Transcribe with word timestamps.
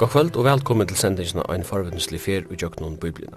God 0.00 0.08
kvöld 0.08 0.36
og 0.36 0.44
velkommen 0.44 0.88
til 0.88 0.96
sendingen 0.96 1.42
av 1.42 1.50
en 1.52 1.64
fer 1.64 2.46
og 2.48 2.62
jøknon 2.62 2.94
biblina. 2.96 3.36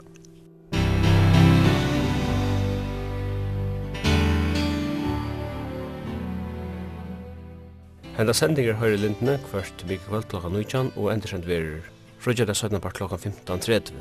Henda 8.16 8.34
sendinger 8.34 8.80
høyre 8.80 8.96
lindene 8.96 9.36
kvart 9.50 9.84
mykje 9.90 10.08
kvöld 10.08 10.30
klokka 10.32 10.54
19 10.56 10.94
og 10.96 11.12
endersend 11.12 11.44
verer 11.44 11.84
frugja 12.20 12.46
det 12.46 12.56
17 12.56 12.80
part 12.80 12.96
klokka 12.96 13.20
15.30. 13.20 13.92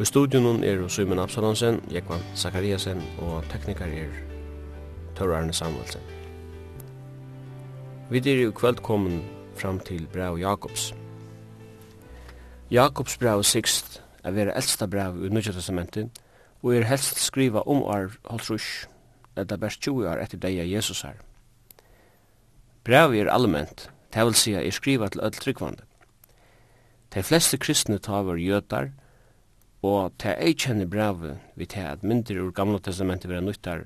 I 0.00 0.04
studion 0.04 0.64
er 0.64 0.88
Simon 0.88 1.18
Absalonsen, 1.18 1.82
Jekvan 1.92 2.24
Zakariasen 2.34 3.02
og 3.18 3.44
teknikar 3.52 3.92
er 3.92 4.08
Tørre 5.16 5.36
Arne 5.36 5.52
Samuelsen. 5.52 6.00
Vi 8.10 8.18
er 8.18 8.48
i 8.48 8.50
kvöld 8.50 8.80
kommet 8.80 9.43
fram 9.58 9.80
til 9.80 10.06
brev 10.12 10.38
Jakobs. 10.38 10.92
Jakobs 12.70 13.18
brev 13.18 13.42
6 13.44 14.00
er 14.24 14.32
vera 14.32 14.54
eldsta 14.56 14.86
brev 14.86 15.20
i 15.26 15.30
Nudja 15.32 15.52
Testamentet 15.52 16.22
og 16.64 16.72
er 16.74 16.86
helst 16.88 17.20
skriva 17.20 17.60
om 17.68 17.82
ar 17.84 18.08
halvtrus, 18.30 18.88
etta 19.36 19.58
best 19.60 19.82
20 19.84 20.08
år 20.08 20.22
etter 20.22 20.40
deg 20.40 20.62
av 20.62 20.70
Jesus 20.70 21.02
her. 21.04 21.18
Brev 22.84 23.14
er 23.16 23.30
allment, 23.32 23.88
det 24.14 24.24
vil 24.24 24.36
sija 24.38 24.62
er 24.64 24.72
skriva 24.72 25.10
til 25.12 25.20
öll 25.20 25.36
tryggvande. 25.36 25.84
De 27.14 27.22
fleste 27.22 27.58
kristne 27.58 27.98
tavar 27.98 28.40
jötar, 28.40 28.90
og 29.84 30.16
te 30.18 30.32
ei 30.40 30.54
kjenne 30.56 30.86
brevet 30.88 31.38
vi 31.54 31.66
te 31.68 31.84
at 31.84 32.02
myndir 32.02 32.40
ur 32.40 32.52
gamla 32.52 32.80
testamentet 32.80 33.28
vera 33.30 33.44
nyttar, 33.44 33.84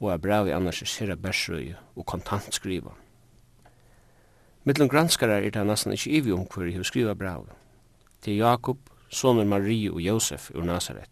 og 0.00 0.12
er 0.12 0.20
brevet 0.20 0.52
annars 0.52 0.82
er 0.82 0.90
sira 0.90 1.16
bersrøy 1.16 1.72
og 1.96 2.06
kontant 2.06 2.52
skriva. 2.54 2.92
Mittlen 4.64 4.88
granskarar 4.88 5.42
er 5.42 5.50
det 5.50 5.62
nesten 5.66 5.90
ikkje 5.90 6.12
ivi 6.20 6.32
om 6.32 6.44
hver 6.46 6.68
hun 6.70 6.84
skriva 6.86 7.16
brav. 7.18 7.48
Til 8.22 8.36
Jakob, 8.38 8.78
sonur 9.10 9.44
Marie 9.44 9.90
og 9.90 9.98
Josef 10.00 10.50
ur 10.54 10.62
Nazaret. 10.62 11.10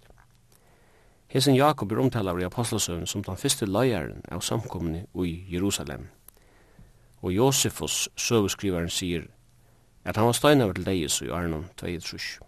Hesen 1.26 1.56
Jakob 1.56 1.92
er 1.92 1.98
omtalar 1.98 2.38
i 2.38 2.46
Apostlesøvn 2.46 3.06
som 3.06 3.24
den 3.26 3.36
fyrste 3.36 3.66
leieren 3.66 4.22
av 4.30 4.40
samkomne 4.46 5.04
i 5.26 5.34
Jerusalem. 5.50 6.06
Og 7.22 7.34
Josefus 7.34 8.08
søveskrivaren 8.16 8.90
sier 8.90 9.26
at 10.04 10.16
han 10.16 10.30
var 10.30 10.38
steinar 10.38 10.72
til 10.72 10.86
deis 10.86 11.20
i 11.22 11.30
Arnon 11.34 11.66
23. 11.76 12.38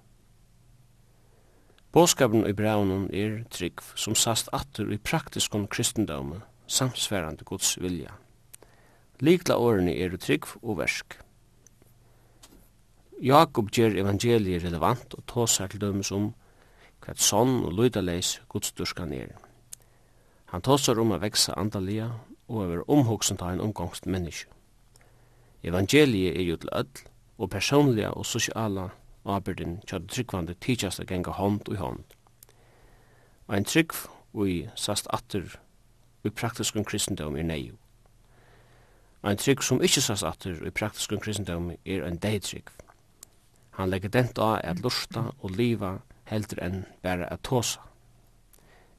Båskapen 1.93 2.47
i 2.47 2.55
braunen 2.55 3.09
er 3.13 3.43
trygg 3.51 3.83
som 3.95 4.15
sast 4.15 4.49
atter 4.53 4.95
i 4.95 5.03
praktiskon 5.03 5.67
kristendome 5.67 6.45
samsverande 6.67 7.45
Guds 7.45 7.75
vilja. 7.83 8.22
Likla 9.23 9.55
årene 9.55 9.93
er 9.95 10.17
trygg 10.19 10.49
og 10.63 10.81
versk. 10.81 11.15
Jakob 13.23 13.69
gjør 13.71 13.95
evangeliet 14.03 14.65
relevant 14.65 15.15
og 15.15 15.23
tåsar 15.31 15.71
til 15.71 15.83
dømes 15.85 16.11
om 16.11 16.33
hva 17.05 17.15
sånn 17.15 17.61
og 17.63 17.77
lydaleis 17.79 18.41
godsdurskan 18.51 19.13
er. 19.15 19.37
Han 20.51 20.65
tåsar 20.67 20.99
om 20.99 21.15
å 21.15 21.21
veksa 21.23 21.55
andalia 21.55 22.09
og 22.49 22.65
over 22.65 22.83
omhugsen 22.91 23.39
ta 23.39 23.53
en 23.53 23.63
omgangst 23.63 24.09
menneske. 24.11 24.51
Evangeliet 25.63 26.35
er 26.35 26.43
jo 26.43 26.57
til 26.59 26.73
ødel, 26.75 27.05
og 27.39 27.51
personliga 27.51 28.11
og 28.11 28.27
sosiala 28.27 28.89
arbeidin 29.25 29.79
tja 29.87 30.01
tryggvande 30.03 30.57
tidsast 30.59 31.01
a 31.01 31.07
genga 31.07 31.31
hånd 31.39 31.71
og 31.71 31.79
hånd. 31.79 32.03
Og 33.47 33.55
en 33.57 33.71
trygg 33.71 33.95
og 34.35 34.51
i 34.51 34.59
sast 34.75 35.07
atter 35.15 35.47
og 36.25 36.35
praktiskun 36.35 36.85
kristendom 36.85 37.39
er 37.39 37.47
nei. 37.47 37.63
Ein 39.23 39.39
trygg 39.39 39.63
som 39.63 39.79
ikkje 39.79 40.03
sas 40.03 40.25
atur 40.27 40.65
i 40.67 40.71
praktiskum 40.75 41.21
kristendom 41.23 41.71
er 41.87 42.03
ein 42.03 42.19
deitrygg. 42.19 42.73
Han 43.79 43.91
legger 43.91 44.11
dent 44.11 44.39
av 44.39 44.59
at 44.65 44.83
lusta 44.83 45.29
og 45.39 45.55
liva 45.55 46.01
heldur 46.27 46.59
enn 46.65 46.83
bæra 47.07 47.29
at 47.31 47.45
tåsa. 47.47 47.81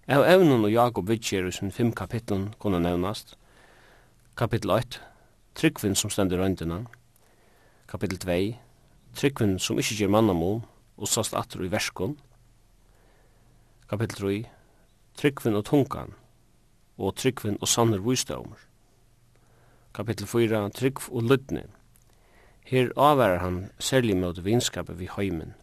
Av 0.08 0.24
evnen 0.28 0.64
og 0.64 0.72
Jakob 0.72 1.12
vidtjer 1.12 1.48
i 1.48 1.52
sin 1.52 1.72
fem 1.72 1.92
kapitlen 1.92 2.54
kunne 2.60 2.80
nevnast. 2.80 3.36
Kapittel 4.40 4.72
8, 4.72 5.04
tryggvinn 5.60 5.96
som 5.96 6.10
stendur 6.10 6.40
røyndina. 6.40 6.82
Kapittel 7.88 8.20
2, 8.24 8.40
tryggvinn 9.20 9.60
som 9.60 9.80
ikkje 9.80 10.02
gjer 10.02 10.12
mannamon 10.12 10.64
og 10.98 11.08
sast 11.08 11.36
atur 11.36 11.68
i 11.68 11.72
verskon. 11.72 12.18
Kapittel 13.92 14.24
3, 14.24 14.44
tryggvinn 15.20 15.60
og 15.60 15.68
tungan 15.68 16.16
og 16.98 17.16
tryggvinn 17.20 17.60
og 17.62 17.68
sannur 17.68 18.04
vysdomur 18.08 18.60
kapittel 19.94 20.28
4, 20.28 20.70
Trygg 20.74 21.00
og 21.12 21.24
Lydne. 21.24 21.64
Her 22.66 22.90
avvarar 22.98 23.38
han 23.44 23.70
særlig 23.80 24.18
mot 24.18 24.40
vinskapet 24.46 25.00
vi 25.00 25.10
heimen. 25.18 25.54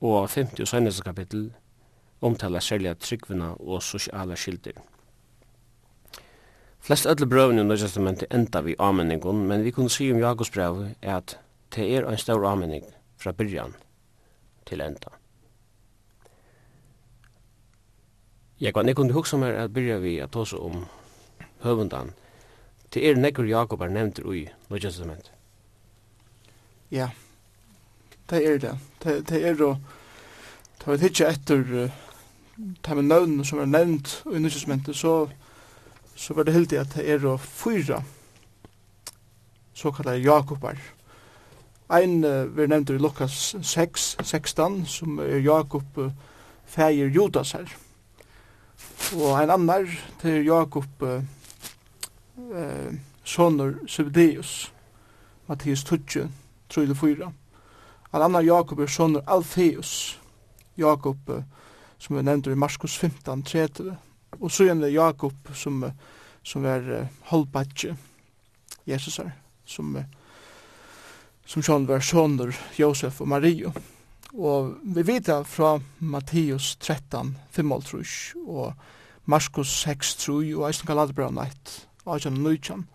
Og 0.00 0.28
50 0.28 0.60
og 0.60 0.68
seneste 0.68 1.02
kapittel 1.02 1.52
omtalar 2.20 2.60
særlig 2.60 2.96
tryggvina 2.98 3.52
og 3.60 3.82
sosiala 3.82 4.34
skildir. 4.34 4.80
Flest 6.80 7.06
ødle 7.06 7.28
brøvene 7.28 7.60
i 7.62 7.64
Nødjestamentet 7.64 8.34
enda 8.34 8.60
vi 8.60 8.74
avmenningon, 8.78 9.46
men 9.46 9.64
vi 9.64 9.70
kunne 9.70 9.90
si 9.90 10.10
om 10.12 10.18
Jakobs 10.18 10.50
brev 10.50 10.88
er 11.02 11.16
at 11.16 11.38
det 11.76 11.86
er 11.96 12.08
en 12.08 12.18
stor 12.18 12.44
avmenning 12.46 12.84
fra 13.16 13.32
byrjan 13.32 13.72
til 14.66 14.80
enda. 14.80 15.14
Jeg 18.60 18.74
kan 18.74 18.88
ikke 18.88 18.96
kunne 18.96 19.12
hugsa 19.12 19.36
meg 19.36 19.54
at 19.54 19.72
byrja 19.72 19.98
vi 19.98 20.18
at 20.18 20.36
også 20.36 20.58
om 20.58 20.84
høvundan 21.62 22.12
Det 22.94 23.02
er 23.08 23.16
nekker 23.18 23.44
Jakob 23.44 23.80
er 23.82 23.90
nevnt 23.90 24.20
ui 24.22 24.44
Nødja 24.70 24.88
Testament. 24.88 25.32
Ja, 26.90 27.08
det 28.30 28.42
er 28.46 28.58
det. 28.58 28.74
Det, 29.02 29.28
det 29.28 29.40
er 29.46 29.54
det. 29.58 29.76
Det 30.78 30.86
var 30.86 31.02
ikke 31.02 31.26
etter 31.26 31.64
det 32.84 32.94
med 32.94 33.02
nøvn 33.02 33.44
som 33.44 33.58
er 33.58 33.66
nevnt 33.66 34.20
i 34.26 34.38
Nødja 34.38 34.54
Testament, 34.54 34.96
så, 34.96 35.26
så 36.14 36.34
var 36.34 36.46
det 36.46 36.54
heldig 36.54 36.78
at 36.78 36.94
det 36.94 37.08
er 37.10 37.18
det 37.18 37.40
fyra 37.40 38.02
såkallade 39.74 40.22
Jakobar. 40.22 40.78
Ein 41.90 42.24
uh, 42.24 42.46
vi 42.56 42.66
nevnte 42.66 42.94
i 42.94 42.98
Lukas 42.98 43.56
6, 43.62 44.16
16, 44.22 44.86
som 44.86 45.18
er 45.18 45.42
Jakob 45.42 45.98
uh, 45.98 46.12
fægir 46.64 47.10
Judas 47.10 47.52
her. 47.52 47.66
Og 49.18 49.40
ein 49.40 49.50
annar 49.50 49.84
til 50.22 50.44
Jakob 50.46 51.02
uh, 51.02 51.20
eh, 52.36 52.94
sonur 53.24 53.78
Sebdeus, 53.88 54.72
Mattias 55.46 55.84
Tudje, 55.84 56.28
3-4. 56.68 57.32
En 58.14 58.22
annan 58.22 58.46
Jakob 58.46 58.80
er 58.80 58.86
sonur 58.86 59.22
Alfeus, 59.26 60.18
Jakob 60.74 61.30
eh, 61.30 61.42
som 61.98 62.16
vi 62.16 62.22
nevnte 62.22 62.52
i 62.52 62.54
Marskos 62.54 62.98
15, 62.98 63.42
30. 63.42 63.96
Og 64.40 64.50
så 64.50 64.68
er 64.68 64.74
det 64.74 64.92
Jakob 64.92 65.54
som, 65.54 65.84
som 66.42 66.64
er 66.64 66.90
eh, 66.92 67.08
holdbadje, 67.30 67.96
Jesus 68.86 69.18
er, 69.18 69.30
som, 69.64 69.96
eh, 69.96 70.04
som 71.46 71.62
sjån 71.62 71.88
var 71.88 72.04
sonur 72.04 72.52
Josef 72.78 73.20
og 73.20 73.28
Mario. 73.28 73.72
Og 74.34 74.74
vi 74.82 75.06
vet 75.06 75.26
det 75.26 75.46
fra 75.46 75.78
Matteus 75.98 76.74
13, 76.76 77.36
5, 77.50 77.72
3, 77.80 78.04
og 78.46 78.72
Marskos 79.24 79.70
6, 79.84 80.14
3, 80.26 80.54
og 80.56 80.68
Eisen 80.68 80.86
Galaterbrau 80.86 81.30
1, 81.30 81.74
18 82.06 82.32
og 82.32 82.52
19, 82.52 82.88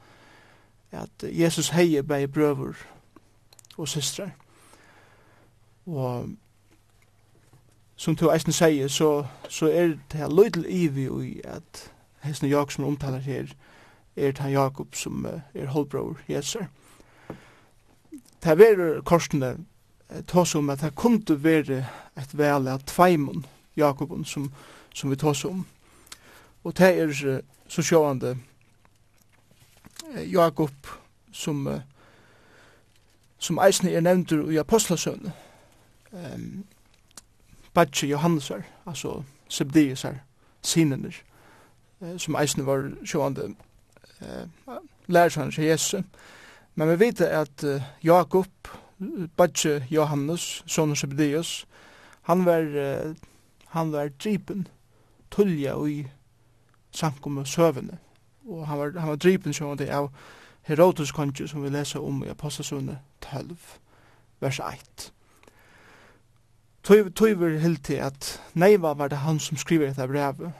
at 0.91 1.23
Jesus 1.23 1.69
heie 1.69 2.03
bei 2.03 2.27
brøver 2.27 2.73
og 3.77 3.87
systrar. 3.87 4.31
Og 5.85 6.29
som 7.95 8.15
du 8.15 8.29
eisen 8.31 8.53
sier, 8.53 8.87
så, 8.87 9.25
så 9.49 9.67
er 9.67 9.87
det 10.11 10.19
her 10.19 10.29
løydel 10.29 10.65
ivi 10.67 11.07
i 11.29 11.41
at 11.43 11.91
hesten 12.23 12.49
Jakob 12.49 12.71
som 12.71 12.85
omtaler 12.85 13.19
her, 13.19 13.53
er 14.15 14.31
det 14.31 14.51
Jakob 14.51 14.95
som 14.95 15.25
er 15.53 15.65
holdbror, 15.65 16.17
Jeser. 16.29 16.65
Det 18.43 18.51
er 18.51 19.01
korsene 19.01 19.57
tås 20.27 20.55
om 20.55 20.69
at 20.69 20.81
det 20.81 20.95
kunne 20.95 21.43
være 21.43 21.85
et 22.17 22.37
vel 22.37 22.67
av 22.67 22.83
tveimun 22.87 23.45
Jakobun 23.77 24.25
som, 24.25 24.51
som 24.93 25.09
vi 25.11 25.15
tås 25.15 25.45
om. 25.45 25.65
Og 26.63 26.77
det 26.77 26.89
er 26.99 27.41
så 27.67 27.81
sjående 27.81 28.37
Jakob 30.31 30.71
som 31.31 31.67
som 33.39 33.59
eisne 33.63 33.91
er 33.91 34.01
nevntur 34.03 34.49
i 34.51 34.57
apostlasøvn. 34.59 35.31
Ehm 36.13 36.65
Batje 37.73 38.07
Johannesar, 38.09 38.61
altså 38.85 39.23
Sebdeisar, 39.47 40.15
sinenir, 40.61 41.13
som 42.17 42.35
eisne 42.35 42.65
var 42.65 42.89
sjående 43.05 43.53
eh, 44.21 44.75
lærersvann 45.07 45.51
til 45.51 45.63
Jesu. 45.63 46.01
Men 46.75 46.89
vi 46.89 46.99
vet 46.99 47.21
at 47.21 47.63
Jakob, 48.03 48.47
Batje 49.37 49.85
Johannes, 49.91 50.63
sonen 50.67 50.95
Sebdeus, 50.95 51.67
han 52.21 52.45
var, 52.45 52.65
han 53.67 53.91
var 53.91 54.09
dripen 54.23 54.67
tullja 55.31 55.75
i 55.87 56.07
samkommet 56.91 57.47
søvende 57.47 57.97
og 58.49 58.67
han 58.67 58.79
var, 58.79 58.99
han 58.99 59.09
var 59.09 59.21
drypen 59.21 59.53
sjående 59.53 59.87
av 59.93 60.09
Herodes 60.69 61.11
konge 61.11 61.47
som 61.47 61.63
vi 61.63 61.69
leser 61.69 62.03
om 62.03 62.23
i 62.25 62.29
Apostasone 62.29 62.99
12, 63.21 63.55
vers 64.39 64.59
1. 64.59 65.11
Tøy 66.83 67.09
Tøyver 67.15 67.59
helt 67.59 67.83
til 67.85 68.01
at 68.03 68.41
Neiva 68.53 68.93
var 68.93 69.07
det 69.07 69.23
han 69.25 69.39
som 69.39 69.57
skriver 69.57 69.87
dette 69.87 70.07
brevet. 70.07 70.53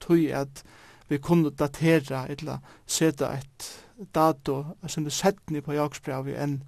Tøy 0.00 0.30
at 0.32 0.64
vi 1.08 1.18
kunne 1.18 1.50
datera 1.50 2.26
eller 2.28 2.58
seta 2.86 3.34
et 3.36 3.70
dato, 4.14 4.64
som 4.86 5.04
det 5.04 5.12
settni 5.12 5.60
på 5.60 5.72
Jakobs 5.72 6.00
brevet 6.00 6.40
enn 6.40 6.62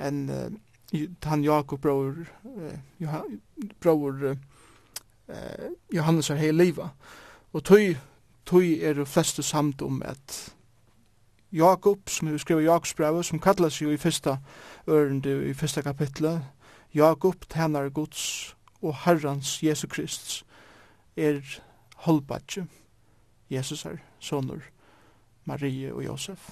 en, 0.00 0.30
uh, 0.30 1.00
han 1.24 1.44
Jakob 1.44 1.80
bror, 1.80 2.14
uh, 2.44 3.18
bror 3.80 4.36
uh, 5.28 5.66
Johannes 5.92 6.28
har 6.28 6.36
hei 6.40 6.50
liva. 6.50 6.88
Og 7.52 7.64
tøy 7.64 7.94
tog 8.50 8.64
er 8.82 8.98
de 8.98 9.06
fleste 9.06 9.42
samt 9.42 9.82
om 9.82 10.02
at 10.02 10.54
Jakob, 11.52 12.08
som 12.08 12.32
vi 12.32 12.38
skriver 12.38 12.60
Jakobs 12.60 12.94
brev, 12.94 13.22
som 13.22 13.38
kallas 13.38 13.82
jo 13.82 13.90
i 13.90 13.96
fyrsta 13.96 14.36
ørende, 14.88 15.50
i 15.50 15.54
fyrsta 15.54 15.82
kapitlet, 15.82 16.42
Jakob 16.94 17.46
tænar 17.50 17.88
Guds 17.88 18.56
og 18.82 18.96
Herrans 19.04 19.62
Jesu 19.62 19.86
Krist 19.86 20.44
er 21.16 21.40
holdbadje, 21.96 22.66
Jesus 23.50 23.84
er 23.84 23.96
sonur, 24.18 24.62
Marie 25.44 25.94
og 25.94 26.04
Josef. 26.04 26.50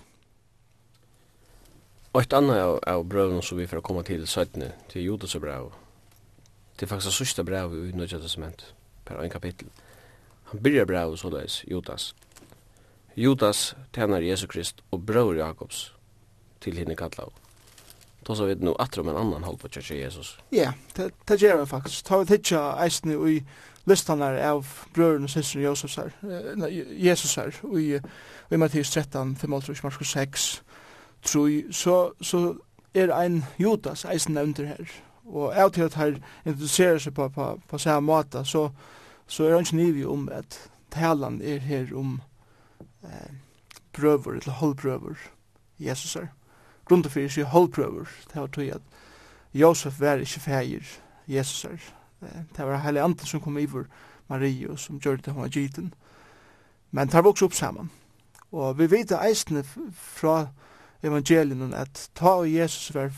Og 2.13 2.23
et 2.23 2.33
annet 2.33 2.59
av, 2.59 2.79
av 2.87 3.05
brøvene 3.05 3.43
som 3.43 3.59
vi 3.59 3.67
får 3.67 3.83
komme 3.85 4.03
til 4.03 4.27
søttene, 4.27 4.73
til 4.89 5.05
Judas 5.05 5.35
og 5.35 5.43
brev, 5.43 5.73
til 6.79 6.89
faktisk 6.89 7.17
sørste 7.17 7.45
brev 7.45 7.75
i 7.89 7.93
Nødja 7.93 8.19
Testament, 8.19 8.75
per 9.05 9.21
en 9.23 9.31
kapittel. 9.31 9.69
Han 10.51 10.63
byrjar 10.63 10.85
brev 10.85 11.17
så 11.17 11.31
leis, 11.31 11.65
Judas. 11.71 12.15
Judas 13.17 13.77
tænar 13.93 14.21
Jesu 14.21 14.47
Krist 14.47 14.83
og 14.91 15.07
bror 15.07 15.35
Jakobs 15.35 15.95
til 16.61 16.79
hinne 16.79 16.97
kallar. 16.97 17.29
Då 18.27 18.35
så 18.35 18.45
vet 18.45 18.61
nu 18.61 18.75
att 18.79 18.99
om 18.99 19.09
en 19.09 19.17
annan 19.17 19.43
håll 19.43 19.57
på 19.57 19.69
kyrkja 19.69 19.97
Jesus. 19.97 20.39
Ja, 20.51 20.73
det 20.97 21.11
det 21.29 21.43
gör 21.43 21.59
jag 21.59 21.69
faktiskt. 21.69 22.07
Ta 22.07 22.25
det 22.25 22.35
inte 22.35 22.75
eisne 22.85 23.13
i 23.15 23.45
listan 23.85 24.19
där 24.19 24.51
av 24.51 24.67
bröderna 24.95 25.25
och 25.25 25.31
systrarna 25.31 25.65
Josefs 25.65 25.97
här. 25.97 26.13
Jesus 26.93 27.37
här 27.37 27.79
i 27.79 28.01
i 28.51 28.57
Matteus 28.57 28.91
13, 28.91 29.37
35, 29.37 29.77
Markus 29.83 30.11
6. 30.11 30.63
Tror 31.23 31.73
så 31.73 32.13
så 32.21 32.55
er 32.95 33.11
ein 33.23 33.45
Judas 33.57 34.05
eisne 34.05 34.43
under 34.43 34.65
her. 34.65 34.91
Og 35.25 35.57
av 35.57 35.71
til 35.71 35.83
at 35.83 35.95
her 35.95 36.15
interesserer 36.47 36.99
sig 36.99 37.15
på, 37.15 37.29
på, 37.29 37.61
på 37.69 37.79
samme 37.79 38.07
måte, 38.07 38.45
så, 38.45 38.71
så 39.29 39.45
er 39.45 39.55
han 39.55 39.67
ikke 39.67 39.77
nivig 39.77 40.07
om 40.09 40.29
at 40.33 40.71
talan 40.91 41.41
er 41.43 41.59
her 41.59 41.93
om 41.97 42.21
eh, 43.05 43.35
bröver 43.93 44.41
eller 44.41 44.51
holdbrøver, 44.51 45.17
Jesus 45.79 46.17
er. 46.17 46.27
Grunden 46.85 47.11
for 47.11 47.29
seg 47.29 47.45
holdprøver, 47.53 48.09
det 48.33 48.41
var 48.41 48.47
tog 48.47 48.73
at 48.73 48.83
Josef 49.55 50.01
var 50.01 50.25
ikke 50.25 50.41
feir, 50.41 50.85
Jesus 51.29 51.65
er. 51.65 51.79
Det 52.57 52.67
var 52.67 52.81
hele 52.83 53.03
andre 53.03 53.27
som 53.27 53.41
kom 53.41 53.59
iver 53.59 53.85
Marie, 54.29 54.71
og 54.71 54.79
som 54.79 55.01
gjør 55.01 55.17
det 55.17 55.33
hun 55.33 55.43
var 55.43 55.53
gyten. 55.53 55.93
Men 56.91 57.09
tar 57.09 57.23
vokse 57.23 57.45
opp 57.45 57.55
sammen. 57.55 57.91
Og 58.53 58.79
vi 58.79 58.89
vet 58.91 59.13
eisene 59.13 59.63
fra 59.93 60.49
evangelien 61.03 61.75
at 61.77 62.09
ta 62.17 62.39
og 62.41 62.51
Jesus 62.51 62.95
var 62.95 63.13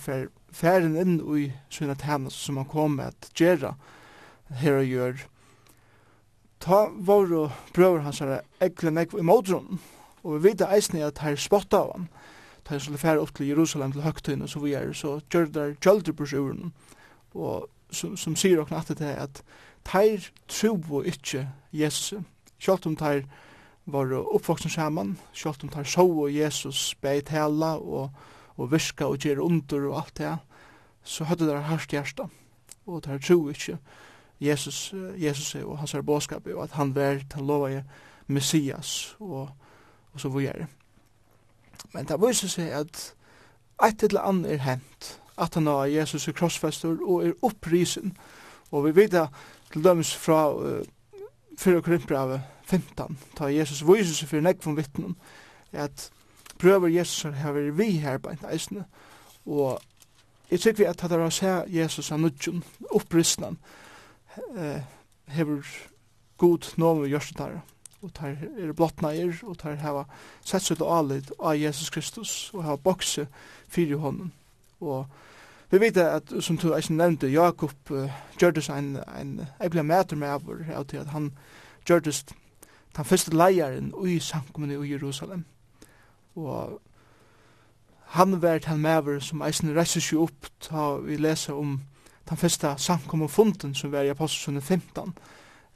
færen 0.53 0.97
inn 0.99 1.21
i 1.39 1.51
sinne 1.71 1.95
tænas 1.95 2.35
som 2.35 2.57
han 2.57 2.69
kom 2.69 2.99
med 2.99 3.15
at 3.15 3.31
gjøre 3.35 3.75
her 4.61 4.81
og 4.81 4.87
gjøre 4.87 5.29
ta 6.61 6.87
våre 6.93 7.49
brøver 7.75 8.05
hans 8.05 8.21
her 8.21 8.41
ekle 8.63 8.93
nekv 8.93 9.19
i 9.19 9.25
modron, 9.25 9.81
og 10.23 10.37
vi 10.37 10.51
vet 10.51 10.65
eisne 10.69 11.03
at 11.07 11.23
her 11.25 11.39
spotta 11.41 11.81
av 11.81 11.93
han, 11.95 12.09
ta 12.65 12.77
her 12.77 12.83
skulle 12.85 13.01
fære 13.01 13.23
opp 13.23 13.33
til 13.37 13.49
Jerusalem 13.49 13.95
til 13.95 14.05
høgtøyne, 14.05 14.49
så 14.49 14.61
vi 14.61 14.75
er, 14.77 14.93
så 14.93 15.19
gjør 15.33 15.49
der 15.55 15.77
gjølder 15.81 16.17
på 16.17 16.29
sjuren, 16.29 16.73
og 17.35 17.69
som, 17.91 18.17
som 18.17 18.37
sier 18.37 18.61
okna 18.61 18.83
at 18.83 18.93
det 18.93 19.07
er 19.09 19.25
at 19.25 19.41
teir 19.89 20.29
trobo 20.49 21.01
ikkje 21.03 21.47
Jesus, 21.73 22.21
sjalt 22.61 22.87
om 22.87 22.99
teir 22.99 23.25
var 23.91 24.13
oppvoksen 24.21 24.71
saman, 24.71 25.17
sjalt 25.33 25.65
om 25.65 25.73
teir 25.73 25.89
så 25.89 26.05
og 26.05 26.29
Jesus 26.35 26.93
bei 27.01 27.23
tala 27.25 27.77
og, 27.79 28.13
og 28.61 28.71
virka 28.71 29.09
og 29.09 29.19
gjer 29.25 29.41
under 29.43 29.89
og 29.89 30.03
alt 30.03 30.17
det, 30.21 30.37
så 31.03 31.25
høyde 31.25 31.49
der 31.49 31.67
hørst 31.71 31.97
hjersta, 31.97 32.29
og 32.87 33.03
teir 33.07 33.23
tro 33.25 33.41
ikkje, 33.49 33.79
Jesus, 34.41 34.95
Jesus 35.19 35.55
og 35.55 35.79
hans 35.79 35.95
er 35.95 36.03
båskap 36.03 36.47
og 36.47 36.63
at 36.63 36.77
han 36.79 36.95
var 36.95 37.21
til 37.31 37.43
lova 37.45 37.83
Messias 38.27 39.17
og, 39.21 39.49
og 40.13 40.21
så 40.21 40.29
videre. 40.29 40.67
Men 41.93 42.09
det 42.09 42.21
viser 42.21 42.49
seg 42.49 42.71
at 42.77 43.03
et 43.85 44.03
eller 44.03 44.21
annet 44.29 44.53
er 44.53 44.65
hent. 44.65 45.21
At 45.41 45.55
han 45.55 45.67
har 45.67 45.85
Jesus 45.85 46.29
i 46.29 46.33
krossfester 46.33 46.97
og 47.03 47.27
er 47.27 47.37
opprisen 47.43 48.17
og 48.71 48.85
vi 48.85 48.95
vet 48.95 49.17
til 49.73 49.85
dømes 49.85 50.15
fra 50.15 50.55
uh, 50.55 50.81
4 51.59 51.83
Korinthbrevet 51.83 52.41
15 52.65 53.19
ta 53.37 53.51
Jesus 53.51 53.83
viser 53.87 54.15
seg 54.15 54.31
for 54.31 54.45
nekk 54.45 54.63
von 54.65 54.77
vittnen 54.79 55.17
at 55.73 56.11
prøver 56.61 56.93
Jesus 56.93 57.35
har 57.37 57.53
vært 57.57 57.79
vi 57.79 57.91
her 58.03 58.19
på 58.19 58.31
en 58.31 58.47
eisne 58.53 58.85
og 59.47 59.81
jeg 60.51 60.61
tykker 60.61 60.79
vi 60.79 60.89
at 60.91 61.03
det 61.03 61.19
er 61.19 61.27
å 61.27 61.35
se 61.35 61.53
Jesus 61.71 62.13
av 62.13 62.21
nudgen 62.23 62.63
opprisen 62.91 63.59
eh, 64.57 64.83
hever 65.27 65.67
god 66.37 66.73
nåm 66.77 67.05
i 67.05 67.13
gjørsten 67.13 67.61
og 68.03 68.11
der 68.17 68.37
er 68.59 68.73
blottna 68.73 69.13
er, 69.13 69.35
og 69.43 69.57
der 69.63 69.77
hava 69.77 70.05
sett 70.45 70.65
seg 70.65 70.79
til 70.81 70.89
alit 70.89 71.33
av 71.39 71.57
Jesus 71.59 71.91
Kristus, 71.93 72.51
og 72.55 72.65
hava 72.65 72.77
bokse 72.81 73.27
fyrir 73.69 74.01
hånden. 74.01 74.33
Og 74.81 75.07
vi 75.71 75.81
vet 75.81 75.97
at, 75.97 76.33
som 76.41 76.57
du 76.57 76.73
eisen 76.75 76.97
nevnte, 76.97 77.29
Jakob 77.29 77.91
uh, 77.91 78.09
gjørdes 78.41 78.71
en, 78.73 78.97
en 79.21 79.35
ebla 79.61 79.83
meter 79.83 80.17
med 80.17 80.29
avur, 80.29 80.65
av 80.75 80.87
til 80.89 81.03
at 81.03 81.13
han 81.13 81.31
gjørdes 81.87 82.25
den 82.97 83.05
første 83.05 83.37
leieren 83.37 83.93
i 84.07 84.19
samkommunni 84.19 84.81
i 84.81 84.93
Jerusalem. 84.93 85.45
Og 86.35 86.81
han 88.17 88.43
vært 88.43 88.65
han 88.65 88.81
mever 88.81 89.21
som 89.21 89.45
eisen 89.47 89.77
reiser 89.77 90.01
seg 90.01 90.25
opp, 90.25 90.49
ta 90.61 90.97
vi 91.05 91.21
leser 91.21 91.55
om 91.55 91.79
den 92.31 92.37
første 92.37 92.75
samkommunfunden 92.77 93.75
som 93.75 93.93
var 93.93 94.07
i 94.07 94.09
Apostelsunnen 94.09 94.63
15, 94.63 95.15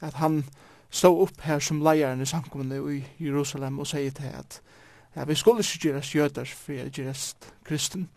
at 0.00 0.14
han 0.14 0.44
stod 0.90 1.22
upp 1.22 1.40
her 1.40 1.58
som 1.58 1.82
leieren 1.82 2.20
i 2.20 2.26
samkommunen 2.26 2.94
i 2.94 3.24
Jerusalem 3.24 3.78
og 3.78 3.86
sier 3.86 4.10
til 4.10 4.30
at 4.30 4.60
ja, 5.16 5.24
vi 5.24 5.34
skulle 5.34 5.60
ikke 5.60 5.88
gjøres 5.88 6.14
jøder 6.14 6.44
for 6.44 6.72
jeg 6.72 6.90
gjøres 6.90 7.36
kristen, 7.64 8.08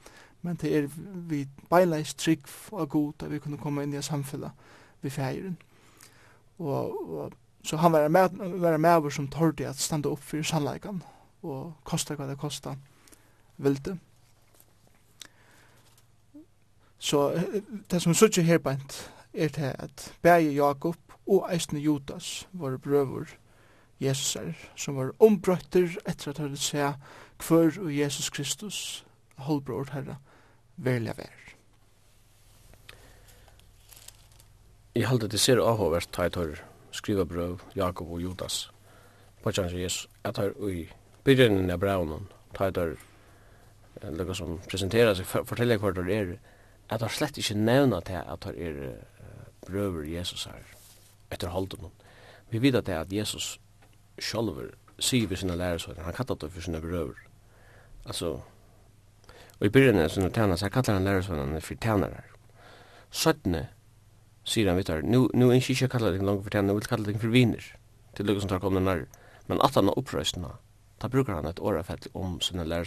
men 0.42 0.56
det 0.56 0.78
er 0.78 0.88
vi 1.30 1.48
beileis 1.70 2.14
trygg 2.14 2.46
og 2.72 2.90
god 2.90 3.24
at 3.24 3.32
vi 3.32 3.40
kunne 3.40 3.58
komme 3.58 3.84
inn 3.84 3.94
i 3.94 4.02
samfunnet 4.02 4.52
ved 5.02 5.12
feiren. 5.12 5.58
Og, 6.60 7.10
og, 7.20 7.32
så 7.64 7.78
han 7.78 7.92
var 7.92 8.08
med, 8.08 8.30
var 8.60 8.78
med 8.78 8.94
over 8.94 9.10
som 9.10 9.28
torde 9.28 9.68
at 9.68 9.80
standa 9.80 10.10
opp 10.10 10.22
for 10.24 10.42
sannleikan 10.44 11.04
og 11.44 11.74
kosta 11.84 12.16
hva 12.16 12.28
det 12.30 12.38
kosta 12.38 12.76
vilde. 13.58 13.98
Så 17.08 17.40
det 17.92 18.02
som 18.04 18.16
suttje 18.18 18.44
her 18.44 18.58
bænt 18.60 18.96
er 19.34 19.48
til 19.48 19.72
at 19.80 20.14
bæge 20.22 20.56
Jakob 20.56 20.98
og 21.28 21.46
eisne 21.54 21.80
Judas 21.80 22.48
var 22.52 22.78
brøver 22.78 23.30
Jesus 24.00 24.36
er, 24.36 24.54
som 24.76 24.98
var 24.98 25.14
ombrøtter 25.20 25.96
etter 26.06 26.34
at 26.34 26.38
han 26.38 26.58
se 26.58 26.84
hver 27.48 27.80
og 27.80 27.98
Jesus 27.98 28.30
Kristus 28.30 29.06
holdbror 29.38 29.88
herra 29.94 30.18
velja 30.78 31.14
vær. 31.18 31.38
Jeg 34.96 35.08
halte 35.08 35.28
det 35.28 35.40
ser 35.40 35.64
avhåvert 35.64 36.10
ta 36.12 36.28
et 36.28 36.36
hår 36.36 36.60
skriva 36.92 37.24
brøv 37.24 37.62
Jakob 37.76 38.12
og 38.12 38.22
Judas 38.22 38.68
på 39.44 39.52
tjans 39.52 39.74
Jesus 39.74 40.10
at 40.24 40.38
hår 40.38 40.58
i 40.70 40.90
byrjenen 41.24 41.72
av 41.72 41.80
braunen 41.80 42.28
ta 42.58 42.68
et 42.68 42.78
hår 42.78 42.98
lukka 44.12 44.36
som 44.36 44.60
presenterar 44.68 45.16
seg 45.16 45.26
fortelle 45.48 45.80
hva 45.80 45.96
det 45.96 46.10
er 46.20 46.36
at 46.90 47.02
han 47.02 47.10
slett 47.10 47.38
ikke 47.38 47.58
nevna 47.60 48.00
til 48.02 48.20
at 48.24 48.44
han 48.44 48.58
er 48.58 48.82
brøver 49.68 50.04
Jesus 50.04 50.46
her 50.46 50.64
etter 51.32 51.52
holden. 51.52 51.92
Vi 52.50 52.62
vet 52.64 52.76
at 52.76 52.86
det 52.88 52.94
at 52.96 53.14
Jesus 53.14 53.58
sjolver 54.20 54.72
sier 55.00 55.28
ved 55.28 55.38
sine 55.38 55.58
læresøyder, 55.58 56.04
han 56.04 56.14
kallar 56.14 56.36
det 56.36 56.52
for 56.52 56.62
sine 56.62 56.82
brøver. 56.82 57.18
Altså, 58.06 58.40
og 59.60 59.66
i 59.66 59.70
byrjan 59.70 60.00
av 60.00 60.10
sine 60.10 60.30
tænas, 60.30 60.62
han 60.62 60.72
kallar 60.72 60.94
han 60.94 61.04
læresøyderne 61.04 61.62
for 61.62 61.76
tænarar. 61.76 62.24
Søttene 63.12 63.68
sier 64.44 64.70
han 64.70 64.78
vittar, 64.78 65.02
nu, 65.02 65.30
nu 65.34 65.50
er 65.50 65.60
ikke 65.60 65.88
kallar 65.88 66.12
det 66.12 66.24
langt 66.24 66.44
for 66.44 66.50
tænar, 66.50 66.68
nu 66.68 66.74
vil 66.74 66.88
kallar 66.88 67.12
det 67.12 67.22
for 67.22 67.28
viner, 67.34 67.64
til 68.16 68.26
lukk 68.26 68.42
som 68.42 68.50
tar 68.50 68.64
komne 68.64 68.82
nær. 68.82 69.06
Men 69.48 69.62
at 69.64 69.76
han 69.76 69.86
har 69.88 69.98
opprøystene, 69.98 70.56
da 71.02 71.08
brukar 71.08 71.36
han 71.36 71.46
et 71.46 71.60
årafett 71.60 72.08
om 72.14 72.42
sine 72.42 72.64
her, 72.64 72.86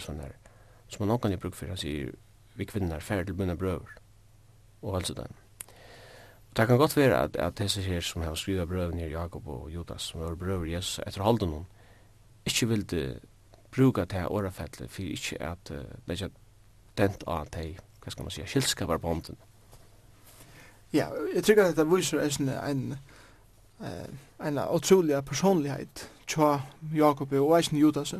som 0.87 1.07
han 1.07 1.07
noen 1.07 1.33
i 1.33 1.37
bruk 1.37 1.55
for, 1.55 1.67
han 1.67 1.77
sier, 1.77 2.11
vi 2.55 2.65
kvinner 2.65 2.99
færre 2.99 3.25
til 3.25 3.33
bunna 3.33 3.55
brøver 3.55 3.97
og 4.81 4.95
altså 4.95 5.13
den. 5.13 5.35
Og 6.51 6.57
det 6.57 6.67
kan 6.67 6.77
godt 6.77 6.97
være 6.97 7.23
at, 7.23 7.35
at 7.35 7.57
disse 7.57 7.81
her 7.81 7.99
som 7.99 8.21
har 8.21 8.35
skrivet 8.35 8.67
brøven 8.67 8.99
her, 8.99 9.07
Jakob 9.07 9.47
og 9.47 9.69
Judas, 9.73 10.01
som 10.01 10.21
var 10.21 10.35
brøver 10.35 10.65
Jesus 10.65 10.99
etter 11.07 11.23
halden 11.23 11.49
noen, 11.49 11.67
ikke 12.45 12.67
ville 12.67 13.19
bruka 13.71 14.01
det 14.01 14.11
her 14.11 14.31
årafettle 14.31 14.87
for 14.87 15.01
ikke 15.01 15.41
at 15.41 15.71
uh, 15.71 15.77
det 16.07 16.21
ikke 16.21 16.29
dent 16.97 17.23
av 17.27 17.47
det, 17.53 17.77
hva 18.03 18.11
skal 18.11 18.27
man 18.27 18.31
si, 18.31 18.43
kjelskaper 18.43 18.91
var 18.91 18.97
bonden. 18.97 19.37
Ja, 20.93 21.07
jeg 21.35 21.43
tror 21.43 21.63
at 21.63 21.77
dette 21.77 21.87
viser 21.87 22.19
en, 22.19 22.49
en, 22.49 22.97
en, 23.79 24.19
en 24.47 24.59
utrolig 24.75 25.25
personlighet 25.25 26.09
tja 26.27 26.59
Jakob 26.95 27.31
og 27.33 27.57
eisen 27.57 27.77
Judas. 27.77 28.15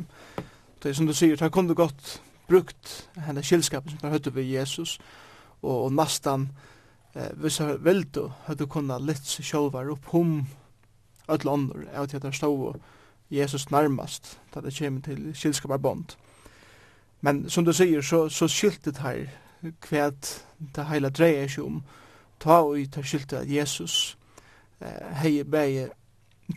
Det 0.82 0.90
er 0.90 0.94
som 0.94 1.06
du 1.06 1.12
sier, 1.12 1.36
det 1.36 1.52
kunne 1.52 1.74
godt 1.74 2.22
brukt 2.48 3.10
henne 3.26 3.42
kjellskapen 3.42 3.90
som 3.90 3.98
han 4.02 4.16
høyde 4.16 4.34
ved 4.34 4.48
Jesus, 4.48 4.98
og, 5.62 5.84
og 5.84 5.92
nastan, 5.92 6.48
eh, 7.14 7.30
hvis 7.38 7.58
han 7.62 7.78
veldu, 7.84 8.28
høyde 8.48 8.66
kunna 8.66 8.98
litt 8.98 9.26
seg 9.26 9.46
sjolvar 9.46 9.90
opp 9.92 10.10
hum, 10.12 10.42
alle 11.28 11.50
andre, 11.50 11.86
av 11.94 12.10
til 12.10 12.20
at 12.20 12.28
han 12.28 12.36
stod 12.36 12.80
Jesus 13.32 13.70
nærmast, 13.70 14.38
da 14.54 14.60
det 14.60 14.74
kommer 14.78 15.00
til 15.00 15.78
bond. 15.80 16.16
Men 17.20 17.50
som 17.50 17.64
du 17.64 17.72
sier, 17.72 18.02
så, 18.02 18.28
så 18.28 18.48
skyltet 18.48 18.98
her 18.98 19.30
kvæt 19.80 20.44
det 20.76 20.86
heila 20.90 21.10
dreier 21.10 21.48
seg 21.48 21.64
om, 21.64 21.82
ta 22.42 22.62
og 22.66 22.78
i 22.80 22.86
ta 22.86 23.02
skyltet 23.02 23.44
at 23.44 23.50
Jesus 23.50 24.16
eh, 24.80 25.14
hei 25.22 25.42
beie 25.44 25.88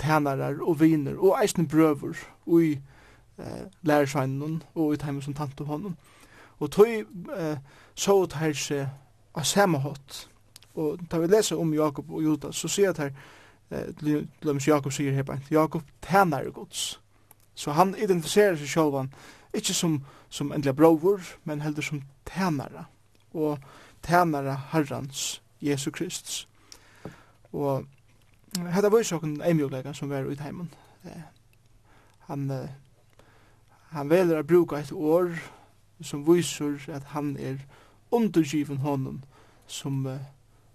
tænarar 0.01 0.61
og 0.61 0.79
viner 0.79 1.17
og 1.17 1.37
eisne 1.41 1.67
brøver 1.67 2.17
og 2.45 2.63
i 2.63 2.71
eh, 3.37 3.65
lærersveinen 3.81 4.63
og 4.75 4.93
i 4.93 4.97
teimen 4.97 5.21
som 5.21 5.33
tante 5.33 5.63
honom. 5.63 5.97
Og 6.59 6.71
tog 6.71 6.87
eh, 6.87 7.57
så 7.95 8.13
ut 8.23 8.33
her 8.33 8.53
seg 8.53 8.87
av 9.35 9.43
samme 9.43 9.79
hatt. 9.83 10.27
Og 10.75 10.99
da 11.11 11.19
vi 11.19 11.27
leser 11.27 11.59
om 11.59 11.73
Jakob 11.73 12.11
og 12.11 12.23
Juda, 12.23 12.51
så 12.51 12.67
sier 12.67 12.93
det 12.93 13.03
her, 13.03 13.11
eh, 13.71 14.25
lømmes 14.41 14.67
Jakob 14.67 14.93
sier 14.93 15.15
her 15.15 15.23
beint, 15.23 15.51
Jakob 15.51 15.83
tænare 16.01 16.51
gods. 16.51 17.01
Så 17.55 17.71
han 17.71 17.95
identifiserer 17.95 18.55
seg 18.55 18.69
selv, 18.69 18.97
han, 18.97 19.13
ikke 19.53 19.73
som, 19.73 20.03
som 20.29 20.51
endelig 20.51 20.75
brover, 20.75 21.19
men 21.43 21.61
heller 21.61 21.81
som 21.81 22.01
tænare. 22.25 22.85
Og 23.33 23.59
tænare 24.03 24.61
herrans, 24.71 25.41
Jesu 25.61 25.91
Kristus. 25.91 26.47
Og 27.53 27.85
Hetta 28.55 28.89
var 28.89 29.03
sjokk 29.03 29.23
ein 29.23 29.57
mjúkleika 29.57 29.93
som 29.93 30.09
var 30.09 30.23
ut 30.23 30.39
heimen. 30.39 30.69
Eh, 31.05 31.23
han 32.27 32.51
han 33.95 34.09
velger 34.11 34.41
å 34.41 34.47
bruka 34.47 34.79
et 34.79 34.91
år 34.91 35.37
som 36.03 36.25
viser 36.27 36.81
at 36.91 37.13
han 37.13 37.37
er 37.39 37.61
undergiven 38.11 38.81
honom 38.83 39.21
som 39.71 40.03
uh, 40.05 40.19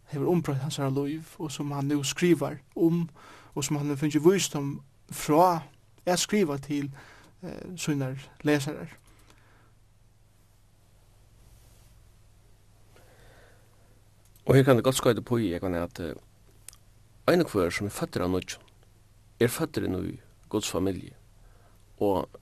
hever 0.09 0.29
ombrøtt 0.29 0.63
hans 0.65 0.81
herre 0.81 0.95
liv 0.97 1.35
og 1.39 1.53
som 1.53 1.71
han 1.77 1.91
nu 1.91 2.01
skriver 2.05 2.57
om 2.77 3.05
og 3.55 3.65
som 3.65 3.77
han 3.77 3.97
finner 3.97 4.25
visdom 4.25 4.81
fra 5.13 5.61
jeg 6.07 6.19
skriver 6.19 6.57
til 6.65 6.89
uh, 7.45 7.77
sine 7.77 8.15
lesere. 8.43 8.89
Og 14.49 14.57
her 14.57 14.63
kan 14.63 14.77
det 14.77 14.85
godt 14.85 14.97
skøyde 14.97 15.23
på 15.23 15.37
i, 15.37 15.53
jeg 15.53 15.61
kan 15.61 15.75
at 15.75 16.01
uh, 16.01 16.17
en 17.29 17.45
kvar 17.45 17.71
som 17.71 17.87
er 17.87 17.95
fatter 17.95 18.25
av 18.25 18.33
nødgjøn, 18.33 18.63
er 19.41 19.53
fatter 19.53 19.85
i 19.85 19.91
noe 19.93 20.17
gods 20.49 20.71
familie, 20.71 21.13
og 22.01 22.40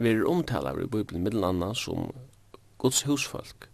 verður 0.00 0.28
omtalar 0.32 0.80
i 0.80 0.88
Bibelen 0.88 1.22
middel 1.22 1.44
anna 1.44 1.74
som 1.74 2.10
Guds 2.80 3.02
husfolk 3.02 3.68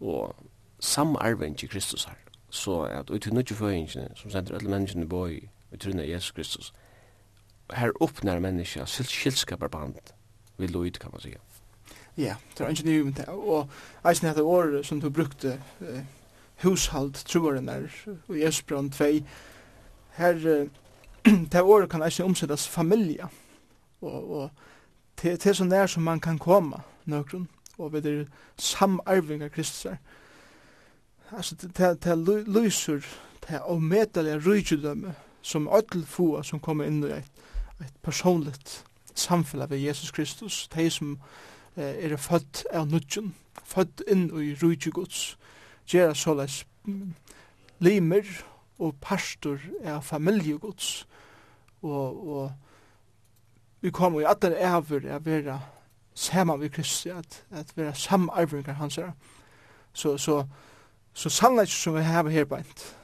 og 0.00 0.36
samarvingi 0.80 1.66
Kristus 1.66 2.04
her. 2.04 2.18
Så 2.50 2.82
at 2.82 3.10
ut 3.10 3.26
i 3.26 3.30
nødje 3.30 3.56
føyingene 3.56 4.12
som 4.16 4.30
sender 4.30 4.56
alle 4.56 4.70
menneskene 4.70 5.04
i 5.04 5.08
bøy 5.08 5.40
vi 5.70 5.76
trunner 5.76 6.04
Jesus 6.04 6.30
Kristus 6.32 6.72
her 7.76 7.92
oppnær 8.00 8.40
menneska 8.40 8.86
skilskaparband 8.86 10.12
vid 10.58 10.68
Lloyd 10.68 10.98
kan 11.00 11.10
man 11.12 11.20
sige. 11.20 11.38
Ja, 12.16 12.34
det 12.58 12.64
er 12.64 12.68
ikke 12.68 12.86
nye 12.88 13.12
det. 13.16 13.28
Og 13.28 13.68
eisen 14.08 14.28
heter 14.28 14.42
året 14.42 14.86
som 14.86 15.00
du 15.00 15.10
brukte 15.10 15.60
eh, 15.80 16.02
hushalt 16.62 17.14
troaren 17.14 17.68
der 17.68 17.86
og 18.28 18.40
Jesus 18.40 18.62
brann 18.62 18.90
2, 18.90 19.04
her, 20.16 20.34
eh, 20.34 20.68
det 21.52 21.62
året 21.62 21.90
kan 21.90 22.02
eisen 22.02 22.24
omsettes 22.24 22.68
familie. 22.68 23.28
Og, 24.00 24.30
og 24.30 24.50
til, 25.18 25.38
til 25.38 25.54
så 25.54 25.64
nær 25.64 25.86
som 25.86 26.02
man 26.02 26.20
kan 26.20 26.38
komme 26.38 26.82
nøkron, 27.06 27.48
og 27.78 27.92
vi 27.92 27.98
er 27.98 28.24
samarving 28.58 29.42
av 29.42 29.50
kristusar. 29.50 29.96
Altså, 31.32 31.56
det, 31.56 32.00
til 32.00 32.44
lyser, 32.46 33.00
til 33.46 33.54
avmedelige 33.54 34.40
rydgjødømme, 34.46 35.14
som 35.42 35.68
ødel 35.68 36.06
få 36.06 36.42
som 36.42 36.60
kommer 36.60 36.84
inn 36.84 37.02
i 37.04 37.12
et, 37.12 37.42
et 37.80 37.94
personligt 38.02 38.84
samfunn 39.14 39.62
av 39.62 39.72
Jesus 39.72 40.10
Kristus, 40.10 40.68
de 40.74 40.90
som 40.90 41.18
eh, 41.76 42.04
er 42.04 42.16
født 42.16 42.64
av 42.72 42.88
nødgjøn, 42.88 43.34
født 43.64 44.02
inn 44.08 44.28
i 44.30 44.54
rydgjøgods, 44.62 45.38
gjør 45.88 46.14
såleis 46.14 46.64
limer 47.78 48.26
og 48.78 48.96
pastor 49.00 49.60
av 49.84 50.02
familjegods, 50.02 51.06
og, 51.82 52.28
og 52.28 52.67
vi 53.80 53.90
kommer 53.90 54.20
i 54.20 54.24
at 54.24 54.42
den 54.42 54.52
er 54.52 54.80
for 54.80 55.02
å 55.02 55.18
være 55.24 55.60
sammen 56.14 56.60
med 56.60 56.70
Kristus, 56.70 57.06
at, 57.06 57.44
at 57.50 57.76
vera 57.76 57.94
samarvingar 57.94 58.72
hans 58.72 58.96
her. 58.96 59.12
Så, 59.92 60.18
så, 60.18 60.44
så 61.14 61.30
sannleik 61.30 61.68
som 61.68 61.94
vi 61.94 62.02
har 62.02 62.28
her 62.28 62.44
beint, 62.44 62.96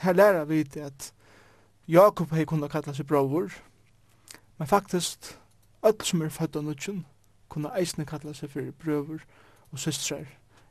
her 0.00 0.12
lærer 0.12 0.44
vi 0.44 0.62
det 0.62 0.80
at 0.80 1.12
Jakob 1.88 2.30
hei 2.30 2.44
kunne 2.44 2.68
kalla 2.70 2.94
seg 2.94 3.06
bror, 3.06 3.50
men 4.58 4.68
faktisk, 4.68 5.32
alt 5.82 6.06
som 6.06 6.22
er 6.22 6.28
født 6.28 6.56
av 6.56 6.64
nødgen, 6.64 7.06
kunne 7.48 7.72
eisne 7.74 8.06
kalla 8.06 8.34
seg 8.34 8.50
for 8.52 8.70
brøver 8.82 9.24
og 9.72 9.78
systrar, 9.78 10.26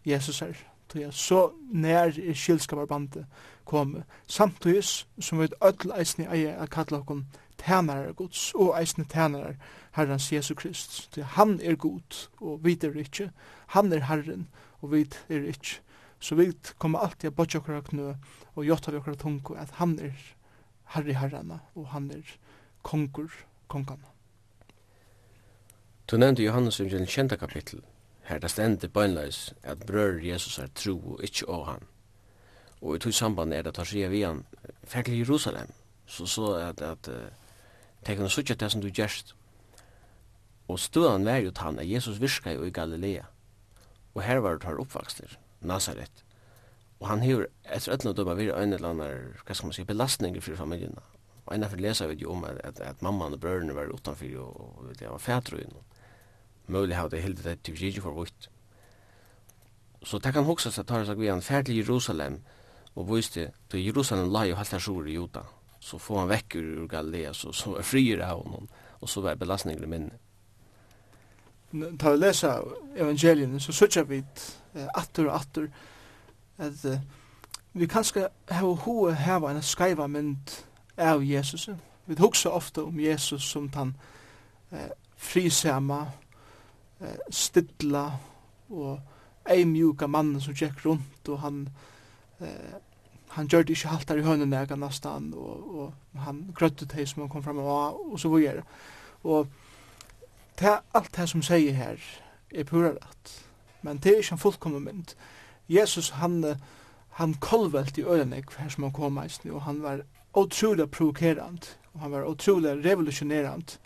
Jesus 0.05 0.39
her. 0.39 0.55
Tog 0.89 1.01
jeg 1.01 1.13
så 1.13 1.51
nær 1.71 2.15
i 2.17 2.33
skilskaparbandet 2.33 3.25
kom, 3.65 4.03
samtidig 4.27 4.83
som 5.19 5.41
vi 5.41 5.49
alle 5.61 5.99
eisne 5.99 6.29
eier 6.31 6.61
a 6.61 6.65
kalla 6.65 7.01
okken 7.03 7.25
tænare 7.59 8.13
Guds 8.13 8.51
og 8.55 8.81
eisne 8.81 9.05
tænare 9.05 9.55
Herrens 9.95 10.31
Jesu 10.33 10.55
Krist. 10.55 11.13
Til 11.13 11.23
han 11.23 11.59
er 11.63 11.75
god, 11.75 12.27
og 12.41 12.59
vi 12.63 12.77
er 12.83 12.97
ikke. 12.97 13.31
Han 13.67 13.93
er 13.93 14.05
Herren, 14.05 14.47
og 14.81 14.91
vi 14.91 15.07
er 15.29 15.43
ikke. 15.43 15.81
Så 16.19 16.35
vi 16.35 16.51
kommer 16.77 16.99
alltid 16.99 17.27
a 17.27 17.31
bodja 17.31 17.59
okra 17.59 17.81
knø 17.81 18.13
og 18.55 18.67
jotta 18.67 18.91
vi 18.91 18.97
okra 18.97 19.15
tungu 19.15 19.53
at 19.55 19.71
han 19.79 19.99
er 19.99 20.11
Herre 20.93 21.13
Herrana, 21.13 21.59
og 21.75 21.87
han 21.87 22.11
er 22.11 22.35
kongur 22.83 23.31
kongana. 23.67 24.09
Du 26.07 26.17
nevnte 26.17 26.43
Johannes 26.43 26.79
i 26.79 26.89
den 26.89 27.05
kjenta 27.05 27.35
kapittel, 27.35 27.81
her 28.23 28.39
det 28.39 28.51
stendte 28.51 28.89
bøgnleis 28.89 29.53
at 29.63 29.85
brør 29.85 30.19
Jesus 30.23 30.59
er 30.59 30.67
tro 30.75 30.97
og 30.97 31.23
ikkje 31.23 31.47
å 31.47 31.63
han. 31.63 31.83
Og 32.81 32.95
i 32.95 32.99
tog 32.99 33.13
samband 33.13 33.53
er 33.53 33.61
det 33.61 33.75
tar 33.75 33.85
sida 33.85 34.09
vi 34.09 34.23
han, 34.23 34.43
fer 34.83 35.03
til 35.03 35.19
Jerusalem, 35.19 35.71
så 36.05 36.25
så 36.25 36.53
at, 36.53 36.81
at 36.81 37.07
uh, 37.07 37.27
tekken 38.05 38.27
og 38.27 38.31
suttja 38.33 38.55
det 38.55 38.71
som 38.71 38.81
du 38.81 38.89
gjerst. 38.89 39.35
Og 40.69 40.79
støðan 40.79 41.25
var 41.25 41.41
jo 41.43 41.51
tann 41.55 41.79
at 41.81 41.89
Jesus 41.89 42.21
virka 42.21 42.53
jo 42.53 42.65
i 42.67 42.73
Galilea. 42.73 43.25
Og 44.15 44.23
her 44.23 44.41
var 44.43 44.57
det 44.57 44.65
tar 44.65 44.79
oppvaksner, 44.81 45.37
Nazaret. 45.61 46.23
Og 46.99 47.07
han 47.07 47.23
hefur 47.23 47.47
etter 47.63 47.95
öllna 47.95 48.13
døma 48.13 48.35
vir 48.35 48.51
ein 48.55 48.75
eller 48.75 48.91
annar, 48.91 49.17
hva 49.45 49.55
skal 49.55 49.69
man 49.69 49.77
si, 49.77 49.85
belastninger 49.87 50.43
fyrir 50.43 50.59
familjina. 50.59 51.03
Og 51.45 51.55
enn 51.55 51.65
fyrir 51.71 51.87
lesa 51.87 52.07
vi 52.09 52.19
jo 52.21 52.33
om 52.35 52.45
at, 52.45 52.59
at, 52.67 52.81
at 52.83 53.01
mamman 53.05 53.37
og 53.37 53.41
brørene 53.41 53.75
var 53.75 53.91
utanfyr 53.93 54.37
og, 54.43 54.59
og 54.77 54.95
det 54.99 55.09
var 55.09 55.23
fætru 55.23 55.61
inn. 55.63 55.77
Møylig 56.69 56.97
hava 56.99 57.13
det 57.15 57.23
hildi 57.23 57.45
det 57.45 57.59
til 57.63 57.77
fyrir 57.79 58.03
for 58.05 58.17
vutt. 58.17 58.49
Så 60.05 60.19
det 60.19 60.33
kan 60.35 60.47
hoksa 60.47 60.71
seg 60.71 60.87
tar 60.87 61.07
seg 61.07 61.19
vi 61.19 61.31
han 61.31 61.41
fær 61.43 61.65
til 61.65 61.79
Jerusalem 61.79 62.41
og 62.95 63.09
viste 63.09 63.49
til 63.71 63.85
Jerusalem 63.85 64.29
la 64.31 64.45
jo 64.47 64.59
halta 64.59 64.79
sjur 64.79 65.07
i 65.07 65.15
Juta 65.17 65.47
så 65.79 65.99
får 65.99 66.19
han 66.19 66.29
vekk 66.29 66.55
ur 66.55 66.87
Galilea 66.87 67.33
så, 67.33 67.53
så 67.53 67.75
är 67.75 67.81
frier 67.81 68.19
av 68.19 68.43
honom 68.43 68.67
och 68.99 69.09
så 69.09 69.21
var 69.21 69.35
belastningen 69.35 69.83
i 69.83 69.87
minne. 69.87 70.11
Ta 71.99 72.11
vi 72.11 72.17
läsa 72.17 72.63
evangelien 72.95 73.59
så 73.59 73.73
söker 73.73 74.03
vi 74.03 74.23
attor 74.93 75.27
och 75.27 75.35
attor 75.35 75.71
att 76.57 76.85
uh, 76.85 76.99
vi 77.71 77.87
kanske 77.87 78.29
har 78.47 78.75
hoa 78.75 79.11
hava 79.11 79.51
en 79.51 79.63
skaiva 79.63 80.07
mynd 80.07 80.51
av 80.97 81.23
Jesus. 81.23 81.69
Vi 82.05 82.15
hugsa 82.15 82.49
ofta 82.49 82.83
om 82.83 82.99
Jesus 82.99 83.51
som 83.51 83.71
han 83.73 83.97
eh, 84.71 84.79
uh, 84.79 84.91
frisama, 85.15 86.11
eh, 86.99 87.63
uh, 87.93 88.15
og 88.69 88.99
ei 89.49 89.65
mjuka 89.65 90.07
mannen 90.07 90.41
som 90.41 90.53
gikk 90.53 90.85
rundt 90.85 91.29
og 91.29 91.39
han 91.39 91.69
eh, 92.39 92.77
han 93.29 93.47
gjør 93.47 93.63
det 93.63 93.75
ikke 93.77 93.91
halter 93.93 94.17
i 94.17 94.25
hønen 94.25 94.53
jeg 94.53 94.77
nesten, 94.77 95.33
og, 95.33 95.75
og 95.79 96.21
han 96.25 96.47
grøtte 96.55 96.85
det 96.89 97.07
som 97.09 97.21
han 97.21 97.29
kom 97.29 97.43
fram 97.43 97.59
og, 97.61 97.99
og 98.13 98.19
så 98.19 98.29
videre. 98.29 98.63
Og 99.23 99.47
det, 100.59 100.79
alt 100.93 101.15
det 101.15 101.29
som 101.29 101.43
sier 101.45 101.73
her 101.77 102.01
er 102.51 102.65
pura 102.65 102.95
rett, 102.95 103.35
men 103.81 103.97
det 103.97 104.13
er 104.13 104.23
ikke 104.23 104.37
en 104.37 104.41
fullkommen 104.41 104.83
mynd. 104.83 105.13
Jesus, 105.69 106.09
han, 106.17 106.55
han 107.19 107.33
kolvelt 107.33 107.97
i 107.97 108.03
øyne 108.03 108.41
hver 108.41 108.69
som 108.69 108.83
han 108.83 108.95
kom 108.95 109.21
eisen, 109.21 109.51
og 109.51 109.61
han 109.61 109.83
var 109.83 110.01
utrolig 110.33 110.89
provokerant, 110.91 111.77
og 111.93 112.01
han 112.01 112.11
var 112.11 112.25
utrolig 112.25 112.85
revolutionerant, 112.85 113.79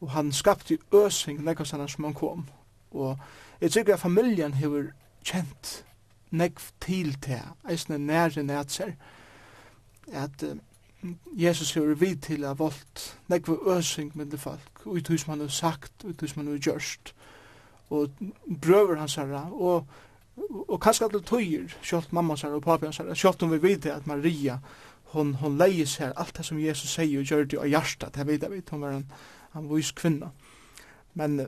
og 0.00 0.10
han 0.10 0.32
skapte 0.32 0.78
øsing 0.92 1.44
nekka 1.44 1.64
sannan 1.64 1.88
som 1.88 2.04
han 2.04 2.14
kom. 2.14 2.48
Og 2.90 3.18
jeg 3.60 3.70
tykker 3.70 3.94
at 3.94 4.00
familien 4.00 4.54
hever 4.54 4.90
kjent 5.24 5.84
nekv 6.34 6.70
til 6.82 7.14
til, 7.22 7.42
eisne 7.70 7.98
nære 7.98 8.42
nætser, 8.42 8.94
at 10.12 10.42
uh, 10.42 10.56
Jesus 11.36 11.74
hefur 11.74 11.94
vid 11.94 12.16
til 12.16 12.44
a 12.44 12.52
volt 12.52 13.04
nekv 13.28 13.58
øsing 13.76 14.12
mellom 14.14 14.38
folk, 14.38 14.86
ut 14.86 15.08
hos 15.08 15.26
man 15.28 15.40
har 15.40 15.48
sagt, 15.48 16.04
ut 16.04 16.20
hos 16.20 16.36
man 16.36 16.46
har 16.46 16.58
gjørst, 16.58 17.14
og 17.90 18.10
brøver 18.60 18.98
hans 18.98 19.14
herra, 19.14 19.48
og 19.52 19.86
og 20.68 20.80
kanskje 20.82 21.06
alle 21.06 21.20
tøyer, 21.22 21.74
sjølt 21.82 22.12
mamma 22.12 22.34
og 22.34 22.62
papi 22.62 22.88
hans 22.88 22.98
herra, 22.98 23.14
sjølt 23.14 23.42
om 23.46 23.52
vi 23.52 23.60
vet 23.62 23.86
at 23.86 24.06
Maria, 24.06 24.58
hon, 25.14 25.34
hon 25.38 25.58
leier 25.58 25.86
seg 25.86 26.14
alt 26.18 26.34
det 26.36 26.46
som 26.46 26.58
Jesus 26.58 26.96
sier 26.96 27.20
og 27.20 27.28
gjør 27.28 27.44
det 27.50 27.60
av 27.62 27.68
hjertet, 27.70 28.16
det 28.16 28.26
vet 28.26 28.42
jeg 28.42 28.50
vet, 28.50 28.72
hun 28.74 28.82
var 28.82 28.96
en, 28.96 29.04
en 29.54 29.68
vis 29.70 29.92
kvinna. 29.94 30.32
Men 31.14 31.46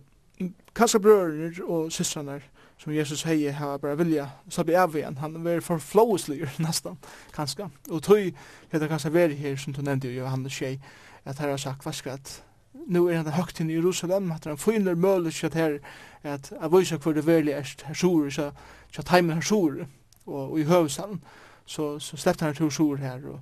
kanskje 0.77 1.03
brøver 1.03 1.59
og 1.65 1.91
systrene 1.93 2.39
som 2.79 2.93
Jesus 2.93 3.23
hei 3.23 3.51
har 3.53 3.79
bara 3.79 3.95
vilja 3.95 4.29
slappe 4.49 4.77
av 4.79 4.97
igjen. 4.97 5.17
Han 5.17 5.47
er 5.47 5.61
for 5.65 5.81
floweslier 5.83 6.51
nesten 6.67 6.99
kanskje 7.33 7.71
Og 7.91 8.03
tøy 8.03 8.33
kan 8.71 8.81
det 8.81 8.91
kanskje 8.91 9.13
veri 9.15 9.35
her, 9.35 9.57
som 9.57 9.73
du 9.73 9.83
nevnte 9.83 10.09
i 10.09 10.19
Johannes 10.19 10.53
6, 10.53 10.81
at 11.25 11.39
her 11.39 11.51
har 11.51 11.57
sagt, 11.57 11.85
hva 11.85 11.93
skal 11.93 12.19
at 12.21 12.43
nu 12.87 13.09
er 13.09 13.17
han 13.17 13.33
høgt 13.33 13.61
inn 13.61 13.71
i 13.71 13.79
Jerusalem, 13.79 14.31
at 14.33 14.45
han 14.45 14.59
finner 14.59 14.95
møle 14.95 15.33
at 15.45 15.55
her, 15.55 15.79
at 16.23 16.53
jeg 16.53 16.73
viser 16.73 16.99
hvor 16.99 17.13
det 17.17 17.27
verlig 17.27 17.53
er 17.53 17.65
her 17.65 17.87
hersur, 17.89 18.31
så 18.31 18.51
jeg 18.97 19.05
tar 19.05 19.23
med 19.23 19.35
hersur, 19.35 19.87
og 20.27 20.59
i 20.61 20.65
høvsalen, 20.65 21.23
så, 21.67 21.99
så 21.99 22.17
släppte 22.17 22.45
han 22.45 22.55
til 22.55 22.67
hersur 22.67 22.97
her, 22.97 23.21
og 23.27 23.41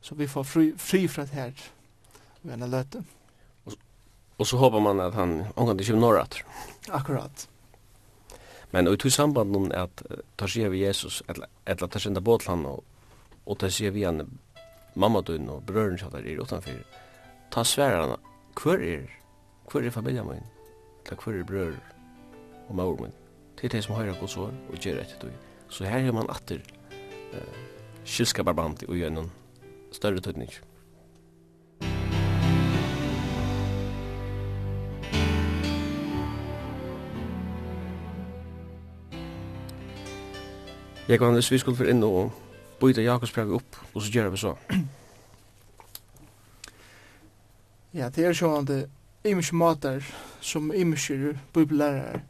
så 0.00 0.14
vi 0.14 0.26
får 0.26 0.42
fri, 0.42 0.72
fri 0.76 1.06
fra 1.08 1.22
det 1.22 1.30
her, 1.30 1.52
ved 2.42 2.54
en 2.54 2.70
løte. 2.70 3.04
Og 4.38 4.46
så 4.46 4.56
håper 4.56 4.80
man 4.80 5.00
at 5.00 5.14
han 5.14 5.44
omgang 5.56 5.78
til 5.78 5.86
20 5.86 6.06
år 6.06 6.26
Akkurat. 6.90 7.48
Men 8.72 8.88
og 8.88 8.96
i 8.96 9.02
tog 9.02 9.12
samband 9.12 9.52
noen 9.52 9.72
at 9.76 10.02
tar 10.40 10.48
sier 10.48 10.72
vi 10.72 10.84
Jesus, 10.86 11.20
eller 11.28 11.88
tar 11.88 12.00
sier 12.00 12.24
båt 12.24 12.46
han, 12.48 12.64
og, 12.66 12.80
og 13.44 13.58
tar 13.60 13.72
sier 13.72 13.92
vi 13.92 14.06
han 14.08 14.24
mamma 14.94 15.22
dun 15.24 15.48
og 15.52 15.64
brøren 15.68 15.98
kjallar 16.00 16.24
er 16.24 16.40
utanfyr, 16.40 16.80
ta 17.52 17.64
sværer 17.64 18.00
han, 18.06 18.30
hver 18.56 18.84
er, 18.84 19.04
hver 19.70 19.86
er 19.88 19.94
familien 19.94 20.28
min, 20.28 20.48
eller 21.04 21.24
hver 21.24 21.38
er 21.38 21.48
brør 21.48 21.76
og 22.68 22.74
maur 22.80 22.96
min, 23.00 23.14
til 23.60 23.72
de 23.72 23.82
som 23.84 23.96
høyre 23.96 24.16
gods 24.20 24.36
år 24.40 24.52
og 24.52 24.80
gjør 24.80 25.02
etter 25.04 25.20
tog. 25.20 25.36
Så 25.72 25.88
her 25.88 26.04
har 26.04 26.16
man 26.16 26.28
atter 26.32 26.60
uh, 27.32 27.60
kylskaparbandet 28.04 28.88
og 28.88 28.96
gjennom 29.00 29.30
større 29.92 30.20
tøytning. 30.20 30.52
Jeg 41.12 41.18
kan 41.18 41.32
hvis 41.32 41.50
vi 41.50 41.58
skulle 41.58 41.76
for 41.76 41.84
inn 41.84 42.00
og 42.02 42.32
byta 42.80 43.02
Jakobsbrevet 43.04 43.54
opp, 43.54 43.76
og 43.94 44.02
så 44.02 44.10
gjør 44.10 44.28
vi 44.32 44.36
så. 44.40 44.54
Ja, 47.92 48.06
det 48.08 48.24
er 48.24 48.32
sånn 48.32 48.62
at 48.62 48.70
det 48.70 48.78
er 49.28 49.34
mye 49.36 49.58
mater 49.60 50.06
som 50.40 50.70
er 50.72 50.86
mye 50.88 51.34
bibelærare 51.52 52.22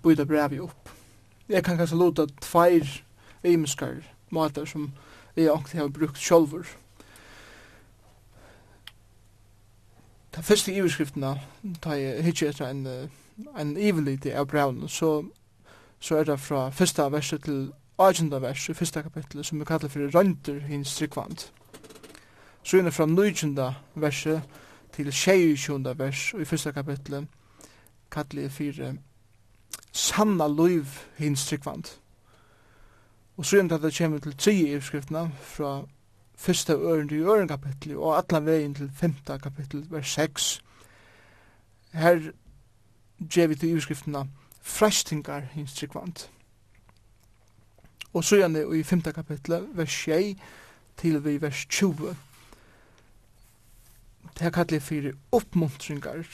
byta 0.00 0.24
brev 0.24 0.54
opp. 0.64 0.88
Jeg 1.52 1.60
kan 1.66 1.76
kanskje 1.76 1.98
lota 2.00 2.24
tveir 2.40 2.88
imiskar 3.44 3.98
mater 4.32 4.64
som 4.64 4.86
jeg 5.36 5.52
ikke 5.52 5.76
har 5.76 5.90
brukt 5.92 6.16
sjolver. 6.18 6.64
Den 10.32 10.42
første 10.48 10.72
iverskriftene, 10.72 11.34
da 11.84 11.98
jeg 11.98 12.24
hittir 12.24 12.48
etter 12.48 12.70
en, 12.70 12.86
en 13.52 13.76
ivelite 13.76 14.32
av 14.32 14.48
brevene, 14.48 14.88
så, 14.88 15.26
så 16.00 16.16
er 16.22 16.24
det 16.24 16.40
fra 16.40 16.70
første 16.70 17.12
verset 17.12 17.44
til 17.44 17.68
18. 17.98 18.42
vers 18.42 18.68
i 18.68 18.74
fyrsta 18.74 19.02
kapitlet 19.02 19.46
som 19.46 19.58
vi 19.60 19.64
kallar 19.64 19.88
for 19.88 20.10
røndur 20.14 20.60
hins 20.60 20.96
tryggvand. 20.96 21.38
Så 22.62 22.78
inne 22.78 22.92
fra 22.92 23.06
19. 23.06 23.58
verset 23.94 24.42
til 24.92 25.12
22. 25.12 25.98
vers 25.98 26.34
i 26.40 26.44
fyrsta 26.44 26.70
kapitlet 26.70 27.26
kallar 28.10 28.42
jeg 28.42 28.52
fyrir 28.52 28.94
sanna 29.92 30.46
Luiv 30.46 30.86
hins 31.16 31.46
tryggvand. 31.46 31.84
Og 33.36 33.44
så 33.44 33.58
inne 33.58 33.82
det 33.82 33.94
kommer 33.98 34.18
til 34.18 34.36
3 34.36 34.54
i 34.54 34.80
skriftene 34.80 35.32
fra 35.42 35.82
fyrsta 36.36 36.72
øren 36.72 37.08
til 37.08 37.26
øren 37.26 37.48
kapitlet 37.48 37.96
og 37.96 38.18
atlan 38.18 38.46
vegin 38.46 38.74
til 38.74 38.90
5. 38.94 39.14
kapitlet 39.42 39.90
vers 39.90 40.08
6. 40.08 40.62
Her 41.92 42.30
gjev 43.30 43.48
vi 43.48 43.54
til 43.54 43.76
i 43.76 43.80
skriftene 43.80 44.28
frestingar 44.62 45.40
hins 45.40 45.74
tryggvand 45.74 46.28
og 48.18 48.24
så 48.24 48.36
gjerne 48.36 48.64
i 48.78 48.82
5. 48.82 49.02
kapitlet, 49.02 49.68
vers 49.78 49.92
6 49.92 50.40
til 50.98 51.24
vi 51.24 51.36
vers 51.42 51.66
20. 51.70 52.16
Det 54.38 54.46
er 54.46 54.50
kallet 54.50 54.82
for 54.82 55.12
oppmuntringar 55.32 56.26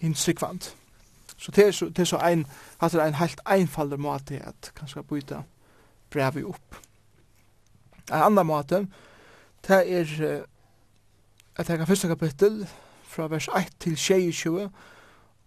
innsikvant. 0.00 0.74
Så 1.36 1.52
det 1.52 1.66
er 1.66 1.70
så, 1.70 1.86
det 1.86 1.98
er 1.98 2.04
så 2.04 2.18
ein, 2.18 2.46
at 2.80 2.92
det 2.92 3.00
er 3.00 3.06
en 3.06 3.14
helt 3.14 3.40
einfalder 3.46 3.96
måte 3.96 4.42
at 4.42 4.72
kanskje 4.74 5.02
byta 5.02 5.42
brevet 6.10 6.44
opp. 6.44 6.76
En 8.10 8.26
annan 8.26 8.46
måte, 8.46 8.86
det 9.68 9.80
er 9.86 10.44
at 11.56 11.66
det 11.66 11.80
er 11.80 11.84
første 11.84 12.08
kapittel 12.08 12.68
fra 13.04 13.28
vers 13.28 13.48
1 13.48 13.70
til 13.80 13.96
22 13.96 14.70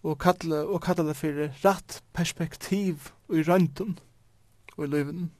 og 0.02 0.18
kallet 0.18 0.64
og 0.64 0.80
kallet 0.80 1.12
det 1.12 1.16
fyrir 1.16 1.48
ratt 1.64 2.02
perspektiv 2.12 3.12
i 3.28 3.42
røyndun 3.42 3.98
og 4.76 4.84
i 4.84 4.88
løyvunnen. 4.88 5.32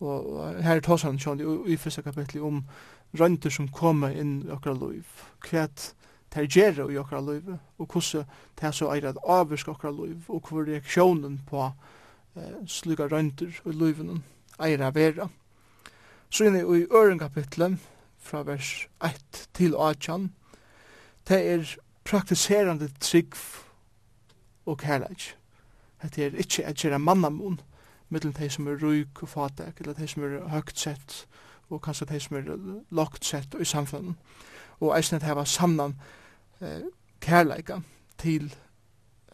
Og 0.00 0.62
her 0.64 0.78
er 0.78 0.84
tåsan 0.84 1.18
sjån 1.20 1.42
i 1.68 1.76
fyrsta 1.76 2.02
kapitli 2.02 2.40
om 2.40 2.62
røyndur 3.18 3.52
som 3.52 3.68
koma 3.68 4.12
inn 4.12 4.40
i 4.46 4.52
okra 4.54 4.72
loiv. 4.72 5.04
Kvæt 5.44 5.92
ter 6.30 6.46
gjerra 6.46 6.86
i 6.90 6.98
okra 6.98 7.20
loiv, 7.20 7.56
og 7.78 7.88
kosse 7.90 8.24
ter 8.56 8.72
så 8.72 8.90
eirat 8.94 9.18
avvirsk 9.26 9.68
okra 9.68 9.90
loiv, 9.90 10.28
og 10.28 10.46
hvor 10.48 10.64
reaksjonen 10.64 11.40
på 11.48 11.66
eh, 12.36 12.60
sluga 12.66 13.08
røyndur 13.10 13.50
i 13.66 13.74
loivenen 13.74 14.22
eira 14.60 14.92
vera. 14.94 15.28
Så 16.30 16.46
inn 16.46 16.60
i 16.60 16.84
øren 16.86 17.18
kapitlet, 17.18 17.78
fra 18.20 18.42
vers 18.44 18.86
1 19.02 19.48
til 19.56 19.74
8, 19.74 20.28
det 21.28 21.38
er 21.52 21.76
praktiserande 22.04 22.90
trygg 23.00 23.34
og 24.66 24.78
kærleik. 24.78 25.34
Det 26.02 26.24
er 26.24 26.36
ikkje 26.38 26.66
at 26.68 26.76
gjerra 26.76 26.98
mannamun, 26.98 27.60
mittlen 28.10 28.34
de 28.38 28.48
som 28.50 28.68
er 28.68 28.80
røyk 28.82 29.22
og 29.22 29.28
fatek, 29.28 29.80
eller 29.80 29.94
de 29.94 30.08
som 30.08 30.24
er 30.26 30.48
høgt 30.50 30.78
sett, 30.78 31.26
og 31.70 31.82
kanskje 31.82 32.08
de 32.10 32.20
som 32.20 32.36
er 32.36 32.48
lagt 32.90 33.24
sett 33.24 33.54
i 33.60 33.64
samfunnet. 33.64 34.16
Og 34.80 34.96
eisen 34.96 35.16
at 35.16 35.26
heva 35.28 35.44
samnan 35.44 35.94
eh, 36.60 36.88
kærleika 37.20 37.80
til, 38.18 38.54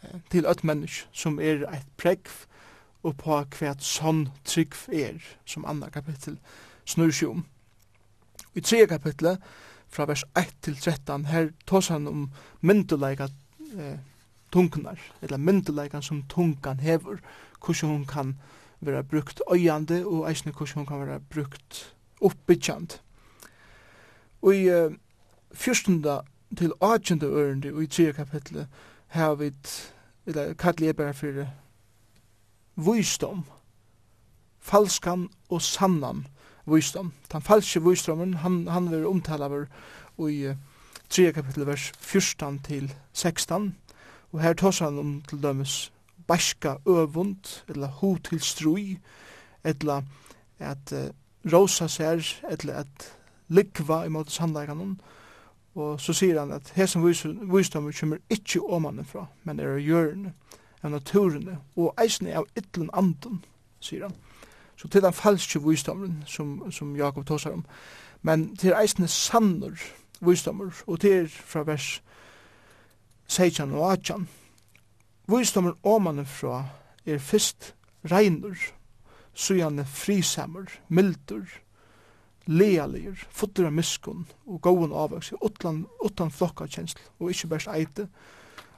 eh, 0.03 0.21
til 0.31 0.47
et 0.47 0.65
mennesk 0.65 1.09
som 1.13 1.41
er 1.41 1.65
eit 1.71 1.89
pregv 1.97 2.47
og 3.07 3.15
på 3.21 3.39
hvert 3.59 3.85
sånn 3.85 4.27
trygg 4.45 4.75
er, 4.93 5.21
som 5.47 5.67
andre 5.69 5.91
kapittel 5.95 6.39
snur 6.87 7.13
seg 7.15 7.37
om. 7.37 7.45
I 8.57 8.63
tre 8.65 8.87
kapittel, 8.91 9.37
fra 9.89 10.07
vers 10.09 10.25
1 10.37 10.53
til 10.67 10.77
13, 10.77 11.29
her 11.31 11.53
tås 11.67 11.89
han 11.93 12.09
om 12.11 12.27
mynduleika 12.61 13.29
eh, 13.79 13.99
tungnar, 14.53 14.99
eller 15.23 15.39
mynduleikan 15.39 16.03
som 16.03 16.25
tungan 16.29 16.81
hever, 16.83 17.21
hvordan 17.61 17.91
hun 17.91 18.07
kan 18.07 18.35
vera 18.81 19.03
brukt 19.03 19.43
øyande, 19.53 20.07
og 20.07 20.29
eisne 20.31 20.53
hvordan 20.53 20.75
hun 20.75 20.87
kan 20.87 21.01
vera 21.01 21.19
brukt 21.19 21.95
oppbyggjand. 22.21 22.99
Og 24.43 24.55
i 24.57 24.71
uh, 24.71 24.93
fyrstunda 25.53 26.21
til 26.57 26.73
18. 26.81 27.23
ørende, 27.23 27.73
og 27.73 27.83
i 27.83 27.87
tredje 27.87 28.13
kapitlet, 28.13 28.69
har 29.07 29.35
vi, 29.35 29.53
eller 30.27 30.55
kallet 30.55 30.87
jeg 30.87 30.97
bare 30.97 31.15
for 31.15 31.47
vysdom, 32.77 33.45
falskan 34.61 35.29
og 35.49 35.63
sannan 35.63 36.27
vysdom. 36.67 37.13
Den 37.33 37.43
falske 37.43 37.83
vysdomen, 37.83 38.35
han, 38.35 38.67
han 38.69 38.91
vil 38.91 39.07
omtale 39.07 39.45
over 39.45 39.67
i 40.29 40.49
uh, 40.49 40.57
3. 41.11 41.33
kapitlet 41.33 41.67
vers 41.67 41.93
14 41.99 42.59
til 42.59 42.95
16, 43.13 43.77
og 44.33 44.41
her 44.43 44.53
tås 44.53 44.79
han 44.79 44.99
om 44.99 45.23
til 45.29 45.43
dømes 45.43 45.93
bæska 46.27 46.77
övund 46.87 47.63
eller 47.69 47.87
ho 47.87 48.17
til 48.17 48.41
strui, 48.41 48.99
eller 49.65 50.03
at 50.59 50.93
uh, 50.93 51.53
rosa 51.53 51.87
sær, 51.89 52.23
eller 52.51 52.75
at 52.75 53.13
likva 53.49 54.05
i 54.05 54.09
måte 54.09 54.31
sannleikanum, 54.31 54.99
og 55.75 56.01
så 56.01 56.13
sier 56.17 56.41
han 56.41 56.53
at 56.53 56.73
hesen 56.75 57.05
visdommer 57.05 57.93
kommer 58.01 58.19
ikkje 58.31 58.61
fra 59.05 59.27
men 59.45 59.61
er 59.61 59.77
av 59.77 60.33
av 60.83 60.91
naturene, 60.91 61.59
og 61.77 61.95
eisne 62.01 62.35
av 62.37 62.47
ytlen 62.57 62.91
anden, 62.93 63.45
sier 63.81 64.03
han. 64.07 64.15
Så 64.77 64.89
til 64.89 65.03
den 65.03 65.13
falske 65.13 65.61
visdommeren 65.63 66.23
som, 66.27 66.73
som 66.73 66.97
Jakob 66.97 67.27
tåsar 67.27 67.53
om, 67.53 67.65
men 68.23 68.57
til 68.57 68.75
eisne 68.77 69.09
sannur 69.09 69.77
visdommer, 70.21 70.73
og 70.87 71.01
til 71.01 71.29
fra 71.29 71.65
vers 71.67 72.03
16 73.29 73.73
og 73.73 73.93
18, 73.93 74.29
Visdomen 75.27 75.75
omanifra 75.83 76.65
er 77.07 77.19
fyrst 77.19 77.73
reinur, 78.07 78.57
sujane 79.35 79.85
frisamur, 79.85 80.71
mildur, 80.89 81.49
lealir, 82.47 83.19
fottur 83.35 83.67
av 83.67 83.75
miskun 83.75 84.23
og 84.47 84.61
góun 84.63 84.95
avvaks, 84.95 85.33
utan, 85.43 85.85
utan 86.05 86.31
flokka 86.31 86.69
kjensl 86.71 87.01
og 87.19 87.33
ikkje 87.33 87.51
best 87.51 87.71
eite, 87.73 88.07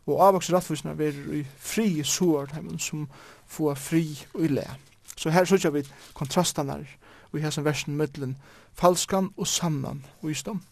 og 0.09 0.23
avvaks 0.25 0.49
rattvisna 0.55 0.95
verur 0.97 1.35
i 1.37 1.43
fri 1.61 2.01
suartheimen 2.01 2.81
som 2.81 3.05
få 3.47 3.75
fri 3.77 4.07
og 4.33 4.47
i 4.47 4.53
lea. 4.57 4.79
Så 5.19 5.31
her 5.35 5.45
sørger 5.45 5.75
vi 5.75 5.85
kontrastanar 6.17 6.87
og 7.29 7.39
i 7.39 7.43
hessan 7.45 7.67
versen 7.67 7.97
middelen 7.99 8.39
falskan 8.73 9.35
og 9.37 9.47
sannan 9.47 10.01
visdom. 10.23 10.63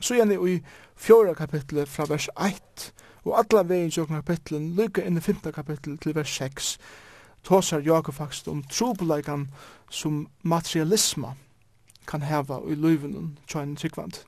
Så 0.00 0.16
gjerne 0.18 0.34
i 0.34 0.58
fjóra 0.96 1.36
kapitlet 1.38 1.88
fra 1.88 2.08
vers 2.08 2.26
1 2.34 2.90
og 3.24 3.38
alla 3.38 3.62
vegin 3.68 3.92
sjokkna 3.92 4.22
kapitlen, 4.22 4.74
lyka 4.76 5.04
inn 5.04 5.18
i 5.18 5.24
fymta 5.24 5.52
kapittel 5.52 5.98
til 5.98 6.14
vers 6.16 6.32
6, 6.38 6.78
tåsar 7.44 7.80
Jakob 7.84 8.14
faktisk 8.14 8.48
om 8.48 8.62
trobelegan 8.62 9.48
som 9.90 10.28
materialisma 10.42 11.34
kan 12.06 12.22
heva 12.22 12.60
i 12.68 12.74
løyvunnen 12.74 13.38
tjøyne 13.46 13.76
tryggvand. 13.76 14.22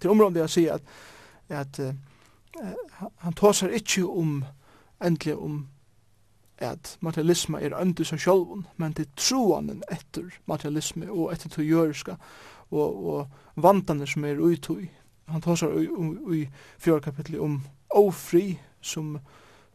Til 0.00 0.10
området 0.10 0.40
jeg 0.40 0.50
sier 0.50 0.78
at, 0.78 0.82
at 1.48 1.80
uh, 1.80 3.08
han 3.24 3.34
tåsar 3.34 3.74
ikkje 3.74 4.06
om 4.06 4.44
endelig 5.04 5.36
om 5.36 5.66
at 6.58 6.96
materialisme 7.00 7.60
er 7.62 7.76
øndi 7.78 8.04
seg 8.04 8.20
sjálfun, 8.22 8.66
men 8.76 8.94
til 8.94 9.06
troanen 9.16 9.82
etter 9.92 10.26
materialisme 10.50 11.10
og 11.10 11.32
etter 11.32 11.52
to 11.54 11.62
jøriska 11.62 12.16
og, 12.70 13.06
og 13.06 13.62
vantane 13.62 14.06
som 14.06 14.24
er 14.24 14.40
uitui. 14.40 14.88
Han 15.28 15.44
tåsar 15.44 15.74
ui, 15.76 15.86
ui, 15.86 16.16
ui 16.26 16.48
fjörkapitli 16.78 17.38
om 17.38 17.60
ofri 17.90 18.58
som, 18.80 19.18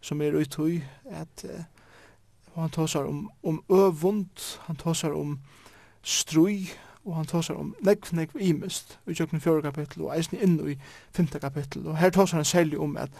som 0.02 0.21
er 0.21 0.36
uthøy, 0.38 0.82
at 1.06 1.45
uh, 1.45 1.63
han 2.56 2.69
tåsar 2.69 3.04
om, 3.10 3.30
om 3.43 3.63
øvund, 3.69 4.60
han 4.67 4.76
tåsar 4.76 5.12
om 5.12 5.39
strui, 6.04 6.69
og 7.06 7.15
han 7.15 7.26
tåsar 7.26 7.56
om 7.60 7.76
nekv, 7.84 8.13
nekv 8.15 8.38
imist, 8.39 8.99
i 9.08 9.13
tjøkken 9.13 9.41
4 9.41 9.62
kapittel, 9.62 10.06
og 10.06 10.13
eisen 10.15 10.39
inn 10.39 10.60
i 10.69 10.78
5 11.17 11.28
kapittel, 11.41 11.88
og 11.88 11.97
her 11.97 12.13
tåsar 12.13 12.39
han 12.39 12.47
særlig 12.47 12.80
om 12.80 12.97
at 12.97 13.12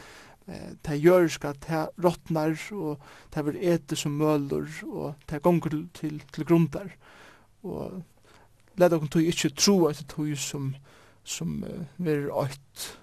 eh, 0.47 0.71
det 0.86 1.01
gjørska, 1.01 1.53
ta 1.65 1.88
råtnar, 2.03 2.56
og 2.71 3.01
det 3.34 3.45
vil 3.45 3.60
ete 3.73 3.95
som 3.95 4.12
møller, 4.12 4.69
og 4.88 5.13
det 5.29 5.41
gonger 5.41 5.69
til, 5.69 5.88
til, 5.93 6.23
til 6.34 6.45
grundar, 6.45 6.95
og 7.63 8.03
let 8.77 8.93
okkur 8.93 9.08
tog 9.08 9.29
ikkje 9.29 9.56
tro 9.58 9.77
at 9.86 9.97
det 9.97 10.08
tog 10.10 10.38
som, 10.38 10.75
som 11.23 11.63
uh, 11.63 11.86
verir 11.97 12.32
ått, 12.32 12.99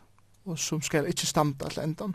og 0.50 0.58
som 0.58 0.82
skal 0.82 1.08
ikkje 1.08 1.30
standa 1.30 1.70
til 1.70 1.82
endan. 1.84 2.14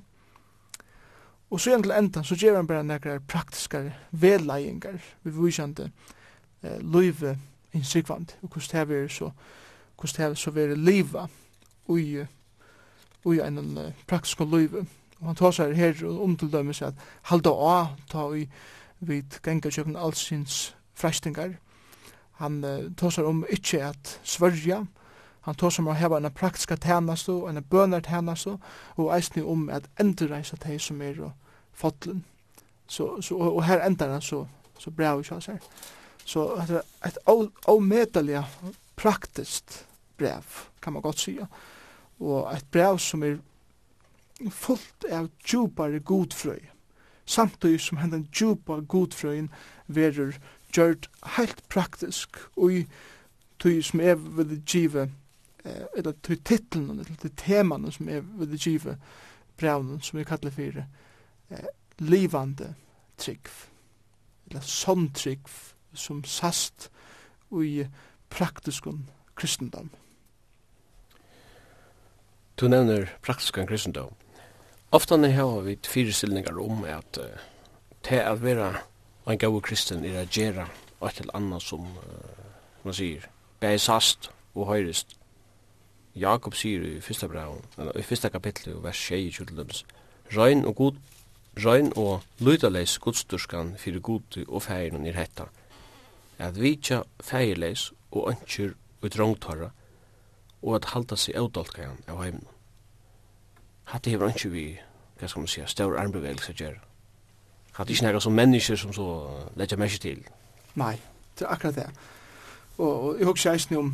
Og 1.50 1.62
så 1.62 1.78
til 1.82 1.92
endan, 1.92 2.24
så 2.24 2.36
gjer 2.36 2.56
han 2.56 2.68
bare 2.68 2.84
nekrar 2.84 3.22
praktiskar 3.28 3.92
vedleiingar, 4.12 5.00
vi 5.24 5.32
vysjande 5.32 5.92
eh, 6.64 6.80
løyve 6.82 7.38
innsikvand, 7.74 8.36
og 8.42 8.50
hvordan 8.50 8.88
det 8.90 9.04
er 9.04 9.08
så, 9.08 9.30
hvordan 9.96 10.16
det 10.18 10.26
her 10.26 10.34
så 10.34 10.52
veri 10.52 10.76
liva 10.76 11.28
ui, 11.88 12.26
ui 13.26 13.40
en 13.40 13.78
uh, 13.78 13.92
praktisk 14.08 14.40
løyve. 14.40 14.86
Og 15.20 15.28
han 15.28 15.36
tar 15.36 15.52
seg 15.52 15.76
her 15.76 16.02
og 16.06 16.24
omtildømme 16.24 16.74
seg 16.74 16.92
at 16.92 17.06
halda 17.30 17.52
å 17.52 17.76
ta 18.12 18.28
i 18.36 18.46
vid 19.06 19.40
genga 19.44 19.72
kjøkken 19.72 19.96
allsins 19.96 20.76
frestingar. 20.94 21.56
Han 22.42 22.64
uh, 22.66 22.92
tar 22.98 23.14
seg 23.16 23.28
om 23.28 23.46
ikkje 23.50 23.84
at 23.92 24.20
svørja, 24.24 24.84
Han 25.46 25.56
tar 25.56 25.70
som 25.70 25.88
å 25.88 25.94
heva 25.94 26.18
en 26.18 26.32
praktiska 26.34 26.76
tænast 26.82 27.30
og 27.30 27.50
en 27.50 27.64
bønar 27.64 28.02
tænast 28.06 28.48
og 28.50 29.12
eisne 29.14 29.44
om 29.46 29.68
at 29.70 29.86
endurreisa 30.02 30.58
teg 30.58 30.80
som 30.82 31.02
er 31.06 31.20
og 31.22 31.32
fotlen. 31.74 32.24
Så, 32.88 33.22
så, 33.22 33.36
og, 33.36 33.56
og 33.56 33.66
her 33.66 33.84
endar 33.86 34.10
han 34.10 34.22
så, 34.22 34.46
så 34.80 34.92
bra 34.92 35.16
vi 35.18 35.28
kjans 35.28 35.46
her. 35.46 35.60
Så 36.26 36.48
at 36.58 36.70
det 36.70 36.82
er 36.82 37.10
et 37.12 37.18
avmedelig 37.70 38.42
praktiskt 38.98 39.86
brev, 40.18 40.44
kan 40.82 40.94
man 40.94 41.02
godt 41.02 41.20
sija. 41.20 41.46
Og 42.20 42.50
et 42.54 42.66
brev 42.72 42.98
som 43.00 43.24
er 43.24 43.38
fullt 44.50 45.06
av 45.12 45.30
djupare 45.46 46.00
godfrøy. 46.00 46.64
Samtidig 47.26 47.82
som 47.82 47.98
hendan 47.98 48.28
djupa 48.34 48.80
godfrøyen 48.82 49.50
verur 49.88 50.34
gjørt 50.74 51.10
heilt 51.38 51.62
praktisk 51.70 52.38
og 52.56 52.74
i 52.74 52.82
tog 53.60 53.84
som 53.84 54.02
er 54.02 54.16
vil 54.16 54.58
give 54.66 55.08
eller 55.66 56.14
til 56.24 56.42
titlen, 56.44 56.90
eller 57.00 57.16
til 57.22 57.32
temaen 57.38 57.92
som 57.92 58.10
er 58.10 58.22
ved 58.22 58.52
det 58.54 58.62
givet 58.62 58.98
brevnen, 59.58 60.02
som 60.02 60.20
vi 60.20 60.24
kallar 60.24 60.52
for 60.52 60.82
eh, 61.50 61.70
livande 62.00 62.74
trygg, 63.18 63.50
eller 64.50 64.62
sånn 64.62 65.10
trygg, 65.16 65.48
som 65.96 66.24
sast 66.28 66.90
i 67.56 67.86
praktiskun 68.30 69.06
kristendom. 69.40 69.90
Du 72.60 72.68
nevner 72.68 73.10
praktiskun 73.24 73.68
kristendom. 73.68 74.12
Ofta 74.92 75.18
når 75.18 75.36
har 75.36 75.62
vi 75.64 75.78
fyrestillingar 75.88 76.60
om 76.60 76.84
at 76.88 77.18
uh, 77.20 77.40
til 78.04 78.22
at 78.22 78.44
vera 78.44 78.74
en 79.28 79.40
gau 79.40 79.60
kristen 79.60 80.06
er 80.06 80.22
at 80.22 80.32
gjerra 80.36 80.68
og 81.00 81.10
et 81.10 81.22
eller 81.22 81.36
annet 81.36 81.64
som 81.64 81.84
uh, 81.84 82.44
man 82.84 82.94
sier, 82.94 83.26
bæg 83.60 83.80
sast 83.82 84.30
og 84.54 84.68
høyrist 84.70 85.18
Jakob 86.16 86.56
sier 86.56 86.84
i 86.88 87.02
fyrsta 87.04 87.28
brev, 87.28 87.58
i 88.00 88.04
fyrsta 88.04 88.30
kapitlet, 88.32 88.78
vers 88.84 89.00
6 89.10 89.20
i 89.20 89.32
kjuldelums, 89.36 89.84
Røyn 90.32 90.66
og 90.66 90.76
god, 90.76 90.96
røyn 91.60 91.92
og 91.96 92.24
lydaleis 92.40 92.98
godsturskan 93.00 93.76
fyrir 93.78 94.02
godi 94.02 94.46
og 94.48 94.64
feirin 94.64 95.06
er 95.06 95.20
hetta, 95.20 95.50
at 96.40 96.58
vitja 96.60 97.04
feirleis 97.24 97.92
og 98.12 98.32
ønskjur 98.32 98.74
og 99.02 99.12
drongtarra, 99.14 99.70
og 100.64 100.76
at 100.80 100.90
halda 100.96 101.20
seg 101.20 101.38
avdolkajan 101.38 102.02
av 102.10 102.24
heimna. 102.24 102.50
Hatt 103.92 104.08
hefur 104.10 104.32
ønskjur 104.32 104.56
vi, 104.56 104.66
hva 105.20 105.30
skal 105.30 105.44
man 105.44 105.52
sier, 105.52 105.70
stør 105.70 106.00
armbevegelse 106.02 106.56
gjer. 106.58 106.80
Hatt 107.76 107.92
ikkje 107.92 108.08
nekka 108.08 108.24
som 108.24 108.34
mennesker 108.34 108.80
som 108.80 108.96
så 108.96 109.06
letja 109.60 109.78
mersi 109.78 110.00
til. 110.02 110.24
Nei, 110.80 110.96
det 111.38 111.46
er 111.46 111.54
akkurat 111.54 111.76
det. 111.76 111.90
Og, 112.78 112.90
og 112.90 113.20
jeg 113.20 113.28
husker 113.30 113.52
eisen 113.52 113.78
om 113.78 113.94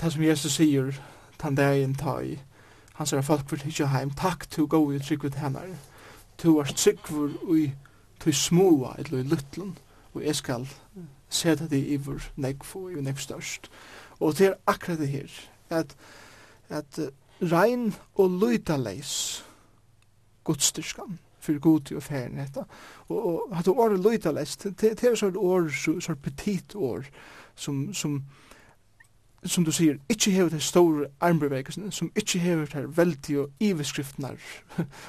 det 0.00 0.12
som 0.12 0.22
Jesus 0.22 0.56
sier, 0.56 0.92
den 1.42 1.54
dagen 1.54 1.94
ta 1.94 2.18
i, 2.20 2.38
han 2.94 3.06
sier 3.06 3.24
folk 3.26 3.48
for 3.48 3.66
ikke 3.66 3.88
heim, 3.92 4.10
takk 4.10 4.46
to 4.50 4.66
gå 4.66 4.80
i 4.92 4.98
trygg 4.98 5.06
tryggvet 5.06 5.40
hennar, 5.42 5.68
to 6.38 6.62
trygg 6.62 7.00
for 7.08 7.54
i 7.56 7.72
to 8.20 8.32
små, 8.32 8.94
eller 8.98 9.18
i 9.18 9.28
luttlen, 9.28 9.78
og 10.14 10.24
jeg 10.24 10.36
skal 10.36 10.68
seta 11.28 11.66
det 11.66 11.80
i 11.86 11.96
vår 11.96 12.32
negfo, 12.36 12.88
i 12.88 12.94
vår 12.94 13.02
negf 13.02 13.20
størst. 13.20 13.70
Og 14.20 14.38
det 14.38 14.46
er 14.46 14.54
akkurat 14.66 14.98
det 14.98 15.08
her, 15.08 15.30
at, 15.70 15.96
at 16.68 17.00
rein 17.42 17.94
og 18.14 18.30
luita 18.30 18.76
leis 18.76 19.44
godstyrskan, 20.44 21.18
fyrir 21.40 21.58
god 21.58 21.92
og 21.92 22.02
færen 22.02 22.38
hetta. 22.38 22.64
Og, 23.08 23.26
og 23.26 23.56
hatt 23.56 23.68
året 23.68 24.00
lydaleis, 24.00 24.56
det, 24.56 24.78
det 24.80 25.04
er 25.04 25.18
sånn 25.18 25.38
år, 25.38 25.70
sånn 25.74 26.20
petit 26.22 26.74
år, 26.74 27.06
som, 27.54 27.88
som, 27.94 28.20
som 28.22 28.22
som 29.44 29.64
du 29.64 29.72
sier, 29.74 29.98
ikkje 30.10 30.32
hever 30.32 30.52
de 30.52 30.60
store 30.60 31.08
armbevegelsene, 31.20 31.92
som 31.92 32.10
ikkje 32.16 32.40
hever 32.40 32.66
de 32.72 32.84
veldig 32.96 33.38
og 33.42 33.50
iveskriftene 33.60 34.36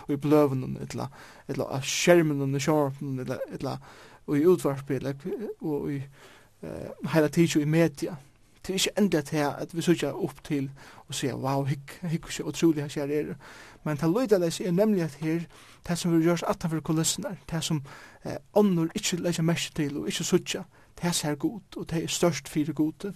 og 0.07 0.13
i 0.13 0.17
bløvene, 0.17 0.73
etla, 0.81 1.07
etla 1.47 1.69
av 1.77 1.85
skjermen 1.85 2.41
og 2.41 2.61
sjåpen, 2.61 3.19
etla, 3.21 3.37
etla, 3.53 3.77
og 4.25 4.37
i 4.37 4.45
utvarpet, 4.49 5.03
etla, 5.03 5.33
og 5.61 5.91
i 5.93 5.99
uh, 6.63 7.09
heila 7.13 7.27
tiden 7.27 7.61
i 7.61 7.69
media. 7.69 8.15
Det 8.63 8.71
er 8.71 8.79
ikke 8.79 8.97
enda 8.97 9.21
til 9.21 9.43
at 9.43 9.75
vi 9.75 9.83
sier 9.83 10.15
opp 10.15 10.39
til 10.47 10.69
og 11.07 11.15
sier, 11.15 11.35
wow, 11.35 11.65
hikk, 11.67 11.99
hikk, 12.01 12.29
hikk, 12.31 12.47
utrolig 12.47 12.85
hikk, 12.85 12.95
hikk, 13.03 13.27
hikk, 13.27 13.37
Men 13.83 13.99
ta 13.99 14.07
løyda 14.07 14.39
leis 14.39 14.61
er 14.63 14.71
nemlig 14.71 15.03
at 15.03 15.17
her, 15.19 15.43
det 15.87 15.97
som 15.99 16.13
vi 16.13 16.23
gjørs 16.23 16.43
atanfor 16.47 16.79
kulissene, 16.79 17.35
det 17.51 17.63
som 17.63 17.81
eh, 18.23 18.39
ånder 18.55 18.87
ikke 18.95 19.19
leis 19.19 19.41
merke 19.43 19.73
til 19.75 19.97
og 19.99 20.07
ikke 20.07 20.23
sier, 20.23 20.63
det 20.99 21.09
er 21.09 21.27
her 21.27 21.35
god, 21.35 21.59
og 21.77 21.89
det 21.89 22.03
er 22.03 22.07
størst 22.07 22.47
fire 22.47 22.73
gode 22.73 23.13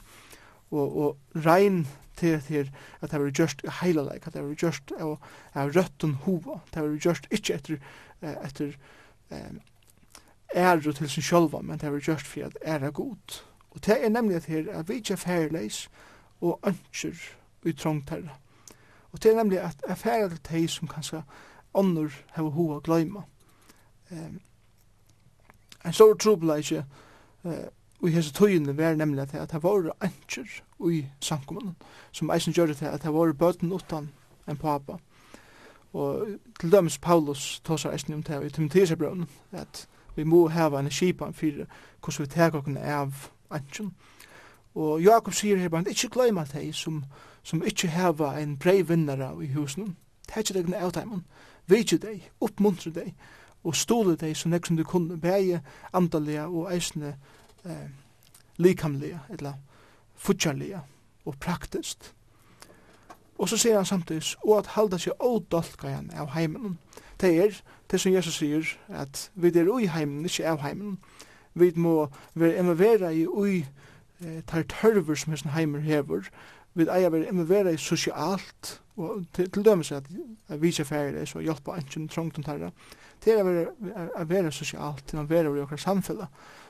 og, 0.72 0.98
og 0.98 1.44
rein 1.46 1.88
til, 2.18 2.42
til 2.42 2.72
at 3.02 3.12
det 3.12 3.22
var 3.22 3.32
gjørst 3.32 3.64
heilaleg, 3.82 4.28
at 4.28 4.34
det 4.34 4.44
var 4.44 4.56
gjørst 4.56 4.94
av, 5.00 5.18
av 5.54 5.72
røtten 5.76 6.18
hova, 6.26 6.60
det 6.74 6.84
var 6.84 6.98
gjørst 7.06 7.28
ikkje 7.32 7.56
etter, 7.56 7.82
etter 8.22 8.74
um, 9.32 9.62
ære 10.56 10.94
til 10.94 11.10
sin 11.10 11.24
sjølva, 11.24 11.62
men 11.62 11.80
det 11.80 11.92
var 11.92 12.04
gjørst 12.04 12.28
for 12.28 12.50
at 12.50 12.58
ære 12.66 12.92
god. 12.92 13.42
Og 13.72 13.86
det 13.86 14.04
er 14.06 14.10
nemlig 14.10 14.36
at 14.36 14.46
her 14.46 14.72
at 14.74 14.90
vi 14.90 14.94
ikke 14.94 15.14
er 15.14 15.22
færleis 15.22 15.90
og 16.42 16.60
ønsker 16.66 17.14
i 17.64 17.72
trångt 17.72 18.08
trongtarra. 18.08 18.38
Og 19.12 19.24
det 19.24 19.32
er 19.32 19.36
nemlig 19.36 19.60
at 19.60 19.82
er 19.88 19.96
færre 19.96 20.30
til 20.30 20.40
teg 20.44 20.70
som 20.70 20.88
kanskje 20.88 21.24
ånder 21.74 22.14
heva 22.36 22.50
hova 22.50 22.80
gløyma. 22.80 23.24
Um, 24.12 24.40
en 25.86 25.94
stor 25.94 26.14
trobla 26.14 26.58
uh, 26.58 27.54
I 28.04 28.12
hese 28.14 28.34
tøyene 28.34 28.78
var 28.78 28.96
nemlig 28.96 29.34
at 29.34 29.52
det 29.52 29.64
var 29.64 29.90
anker 30.02 30.46
i 30.90 31.06
samkommunen, 31.20 31.76
som 32.12 32.30
eisen 32.30 32.54
gjør 32.54 32.66
det 32.66 32.82
at 32.82 33.04
det 33.04 33.14
var 33.14 33.34
bøten 33.34 33.74
utan 33.74 34.10
en 34.48 34.58
papa. 34.58 34.98
Og 35.94 36.28
til 36.60 36.72
dømes 36.72 36.98
Paulus 36.98 37.60
tåsar 37.66 37.92
eisen 37.92 38.14
om 38.14 38.24
det 38.24 38.46
i 38.46 38.50
Timotheusbrønnen, 38.50 39.28
at 39.52 39.88
vi 40.16 40.24
må 40.24 40.48
hava 40.48 40.80
en 40.80 40.90
kipan 40.90 41.34
fyrir 41.34 41.66
hvordan 42.04 42.26
vi 42.26 42.30
tek 42.30 42.54
okken 42.54 42.78
av 42.78 43.14
anken. 43.50 43.94
Og 44.76 45.02
Jakob 45.02 45.34
sier 45.34 45.58
her, 45.58 45.70
bare, 45.70 45.90
ikkje 45.90 46.10
glem 46.10 46.38
at 46.38 46.54
de 46.54 46.74
som, 46.74 47.04
som 47.44 47.64
ikkje 47.66 47.90
hava 47.90 48.36
en 48.42 48.58
brei 48.58 48.82
vinnare 48.82 49.32
i 49.42 49.50
husen, 49.54 49.96
tek 50.30 50.54
deg 50.54 50.70
av 50.76 50.94
dem, 50.94 51.24
vidje 51.66 51.98
deg, 51.98 52.30
oppmuntre 52.42 52.92
deg, 52.94 53.16
og 53.64 53.76
stole 53.76 54.16
deg 54.16 54.38
som 54.38 54.52
nek 54.52 54.68
som 54.68 54.78
du 54.78 54.84
kunne, 54.84 55.18
bæge 55.18 55.64
andalega 55.94 56.46
og 56.48 56.70
eisne 56.74 57.16
eh, 57.68 57.90
likamliga, 58.58 59.20
eller 59.30 59.54
futjarliga 60.16 60.82
og 61.26 61.36
praktiskt. 61.40 62.14
Og 63.38 63.50
så 63.50 63.58
sier 63.58 63.76
han 63.76 63.86
samtidig, 63.86 64.36
og 64.44 64.58
at 64.58 64.74
halda 64.74 64.98
seg 64.98 65.14
ådolkajan 65.20 66.10
av 66.18 66.32
heimen. 66.34 66.80
Det 67.22 67.30
er, 67.44 67.62
det 67.92 68.00
som 68.02 68.14
Jesus 68.14 68.40
sier, 68.42 68.66
at 68.90 69.30
vi 69.36 69.52
er 69.54 69.70
ui 69.70 69.86
heimen, 69.86 70.26
ikke 70.26 70.50
av 70.50 70.62
heimen. 70.62 70.98
Vi 71.54 71.72
må 71.76 72.08
være 72.34 72.58
involvera 72.60 73.12
i 73.14 73.26
ui 73.28 73.66
eh, 74.22 74.42
tar 74.48 74.66
tørver 74.70 75.16
som 75.16 75.34
hessen 75.34 75.54
heimer 75.54 75.80
hever. 75.80 76.30
Vi 76.74 76.86
eier 76.90 77.10
være 77.10 77.30
involvera 77.30 77.74
i 77.74 77.78
sosialt, 77.78 78.82
og 78.98 79.26
til, 79.34 79.52
til 79.52 79.66
dømes 79.66 79.92
at, 79.92 80.06
at 80.50 80.62
vi 80.62 80.72
ser 80.72 80.84
færre 80.84 81.26
så 81.26 81.40
hjelpa 81.40 81.78
enten 81.78 82.08
trångt 82.08 82.38
om 82.38 82.44
tarra. 82.44 82.72
Det 83.26 83.34
er 83.34 83.42
å 83.42 84.26
være, 84.26 84.52
sosialt, 84.52 85.06
til 85.08 85.20
å 85.20 85.26
være 85.30 85.54
i 85.58 85.62
okra 85.62 85.78
samfella 85.82 86.28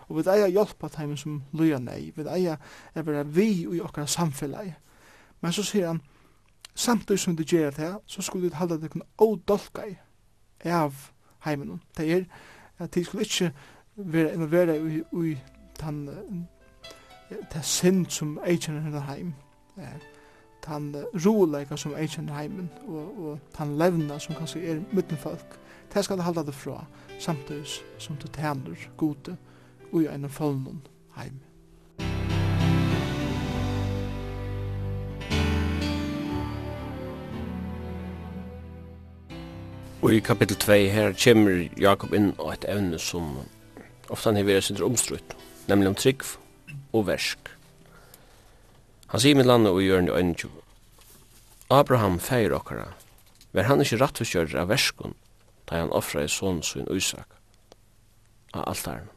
og 0.08 0.18
vi 0.18 0.24
eier 0.32 0.48
hjelpa 0.48 0.88
teim 0.92 1.16
som 1.18 1.42
løya 1.54 1.80
nei, 1.84 2.12
vi 2.16 2.24
eier 2.32 2.58
er 2.96 3.04
vera 3.04 3.24
vi 3.24 3.50
i 3.64 3.82
okkara 3.84 4.08
samfellag. 4.08 4.74
Men 5.42 5.54
så 5.54 5.64
sier 5.64 5.88
han, 5.88 6.02
samtidig 6.76 7.20
som 7.20 7.36
du 7.36 7.44
gjør 7.44 7.72
det 7.72 7.94
så 8.06 8.22
skulle 8.22 8.50
du 8.50 8.56
halda 8.56 8.78
det 8.78 8.92
kun 8.92 9.04
odolka 9.18 9.86
i 9.88 9.98
av 10.70 10.94
heimen. 11.46 11.82
Det 11.98 12.12
er 12.12 12.24
at 12.80 12.96
de 12.96 13.04
skulle 13.04 13.24
ikke 13.24 13.54
være 13.96 14.34
involvera 14.34 14.76
i, 14.76 15.02
i 15.26 15.38
den, 15.82 16.06
det 17.30 17.64
synd 17.64 18.06
som 18.10 18.40
eikjenner 18.46 18.82
hennar 18.82 19.08
heim. 19.10 19.34
Eh, 19.78 20.00
tan 20.62 20.96
roleika 21.26 21.78
som 21.78 21.96
eikjenner 21.96 22.34
heimen 22.34 22.70
og, 22.88 23.20
og 23.26 23.40
tan 23.56 23.78
levna 23.78 24.20
som 24.20 24.36
kanskje 24.36 24.64
er 24.72 24.82
mittenfolk. 24.92 25.60
Det 25.94 26.04
skal 26.06 26.18
du 26.18 26.22
halda 26.22 26.44
det 26.44 26.56
fra 26.56 26.86
samtidig 27.20 27.66
som 27.98 28.16
du 28.16 28.28
tæner 28.28 28.90
gode 28.98 29.38
og 29.92 30.02
i 30.04 30.08
en 30.08 30.30
heim. 31.16 31.40
Og 40.02 40.14
i 40.14 40.20
kapittel 40.20 40.56
2 40.56 40.72
her 40.72 41.14
kommer 41.24 41.68
Jakob 41.80 42.14
inn 42.14 42.34
og 42.38 42.54
et 42.54 42.66
evne 42.70 43.00
som 43.00 43.40
ofta 44.10 44.30
han 44.30 44.38
hever 44.38 44.62
sin 44.62 44.84
omstrutt, 44.84 45.36
nemlig 45.68 45.88
om 45.88 45.96
trygg 45.96 46.24
og 46.94 47.08
versk. 47.08 47.50
Han 49.08 49.24
sier 49.24 49.36
med 49.36 49.48
landet 49.50 49.74
og 49.74 49.82
gjør 49.82 50.02
han 50.02 50.08
i 50.08 50.16
øynene 50.16 50.64
Abraham 51.70 52.20
feir 52.20 52.54
okkara, 52.56 52.94
ver 53.52 53.68
han 53.68 53.84
ikkje 53.84 54.00
rattforskjører 54.00 54.62
av 54.62 54.70
verskun, 54.72 55.18
da 55.68 55.82
han 55.82 55.92
offra 55.92 56.24
i 56.24 56.32
sånn 56.32 56.62
sin 56.64 56.88
Isak 56.94 57.36
av 58.54 58.64
altaren. 58.72 59.17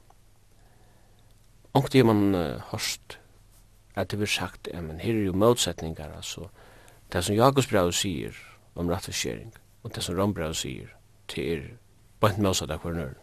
Ongt 1.75 1.95
er 1.95 2.05
man 2.05 2.35
uh, 2.35 2.61
hørst 2.73 3.19
at 3.95 4.11
det 4.11 4.19
blir 4.19 4.31
sagt, 4.31 4.69
ja, 4.73 4.81
men 4.81 5.01
her 5.01 5.15
er 5.15 5.27
jo 5.27 5.33
motsetningar, 5.33 6.13
altså, 6.17 6.49
det 7.13 7.25
som 7.25 7.35
Jakobs 7.35 7.67
brev 7.67 7.93
sier 7.93 8.37
om 8.75 8.89
rattfiskering, 8.89 9.53
og 9.83 9.95
det 9.95 10.05
som 10.05 10.17
Rom 10.17 10.35
brev 10.35 10.55
sier, 10.55 10.89
det 11.35 11.47
er 11.53 11.63
bare 12.21 12.39
en 12.39 12.47
motsatt 12.47 12.71
av 12.71 12.85
hver 12.85 13.15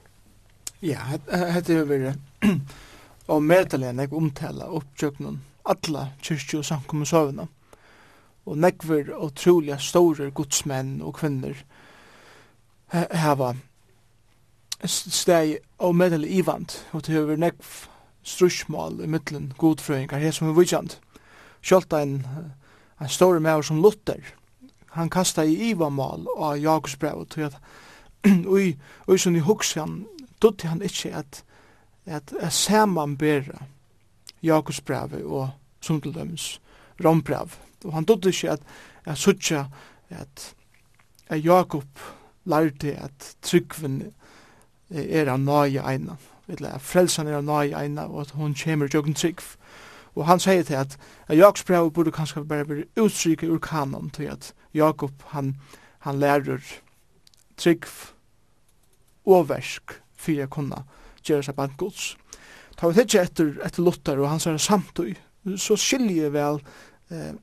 Ja, 0.81 0.99
hette 1.01 1.73
er 1.73 1.79
jo 1.79 1.85
vi 1.85 2.59
og 3.27 3.43
medelen 3.43 3.99
jeg 3.99 4.13
omtala 4.13 4.69
oppkjøknen, 4.71 5.41
alla 5.65 6.07
kyrkju 6.21 6.59
og 6.59 6.65
samkommu 6.65 7.05
samkommensøvene, 7.05 7.47
og 8.45 8.57
nekver 8.57 9.11
og 9.15 9.33
trolig 9.35 9.75
store 9.83 10.29
godsmenn 10.31 11.01
og 11.01 11.17
kvinner 11.17 11.57
hava 12.93 13.53
steg 14.85 15.57
og 15.83 15.95
medel 15.95 16.23
ivant, 16.23 16.85
og 16.93 17.03
det 17.05 17.15
er 17.15 17.33
jo 17.33 17.35
nekv 17.35 17.73
strusmål 18.27 19.01
i 19.03 19.07
mittlen 19.07 19.51
godfrøyngar 19.57 20.21
her 20.21 20.35
som 20.35 20.49
er 20.49 20.57
vidjand. 20.57 20.97
Sjolta 21.61 22.01
en, 22.03 22.19
en 23.01 23.09
stor 23.09 23.39
maur 23.39 23.63
som 23.65 23.81
Luther, 23.81 24.21
han 24.97 25.09
kasta 25.13 25.45
i 25.45 25.71
ivamal 25.71 26.25
av 26.37 26.57
Jakobs 26.57 26.97
brev, 26.99 27.25
tog 27.29 27.49
at 27.49 27.57
ui, 28.55 28.75
ui 29.07 29.17
som 29.17 29.35
i 29.35 29.43
han 29.43 30.05
dutti 30.41 30.67
han 30.67 30.81
ikkje 30.81 31.13
at 31.15 31.43
at, 32.07 32.33
at 32.39 32.53
samanbera 32.53 33.65
Jakobs 34.43 34.81
brev 34.81 35.17
og 35.25 35.49
sundeldøms 35.81 36.61
rombrev. 37.03 37.57
Og 37.85 37.93
han 37.93 38.05
dutti 38.05 38.31
ikkje 38.31 38.51
at, 38.55 38.63
at 39.05 39.17
suttja 39.17 39.65
at, 40.09 40.53
at 41.27 41.45
Jakob 41.45 41.99
lærte 42.45 42.95
at 42.95 43.35
tryggvinn 43.41 44.01
er 44.89 45.27
av 45.27 45.39
nøye 45.43 45.83
einan 45.83 46.19
eller 46.47 46.77
at 46.77 46.81
frelsan 46.81 47.27
er 47.27 47.41
nøy 47.41 47.73
eina, 47.75 48.07
og 48.07 48.21
at 48.21 48.35
hon 48.39 48.55
kjemur 48.55 48.89
jokken 48.93 49.17
trygg. 49.17 49.41
Og 50.15 50.25
han 50.25 50.39
sier 50.41 50.63
til 50.63 50.79
at, 50.79 50.97
at 51.27 51.37
Jakobs 51.37 51.63
brev 51.63 51.91
burde 51.93 52.11
kanskje 52.11 52.45
bare 52.47 52.65
bli 52.65 52.85
utstryket 52.97 53.49
ur 53.49 53.59
kanon, 53.61 54.09
til 54.09 54.31
at 54.33 54.53
Jakob, 54.73 55.13
han, 55.33 55.55
han 55.99 56.19
lærer 56.19 56.63
trygg 57.57 57.85
og 59.25 59.49
versk, 59.49 59.99
fyrir 60.17 60.47
å 60.47 60.53
kunne 60.57 60.83
gjøre 61.27 61.45
seg 61.45 61.57
bant 61.57 61.77
gods. 61.77 62.15
Ta 62.77 62.89
vi 62.89 63.03
ikke 63.03 63.21
etter, 63.25 63.55
etter 63.65 63.83
Luther 63.83 64.19
og 64.21 64.29
han 64.31 64.41
sier 64.41 64.57
samtøy, 64.61 65.15
så 65.57 65.77
skiljer 65.79 66.31
vel 66.33 66.59
eh, 67.13 67.33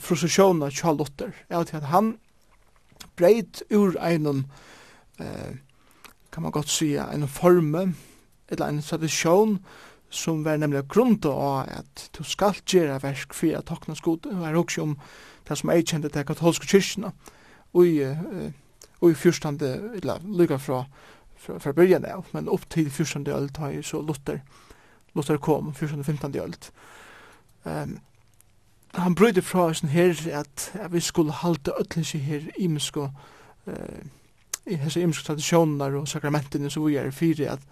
frustrasjonen 0.00 0.66
av 0.66 0.96
Luther, 0.96 1.32
er 1.48 1.62
at 1.62 1.90
han 1.92 2.16
breit 3.16 3.62
ur 3.72 3.96
einon, 4.00 4.44
eh, 5.18 5.56
kan 6.32 6.44
man 6.44 6.52
godt 6.52 6.72
sija, 6.72 7.08
en 7.12 7.28
forme, 7.28 7.90
eller 8.48 8.68
en 8.68 8.82
tradisjon 8.82 9.58
som 10.10 10.44
var 10.44 10.56
nemlig 10.56 10.84
grunnt 10.88 11.26
av 11.26 11.66
at 11.68 12.08
du 12.16 12.22
skal 12.24 12.54
gjøre 12.66 13.00
versk 13.02 13.34
for 13.34 13.58
å 13.58 13.64
takne 13.66 13.96
skod, 13.98 14.22
Det 14.22 14.38
var 14.38 14.54
også 14.54 14.82
om 14.82 14.96
det 15.48 15.58
som 15.58 15.70
jeg 15.70 15.86
kjente 15.86 16.08
til 16.08 16.24
katolske 16.26 16.66
kyrkene 16.66 17.12
og 17.74 17.86
i, 17.86 18.00
og 19.00 19.10
i 19.10 19.14
fyrstande, 19.14 19.68
eller 20.00 20.22
lykka 20.24 20.58
fra, 20.58 20.84
fra, 21.36 21.58
fra 21.58 21.72
byrjan 21.72 22.06
av, 22.08 22.26
men 22.32 22.48
opp 22.48 22.68
til 22.72 22.90
fyrstande 22.90 23.34
ølt 23.34 23.56
har 23.60 23.74
jeg 23.74 23.84
så 23.84 24.00
Luther, 24.02 24.40
Luther 25.14 25.36
kom, 25.36 25.74
fyrstande, 25.74 26.04
femtande 26.04 26.42
ølt. 26.42 26.70
Um, 27.64 27.98
han 28.94 29.14
brøyde 29.14 29.42
fra 29.42 29.66
oss 29.70 29.80
her 29.80 30.14
at, 30.32 30.70
at 30.74 30.92
vi 30.92 31.00
skulle 31.00 31.32
halte 31.32 31.74
ødelse 31.80 32.18
her 32.18 32.48
imensko, 32.56 33.08
uh, 33.66 34.04
i 34.66 34.74
hese 34.80 35.02
imensko 35.02 35.26
tradisjoner 35.26 35.94
og 35.98 36.08
sakramentene 36.08 36.70
som 36.70 36.86
vi 36.86 36.96
er 36.96 37.10
fyrir 37.14 37.52
at 37.52 37.66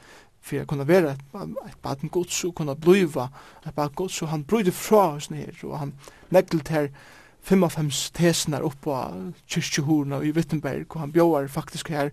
for 0.44 0.60
å 0.60 0.68
kunne 0.68 0.86
være 0.88 1.14
et 1.16 1.78
baden 1.82 2.12
gods 2.12 2.42
og 2.44 2.54
kunne 2.58 2.76
bliva 2.76 3.30
et 3.64 3.74
baden 3.74 3.96
gods 3.96 4.20
og 4.22 4.32
han 4.32 4.44
brydde 4.44 4.74
fra 4.76 5.14
oss 5.16 5.30
ned 5.32 5.62
og 5.64 5.78
han 5.80 5.94
neglet 6.34 6.72
her 6.74 6.90
55 7.44 8.10
tesenar 8.16 8.64
oppe 8.64 8.84
på 8.84 8.98
kyrkjehorna 9.52 10.20
i 10.24 10.32
Wittenberg 10.36 10.86
og 10.90 11.00
han 11.00 11.12
bjóar 11.12 11.48
faktisk 11.48 11.92
her 11.92 12.12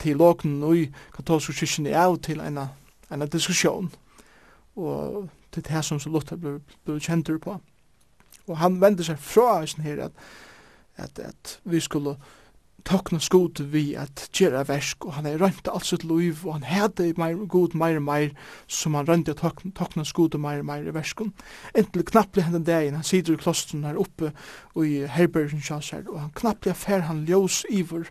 til 0.00 0.16
lågen 0.20 0.62
og 0.64 0.76
i 0.76 0.88
katolsk 1.16 1.56
kyrkjen 1.56 1.88
er 1.92 2.00
av 2.06 2.18
til 2.24 2.40
en, 2.44 2.64
en 3.12 3.28
diskusjon 3.32 3.92
og 4.76 5.28
til 5.52 5.64
det 5.64 5.84
som 5.84 6.00
så 6.00 6.10
Luther 6.12 6.36
ble, 6.36 6.58
ble 6.84 6.98
kjentur 7.00 7.38
på. 7.40 7.56
Og 8.46 8.58
han 8.60 8.80
vende 8.80 9.04
seg 9.06 9.18
fra 9.18 9.62
oss 9.62 9.76
ned 9.78 10.02
at, 10.04 10.12
at, 10.96 11.18
at 11.18 11.54
vi 11.64 11.80
skulle 11.80 12.16
tokna 12.86 13.18
skot 13.22 13.60
vi 13.72 13.84
at 13.98 14.28
gjera 14.36 14.62
versk 14.68 15.08
og 15.08 15.16
han 15.18 15.26
er 15.26 15.40
rønt 15.42 15.68
alt 15.68 15.88
sitt 15.88 16.04
liv 16.06 16.44
og 16.46 16.58
han 16.58 16.68
hade 16.70 17.08
meir 17.18 17.38
god 17.50 17.74
meir 17.74 17.98
meir 18.00 18.30
som 18.70 18.94
han 18.94 19.08
rønt 19.08 19.30
at 19.32 19.42
tokna, 19.42 19.72
tokna 19.74 20.04
skot 20.06 20.38
meir 20.40 20.62
meir 20.66 20.86
i 20.86 20.94
verskun 20.94 21.32
entel 21.74 22.06
knappli 22.06 22.46
hendan 22.46 22.66
dagen 22.66 22.98
han 22.98 23.06
sitter 23.06 23.34
i 23.34 23.42
klostren 23.42 23.84
her 23.88 23.98
oppe 24.00 24.32
og 24.74 24.86
i 24.86 25.06
herbergen 25.10 25.64
sjasar 25.64 26.06
og 26.06 26.20
han 26.20 26.34
knappli 26.38 26.70
affær 26.72 27.06
han 27.10 27.26
ljós 27.26 27.64
ivor, 27.70 28.06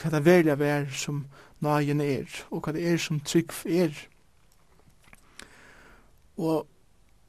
hva 0.00 0.10
det 0.14 0.24
velja 0.26 0.56
vær 0.58 0.90
som 0.96 1.24
nagen 1.64 2.00
er 2.00 2.28
og 2.50 2.64
hva 2.64 2.74
det 2.74 2.84
er 2.88 3.00
som 3.00 3.20
trygg 3.20 3.52
er. 3.68 3.94
Og, 6.40 6.66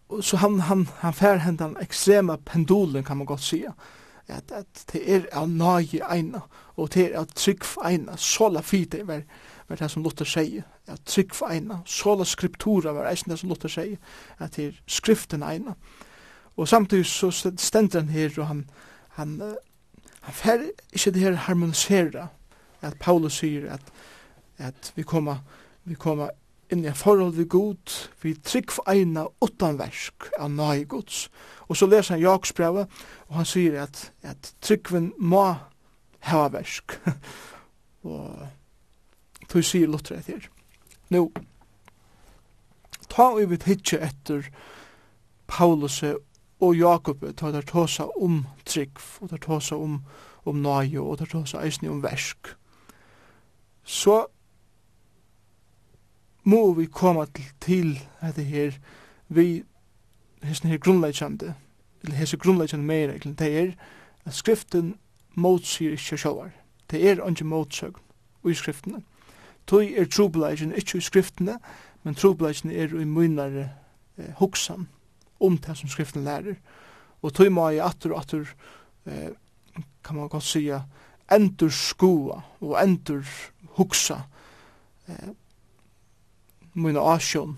og 0.09 0.23
så 0.23 0.39
han, 0.39 0.59
han, 0.67 0.85
han 1.01 1.15
fer 1.15 1.43
hendan 1.43 1.75
ekstrema 1.83 2.37
pendulen 2.45 3.03
kan 3.03 3.19
man 3.19 3.27
godt 3.27 3.43
sia, 3.43 3.73
at, 4.31 4.51
at 4.55 4.85
det 4.93 5.01
er 5.03 5.27
av 5.35 5.49
nage 5.49 5.99
eina 6.07 6.45
og 6.81 6.91
til 6.91 7.13
at 7.17 7.33
trygg 7.37 7.65
for 7.65 7.85
eina, 7.85 8.17
såla 8.17 8.61
fite 8.65 9.03
var, 9.07 9.21
var 9.69 9.79
det 9.79 9.91
som 9.91 10.03
Luther 10.03 10.25
sier, 10.25 10.65
at 10.89 11.03
trygg 11.05 11.35
for 11.37 11.53
eina, 11.53 11.81
såla 11.85 12.25
skriptura 12.25 12.93
var 12.95 13.09
eisen 13.11 13.31
det 13.31 13.39
som 13.39 13.51
Luther 13.51 13.71
sier, 13.71 13.97
at 14.39 14.57
det 14.57 14.65
er 14.71 14.81
skriften 14.89 15.45
eina. 15.45 15.75
Og 16.57 16.67
samtidig 16.67 17.05
så 17.05 17.31
stender 17.57 18.01
han 18.01 18.09
her, 18.09 18.33
og 18.37 18.47
han, 18.47 18.65
han, 19.17 19.37
han 20.21 20.33
fer 20.33 20.67
ikke 20.91 21.11
det 21.11 21.21
her 21.21 21.39
harmonisera, 21.47 22.27
at 22.81 22.97
Paulus 22.99 23.39
sier 23.39 23.69
at, 23.73 23.81
at 24.57 24.93
vi 24.95 25.03
kommer, 25.03 25.43
vi 25.85 25.95
kommer 25.95 26.33
inn 26.71 26.85
i 26.85 26.89
en 26.89 26.97
forhold 26.97 27.35
vi 27.35 27.45
god, 27.45 27.95
vi 28.23 28.33
trygg 28.33 28.71
for 28.71 28.87
eina 28.89 29.27
utan 29.43 29.77
versk 29.79 30.31
av 30.39 30.51
nøy 30.53 30.85
gods. 30.89 31.27
Og 31.67 31.77
så 31.77 31.87
leser 31.87 32.15
han 32.15 32.23
Jakobsbrevet, 32.23 32.87
og 33.29 33.35
han 33.35 33.47
sier 33.47 33.81
at, 33.83 34.11
at 34.23 34.53
tryggven 34.63 35.11
må 35.19 35.45
hava 36.27 36.49
versk. 36.57 36.97
og 38.07 38.47
tog 39.49 39.65
sier 39.65 39.89
Luther 39.89 40.19
etter. 40.19 40.47
Nå, 41.11 41.25
ta 43.11 43.31
og 43.35 43.49
vidt 43.51 43.67
hitje 43.67 43.99
etter 44.07 44.47
Paulus 45.51 46.01
og 46.61 46.75
Jakob, 46.77 47.25
ta 47.37 47.51
der 47.51 47.65
tåsa 47.67 48.07
om 48.21 48.45
trygg, 48.65 48.99
og 49.19 49.29
der 49.29 49.41
tåsa 49.41 49.75
om, 49.75 50.03
om 50.45 50.61
nøye, 50.61 51.01
og 51.01 51.19
der 51.19 51.25
tåsa 51.25 51.63
eisne 51.65 51.89
om 51.91 52.03
versk. 52.03 52.53
Så 53.83 54.25
må 56.43 56.73
vi 56.73 56.85
koma 56.85 57.25
til, 57.25 57.49
til 57.61 57.91
dette 58.21 58.43
her, 58.43 58.77
vi 59.27 59.63
hesten 60.43 60.69
her 60.69 60.77
grunnleggjande, 60.77 61.53
eller 62.03 62.15
hesten 62.15 62.39
grunnleggjande 62.39 62.85
meira, 62.85 63.17
det 63.17 63.57
er 63.57 63.71
at 64.25 64.33
skriften 64.33 64.95
motsier 65.35 65.95
ikkje 65.95 66.17
sjálvar. 66.17 66.51
Det 66.91 67.01
er 67.09 67.21
ikke 67.23 67.47
motsøgn 67.47 68.49
i 68.49 68.53
skriftene. 68.53 69.01
Tøy 69.67 69.93
er 69.97 70.09
trobladjen 70.09 70.73
ikkje 70.75 70.97
i 70.97 71.05
skriftene, 71.05 71.59
men 72.03 72.17
trobladjen 72.17 72.71
er 72.71 72.91
i 72.97 73.05
munnare 73.05 73.69
eh, 74.17 74.33
hoksan 74.39 74.87
om 75.39 75.57
det 75.57 75.77
som 75.77 75.89
skriftene 75.89 76.25
lærer. 76.25 76.57
Og 77.21 77.33
tøy 77.33 77.49
må 77.53 77.69
jeg 77.69 77.85
atur 77.85 78.15
og 78.15 78.23
atur, 78.23 78.49
eh, 79.05 79.29
kan 80.03 80.17
man 80.17 80.29
godt 80.29 80.43
sija, 80.43 80.81
endur 81.31 81.69
skoa 81.69 82.41
og 82.59 82.75
endur 82.81 83.23
hoksa 83.77 84.23
eh, 85.07 85.31
munna 86.73 87.05
asjon, 87.13 87.55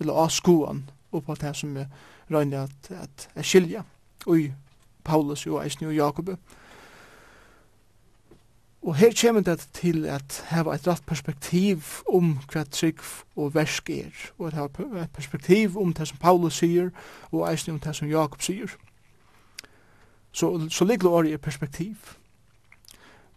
eller 0.00 0.24
askoan, 0.26 0.84
og 1.12 1.24
på 1.24 1.34
det 1.40 1.54
som 1.56 1.76
er 1.76 1.86
røyner 2.30 2.66
at, 2.66 2.90
at 2.90 3.28
jeg 3.36 3.44
skilja, 3.44 3.82
og 4.26 4.50
Paulus 5.04 5.46
og 5.46 5.62
Eisni, 5.64 5.86
og 5.86 5.94
Jakob. 5.94 6.30
Og 8.86 8.94
her 8.96 9.10
kommer 9.20 9.40
det 9.42 9.68
til 9.74 10.04
at 10.06 10.44
hava 10.46 10.74
et 10.74 10.84
rett 10.86 11.02
perspektiv 11.06 11.82
om 12.06 12.36
hva 12.52 12.62
trygg 12.70 13.00
og 13.34 13.54
versk 13.56 13.88
er, 13.90 14.12
og 14.38 14.46
at 14.46 14.54
hava 14.54 15.00
et 15.02 15.10
perspektiv 15.10 15.74
om 15.78 15.90
det 15.92 16.06
som 16.06 16.20
Paulus 16.22 16.60
sier, 16.62 16.92
og 17.32 17.48
eisne 17.50 17.74
om 17.74 17.80
det 17.82 17.96
som 17.98 18.06
Jakob 18.06 18.44
sier. 18.46 18.76
Så, 20.32 20.68
så 20.70 20.84
ligger 20.84 21.22
det 21.22 21.32
i 21.32 21.36
perspektiv. 21.36 21.96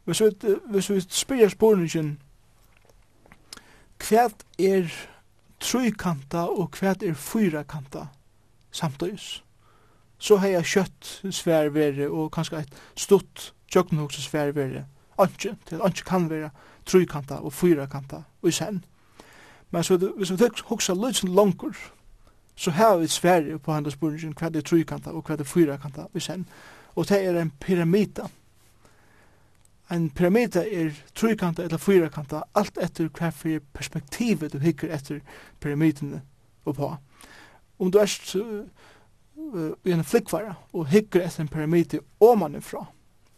Hvis 0.05 0.21
vi, 0.21 0.29
hvis 0.69 0.89
vi 0.89 0.99
spyrir 1.09 1.49
spurningen, 1.49 2.19
hva 4.05 4.27
er 4.59 4.93
trykanta 5.59 6.45
og 6.45 6.77
hva 6.77 6.93
er 6.93 7.17
fyrakanta 7.17 8.05
samtøys? 8.71 9.41
Så 10.19 10.37
har 10.37 10.53
jeg 10.53 10.71
kjøtt 10.75 11.11
sværvere 11.33 12.09
og 12.09 12.31
kanskje 12.31 12.61
et 12.61 12.79
stort 12.95 13.53
tjøkkenhoksesværvere 13.71 14.85
anki, 15.19 15.53
til 15.65 15.81
anki 15.83 16.03
kan 16.07 16.29
vera 16.29 16.49
trykanta 16.85 17.41
og 17.43 17.53
fyrakanta 17.53 18.23
og 18.41 18.49
i 18.49 18.51
sen. 18.51 18.83
Men 19.71 19.83
så, 19.83 19.97
hvis 19.97 20.31
vi 20.31 20.37
tøk 20.37 20.61
hoksa 20.65 20.93
løysen 20.93 21.35
langur, 21.35 21.75
så 22.55 22.71
har 22.71 22.97
vi 22.97 23.07
Sverige 23.07 23.59
på 23.59 23.71
hans 23.73 23.93
spurningin 23.93 24.33
hva 24.35 24.49
det 24.49 24.63
er 24.63 24.67
trykanta 24.67 25.13
og 25.15 25.23
hva 25.23 25.37
det 25.37 25.45
er 25.45 25.51
fyrakanta 25.51 26.09
og 26.09 26.17
i 26.17 26.23
sen. 26.23 26.47
Og 26.95 27.09
det 27.09 27.21
er 27.25 27.37
en 27.41 27.53
pyramida. 27.59 28.27
En 29.91 30.09
pyramida 30.09 30.65
er 30.65 30.91
trykanta 31.15 31.63
eller 31.63 31.77
fyrakanta, 31.77 32.41
alt 32.55 32.77
etter 32.77 33.07
hva 33.09 33.29
for 33.31 33.61
perspektivet 33.73 34.53
du 34.53 34.59
hikker 34.59 34.91
etter 34.93 35.21
pyramidene 35.61 36.21
og 36.65 36.75
på. 36.75 36.91
Om 37.79 37.91
du 37.91 37.97
er 37.97 38.11
uh, 38.35 39.71
i 39.85 39.91
en 39.91 40.03
flikkvara 40.03 40.53
og 40.73 40.87
hikker 40.87 41.23
etter 41.23 41.41
en 41.41 41.47
pyramide 41.47 42.01
omanifra, 42.19 42.85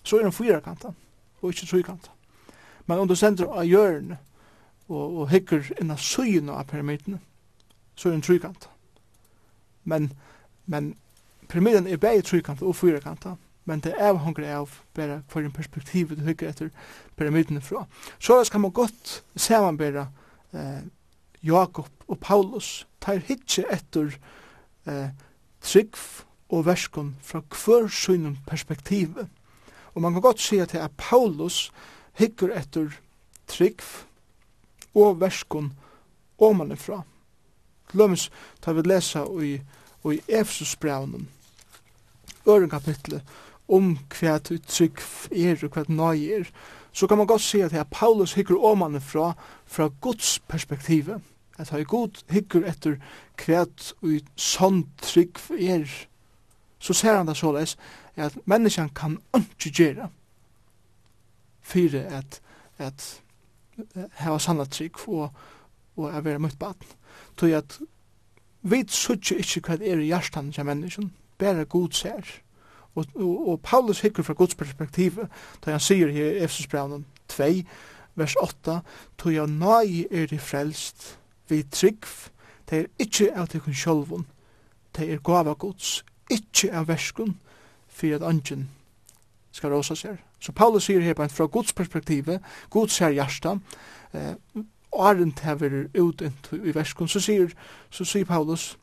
så 0.03 0.17
er 0.17 0.23
den 0.23 0.33
fyrakanta 0.35 0.95
og 1.41 1.49
ikke 1.49 1.67
trykant. 1.67 2.11
Men 2.85 2.99
om 2.99 3.07
du 3.07 3.15
sender 3.15 3.49
av 3.51 3.65
hjørne 3.65 4.17
og, 4.89 5.19
og 5.21 5.29
hikker 5.31 5.71
innan 5.81 5.97
søyene 5.97 6.55
av 6.55 6.67
pyramidene, 6.71 7.19
så 7.95 8.09
er 8.09 8.13
det 8.13 8.19
en 8.21 8.27
trykant. 8.27 8.69
Men, 9.83 10.11
men 10.65 10.95
pyramiden 11.49 11.87
er 11.87 12.01
bare 12.01 12.21
trykant 12.25 12.61
og 12.61 12.75
fyrekant, 12.75 13.27
men 13.65 13.83
det 13.83 13.93
er 13.97 14.17
hongre 14.17 14.49
av 14.55 14.79
bare 14.97 15.21
for 15.29 15.45
en 15.45 15.53
perspektiv 15.53 16.15
du 16.15 16.23
hikker 16.25 16.49
etter 16.49 16.71
pyramidene 17.17 17.61
fra. 17.61 17.85
Så 18.19 18.43
skal 18.43 18.63
man 18.63 18.73
godt 18.75 19.21
samanbære 19.35 20.07
eh, 20.53 20.81
Jakob 21.43 21.89
og 22.07 22.19
Paulus 22.19 22.87
tar 23.01 23.21
hitje 23.25 23.65
etter 23.71 24.17
eh, 24.87 25.09
trygg 25.61 25.97
og 26.51 26.65
verskon 26.65 27.15
fra 27.21 27.41
hver 27.41 27.87
synum 27.87 28.37
perspektivet 28.47 29.29
Og 29.93 30.01
man 30.01 30.13
kan 30.13 30.21
godt 30.21 30.39
se 30.39 30.65
til 30.65 30.77
at 30.77 30.91
Paulus 30.97 31.71
hikker 32.19 32.53
etter 32.55 32.91
trygg 33.47 33.81
og 34.95 35.19
verskon 35.21 35.71
omanifra. 36.39 37.01
Lømmes 37.93 38.29
tar 38.61 38.73
vi 38.73 38.83
lesa 38.87 39.25
i, 39.43 39.53
i 40.11 40.19
Efesusbraunen, 40.27 41.27
øren 42.47 42.69
kapitlet, 42.69 43.23
om 43.71 43.97
hva 44.19 44.37
trygg 44.43 45.01
er 45.31 45.59
og 45.63 45.75
hva 45.75 45.83
nøy 45.87 46.27
er, 46.39 46.47
så 46.91 47.07
kan 47.07 47.17
man 47.17 47.27
godt 47.27 47.43
si 47.43 47.61
at 47.63 47.75
Paulus 47.91 48.33
hikker 48.33 48.59
omanifra 48.59 49.33
fra 49.65 49.89
Guds 50.01 50.39
perspektiv, 50.47 51.09
at 51.57 51.69
her 51.69 51.83
god 51.83 52.23
hikker 52.29 52.65
etter 52.67 52.97
hva 53.39 53.65
i 54.03 54.19
sånn 54.35 54.83
trygg 55.01 55.39
er, 55.55 55.87
så 56.81 56.93
ser 56.97 57.17
han 57.17 57.29
det 57.29 57.37
såleis 57.37 57.77
at 58.15 58.37
menneskan 58.45 58.89
kan 58.89 59.19
ikke 59.37 59.69
gjøre 59.69 60.09
for 61.61 61.97
at, 61.97 62.41
at 62.77 63.21
hava 64.19 64.39
sanna 64.39 64.65
trygg 64.65 64.97
og, 65.07 65.29
og 65.95 66.09
er 66.09 66.25
vera 66.25 66.41
møtt 66.41 66.59
baden. 66.59 66.97
Tog 67.37 67.53
at 67.53 67.77
vi 68.61 68.81
sutje 68.89 69.37
ikke 69.41 69.61
hva 69.65 69.77
det 69.81 69.91
er 69.91 70.01
i 70.01 70.09
hjertan 70.09 70.51
til 70.53 70.65
menneskjan, 70.65 71.11
bare 71.37 71.65
god 71.65 71.93
ser. 71.97 72.27
Og, 72.95 73.05
og, 73.15 73.47
og 73.49 73.61
Paulus 73.63 74.01
hikker 74.01 74.23
fra 74.23 74.33
Guds 74.33 74.55
perspektiv, 74.55 75.17
da 75.65 75.71
han 75.71 75.79
sier 75.79 76.11
her 76.11 76.35
i 76.35 76.43
Efsusbraunen 76.43 77.05
2, 77.31 77.47
vers 78.15 78.35
8, 78.35 78.81
tog 79.17 79.33
jeg 79.33 79.47
nøy 79.47 80.05
er 80.11 80.27
de 80.27 80.39
frelst, 80.39 81.17
vi 81.49 81.63
trygg, 81.63 82.05
det 82.69 82.79
er 82.79 82.89
ikke 82.99 83.31
av 83.35 83.47
til 83.47 83.63
kun 83.63 83.75
sjolvun, 83.75 84.27
det 84.97 85.07
er 85.13 85.23
gava 85.23 85.53
gods, 85.53 86.01
ikkje 86.31 86.71
av 86.73 86.87
verskun 86.87 87.35
for 87.91 88.15
at 88.15 88.23
angen 88.23 88.69
skal 89.51 89.73
rosa 89.73 89.95
seg. 89.95 90.19
Så 90.41 90.51
Paulus 90.55 90.87
sier 90.87 91.03
her 91.03 91.13
på 91.13 91.27
fra 91.27 91.45
Guds 91.45 91.73
perspektiv, 91.73 92.29
Guds 92.69 92.93
ser 92.93 93.13
hjärsta, 93.13 93.57
eh, 94.13 94.33
og 94.91 95.09
arent 95.09 95.39
hever 95.39 95.87
ut 95.95 96.21
i 96.51 96.73
verskun, 96.75 97.07
så 97.07 97.19
sier, 97.19 97.51
så 97.89 98.05
sier 98.05 98.25
Paulus, 98.25 98.77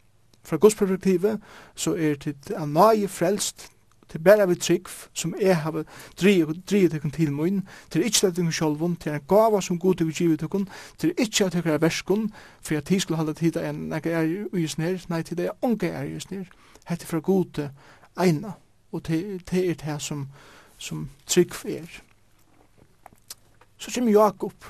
fra 0.45 0.57
Guds 0.57 0.75
perspektiv, 0.75 1.27
så 1.75 1.95
er 1.95 2.15
det 2.15 2.55
en 2.57 2.73
nøye 2.73 3.09
frelst, 3.09 3.69
til 4.09 4.19
bæra 4.19 4.47
vi 4.47 4.55
trygg, 4.55 4.89
som 5.13 5.35
er 5.41 5.53
hava 5.53 5.83
drivet 6.21 6.63
dere 6.71 7.11
til 7.11 7.33
min, 7.33 7.69
til 7.91 8.05
ikkje 8.05 8.31
det 8.31 8.37
dere 8.37 8.53
selv, 8.53 8.97
til 8.97 9.13
en 9.13 9.21
gava 9.29 9.61
som 9.61 9.79
god 9.79 9.95
til 9.95 10.13
givet 10.13 10.41
dere, 10.41 10.65
til 10.99 11.13
ikkje 11.19 11.47
at 11.47 11.53
dere 11.53 11.75
er 11.75 11.79
verskun, 11.79 12.33
for 12.63 12.77
at 12.77 12.89
de 12.89 13.01
skulle 13.01 13.17
halda 13.17 13.33
tid 13.33 13.57
en 13.57 13.93
jeg 13.93 14.07
er 14.07 14.57
i 14.57 14.67
snir, 14.67 15.05
nei, 15.09 15.23
til 15.23 15.37
det 15.37 15.45
jeg 15.45 15.73
ikke 15.73 15.89
er 15.89 16.03
i 16.03 16.21
snir 16.21 16.47
hette 16.89 17.07
fra 17.07 17.21
gode 17.21 17.71
eina, 18.19 18.53
og 18.93 19.07
det, 19.07 19.43
er 19.53 19.75
det 19.75 20.03
som, 20.03 20.29
som 20.79 21.09
trygg 21.27 21.55
er. 21.65 22.01
Så 23.79 23.93
kommer 23.95 24.13
Jakob, 24.13 24.65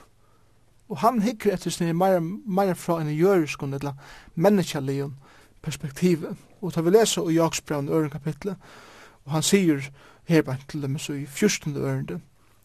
og 0.89 0.99
han 0.99 1.23
hikker 1.23 1.53
etter 1.53 1.71
sin 1.71 1.97
meira, 1.97 2.75
fra 2.75 3.01
en 3.01 3.13
jøriskund, 3.15 3.75
eller 3.75 3.93
menneskjallion 4.35 5.15
perspektivet. 5.63 6.37
Og 6.61 6.75
da 6.75 6.81
vi 6.81 6.91
leser 6.91 7.29
i 7.29 7.35
Jakobsbraun 7.35 7.89
øren 7.89 8.11
kapitlet, 8.11 8.57
og 9.25 9.33
han 9.33 9.43
sier 9.43 9.91
her 10.29 10.43
bare 10.43 10.59
til 10.69 10.83
dem 10.83 10.99
så 10.99 11.13
i 11.13 11.27
14. 11.27 11.77
ørende, 11.77 12.21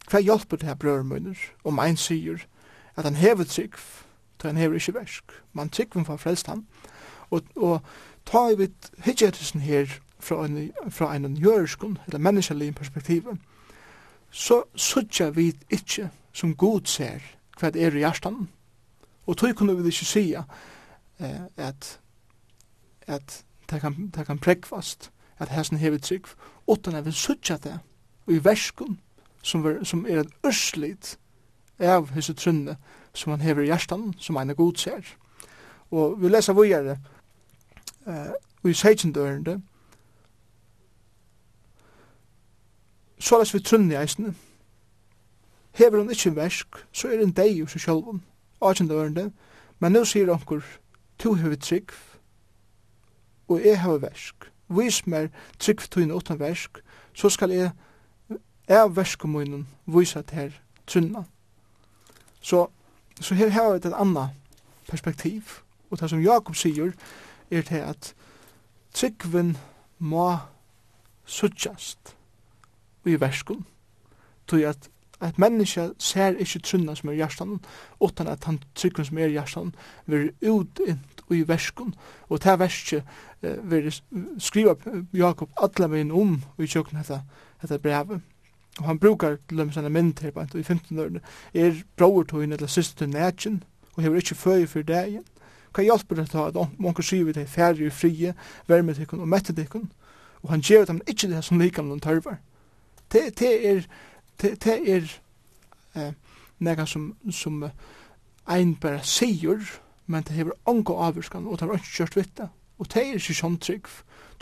hva 0.10 0.20
hjelper 0.20 0.58
det 0.58 0.68
her 0.68 0.76
brødremøyner 0.76 1.39
om 1.64 1.80
ein 1.80 1.97
sier 1.97 2.43
at 2.95 3.06
han 3.06 3.16
hever 3.16 3.43
trygg, 3.43 3.76
til 4.39 4.47
han 4.47 4.58
hever 4.58 4.76
ikke 4.76 4.93
versk, 4.93 5.24
Man 5.54 5.70
trygg 5.70 6.06
for 6.06 6.18
frelst 6.18 6.47
han, 6.47 6.68
og, 7.30 7.41
og 7.56 7.82
ta 8.26 8.49
i 8.51 8.57
vidt 8.57 8.91
hidgettelsen 9.05 9.61
her 9.61 9.99
fra 10.19 10.45
en, 10.45 10.71
fra 10.89 11.15
en 11.15 11.38
jøriskun, 11.38 11.97
eller 12.07 12.19
menneskelig 12.19 12.76
perspektiv, 12.76 13.38
så 14.32 14.63
sutja 14.76 15.30
vi 15.30 15.53
ikkje 15.69 16.09
som 16.34 16.55
god 16.55 16.88
ser 16.89 17.21
hva 17.59 17.69
det 17.69 17.84
er 17.84 17.95
i 17.95 18.01
hjertan. 18.01 18.47
Og 19.28 19.38
tog 19.38 19.55
kunne 19.55 19.76
vi 19.78 19.88
ikkje 19.88 20.05
sia 20.05 20.43
eh, 21.19 21.41
at, 21.57 21.99
at 23.07 23.43
det 23.69 23.82
kan, 23.82 24.11
det 24.15 24.26
kan 24.26 24.39
prekvast, 24.39 25.11
at 25.39 25.49
hessen 25.49 25.78
hever 25.78 25.97
trygg, 25.97 26.28
utan 26.67 26.95
at 26.95 27.05
vi 27.05 27.11
sutja 27.11 27.57
det 27.57 27.80
i 28.28 28.39
verskun, 28.43 28.99
som, 29.41 29.63
ver, 29.63 29.84
som 29.84 30.05
er 30.05 30.24
et 30.24 30.34
urslit 30.43 31.17
av 31.80 32.11
hese 32.15 32.34
trunne 32.34 32.78
som 33.13 33.34
han 33.34 33.43
hever 33.43 33.63
i 33.63 33.71
hjertan, 33.71 34.13
som 34.17 34.36
han 34.39 34.49
er 34.49 34.57
god 34.57 34.80
ser. 34.80 35.03
Og 35.91 36.21
vi 36.21 36.30
leser 36.30 36.55
vujere 36.57 36.97
uh, 38.08 38.70
i 38.70 38.74
seitjendørende, 38.74 39.62
så 43.20 43.39
lest 43.39 43.54
vi 43.54 43.60
trunn 43.60 43.91
i 43.91 43.95
eisene. 43.95 44.36
hever 45.74 45.97
hun 45.97 46.12
ikkje 46.12 46.36
versk, 46.36 46.68
så 46.91 47.08
er 47.08 47.24
en 47.24 47.32
deg 47.34 47.56
jo 47.58 47.68
seg 47.68 47.82
sjálfum, 47.82 48.22
atjendørende, 48.62 49.32
men 49.80 49.91
nu 49.91 50.04
sier 50.06 50.30
onkur, 50.30 50.62
to 51.20 51.34
hever 51.34 51.56
trygg, 51.56 51.91
og 53.47 53.66
jeg 53.66 53.82
hever 53.82 54.04
versk, 54.04 54.51
vis 54.70 55.08
mer 55.08 55.28
trygg 55.60 55.82
tøyne 55.89 56.16
utan 56.16 56.39
versk, 56.39 56.78
så 57.14 57.30
skal 57.30 57.51
jeg 57.51 57.72
av 58.70 58.95
verskommunen 58.95 59.68
vise 59.86 60.22
til 60.22 60.38
her 60.38 60.54
trunna. 60.88 61.24
Så, 62.41 62.68
så 63.22 63.36
her 63.36 63.49
har 63.49 63.72
vi 63.72 63.82
et 63.82 63.93
anna 63.93 64.30
perspektiv, 64.89 65.64
og 65.89 65.99
det 65.99 66.10
som 66.10 66.22
Jakob 66.22 66.56
sier, 66.56 66.91
er 67.54 67.68
til 67.68 67.84
at 67.84 68.14
tryggven 68.93 69.58
må 69.99 70.38
suttjast 71.26 72.16
i 73.06 73.20
verskun. 73.20 73.66
Tog 74.47 74.66
at 74.68 74.89
at 75.24 75.39
menneska 75.39 75.88
ser 75.99 76.36
ikkje 76.41 76.60
trunna 76.68 76.95
som 76.95 77.10
er 77.10 77.16
hjertan, 77.22 77.60
utan 78.04 78.28
at 78.28 78.43
han 78.43 78.60
tryggven 78.76 79.06
som 79.08 79.18
er 79.18 79.32
hjertan 79.32 79.72
vil 80.06 80.32
utint 80.41 81.24
i 81.32 81.43
verskun, 81.47 81.93
og 82.30 82.41
ta 82.43 82.58
verskje 82.60 83.01
eh, 83.41 83.58
vil 83.64 83.88
skriva 84.38 84.76
Jakob 85.14 85.49
alla 85.58 85.88
min 85.88 86.12
om 86.12 86.41
i 86.60 86.68
tjokken 86.68 86.99
hetta, 86.99 87.22
dette 87.62 87.80
brevet. 87.80 88.22
Og 88.80 88.86
han 88.86 88.99
brukar 88.99 89.38
til 89.47 89.62
dem 89.62 89.72
sånne 89.72 89.89
mynd 89.93 90.20
her, 90.22 90.34
i 90.58 90.64
15 90.64 90.99
årene, 90.99 91.22
er 91.54 91.84
bror 91.97 92.26
tog 92.28 92.43
inn 92.43 92.54
eller 92.54 92.68
syster 92.68 93.06
til 93.06 93.14
nætjen, 93.14 93.64
og 93.95 94.04
hever 94.04 94.20
ikkje 94.20 94.36
føy 94.36 94.68
for 94.68 94.82
degen, 94.82 95.24
Hva 95.74 95.84
hjelper 95.84 96.19
det 96.19 96.30
til 96.30 96.38
at 96.43 96.57
onker 96.61 97.03
sier 97.05 97.26
vi 97.26 97.34
til 97.34 97.47
færre 97.49 97.88
i 97.88 97.89
frie, 97.89 98.34
verme 98.67 98.93
til 98.93 99.07
og 99.17 99.28
mette 99.28 99.53
til 99.53 99.67
og 100.43 100.49
han 100.49 100.61
gjør 100.61 100.86
dem 100.86 101.01
ikke 101.07 101.30
det 101.32 101.43
som 101.43 101.59
likam 101.59 101.88
noen 101.88 102.01
tørvar. 102.03 102.38
Det, 103.11 103.39
det 103.39 103.51
er, 103.69 103.86
det, 104.41 104.63
det 104.63 104.76
er 104.95 105.07
eh, 105.95 106.11
nega 106.59 106.86
som, 106.86 107.13
som 107.32 107.63
ein 108.49 108.76
bare 108.76 109.03
sier, 109.07 109.63
men 110.05 110.24
det 110.28 110.36
hever 110.36 110.57
onko 110.65 110.97
avvurskan, 110.99 111.47
og 111.47 111.59
det 111.59 111.67
har 111.69 111.80
ikke 111.80 111.95
kjørt 111.97 112.15
vitt. 112.15 112.43
Og 112.78 112.89
det 112.91 113.05
er 113.05 113.15
ikke 113.19 113.38
sånn 113.38 113.57
trygg. 113.63 113.88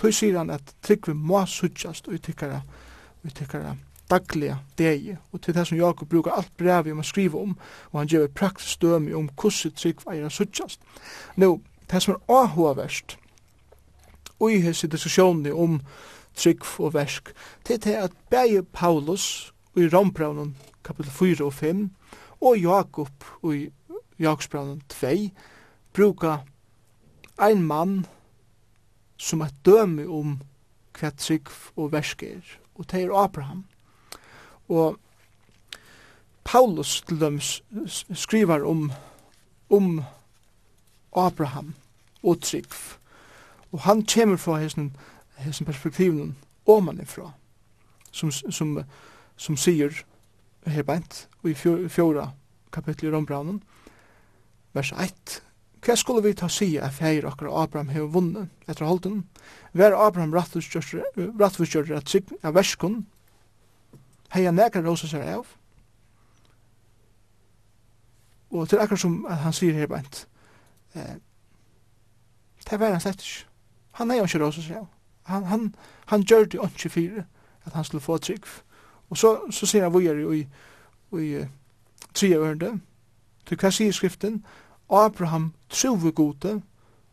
Tøy 0.02 0.10
sier 0.16 0.40
han 0.40 0.50
at 0.50 0.74
trygg 0.82 1.12
vi 1.12 1.14
må 1.14 1.44
suttjast 1.46 2.08
og 2.08 2.18
vi 2.18 2.24
tykkara, 2.26 2.64
vi 3.22 3.34
tykkara, 3.38 3.76
dagliga 4.12 4.58
degi. 4.78 5.16
Og 5.32 5.42
til 5.42 5.56
det 5.56 5.66
som 5.68 5.78
Jakob 5.78 6.10
brukar 6.10 6.38
alt 6.38 6.52
brevi 6.58 6.92
om 6.92 7.02
å 7.02 7.08
skriva 7.08 7.42
om, 7.42 7.56
og 7.92 8.00
han 8.00 8.12
gjør 8.12 8.32
praktisk 8.36 8.82
dømi 8.82 9.14
om 9.18 9.30
hvordan 9.36 9.76
trygg 9.78 10.04
eier 10.08 10.28
han 10.28 10.34
suttjast. 10.34 10.82
Nå, 11.36 11.60
det 11.92 12.04
som 12.04 12.16
er 12.16 12.42
avhåverst, 12.42 13.18
og 14.40 14.52
i 14.52 14.62
hese 14.64 14.90
diskusjonen 14.90 15.54
om 15.54 15.80
trygg 16.36 16.66
og 16.80 16.94
versk, 16.96 17.34
til 17.66 17.82
det 17.84 17.96
at 17.96 18.16
begge 18.32 18.64
Paulus 18.64 19.54
i 19.76 19.88
Rombraunen 19.88 20.56
kapitel 20.84 21.12
4 21.12 21.46
og 21.46 21.54
5, 21.54 21.90
og 22.42 22.58
Jakob 22.58 23.26
i 23.54 23.70
Jakobsbraunen 24.20 24.82
2, 24.90 25.30
brukar 25.94 26.46
ein 27.38 27.64
mann 27.64 28.06
som 29.18 29.42
er 29.42 29.54
dømi 29.66 30.06
om 30.06 30.40
hva 30.98 31.12
trygg 31.18 31.50
og 31.76 31.92
versk 31.94 32.24
er, 32.24 32.42
og 32.76 32.92
det 32.92 33.04
er 33.04 33.16
Abraham. 33.24 33.66
Og 34.72 34.98
Paulus 36.48 37.02
til 37.08 37.20
dem 37.20 37.40
skriver 38.14 38.64
om, 38.68 38.92
om 39.70 40.04
Abraham 41.16 41.74
og 42.24 42.42
Trygg. 42.42 42.72
Og 43.72 43.80
han 43.80 44.06
kommer 44.06 44.38
fra 44.38 44.60
hessen, 44.60 44.96
hessen 45.38 45.66
perspektiven 45.66 46.36
omanifra, 46.66 47.32
som, 48.12 48.32
som, 48.32 48.80
som 49.38 49.58
sier 49.58 50.04
her 50.66 50.84
beint, 50.84 51.28
og 51.44 51.50
i 51.52 51.88
fjora 51.90 52.30
kapittel 52.72 53.10
i 53.10 53.14
Rombraunen, 53.16 53.62
vers 54.74 54.92
1, 54.92 55.42
Hva 55.82 55.96
skulle 55.98 56.22
vi 56.22 56.36
ta 56.38 56.46
si 56.52 56.76
at 56.78 56.94
feir 56.94 57.26
okkar 57.26 57.50
Abraham 57.64 57.90
hef 57.90 58.12
vunnet 58.14 58.70
etter 58.70 58.86
holden? 58.86 59.24
Vær 59.74 59.96
Abraham 59.98 60.36
rattvistgjørre 60.36 61.98
at 61.98 62.10
sig 62.10 62.30
av 62.44 62.54
verskun 62.54 63.00
hei 64.32 64.46
han 64.46 64.56
nekar 64.56 64.84
rosa 64.86 65.08
seg 65.08 65.26
av. 65.28 65.48
Og 68.52 68.70
til 68.70 68.82
akkur 68.84 69.00
som 69.00 69.22
han 69.26 69.56
sier 69.56 69.76
her 69.76 69.88
bænt, 69.88 70.26
eh, 70.96 71.16
det 72.70 72.80
var 72.80 72.92
han 72.92 73.04
slett 73.04 73.24
ikke. 73.24 73.48
Han 74.00 74.12
hei 74.12 74.24
ikke 74.24 74.44
rosa 74.44 74.62
seg 74.62 74.82
av. 74.82 74.90
Han, 75.24 75.44
han, 75.44 75.76
han 76.06 76.24
gjør 76.24 76.46
det 76.46 76.60
ikke 76.64 76.90
fire, 76.90 77.26
at 77.64 77.74
han 77.74 77.84
skulle 77.84 78.02
få 78.04 78.18
trygg. 78.18 78.46
Og 79.10 79.18
så, 79.18 79.38
så 79.52 79.66
sier 79.66 79.84
han 79.84 79.94
vujer 79.94 80.20
i, 80.20 80.40
i, 80.40 80.46
i 81.20 81.46
tre 82.14 82.34
ørende, 82.38 82.80
til 83.46 83.58
hva 83.60 83.72
sier 83.72 83.96
skriften, 83.96 84.44
Abraham 84.92 85.54
trove 85.70 86.12
gode, 86.12 86.62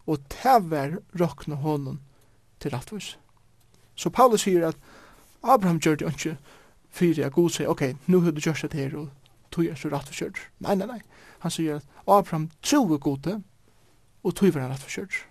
og 0.06 0.18
tever 0.30 0.98
råkne 1.20 1.56
hånden 1.56 2.00
til 2.60 2.70
rettvis. 2.70 3.18
Så 3.94 4.10
Paulus 4.10 4.46
sier 4.46 4.68
at 4.68 4.76
Abraham 5.42 5.80
gjør 5.80 5.94
det 5.94 6.12
ikke 6.12 6.36
fyrir 6.98 7.26
at 7.26 7.36
Gud 7.36 7.52
sier, 7.54 7.70
ok, 7.70 7.94
nu 8.06 8.20
har 8.24 8.34
du 8.34 8.42
gjørst 8.42 8.68
det 8.72 8.80
her, 8.80 8.96
og 8.98 9.08
tog 9.54 9.66
er 9.66 9.78
så 9.78 9.90
rett 9.92 10.10
for 10.10 10.18
kjørt. 10.18 10.40
Nei, 10.64 10.74
nei, 10.78 10.88
nei. 10.90 11.00
Han 11.44 11.54
sier 11.54 11.78
at 11.78 11.86
Abraham 12.06 12.48
tror 12.62 12.98
gode, 12.98 13.38
og 14.24 14.34
tog 14.34 14.56
er 14.56 14.68
rett 14.68 14.82
for 14.82 14.98
kjørt. 14.98 15.22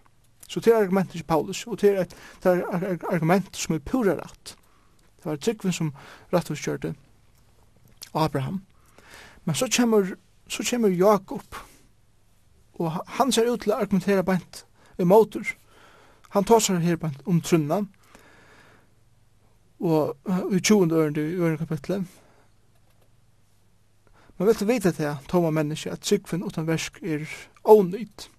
Så 0.48 0.64
det 0.64 0.72
er 0.74 0.80
argumentet 0.86 1.20
til 1.20 1.28
Paulus, 1.28 1.66
og 1.68 1.82
det 1.82 1.90
er, 1.92 2.02
et, 2.06 2.16
det 2.44 2.54
er 2.64 3.04
argument 3.12 3.58
som 3.58 3.76
er 3.76 3.84
pura 3.84 4.16
rett. 4.16 4.56
Det 5.18 5.26
var 5.26 5.36
Tryggven 5.36 5.76
som 5.76 5.94
rett 6.34 6.48
for 6.48 6.56
kjørte 6.56 6.94
Abraham. 8.14 8.62
Men 9.44 9.56
så 9.56 9.68
kommer, 9.78 10.16
så 10.48 10.64
kommer 10.70 10.90
Jakob, 10.90 11.56
og 12.74 12.92
han 13.08 13.32
ser 13.32 13.50
ut 13.52 13.62
til 13.62 13.74
å 13.74 13.82
argumentere 13.82 14.24
bænt 14.24 14.64
i 15.00 15.04
motor. 15.04 15.44
Han 16.36 16.46
tar 16.46 16.62
seg 16.64 16.84
her 16.86 17.00
bænt 17.02 17.24
om 17.26 17.42
trunnan, 17.42 17.90
og 19.80 20.18
i 20.52 20.60
20. 20.60 20.96
ørende 20.96 21.22
i 21.22 21.36
ørende 21.36 21.58
kapitlet. 21.58 22.06
Men 24.38 24.48
vet 24.48 24.60
du 24.60 24.66
vite 24.66 24.92
til 24.92 25.18
toma 25.30 25.50
menneske 25.50 25.92
at 25.92 26.06
sykven 26.06 26.44
utan 26.44 26.68
versk 26.68 27.00
er 27.04 27.26
ånytt. 27.66 28.30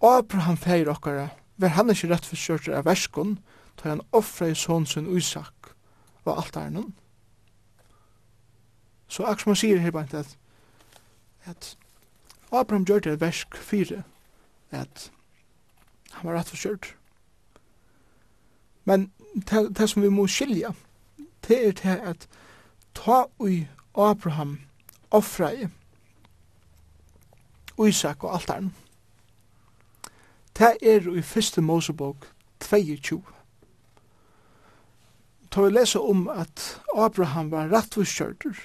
Abraham 0.00 0.56
feir 0.56 0.88
okkara, 0.88 1.28
ver 1.56 1.76
han 1.76 1.90
ikkje 1.92 2.10
rett 2.10 2.26
for 2.26 2.72
av 2.72 2.84
verskon, 2.84 3.38
tar 3.76 3.90
han 3.90 4.06
offra 4.12 4.48
i 4.48 4.54
sonsun 4.54 5.08
uisak 5.08 5.60
og 6.24 6.38
alt 6.38 6.56
er 6.56 6.70
noen. 6.70 6.94
Så 9.10 9.26
akkur 9.26 9.42
som 9.42 9.54
han 9.54 9.60
sier 9.60 9.82
her 9.82 9.94
bant 9.94 10.14
at, 10.14 10.36
at 11.44 11.74
Abraham 12.52 12.86
gjør 12.86 13.00
det 13.08 13.20
versk 13.20 13.56
fire, 13.56 14.04
at 14.70 15.10
han 16.12 16.28
var 16.28 16.38
rett 16.38 16.52
for 16.52 16.99
Men 18.90 19.12
det, 19.34 19.78
det 19.78 19.90
som 19.90 20.02
vi 20.02 20.08
må 20.08 20.26
skilja, 20.26 20.72
det 21.48 21.66
er 21.66 21.72
det 21.72 21.98
at 22.10 22.28
ta 22.94 23.24
ui 23.38 23.68
Abraham 23.94 24.56
offrei 25.10 25.68
i 27.78 27.88
Isak 27.88 28.24
og 28.24 28.34
altaren. 28.34 28.74
Det 30.58 30.76
er 30.82 31.06
i 31.14 31.22
fyrste 31.22 31.62
Mosebok 31.62 32.26
22. 32.60 33.22
Ta 35.50 35.62
vi 35.62 35.70
lesa 35.70 35.98
om 35.98 36.28
at 36.28 36.80
Abraham 36.96 37.50
var 37.50 37.70
rattvuskjørter. 37.70 38.58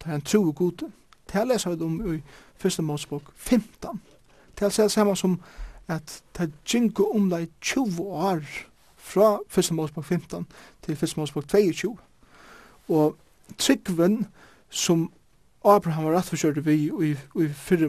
ta 0.00 0.10
er 0.10 0.14
en 0.14 0.22
tro 0.22 0.42
og 0.48 0.54
gode. 0.54 0.92
Det 1.32 1.48
lesa 1.48 1.70
vi 1.70 1.84
om 1.84 2.14
i 2.14 2.22
fyrste 2.56 2.82
Mosebok 2.82 3.32
15. 3.34 4.02
Det 4.58 4.64
er 4.64 4.82
det 4.82 4.92
samme 4.92 5.16
som 5.16 5.40
at 5.90 6.22
det 6.38 6.52
gjengu 6.64 7.04
om 7.04 7.20
omlai 7.20 7.48
20 7.60 8.02
år 8.02 8.44
fra 8.96 9.38
1. 9.58 9.72
Mosebok 9.72 10.04
15 10.04 10.46
til 10.82 10.98
1. 11.02 11.16
Mosebok 11.16 11.48
22. 11.48 11.98
Og 12.88 13.16
tryggven 13.58 14.26
som 14.70 15.12
Abraham 15.64 16.04
var 16.04 16.16
rettforskjørte 16.16 16.64
vi 16.64 16.74
i, 16.74 17.10
i, 17.42 17.48
fyrre 17.48 17.88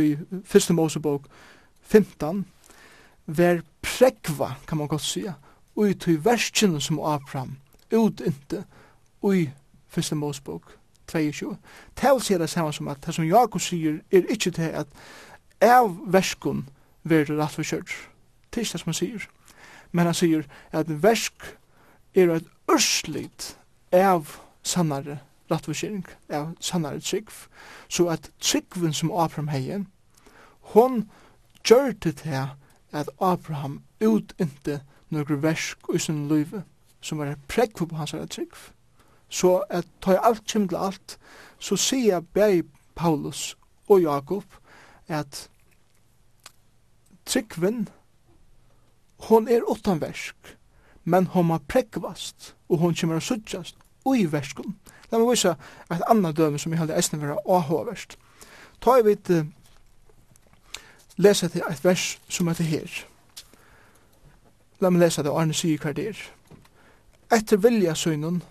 i 0.00 0.16
1. 0.54 0.74
Mosebok 0.74 1.28
15 1.82 2.46
var 3.26 3.62
prekva, 3.82 4.54
kan 4.66 4.78
man 4.78 4.88
godt 4.88 5.02
sija, 5.02 5.32
og 5.76 5.90
i 5.90 5.94
tog 5.94 6.24
verskjene 6.24 6.80
som 6.80 7.00
Abraham 7.00 7.56
utinte 7.92 8.64
i 9.24 9.48
1. 9.96 10.16
Mosebok 10.16 10.74
22. 11.08 11.56
Tal 11.96 12.20
sier 12.20 12.38
det 12.38 12.50
samme 12.50 12.72
som 12.72 12.88
at 12.88 13.06
det 13.06 13.14
som 13.14 13.24
Jakob 13.24 13.60
sier 13.60 14.00
er 14.12 14.26
ikke 14.28 14.50
til 14.50 14.74
at 14.82 14.90
av 15.62 15.94
verskjene 16.06 16.66
verður 17.10 17.40
rætt 17.42 17.56
for 17.58 17.62
kjørg. 17.62 17.94
Det 18.50 18.60
er 18.60 18.66
ikke 18.66 18.72
det 18.72 18.80
som 18.80 18.92
han 18.92 18.98
sier. 18.98 19.28
Men 19.92 20.06
han 20.06 20.14
sier 20.14 20.44
at 20.72 20.90
versk 21.02 21.54
er 22.14 22.34
et 22.34 22.48
ørslit 22.70 23.54
av 23.92 24.36
sannare 24.62 25.20
rættforskjering, 25.50 26.06
av 26.28 26.54
sannare 26.60 27.00
trygg. 27.00 27.30
Så 27.88 28.08
at 28.08 28.30
tryggven 28.40 28.92
som 28.92 29.12
Abraham 29.12 29.48
heien, 29.48 29.86
hon 30.74 31.10
gjør 31.64 31.92
det 31.92 32.16
til 32.16 32.48
at 32.92 33.10
Abraham 33.20 33.82
utinte 34.04 34.80
nokre 35.10 35.42
versk 35.42 35.78
i 35.94 35.98
sin 35.98 36.28
løyve, 36.28 36.62
som 37.00 37.20
er 37.20 37.36
prekk 37.48 37.86
på 37.88 37.96
hans 37.96 38.14
trygg. 38.30 38.52
Så 39.28 39.62
at 39.70 39.86
ta 40.00 40.18
alt 40.24 40.44
kjem 40.48 40.68
til 40.68 40.76
alt, 40.76 41.18
så 41.58 41.76
sier 41.76 42.22
jeg 42.34 42.64
Paulus 42.96 43.56
og 43.88 44.02
Jakob 44.02 44.44
at 45.08 45.48
Tryggven, 47.28 47.88
hon 49.28 49.48
er 49.48 49.66
utan 49.68 50.00
versk, 50.00 50.56
men 51.04 51.26
hon 51.34 51.50
må 51.50 51.58
prekvast, 51.68 52.54
og 52.68 52.80
hon 52.80 52.96
kommer 52.96 53.20
å 53.20 53.24
suttjast 53.24 53.76
ui 54.08 54.24
verskun. 54.32 54.78
La 55.10 55.20
meg 55.20 55.28
vise 55.32 55.54
et 55.92 56.08
annet 56.08 56.36
døme 56.36 56.60
som 56.60 56.72
jeg 56.72 56.80
halde 56.80 56.96
eisne 56.96 57.20
vera 57.20 57.36
ahoverst. 57.44 58.16
Ta 58.80 58.96
jeg 58.96 59.06
vidt 59.08 59.30
uh, 59.34 59.46
lesa 61.20 61.48
til 61.52 61.64
et 61.68 61.84
vers 61.84 62.18
som 62.28 62.48
heter 62.48 62.68
her. 62.68 62.98
La 64.80 64.90
meg 64.90 65.02
lesa 65.04 65.24
det, 65.24 65.32
Arne 65.32 65.56
sier 65.56 65.80
hva 65.82 65.92
det 65.92 66.10
er. 66.12 66.20
Etter 67.34 67.60
vilja 67.60 67.94
søgnen, 67.98 68.42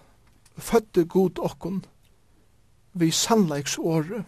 fødde 0.57 1.05
god 1.09 1.39
okkon, 1.41 1.85
vi 2.93 3.11
sannleiks 3.11 3.77
åre, 3.77 4.23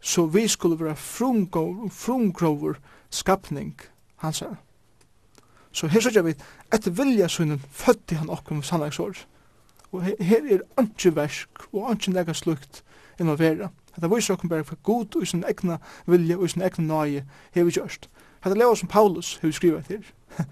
så 0.00 0.26
vi 0.26 0.48
skulle 0.48 0.78
være 0.80 0.96
frumgrover 1.90 2.78
skapning 3.14 3.74
hansara. 4.22 4.56
Så 5.74 5.88
her 5.90 6.00
sier 6.00 6.22
vi, 6.22 6.34
etter 6.72 6.94
vilja 6.94 7.28
sunnen 7.28 7.62
fødde 7.70 8.18
han 8.20 8.30
okkur 8.30 8.60
med 8.60 8.66
sannlagsår. 8.66 9.24
Og 9.92 10.02
her, 10.02 10.14
her 10.20 10.44
er 10.54 10.60
ikke 10.82 11.16
versk 11.16 11.66
og 11.72 11.92
ikke 11.94 12.14
nega 12.14 12.34
slukt 12.34 12.82
enn 13.18 13.30
å 13.30 13.38
være. 13.38 13.70
Hetta 13.94 14.10
viser 14.10 14.34
okkur 14.34 14.50
bare 14.50 14.66
for 14.66 14.78
god 14.82 15.16
og 15.18 15.26
sin 15.26 15.44
egna 15.46 15.78
vilja 16.06 16.38
og 16.38 16.50
sin 16.50 16.62
egna 16.66 16.86
nøye 16.86 17.24
hevur 17.54 17.74
gjørt. 17.74 18.08
Hetta 18.44 18.58
leva 18.58 18.74
som 18.78 18.90
Paulus 18.90 19.36
hever 19.42 19.54
skriva 19.54 19.82
til. 19.86 20.06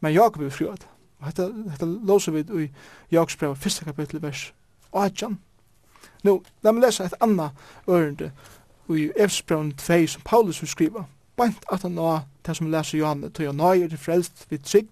Men 0.00 0.14
Jakob 0.14 0.42
hever 0.42 0.54
skriva 0.54 0.76
det. 0.78 0.90
Og 1.20 1.26
hetta 1.30 1.48
hetta 1.70 1.86
lósa 1.86 2.34
vit 2.34 2.50
í 2.50 2.68
Jakobs 3.10 3.38
brev 3.38 3.56
fyrsta 3.56 3.86
kapítil 3.86 4.22
vers 4.22 4.52
18. 4.92 5.38
Nå, 6.24 6.38
la 6.62 6.72
meg 6.72 6.86
lesa 6.86 7.06
et 7.06 7.18
anna 7.20 7.50
ørende 7.88 8.30
í 8.90 9.10
Efesbrev 9.16 9.70
2 9.80 10.06
som 10.14 10.22
Paulus 10.26 10.62
hever 10.62 10.70
skriva 10.70 11.06
bænt 11.36 11.64
at 11.72 11.82
han 11.82 11.96
nå, 11.96 12.18
det 12.46 12.56
som 12.56 12.70
leser 12.70 12.98
Johanne, 12.98 13.30
tog 13.30 13.46
jeg 13.46 13.56
nøyer 13.58 13.88
til 13.88 13.98
frelst 13.98 14.46
vid 14.50 14.58
trygg, 14.58 14.88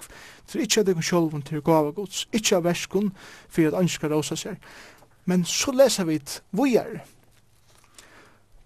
for 0.47 0.59
ikke 0.59 0.81
at 0.81 0.87
det 0.87 0.95
kan 0.95 1.07
sjølv 1.07 1.43
til 1.43 1.63
gava 1.63 1.91
gods, 1.91 2.27
ikke 2.33 2.57
av 2.57 2.65
verskun, 2.65 3.13
for 3.49 3.69
at 3.69 3.79
ønsker 3.79 4.13
rosa 4.13 4.37
seg. 4.37 4.57
Men 5.25 5.45
så 5.45 5.73
leser 5.73 6.09
vi 6.09 6.19
et 6.19 6.41
vujar. 6.53 7.03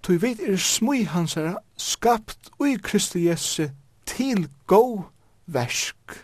Tog 0.03 0.22
vi 0.22 0.37
er 0.47 0.57
smui 0.57 1.03
hans 1.05 1.37
skapt 1.77 2.51
ui 2.61 2.77
Kristi 2.83 3.27
Jesu 3.27 3.68
til 4.07 4.49
go 4.66 5.03
versk. 5.47 6.22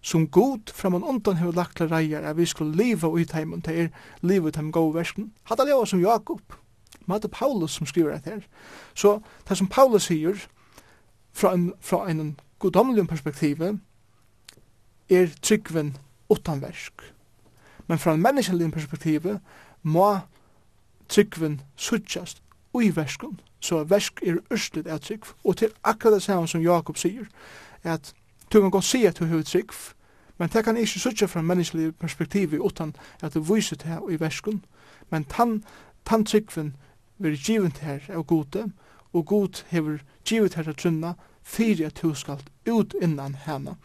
Som 0.00 0.28
god 0.28 0.72
framan 0.72 1.02
undan 1.02 1.36
hefur 1.36 1.52
lagt 1.52 1.80
reier, 1.80 2.20
at 2.20 2.36
vi 2.36 2.46
skulle 2.46 2.76
liva 2.76 3.08
ui 3.08 3.24
teimen, 3.24 3.60
det 3.60 3.80
er 3.80 3.88
liva 4.22 4.46
ui 4.46 4.52
teimen 4.52 4.72
go 4.72 4.88
versken. 4.94 5.32
Hatta 5.44 5.64
leva 5.64 5.86
som 5.86 6.00
Jakob. 6.00 6.40
Jakob 6.40 6.67
Mata 7.06 7.28
Paulus 7.28 7.70
som 7.70 7.86
skriver 7.86 8.10
det 8.10 8.20
her. 8.24 8.40
Så 8.94 9.20
det 9.48 9.58
som 9.58 9.66
Paulus 9.66 10.02
sier, 10.02 10.34
fra 11.32 11.54
en, 11.54 11.72
fra 11.80 12.10
en 12.10 12.40
godomlig 12.58 13.08
perspektiv, 13.08 13.62
er 15.10 15.26
tryggven 15.42 15.96
utan 16.30 16.62
versk. 16.62 16.92
Men 17.86 17.98
fra 17.98 18.14
en 18.14 18.22
menneskelig 18.22 18.72
perspektiv, 18.72 19.38
må 19.82 20.18
tryggven 21.08 21.60
suttjast 21.76 22.42
ui 22.74 22.96
verskun. 22.96 23.40
Så 23.60 23.84
versk 23.84 24.22
er 24.22 24.42
ørslet 24.52 24.86
av 24.86 24.98
trygg. 24.98 25.24
Og 25.44 25.56
til 25.56 25.70
akkurat 25.84 26.14
det 26.14 26.22
samme 26.22 26.48
som 26.48 26.62
Jakob 26.62 26.96
sier, 26.96 27.24
at 27.82 28.14
du 28.52 28.60
kan 28.60 28.70
godt 28.70 28.84
si 28.84 29.04
at 29.04 29.18
du 29.18 29.24
har 29.24 29.42
trygg, 29.42 29.72
men 30.38 30.48
det 30.48 30.64
kan 30.64 30.76
ikke 30.76 31.00
suttja 31.00 31.26
fra 31.26 31.40
en 31.40 31.46
menneskelig 31.46 31.96
perspektiv 31.96 32.54
utan 32.64 32.94
at 33.22 33.34
du 33.34 33.40
viser 33.40 33.76
det 33.76 33.98
i 34.10 34.20
verskun. 34.20 34.64
Men 35.10 35.24
tann 35.24 35.64
tantrykven 36.08 36.74
veri 37.18 37.36
givet 37.36 37.78
her 37.84 38.00
av 38.14 38.24
gode, 38.26 38.70
og 39.12 39.26
god 39.26 39.64
hever 39.68 39.98
givet 40.24 40.54
her 40.54 40.72
trunna 40.72 41.14
fyrir 41.42 41.86
at 41.86 42.00
hun 42.00 42.14
skal 42.14 42.42
ut 42.68 42.94
innan 43.02 43.34
henne 43.34 43.76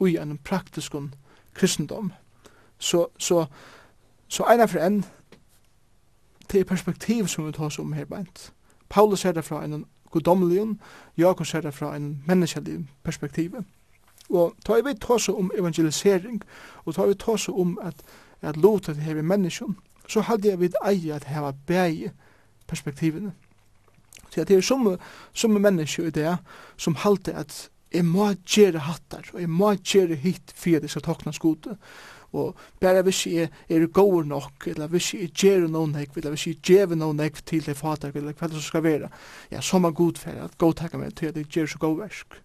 ui 0.00 0.16
en 0.16 0.38
praktiskun 0.38 1.14
kristendom. 1.54 2.12
Så, 2.78 3.06
så, 3.18 3.46
så 4.28 4.44
eina 4.48 4.64
for 4.64 4.80
enn 4.80 5.02
til 6.48 6.64
perspektiv 6.64 7.28
som 7.28 7.46
vi 7.46 7.52
tar 7.52 7.76
om 7.80 7.92
her 7.92 8.04
beint. 8.04 8.52
Paulus 8.88 9.20
ser 9.20 9.32
det 9.32 9.44
fra 9.44 9.64
en 9.64 9.84
godomlion, 10.10 10.80
Jakob 11.16 11.46
ser 11.46 11.60
det 11.60 11.74
fra 11.74 11.96
en 11.96 12.22
menneskelig 12.26 12.86
perspektiv. 13.02 13.54
Og 14.30 14.54
tar 14.66 14.82
vi 14.82 14.94
tåse 14.94 15.32
om 15.32 15.50
evangelisering, 15.58 16.42
og 16.84 16.94
tar 16.94 17.06
vi 17.06 17.14
tåse 17.14 17.52
om 17.52 17.78
at, 17.82 17.94
at 18.40 18.56
lotet 18.56 18.96
hever 18.96 19.22
menneskjon, 19.22 19.76
så 20.10 20.24
hadde 20.26 20.50
jeg 20.50 20.60
vidt 20.60 20.78
eie 20.86 21.14
at 21.14 21.28
heva 21.30 21.52
bæge 21.66 22.10
perspektivene. 22.70 23.32
Så 24.30 24.44
det 24.44 24.56
er 24.56 24.62
som, 24.62 24.86
som 25.34 25.50
mennesker 25.50 26.06
i 26.06 26.14
det 26.14 26.36
som 26.78 26.98
halte 27.02 27.34
at 27.34 27.68
jeg 27.90 28.06
må 28.06 28.28
gjøre 28.46 28.84
hattar, 28.86 29.26
og 29.34 29.40
jeg 29.40 29.50
må 29.50 29.72
gjøre 29.74 30.18
hit 30.22 30.52
for 30.54 30.78
at 30.78 30.86
jeg 30.86 30.92
skal 30.92 31.06
takna 31.08 31.32
skote. 31.34 31.74
Og 32.32 32.54
bare 32.80 33.02
hvis 33.02 33.24
jeg 33.26 33.48
er 33.68 33.86
god 33.86 34.24
nok, 34.30 34.68
eller 34.70 34.86
hvis 34.86 35.14
jeg 35.14 35.32
gjør 35.34 35.66
noen 35.66 35.96
nek, 35.98 36.14
eller 36.14 36.36
hvis 36.36 36.46
jeg 36.46 36.60
gjør 36.62 36.94
noen 36.94 37.18
nek 37.18 37.40
til 37.46 37.64
det 37.66 37.74
fatar, 37.76 38.14
eller 38.14 38.36
hva 38.38 38.48
det 38.48 38.62
skal 38.62 38.84
være, 38.86 39.10
ja, 39.50 39.60
så 39.60 39.82
må 39.82 39.90
god 39.90 40.22
for 40.22 40.44
at 40.44 40.58
god 40.58 40.78
takk 40.78 40.94
meg 40.94 41.16
til 41.18 41.32
at 41.32 41.40
jeg 41.40 41.50
gjør 41.50 41.72
så 41.72 41.82
god 41.82 41.98
versk. 42.04 42.38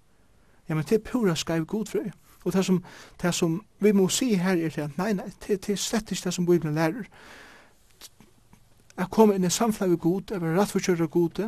Ja, 0.69 0.73
men 0.73 0.85
det 0.89 0.97
er 0.97 1.05
pura 1.05 1.35
skreiv 1.37 1.65
god 1.69 1.85
for 1.93 2.13
Og 2.45 2.53
det 2.53 2.65
som, 2.65 2.83
det 3.21 3.33
som 3.33 3.61
vi 3.79 3.91
må 3.91 4.07
si 4.09 4.33
her 4.35 4.57
er 4.57 4.83
at 4.83 4.97
nei, 4.97 5.13
nei, 5.13 5.29
det, 5.47 5.65
det 5.65 5.73
er 5.73 5.81
slett 5.81 6.11
ikke 6.11 6.27
det 6.29 6.33
som 6.33 6.45
Bibelen 6.45 6.75
lærer 6.75 7.07
at 8.97 9.11
komme 9.11 9.35
inn 9.35 9.43
i 9.43 9.51
samfunnet 9.51 9.91
vi 9.91 10.01
god, 10.01 10.31
at 10.31 10.41
være 10.41 10.59
rettforskjøret 10.59 11.01
av 11.01 11.09
god, 11.11 11.41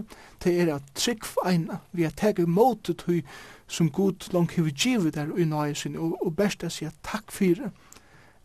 til 0.44 0.62
er 0.62 0.74
at 0.76 0.88
trygg 0.96 1.26
for 1.26 1.48
eina, 1.48 1.80
vi 1.92 2.04
har 2.04 2.16
teg 2.16 2.40
imot 2.44 2.92
det 2.92 3.22
som 3.68 3.92
god 3.92 4.34
langt 4.34 4.56
hever 4.56 4.72
givet 4.72 5.16
der 5.16 5.32
i 5.38 5.46
nøye 5.46 5.76
sin, 5.76 5.96
og, 5.96 6.18
og 6.26 6.36
best 6.36 6.64
er 6.64 6.72
å 6.72 6.76
si 6.76 6.88
at 6.88 6.98
takk 7.04 7.32
for 7.32 7.62
det, 7.62 7.72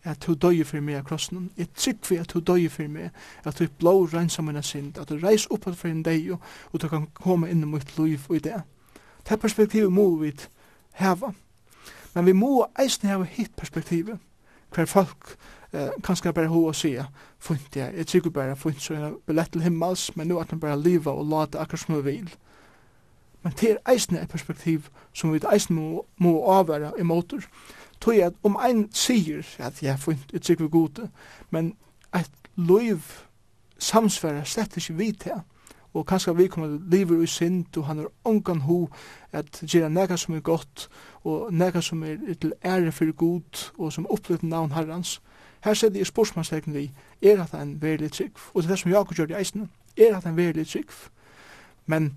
at 0.05 0.26
du 0.26 0.34
døye 0.34 0.64
for 0.66 0.82
meg 0.82 0.98
av 0.98 1.07
krossen, 1.07 1.50
jeg 1.57 1.70
trygg 1.78 2.07
for 2.07 2.22
at 2.22 2.34
du 2.34 2.40
døye 2.40 2.70
for 2.70 2.90
meg, 2.90 3.11
at 3.44 3.59
du 3.59 3.68
blå 3.78 4.05
renser 4.11 4.42
mine 4.42 4.62
sind, 4.62 4.98
at 4.98 5.11
du 5.11 5.18
reis 5.22 5.46
opp 5.50 5.68
for 5.70 5.90
en 5.90 6.03
deg, 6.03 6.32
og 6.32 6.82
du 6.82 6.88
kan 6.90 7.07
komme 7.14 7.50
inn 7.50 7.62
i 7.62 7.70
mitt 7.70 7.96
liv 7.98 8.26
og 8.28 8.36
i 8.36 8.42
det. 8.42 8.62
Det 9.28 9.38
perspektivet 9.40 9.92
må 9.92 10.09
vi 10.18 10.34
heva, 10.98 11.32
men 12.14 12.26
vi 12.26 12.34
må 12.36 12.66
eisne 12.78 13.11
heva 13.11 13.24
hitt 13.24 13.55
perspektivet, 13.57 14.18
hver 14.74 14.86
folk 14.86 15.36
eh, 15.73 15.91
kanskje 16.05 16.33
bare 16.33 16.49
ho 16.49 16.64
og 16.64 16.77
sier, 16.77 17.05
fint 17.39 17.77
jeg, 17.77 17.95
jeg 17.97 18.07
tykker 18.07 18.31
bare, 18.31 18.57
fint 18.57 18.83
så 18.83 18.95
jeg 18.95 19.12
billett 19.27 19.53
til 19.53 19.62
himmels, 19.62 20.11
men 20.16 20.29
nå 20.29 20.41
at 20.41 20.53
man 20.53 20.61
bare 20.61 20.81
liva 20.81 21.11
og 21.11 21.27
lade 21.27 21.59
akkurat 21.59 21.81
som 21.81 21.95
hun 21.95 22.05
vil. 22.05 22.35
Men 23.43 23.53
det 23.61 23.70
er 23.70 23.93
eisne 23.93 24.23
et 24.23 24.31
perspektiv 24.31 24.89
som 25.12 25.33
vi 25.33 25.41
eisne 25.53 25.77
må, 25.77 26.05
må 26.16 26.37
avvære 26.53 26.93
i 26.99 27.03
motor. 27.03 27.43
Tog 28.01 28.16
at 28.16 28.35
om 28.43 28.57
ein 28.59 28.89
sier 28.95 29.47
at 29.59 29.83
jeg 29.83 29.99
fint, 29.99 30.33
jeg 30.33 30.43
tykker 30.43 30.68
gode, 30.68 31.11
men 31.51 31.75
et 32.14 32.31
liv 32.57 33.01
samsværer 33.79 34.45
slett 34.45 34.77
ikke 34.77 34.95
vi 34.95 35.12
til, 35.12 35.43
og 35.95 36.07
kanskje 36.07 36.37
vi 36.37 36.47
kommer 36.47 36.79
livet 36.91 37.23
i 37.23 37.27
synd, 37.27 37.77
og 37.77 37.87
han 37.87 37.99
har 37.99 38.09
ongan 38.25 38.61
ho 38.61 38.89
at 39.33 39.62
gjøre 39.66 39.91
nega 39.91 40.16
som 40.16 40.35
er 40.35 40.41
godt, 40.41 40.89
og 41.25 41.53
nega 41.53 41.81
som 41.81 42.03
er 42.03 42.16
til 42.41 42.53
ære 42.64 42.93
for 42.93 43.12
god, 43.12 43.73
og 43.79 43.93
som 43.93 44.07
opplevd 44.11 44.43
navn 44.43 44.73
herrans. 44.73 45.20
Her 45.65 45.75
sett 45.75 45.97
i 45.97 46.05
spørsmålstegn 46.05 46.75
vi, 46.75 46.91
er 47.23 47.43
at 47.43 47.55
en 47.55 47.83
verilig 47.83 48.13
trygg? 48.13 48.31
Og 48.55 48.63
det 48.63 48.69
er 48.69 48.75
det 48.75 48.79
som 48.79 48.91
Jakob 48.91 49.15
gjør 49.15 49.31
i 49.31 49.39
eisen, 49.39 49.71
er 49.97 50.17
at 50.17 50.27
en 50.27 50.37
verilig 50.37 50.67
trygg? 50.69 50.91
Men 51.87 52.17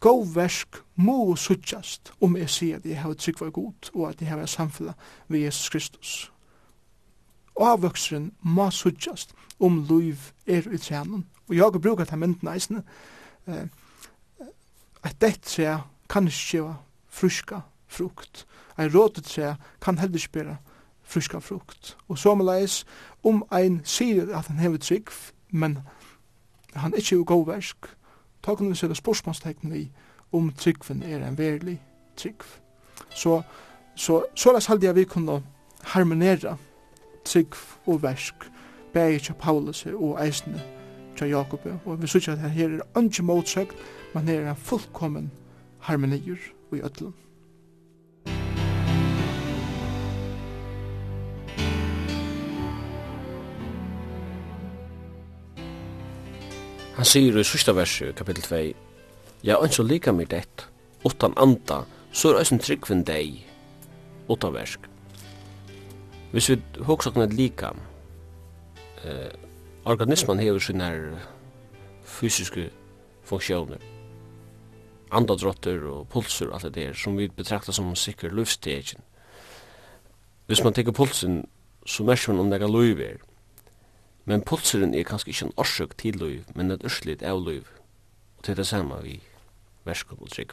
god 0.00 0.34
versk 0.34 0.80
må 0.96 1.36
suttjast 1.36 2.12
om 2.20 2.36
jeg 2.36 2.50
sier 2.50 2.76
at 2.76 2.86
jeg 2.86 3.00
har 3.00 3.14
trygg 3.14 3.38
for 3.38 3.50
god, 3.50 3.90
og 3.94 4.08
at 4.08 4.20
jeg 4.20 4.28
har 4.28 4.46
samfunnet 4.46 4.94
ved 5.28 5.40
Jesus 5.40 5.68
Kristus. 5.68 6.32
Avvøkseren 7.60 8.32
må 8.42 8.70
suttjast 8.70 9.34
om 9.60 9.82
liv 9.90 10.16
er 10.46 10.66
i 10.72 10.78
trænen. 10.78 11.26
Og 11.48 11.54
Jakob 11.54 11.82
bruker 11.82 12.04
til 12.04 12.18
mynden 12.18 12.48
eisen, 12.48 12.82
eh, 13.46 13.66
at 15.02 15.20
dette 15.20 15.40
tre 15.40 15.80
kan 16.08 16.26
ikke 16.26 16.74
fruska 17.08 17.60
frukt. 17.86 18.46
Ein 18.78 18.94
rådet 18.94 19.24
tre 19.24 19.56
kan 19.80 19.98
heller 19.98 20.16
ikke 20.16 20.58
friska 21.08 21.38
frukt. 21.38 21.96
Og 22.08 22.18
sommerleis, 22.18 22.86
om 23.24 23.44
ein 23.52 23.80
sier 23.84 24.36
at 24.36 24.46
han 24.46 24.58
hever 24.58 24.76
trygg, 24.76 25.10
men 25.50 25.78
han 26.74 26.94
ikkje 26.96 27.18
er 27.18 27.24
god 27.24 27.46
versk, 27.46 27.88
ta 28.42 28.54
kunne 28.54 28.68
vi 28.68 28.78
sette 28.78 28.94
spørsmålstegn 28.94 29.72
vi 29.72 29.88
om 30.32 30.52
tryggven 30.52 31.02
er 31.02 31.24
en 31.26 31.38
verlig 31.38 31.80
tryggv. 32.16 32.44
Så, 33.10 33.42
så, 33.96 34.24
så 34.34 34.52
las 34.52 34.66
halde 34.66 34.86
jeg 34.86 34.94
vi 34.94 35.04
kunne 35.04 35.42
harmonera 35.82 36.56
tryggv 37.24 37.56
og 37.86 38.02
versk, 38.02 38.34
bæg 38.92 39.22
til 39.22 39.34
Paulus 39.34 39.86
og 39.86 40.26
eisne 40.26 40.62
til 41.16 41.28
Jakob. 41.28 41.66
Og 41.84 42.02
vi 42.02 42.06
synes 42.06 42.28
at 42.28 42.50
her 42.50 42.68
er 42.68 42.98
ønske 42.98 43.22
motsøkt, 43.22 43.76
men 44.14 44.28
her 44.28 44.40
er 44.40 44.50
en 44.50 44.56
fullkommen 44.56 45.32
harmonier 45.78 46.36
i 46.72 46.80
ødlund. 46.80 47.27
Han 56.98 57.06
sier 57.06 57.36
i 57.38 57.44
sista 57.46 57.70
verset, 57.70 58.16
kapittel 58.18 58.42
2, 58.42 58.56
Ja, 59.46 59.54
og 59.62 59.70
så 59.70 59.84
lika 59.86 60.10
mig 60.12 60.30
det, 60.30 60.66
utan 61.06 61.32
anda, 61.38 61.84
så 62.10 62.32
er 62.32 62.40
eisen 62.40 62.58
tryggvinn 62.58 63.04
deg, 63.06 63.36
utan 64.26 64.50
versk. 64.50 64.88
Hvis 66.32 66.48
vi 66.50 66.56
hoksakna 66.82 67.28
lika, 67.30 67.70
eh, 69.04 69.30
organismen 69.84 70.42
hever 70.42 70.58
sine 70.58 71.20
fysiske 72.02 72.70
funksjoner, 73.22 73.78
andadrotter 75.12 75.86
og 75.86 76.08
pulser 76.08 76.50
og 76.50 76.54
alt 76.54 76.74
det 76.74 76.74
der, 76.74 76.92
som 76.92 77.16
vi 77.16 77.28
betraktar 77.28 77.72
som 77.72 77.94
sikker 77.94 78.34
luftstegjen. 78.34 79.00
Hvis 80.46 80.64
man 80.64 80.74
tekur 80.74 80.92
pulsen, 80.92 81.44
så 81.86 82.02
merker 82.02 82.32
man 82.32 82.40
om 82.40 82.50
det 82.50 82.62
er 82.62 83.27
Men 84.28 84.44
pulseren 84.44 84.92
er 84.92 85.06
kanskje 85.08 85.32
ikke 85.32 85.46
en 85.46 85.54
orsøk 85.56 85.94
til 85.96 86.18
liv, 86.20 86.44
men 86.54 86.70
et 86.70 86.84
ørslit 86.84 87.22
av 87.24 87.40
liv. 87.46 87.68
Og 88.36 88.44
til 88.44 88.58
det 88.58 88.66
samme 88.68 88.98
vi 89.00 89.20
verskap 89.88 90.20
og 90.20 90.28
trygg. 90.28 90.52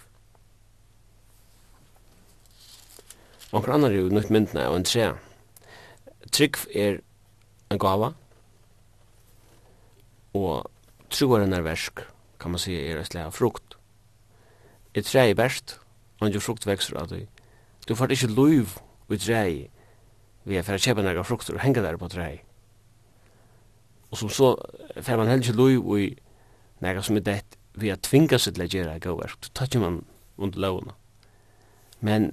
Onker 3.52 3.76
annar 3.76 3.92
er 3.92 4.06
jo 4.06 4.14
nytt 4.16 4.32
myndene 4.32 4.64
av 4.70 4.78
en 4.78 4.88
tre. 4.88 5.10
Trygg 6.32 6.62
er 6.72 7.02
en 7.72 7.82
gava, 7.82 8.14
og 10.36 10.72
troaren 11.12 11.54
er 11.56 11.68
versk, 11.68 12.04
kan 12.40 12.56
man 12.56 12.64
si, 12.64 12.76
er 12.76 13.00
et 13.00 13.12
slag 13.12 13.30
av 13.30 13.36
frukt. 13.36 13.76
Et 14.96 15.04
tre 15.04 15.30
er 15.30 15.38
best, 15.38 15.78
og 16.20 16.30
en 16.30 16.42
frukt 16.42 16.68
vekster 16.68 16.96
av 17.00 17.12
det. 17.12 17.26
Du 17.88 17.96
får 17.96 18.16
ikke 18.16 18.32
liv 18.32 18.80
i 19.12 19.20
tre, 19.20 19.46
vi 20.46 20.58
er 20.58 20.64
for 20.64 20.80
å 20.80 20.82
kjøpe 20.82 21.04
noen 21.04 21.28
frukter 21.28 21.58
og 21.58 21.64
henge 21.64 21.84
der 21.84 22.00
på 22.00 22.12
tre 22.12 22.30
og 24.16 24.20
som 24.20 24.32
så 24.32 24.54
fer 25.04 25.20
man 25.20 25.28
helst 25.28 25.52
lov 25.60 25.76
og 25.84 26.00
i 26.00 26.14
nega 26.84 27.02
som 27.04 27.18
er 27.20 27.26
det 27.26 27.42
vi 27.76 27.90
har 27.92 28.00
tvinga 28.00 28.40
seg 28.40 28.56
til 28.56 28.64
å 28.64 28.72
gjøre 28.72 29.00
gode 29.04 29.28
så 29.34 29.52
tar 29.52 29.68
ikke 29.68 29.82
man 29.84 29.98
under 30.40 30.62
lovene. 30.64 30.94
Men 32.00 32.32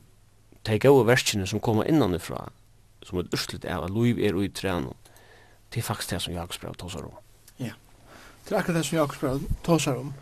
de 0.66 0.78
gode 0.78 1.08
verskene 1.08 1.46
som 1.50 1.60
kommer 1.60 1.88
innanifra, 1.90 2.44
som 3.02 3.18
er 3.18 3.30
urslut 3.34 3.66
av 3.66 3.88
at 3.88 3.94
lov 3.94 4.20
er 4.22 4.38
ui 4.38 4.46
trean, 4.54 4.92
det 5.74 5.82
er 5.82 5.88
faktisk 5.88 6.14
det 6.14 6.22
som 6.22 6.36
Jakobs 6.36 6.62
brev 6.62 6.78
tåsar 6.78 7.08
om. 7.08 7.18
Ja, 7.58 7.74
det 8.46 8.54
er 8.54 8.60
akkurat 8.60 8.78
det 8.78 8.86
som 8.86 9.00
Jakobs 9.00 9.18
brev 9.18 9.42
tåsar 9.66 9.98
om. 9.98 10.14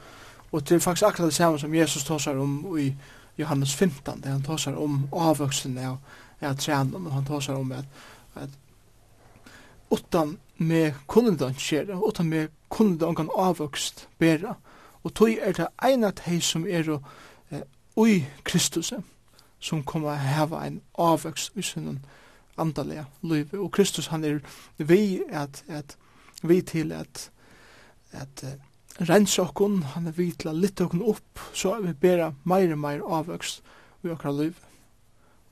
Og 0.51 0.65
det 0.65 0.79
er 0.79 0.85
faktisk 0.85 1.11
akkurat 1.11 1.29
det 1.29 1.37
samme 1.37 1.61
som 1.61 1.75
Jesus 1.75 2.09
tåsar 2.09 2.41
om 2.41 2.79
i 2.81 2.95
Johannes 3.37 3.75
15, 3.75 4.23
der 4.23 4.31
han 4.31 4.43
tåsar 4.43 4.81
om 4.81 5.03
avvoksen 5.13 5.77
av, 5.85 5.99
av 6.41 6.57
trean, 6.57 6.95
og 6.97 7.13
han 7.13 7.29
tåsar 7.29 7.61
om 7.61 7.73
at, 7.77 7.85
at 8.35 8.57
utan 9.91 10.39
med 10.61 10.93
kundan 11.09 11.55
skjera, 11.57 11.97
og 11.97 12.15
ta 12.15 12.23
med 12.23 12.49
kundan 12.69 13.15
kan 13.17 13.31
avvokst 13.33 14.09
bera. 14.19 14.55
Og 15.03 15.15
tog 15.15 15.33
er 15.33 15.57
det 15.57 15.69
ene 15.85 16.11
av 16.11 16.19
de 16.21 16.41
som 16.45 16.67
er 16.69 16.91
eh, 16.93 17.63
ui 17.97 18.27
Kristus, 18.45 18.93
som 19.61 19.85
kommer 19.85 20.13
å 20.13 20.21
heva 20.21 20.65
en 20.67 20.81
avvokst 21.01 21.57
i 21.57 21.65
sin 21.65 22.03
andalega 22.61 23.07
liv. 23.23 23.55
Og 23.57 23.73
Kristus 23.73 24.11
han 24.13 24.25
er 24.25 24.41
vi 24.77 25.23
at, 25.31 25.65
at 25.69 25.97
vi 26.43 26.61
til 26.61 26.93
at, 26.93 27.31
at 28.13 28.45
uh, 28.45 28.57
rensa 29.09 29.43
okkun, 29.43 29.83
han 29.95 30.07
er 30.07 30.17
vi 30.17 30.31
til 30.33 30.53
at 30.53 30.61
litt 30.61 30.81
okkun 30.81 31.05
opp, 31.09 31.41
så 31.55 31.77
er 31.77 31.87
vi 31.87 31.97
bera 31.97 32.33
meir 32.45 32.73
og 32.73 32.83
meir 32.85 33.05
avvokst 33.05 33.63
i 34.05 34.13
okkar 34.13 34.37
liv. 34.37 34.61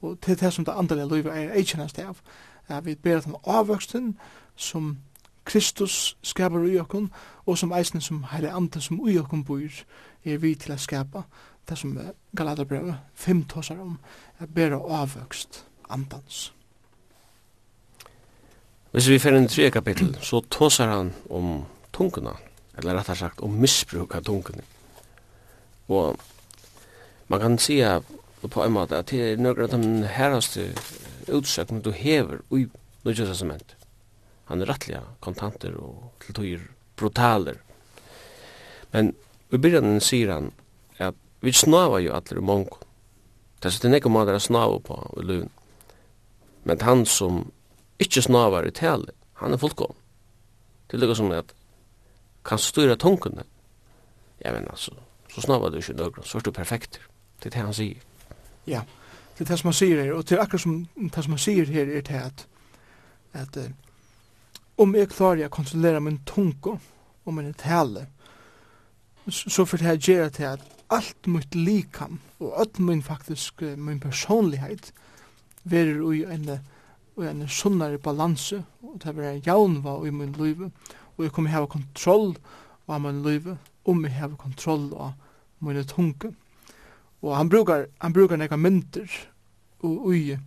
Og 0.01 0.21
til 0.21 0.37
det 0.41 0.53
som 0.53 0.65
det 0.65 0.77
andalega 0.77 1.09
liv 1.15 1.27
er 1.33 1.57
eikjennast 1.57 1.99
av, 2.05 2.21
er 2.69 2.85
vi 2.85 2.95
bera 2.95 3.25
den 3.25 3.37
avvoksten, 3.45 4.13
som 4.59 4.97
Kristus 5.45 6.17
skapar 6.23 6.59
ui 6.59 6.77
okkun, 6.81 7.09
og 7.47 7.59
som 7.59 7.73
eisen 7.73 8.03
som 8.05 8.25
heile 8.33 8.53
andre 8.53 8.81
som 8.85 9.01
ui 9.01 9.17
okkun 9.19 9.45
bor 9.45 9.63
er 10.25 10.43
vi 10.43 10.55
til 10.59 10.75
å 10.75 10.81
skapa 10.81 11.23
det 11.69 11.79
som 11.79 11.95
Galaterbrevet 12.37 12.97
5 13.15 13.45
tåsar 13.49 13.81
om 13.81 13.99
er 14.41 14.51
bera 14.53 14.81
avvøkst 15.01 15.63
andans. 15.89 16.53
Hvis 18.93 19.09
vi 19.09 19.19
fer 19.19 19.37
i 19.37 19.47
tre 19.49 19.71
kapittel, 19.71 20.17
så 20.21 20.41
tåsar 20.51 20.89
han 20.89 21.13
om 21.31 21.65
tunguna, 21.93 22.35
eller 22.77 22.97
rettar 22.99 23.15
sagt 23.15 23.41
om 23.41 23.61
misbruk 23.61 24.15
av 24.15 24.25
tunguna. 24.25 24.65
Og 25.89 26.17
man 27.29 27.41
kan 27.41 27.59
sige 27.59 28.01
på 28.51 28.65
en 28.65 28.73
måte 28.73 28.97
at 28.97 29.11
det 29.11 29.33
er 29.33 29.41
nøkker 29.41 29.65
at 29.65 29.77
de 29.77 30.09
herraste 30.09 30.73
utsøkene 31.29 31.83
du 31.83 31.91
hever 31.91 32.41
ui 32.51 32.69
Nødvendig 33.05 33.29
testament 33.29 33.78
han 34.49 34.62
er 34.62 34.70
rettelig 34.70 35.01
kontanter 35.24 35.76
og 35.76 36.11
til 36.24 36.36
tøyer 36.36 36.64
brutaler. 36.96 37.61
Men 38.92 39.12
i 39.53 39.61
byrjanen 39.61 40.01
sier 40.05 40.32
han 40.32 40.51
at 40.99 41.16
vi 41.44 41.53
snava 41.53 42.01
jo 42.03 42.14
atler 42.16 42.40
i 42.40 42.44
mongo. 42.44 42.80
Det 43.61 43.68
er 43.68 43.74
så 43.74 43.84
det 43.84 44.01
ikke 44.01 44.12
måte 44.12 44.36
å 44.38 44.42
snava 44.42 44.78
på 44.82 44.96
i 45.20 45.26
løven. 45.26 45.53
Men 46.64 46.80
han 46.84 47.05
som 47.07 47.44
ikke 48.03 48.22
snavar 48.22 48.66
i 48.66 48.74
tale, 48.74 49.12
han 49.40 49.53
er 49.53 49.61
fullkom. 49.61 49.94
Det 50.88 50.96
er 50.96 51.03
lukka 51.03 51.16
som 51.18 51.32
at 51.34 51.53
kan 52.49 52.59
styra 52.59 52.96
tungene. 52.96 53.44
Ja, 54.44 54.53
men 54.53 54.68
altså, 54.70 54.94
så 55.34 55.42
snavar 55.44 55.70
du 55.70 55.78
ikke 55.78 55.96
nøgron, 55.99 56.24
så 56.24 56.38
er 56.38 56.46
du 56.46 56.51
perfekt. 56.55 57.01
Det 57.42 57.51
er 57.51 57.57
det 57.57 57.64
han 57.66 57.74
sier. 57.74 58.05
Ja, 58.66 58.84
det 59.36 59.44
er 59.44 59.51
det 59.53 59.59
som 59.59 59.68
han 59.68 59.76
sier 59.76 60.03
her, 60.03 60.12
og 60.14 60.24
det 60.28 60.38
er 60.38 60.42
akkurat 60.42 60.64
som 60.64 60.78
det 60.96 61.24
som 61.24 61.34
han 61.36 61.42
sier 61.42 61.72
her 61.72 61.90
er 61.90 62.07
det 62.07 62.22
at 62.22 62.46
at 63.32 63.59
om 64.79 64.95
jeg 64.95 65.11
klarer 65.11 65.49
å 65.49 65.53
kontrollere 65.53 66.01
min 66.01 66.20
tungo 66.26 66.79
og 67.26 67.35
min 67.35 67.53
tale, 67.59 68.07
så 69.29 69.66
får 69.66 69.83
det 69.83 70.09
gjøre 70.09 70.31
til 70.31 70.51
at 70.55 70.64
alt 70.95 71.26
mitt 71.29 71.55
likam 71.55 72.20
og 72.39 72.55
alt 72.62 72.79
min 72.81 73.03
faktisk 73.03 73.62
min 73.76 74.01
personlighet 74.01 74.93
verer 75.68 76.01
i 76.14 76.22
en 76.24 76.49
og 77.18 77.26
en 77.26 77.49
sunnare 77.51 77.99
balanse 77.99 78.62
og 78.83 79.01
det 79.03 79.16
vera 79.16 79.41
jaunva 79.47 79.99
i 80.07 80.12
min 80.14 80.33
liv 80.39 80.62
og 80.62 81.24
jeg 81.24 81.33
kommer 81.35 81.51
hava 81.51 81.66
kontroll 81.66 82.37
av 82.87 83.01
min 83.03 83.22
liv 83.24 83.49
om 83.85 84.05
jeg 84.07 84.14
hava 84.20 84.39
kontroll 84.39 84.93
av 84.95 85.12
min 85.59 85.83
tunge 85.85 86.31
og 87.20 87.37
han 87.37 87.51
brukar 87.51 87.89
han 87.99 88.12
brukar 88.12 88.39
nekka 88.39 88.57
mynter 88.57 89.11
og 89.83 90.07
ui 90.12 90.39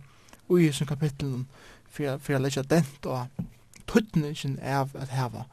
ui 0.48 0.66
i 0.68 0.72
sin 0.72 0.88
kapitlen 0.88 1.46
for 1.90 2.32
jeg 2.32 2.40
legger 2.40 2.64
dent 2.64 3.06
og 3.06 3.28
tøtningen 3.92 4.58
av 4.62 4.94
at 4.98 5.12
heva 5.12 5.44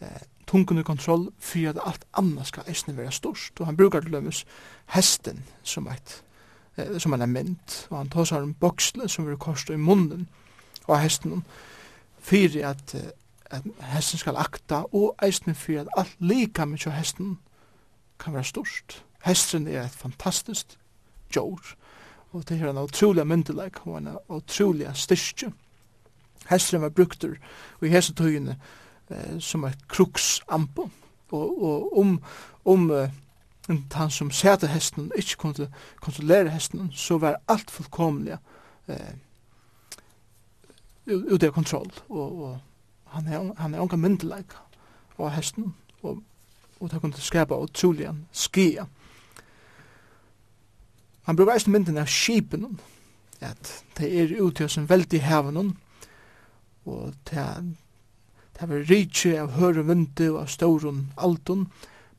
eh, 0.00 0.22
tungen 0.46 0.78
i 0.78 0.86
kontroll 0.86 1.28
for 1.38 1.70
at 1.70 1.80
alt 1.84 2.04
annars 2.18 2.52
skal 2.52 2.68
eisne 2.68 2.96
være 2.96 3.12
størst. 3.12 3.60
Og 3.60 3.66
han 3.66 3.76
brukar 3.76 4.00
til 4.00 4.10
lømmes 4.10 4.44
hesten 4.94 5.42
som 5.62 5.88
eit 5.88 6.22
eh, 6.76 6.98
som 6.98 7.12
han 7.12 7.22
er 7.22 7.30
mynd, 7.30 7.88
og 7.90 7.98
han 7.98 8.10
tåsar 8.10 8.42
en 8.42 8.54
boksle 8.54 9.08
som 9.08 9.26
vil 9.26 9.40
kosta 9.40 9.74
i 9.74 9.80
munnen 9.80 10.28
og 10.86 11.00
hesten 11.00 11.44
for 12.18 12.58
at, 12.66 12.94
at 13.50 13.62
hesten 13.94 14.18
skal 14.18 14.38
akta 14.38 14.84
og 14.92 15.14
eisne 15.22 15.54
for 15.54 15.82
at 15.82 15.90
alt 15.96 16.16
lika 16.20 16.66
mykje 16.66 16.90
av 16.90 16.98
hesten 16.98 17.38
kan 18.18 18.34
være 18.34 18.50
størst. 18.50 19.02
Hesten 19.26 19.68
er 19.68 19.84
et 19.84 19.98
fantastisk 19.98 20.78
jord 21.36 21.74
og 22.32 22.48
det 22.48 22.62
er 22.62 22.70
en 22.70 22.80
utrolig 22.80 23.26
myndelag 23.26 23.86
og 23.86 23.98
en 23.98 24.08
utrolig 24.28 24.88
styrke 24.96 25.52
Hesturin 26.50 26.82
var 26.82 26.94
bruktur 26.94 27.36
og 27.80 27.86
i 27.86 27.92
hese 27.92 28.14
tøyene 28.14 28.56
eh, 29.10 29.38
som 29.40 29.64
et 29.64 29.88
kruksampo. 29.88 30.90
Og, 31.32 31.62
og 31.62 31.98
om, 31.98 32.22
om 32.64 32.90
eh, 32.90 33.10
han 33.92 34.10
som 34.10 34.30
sæta 34.30 34.66
hesten 34.66 35.12
ikke 35.16 35.36
kunne 35.36 35.68
kontrollere 36.00 36.50
hesten, 36.50 36.90
så 36.92 37.18
var 37.18 37.40
alt 37.48 37.70
fullkomlig 37.70 38.36
eh, 38.88 39.14
ut 41.06 41.42
av 41.42 41.52
kontroll. 41.52 41.92
Og, 42.08 42.42
og 42.42 42.58
han 43.04 43.26
er, 43.28 43.54
han 43.58 43.74
er 43.74 43.80
unga 43.80 43.96
myndelag 43.96 44.44
av 45.18 45.30
hesten, 45.30 45.74
og, 46.02 46.22
og 46.80 46.90
det 46.90 47.00
kunne 47.00 47.20
skapa 47.20 47.58
utrolig 47.60 48.08
skia. 48.32 48.86
Han 51.22 51.36
bruker 51.36 51.54
eisen 51.54 51.72
mynden 51.72 52.00
av 52.02 52.10
skipen, 52.10 52.80
at 53.40 53.84
det 53.98 54.08
er 54.10 54.42
ute 54.42 54.66
hos 54.66 54.78
en 54.78 54.88
veldig 54.90 55.20
hevnen, 55.22 55.76
og 56.84 57.14
det 57.30 57.76
Det 58.60 58.68
var 58.68 58.84
rikje 58.86 59.40
av 59.40 59.54
høyre 59.56 59.82
vinte 59.88 60.28
og 60.30 60.42
av 60.42 60.48
stauron 60.52 61.12
altun, 61.16 61.66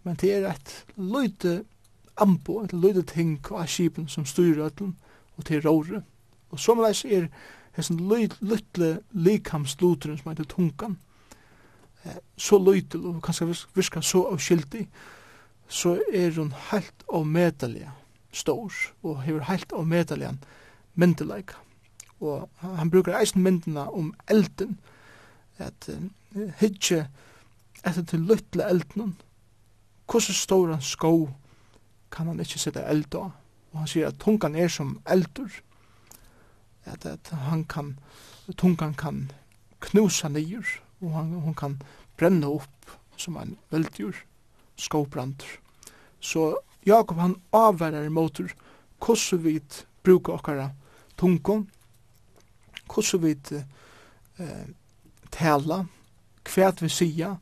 men 0.03 0.15
det 0.15 0.31
er 0.33 0.47
et 0.49 0.85
løyde 0.97 1.63
ambo, 2.17 2.63
et 2.63 2.73
løyde 2.73 3.03
ting 3.03 3.37
av 3.51 3.67
skipen 3.67 4.07
som 4.07 4.25
styrer 4.25 4.65
ötlen, 4.65 4.95
og 5.37 5.45
til 5.45 5.61
råre. 5.61 6.03
Og 6.51 6.59
somleis 6.59 7.05
er 7.05 7.29
hessen 7.77 8.01
løytle 8.09 8.99
likamsluteren 9.11 10.17
som 10.17 10.31
heter 10.31 10.49
tungan, 10.49 10.97
eh, 12.03 12.19
så 12.37 12.57
løyte, 12.57 12.97
og 12.97 13.21
kanskje 13.23 13.53
virka 13.75 14.01
så 14.01 14.25
avskildig, 14.33 14.87
så 15.67 15.99
er 16.13 16.31
hun 16.35 16.53
heilt 16.71 17.05
medalja 17.25 17.91
stor, 18.31 18.73
og 19.03 19.21
hever 19.23 19.43
heilt 19.43 19.73
avmedelig 19.73 20.37
myndelaika 20.95 21.55
og 22.23 22.49
han 22.61 22.91
brukar 22.91 23.19
eisen 23.19 23.43
myndina 23.43 23.87
om 23.91 24.13
elden, 24.31 24.79
at 25.57 25.89
uh, 25.89 26.49
hitje 26.59 27.05
etter 27.83 28.05
til 28.07 28.25
lytle 28.27 28.65
elden, 28.69 29.15
hvordan 30.07 30.35
stor 30.35 30.71
han 30.71 30.81
sko 30.81 31.29
kan 32.11 32.27
han 32.27 32.39
ikke 32.39 32.61
sitte 32.61 32.83
eld 32.89 33.15
av, 33.17 33.31
og 33.73 33.79
han 33.81 33.89
sier 33.89 34.11
at 34.11 34.19
tungan 34.21 34.55
er 34.55 34.69
som 34.71 34.99
eldur, 35.09 35.49
at, 36.85 37.05
at 37.05 37.31
han 37.47 37.63
kan, 37.65 37.95
tungan 38.57 38.93
kan 38.93 39.25
knusa 39.83 40.29
nyer, 40.29 40.67
og 41.01 41.15
han, 41.17 41.33
hon 41.43 41.57
kan 41.57 41.79
brenne 42.19 42.47
opp 42.47 42.93
som 43.17 43.37
en 43.37 43.57
veldjur, 43.71 44.15
skobrandur. 44.77 45.59
Så 46.19 46.53
Jakob 46.85 47.17
han 47.17 47.35
avværar 47.55 48.09
motor 48.09 48.51
hvordan 49.03 49.43
vi 49.43 49.59
bruker 50.03 50.33
okkara 50.37 50.69
tungon 51.17 51.67
hvordan 52.93 53.23
vi 53.23 53.35
eh, 54.39 54.67
tala, 55.31 55.83
hva 56.43 56.71
vi 56.81 56.89
sier, 56.89 57.37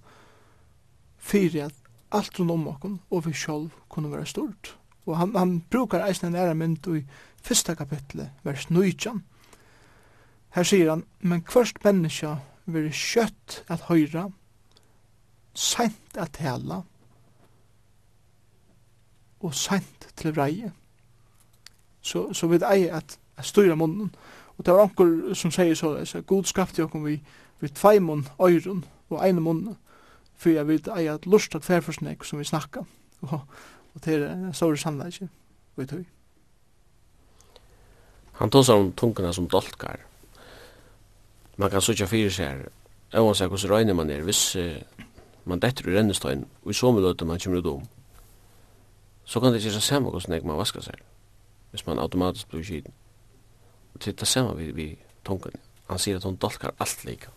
fyrir 1.17 1.67
at 1.67 1.75
alt 2.11 2.39
rundt 2.39 2.51
om 2.51 2.67
okken 2.67 2.99
og 3.09 3.25
vi 3.25 3.33
sjálf 3.33 3.75
kunne 3.89 4.11
være 4.11 4.25
stort. 4.25 4.75
Og 5.05 5.17
han, 5.17 5.35
han 5.35 5.59
brukar 5.69 6.05
eisen 6.05 6.29
en 6.31 6.39
æra 6.39 6.53
mynd 6.53 6.87
i 6.87 7.03
fyrsta 7.43 7.75
kapitlet, 7.75 8.29
vers 8.43 8.69
19. 8.69 9.23
Her 10.51 10.67
sier 10.67 10.89
han, 10.89 11.05
men 11.19 11.43
kvørst 11.47 11.81
menneska 11.83 12.35
vil 12.65 12.91
kjøtt 12.91 13.63
at 13.71 13.87
høyra, 13.87 14.27
sent 15.55 16.19
at 16.19 16.35
tala, 16.37 16.81
og 19.41 19.55
sent 19.57 20.11
til 20.15 20.35
vreie. 20.35 20.71
Så, 22.01 22.29
så 22.33 22.47
vi 22.47 22.59
eier 22.61 22.99
at, 22.99 23.17
at 23.37 23.45
styra 23.45 23.75
munnen, 23.75 24.11
Og 24.57 24.65
det 24.65 24.73
var 24.73 24.87
anker 24.87 25.33
som 25.33 25.51
sier 25.51 25.75
så, 25.75 25.93
at 25.95 26.25
god 26.27 26.49
skapte 26.49 26.81
jokken 26.81 27.05
vi, 27.05 27.21
vi 27.59 27.69
tveimun 27.69 28.27
øyren 28.41 28.85
og 29.09 29.21
ene 29.27 29.41
munn, 29.41 29.75
for 30.35 30.49
jeg 30.49 30.67
vil 30.67 30.89
eie 30.95 31.13
at 31.13 31.25
lust 31.25 31.55
at 31.55 31.65
færforsnek 31.65 32.23
som 32.25 32.39
vi 32.39 32.47
snakka. 32.47 32.83
Og, 33.21 33.39
og 33.93 34.05
det 34.05 34.15
er 34.15 34.31
en 34.33 34.53
stor 34.53 34.75
samleik, 34.75 35.21
vi 35.75 35.85
tøy. 35.85 36.03
Han 38.41 38.49
tåsar 38.49 38.79
om 38.79 38.93
tungene 38.97 39.33
som 39.33 39.47
dolkar. 39.49 39.99
Man 41.57 41.69
kan 41.69 41.81
sutja 41.81 42.07
fyrir 42.09 42.31
seg, 42.33 42.63
og 43.13 43.35
seg 43.37 43.51
hos 43.53 43.67
røyne 43.69 43.93
man 43.93 44.09
er, 44.09 44.23
hvis 44.25 44.57
man 45.45 45.61
detter 45.61 45.89
i 45.89 45.97
rennestøyen, 45.97 46.47
og 46.63 46.71
i 46.71 46.73
så 46.73 46.91
mye 46.91 47.13
man 47.25 47.39
kommer 47.39 47.59
ut 47.59 47.69
om, 47.69 47.83
så 49.25 49.39
kan 49.39 49.53
det 49.53 49.61
ikke 49.61 49.79
samme 49.79 50.09
hvordan 50.09 50.47
man 50.47 50.57
vaskar 50.57 50.81
seg, 50.81 50.97
hvis 51.71 51.85
man 51.85 51.99
automatisk 51.99 52.49
blir 52.49 52.63
skiden 52.63 52.93
til 53.99 54.19
det 54.19 54.27
samme 54.27 54.57
vi 54.57 54.71
vi 54.71 54.97
tungen. 55.25 55.53
Han 55.89 55.99
sier 55.99 56.15
at 56.15 56.23
hon 56.23 56.35
dolkar 56.35 56.73
alt 56.79 57.05
lika. 57.05 57.29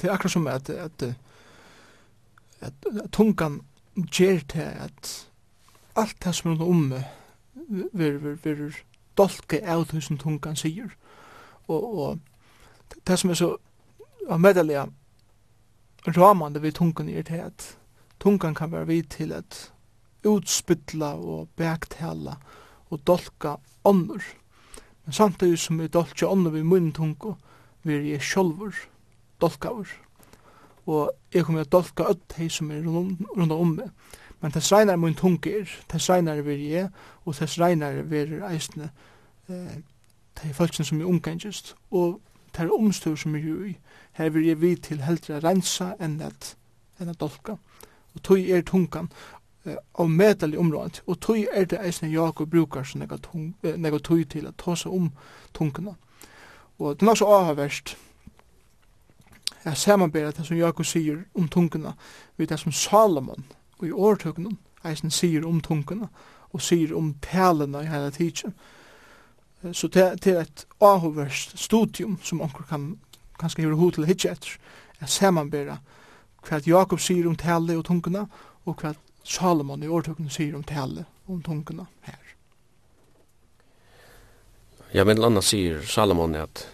Det 0.00 0.08
er 0.08 0.12
akkurat 0.12 0.32
som 0.32 0.46
at, 0.46 0.70
at, 0.70 1.02
at 2.60 2.74
tungan 3.12 3.60
gjør 3.96 4.40
til 4.48 4.60
at 4.60 5.28
alt 5.96 6.24
det 6.24 6.34
som 6.34 6.52
er 6.52 6.64
om 6.64 6.90
ver 7.92 8.18
ver 8.18 8.36
ver 8.44 8.76
dolke 9.16 9.62
av 9.64 9.86
det 9.92 10.02
som 10.04 10.18
tungan 10.18 10.56
sier 10.56 10.92
og, 11.68 11.98
og 11.98 12.18
det 13.06 13.18
som 13.18 13.30
er 13.30 13.34
så 13.34 13.56
av 14.28 14.40
medelige 14.40 14.86
ramande 16.06 16.62
ved 16.62 16.72
tungan 16.72 17.08
er 17.08 17.22
til 17.22 17.40
at 17.46 17.78
tungan 18.20 18.54
kan 18.54 18.72
være 18.72 18.86
vid 18.86 19.02
til 19.02 19.32
at 19.32 19.72
utspytla 20.26 21.14
og 21.14 21.48
baktala 21.56 22.36
og 22.90 23.06
dolka 23.06 23.56
ånder. 23.84 24.22
Men 25.04 25.12
samtidig 25.12 25.58
som 25.58 25.80
jeg 25.80 25.92
dolka 25.92 26.26
ånder 26.26 26.50
vi 26.50 26.62
munnen 26.62 27.36
vi 27.82 27.94
er 27.94 28.02
jeg 28.02 28.22
sjolver 28.22 28.74
dolkaver. 29.40 29.86
Og 30.86 31.10
jeg 31.34 31.44
kommer 31.44 31.64
til 31.64 31.68
å 31.68 31.78
dolka 31.78 32.04
öll 32.10 32.20
hei 32.36 32.48
som 32.48 32.70
er 32.70 32.82
rundt 32.82 33.52
om 33.52 33.74
meg. 33.76 33.90
Men 34.40 34.52
tess 34.52 34.72
regnar 34.72 34.96
mun 34.96 35.14
tungir, 35.14 35.70
tess 35.88 36.08
vi 36.10 36.52
er 36.52 36.56
jeg, 36.70 36.88
og 37.24 37.34
tess 37.34 37.58
vi 37.58 38.18
er 38.18 38.50
eisne 38.50 38.90
eh, 39.48 39.78
de 40.42 40.54
folksen 40.54 40.84
som 40.84 41.00
er 41.00 41.08
omgengist, 41.08 41.74
og 41.90 42.20
de 42.56 42.70
omstøv 42.70 43.16
som 43.16 43.34
er 43.34 43.40
jo 43.40 43.64
i. 43.64 43.76
Her 44.12 44.30
vil 44.30 44.46
jeg 44.46 44.60
vid 44.60 44.76
til 44.76 45.02
heldre 45.02 45.40
rensa 45.40 45.94
enn 46.00 46.20
at, 46.20 46.56
enn 47.00 47.08
at 47.08 47.20
dolka. 47.20 47.56
Og 48.14 48.22
tog 48.22 48.40
er 48.40 48.62
tungan 48.62 49.10
av 49.94 50.10
medelig 50.10 50.58
området, 50.58 51.02
og 51.06 51.20
tog 51.20 51.46
er 51.52 51.64
det 51.64 51.80
eisen 51.82 52.10
Jakob 52.10 52.50
brukar 52.50 52.84
som 52.84 53.00
nega 53.62 53.98
tog 53.98 54.28
til 54.30 54.46
at 54.46 54.58
ta 54.58 54.74
seg 54.74 54.92
om 54.92 55.10
tungene. 55.54 55.96
Og 56.78 56.94
det 56.94 57.02
er 57.02 57.06
nok 57.06 57.18
så 57.18 57.26
avhverst 57.26 57.96
jeg 59.66 59.76
ser 59.76 59.96
man 59.96 60.10
bedre 60.10 60.30
det 60.30 60.46
som 60.46 60.56
Jakob 60.56 60.86
sier 60.86 61.24
om 61.34 61.48
tungene 61.48 61.92
vid 62.36 62.46
det 62.48 62.58
som 62.60 62.72
Salomon 62.72 63.44
og 63.78 63.86
i 63.88 63.90
årtøkene 63.90 64.52
eisen 64.86 65.10
sier 65.10 65.46
om 65.46 65.60
tungene 65.60 66.06
og 66.54 66.62
sier 66.62 66.94
om 66.94 67.14
talene 67.22 67.82
i 67.82 67.90
hele 67.90 68.10
tiden. 68.10 68.54
Så 69.72 69.88
det 69.88 70.26
er 70.26 70.40
et 70.40 70.66
avhverst 70.80 71.58
studium 71.58 72.18
som 72.22 72.40
anker 72.40 72.62
kan 72.68 72.98
kanskje 73.40 73.66
hver 73.66 73.74
hod 73.74 73.92
til 73.92 74.06
hitje 74.06 74.30
etter, 74.30 74.54
jeg 75.00 75.08
samarbeidar 75.08 75.82
hva 76.46 76.60
Jakob 76.66 77.00
sier 77.02 77.26
om 77.26 77.36
tale 77.36 77.76
og 77.76 77.84
tungene 77.84 78.28
og 78.64 78.78
hva 78.78 78.94
Salomon 79.26 79.82
i 79.82 79.90
årtøkken 79.90 80.30
sier 80.30 80.54
om 80.54 80.62
tale, 80.62 81.04
om 81.26 81.42
tungene 81.42 81.88
her. 82.06 82.22
Ja, 84.94 85.04
men 85.04 85.18
landa 85.18 85.42
sier 85.42 85.82
Salomon 85.82 86.36
at 86.38 86.66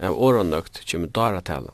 av 0.00 0.16
åranøkt 0.16 0.82
kommer 0.90 1.12
dara 1.16 1.40
tale. 1.44 1.72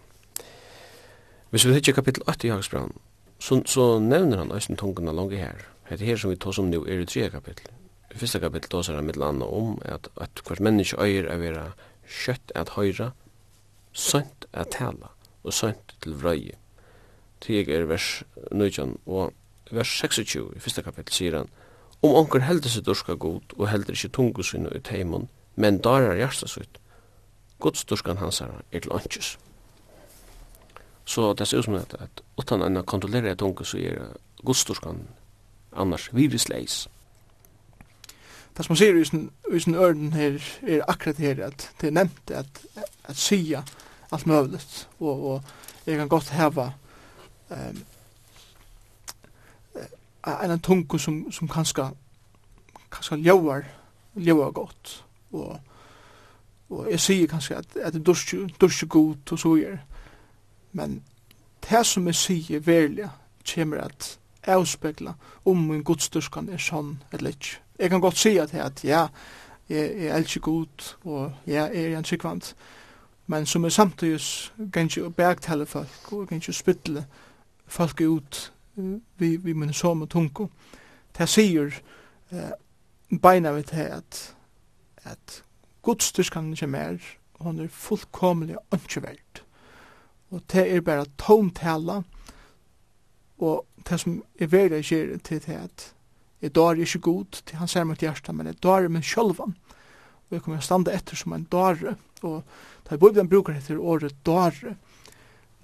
Hvis 1.50 1.66
vi 1.66 1.74
hittir 1.74 1.94
kapittel 1.94 2.22
8 2.30 2.46
i 2.46 2.52
Hagsbrand, 2.54 2.94
så, 3.38 3.60
så 3.66 3.98
nevner 4.02 4.42
han 4.42 4.54
æsten 4.54 4.78
tungene 4.78 5.14
langt 5.14 5.34
her. 5.38 5.66
Det 5.88 6.06
her 6.06 6.18
som 6.18 6.30
vi 6.30 6.38
tar 6.42 6.54
som 6.54 6.70
nu 6.70 6.80
er 6.84 7.02
i 7.02 7.06
tre 7.06 7.28
kapittel. 7.30 7.70
I 8.14 8.18
første 8.18 8.40
kapittel 8.42 8.70
tar 8.70 8.94
han 8.96 9.06
mitt 9.06 9.18
landa 9.18 9.46
om 9.46 9.76
at, 9.84 10.08
at 10.16 10.42
hvert 10.46 10.62
menneske 10.62 10.98
øyer 11.02 11.26
er 11.30 11.42
vera 11.42 11.66
kjøtt 12.06 12.54
at 12.54 12.74
høyra, 12.78 13.10
sønt 13.92 14.46
at 14.52 14.74
tala 14.74 15.10
og 15.42 15.54
sønt 15.54 15.94
til 16.02 16.14
vrøye. 16.18 16.54
Teg 17.42 17.68
er 17.70 17.86
vers 17.90 18.22
19 18.50 18.96
og 19.06 19.34
vers 19.70 19.98
26 20.00 20.56
i 20.56 20.60
fyrsta 20.62 20.82
kapitel 20.82 21.14
sier 21.14 21.38
han 21.40 21.52
Om 22.04 22.14
onker 22.14 22.44
heldur 22.44 22.70
seg 22.70 22.84
durska 22.84 23.14
god 23.14 23.54
og 23.56 23.70
heldur 23.70 23.96
ikkje 23.96 24.12
tungu 24.12 24.42
sinne 24.44 24.68
ut 24.68 24.88
heimon, 24.92 25.30
men 25.56 25.80
darar 25.80 26.16
hjarta 26.16 26.46
sitt. 26.48 26.78
gods 27.58 27.84
durskan 27.84 28.16
hansara 28.16 28.60
er 28.72 28.80
til 28.80 28.92
åndsjus. 28.92 29.38
Så 31.04 31.32
det 31.32 31.48
ser 31.48 31.58
ut 31.58 31.64
som 31.64 31.74
at 31.74 32.22
utan 32.38 32.62
enn 32.62 32.76
å 32.76 32.82
kontrollere 32.82 33.32
et 33.32 33.40
så 33.64 33.78
er 33.78 34.12
gods 34.44 34.64
durskan 34.64 35.06
annars 35.72 36.10
virisleis. 36.12 36.88
Det 38.56 38.64
som 38.64 38.72
man 38.72 38.76
sier 38.76 38.96
i 38.96 39.60
sin 39.60 39.74
ørden 39.74 40.12
her 40.12 40.40
er 40.66 40.84
akkurat 40.88 41.18
her 41.18 41.44
at 41.46 41.70
det 41.80 41.88
er 41.88 41.98
nevnt 41.98 42.30
at, 42.30 42.62
at 43.04 43.16
sia 43.16 43.62
alt 44.12 44.26
møvlet 44.26 44.88
og, 45.00 45.26
og 45.26 45.42
jeg 45.86 45.98
kan 45.98 46.08
godt 46.08 46.30
heva 46.30 46.70
um, 47.50 47.82
en 50.26 50.60
tungo 50.60 50.98
som, 50.98 51.32
som 51.32 51.48
kanskje 51.48 51.90
kanskje 52.90 53.16
ljøver 53.16 53.64
ljøver 54.16 54.50
godt 54.50 55.04
og, 55.32 55.60
og 56.70 56.90
jeg 56.90 57.00
sier 57.00 57.26
kanskje 57.30 57.56
at, 57.56 57.76
at 57.76 57.94
det 57.94 58.08
er 58.08 58.48
dusje 58.60 58.86
godt 58.86 59.32
og 59.32 59.38
så 59.38 59.54
gjør 59.56 59.76
men 60.72 61.02
det 61.70 61.86
som 61.86 62.06
jeg 62.06 62.14
sier 62.14 62.60
verlig 62.60 63.10
kommer 63.54 63.84
at 63.86 64.18
avspegla 64.46 65.14
om 65.44 65.56
min 65.68 65.84
godstyrskan 65.84 66.48
er 66.48 66.62
sånn 66.62 66.96
eller 67.12 67.34
ikke 67.34 67.62
jeg 67.78 67.90
kan 67.90 68.00
godt 68.00 68.18
si 68.18 68.36
at, 68.38 68.54
at 68.54 68.84
ja 68.84 69.06
jeg, 69.68 69.90
jeg 69.98 70.10
er 70.14 70.18
ikke 70.18 70.40
god 70.40 70.90
og 71.04 71.32
ja, 71.46 71.66
jeg 71.66 71.92
er 71.92 71.98
en 71.98 72.04
sikvand 72.04 72.54
men 73.26 73.46
som 73.46 73.64
er 73.64 73.74
samtidig 73.74 74.20
ganger 74.72 75.04
og 75.04 75.14
bergtale 75.14 75.66
folk 75.66 76.12
og 76.12 76.28
ganger 76.28 76.52
spytle 76.52 77.06
folk 77.66 78.00
ut 78.00 78.52
vi, 78.76 79.36
vi 79.36 79.52
min 79.52 79.72
som 79.72 80.02
og 80.02 80.10
tunko. 80.10 80.48
Det 81.16 81.28
sier 81.28 81.72
eh, 82.30 82.52
beina 83.22 83.52
vi 83.56 83.62
til 83.62 83.88
at, 83.96 84.20
at 85.04 85.42
godstyrskan 85.82 86.52
ikke 86.52 86.66
mer, 86.70 86.98
han 87.40 87.60
er 87.60 87.72
fullkomlig 87.72 88.56
ønskeverd. 88.74 89.42
Og 90.30 90.42
det 90.52 90.66
er 90.74 90.80
bare 90.84 91.06
tomtala, 91.18 92.02
og 93.38 93.66
det 93.88 94.00
som 94.00 94.22
er 94.40 94.50
veldig 94.50 94.82
gjør 94.82 95.18
til 95.24 95.42
det 95.44 95.58
at 95.60 95.92
jeg 96.42 96.54
dår 96.54 96.82
ikke 96.84 96.98
god, 96.98 97.42
til 97.46 97.56
han 97.56 97.68
ser 97.68 97.84
mot 97.84 98.00
hjertet, 98.00 98.34
men 98.34 98.46
jeg 98.46 98.60
dår 98.62 98.88
min 98.92 99.04
sjølvan. 99.04 99.54
Og 100.26 100.34
jeg 100.34 100.42
kommer 100.42 100.60
standa 100.60 100.92
etter 100.92 101.16
som 101.16 101.32
en 101.32 101.46
dåre, 101.50 101.94
og 102.22 102.42
da 102.88 102.96
Bibelen 102.96 103.28
bruker 103.30 103.54
etter 103.56 103.78
året 103.78 104.16
dåre, 104.26 104.76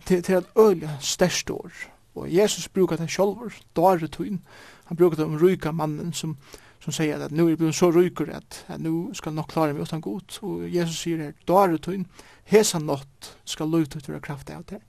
til, 0.07 0.23
til 0.23 0.39
et 0.41 0.49
øyelig 0.59 0.91
størst 1.01 1.51
år, 1.51 1.73
Og 2.15 2.35
Jesus 2.35 2.69
brukar 2.69 2.97
det 2.97 3.11
sjolver, 3.11 3.55
dåre 3.77 4.09
tøyn. 4.09 4.43
Han 4.85 4.97
brukar 4.97 5.17
det 5.17 5.25
om 5.25 5.39
ryka 5.39 5.73
mannen 5.73 6.13
som, 6.13 6.37
som 6.81 6.93
sier 6.93 7.23
at 7.25 7.33
nu 7.33 7.47
er 7.49 7.57
jeg 7.57 7.75
så 7.75 7.91
ryker 7.91 8.33
at, 8.37 8.65
at 8.69 8.81
nu 8.81 9.15
skal 9.15 9.33
nok 9.33 9.49
klare 9.49 9.73
meg 9.73 9.83
utan 9.83 10.01
god. 10.01 10.39
Og 10.43 10.75
Jesus 10.75 11.01
sier 11.01 11.23
her, 11.23 11.33
dåre 11.49 11.79
tøyn, 11.79 12.07
hesa 12.45 12.79
nått 12.79 13.33
skal 13.45 13.71
løyta 13.73 13.99
ut 13.99 14.23
kraft 14.23 14.51
av 14.51 14.65
det. 14.69 14.83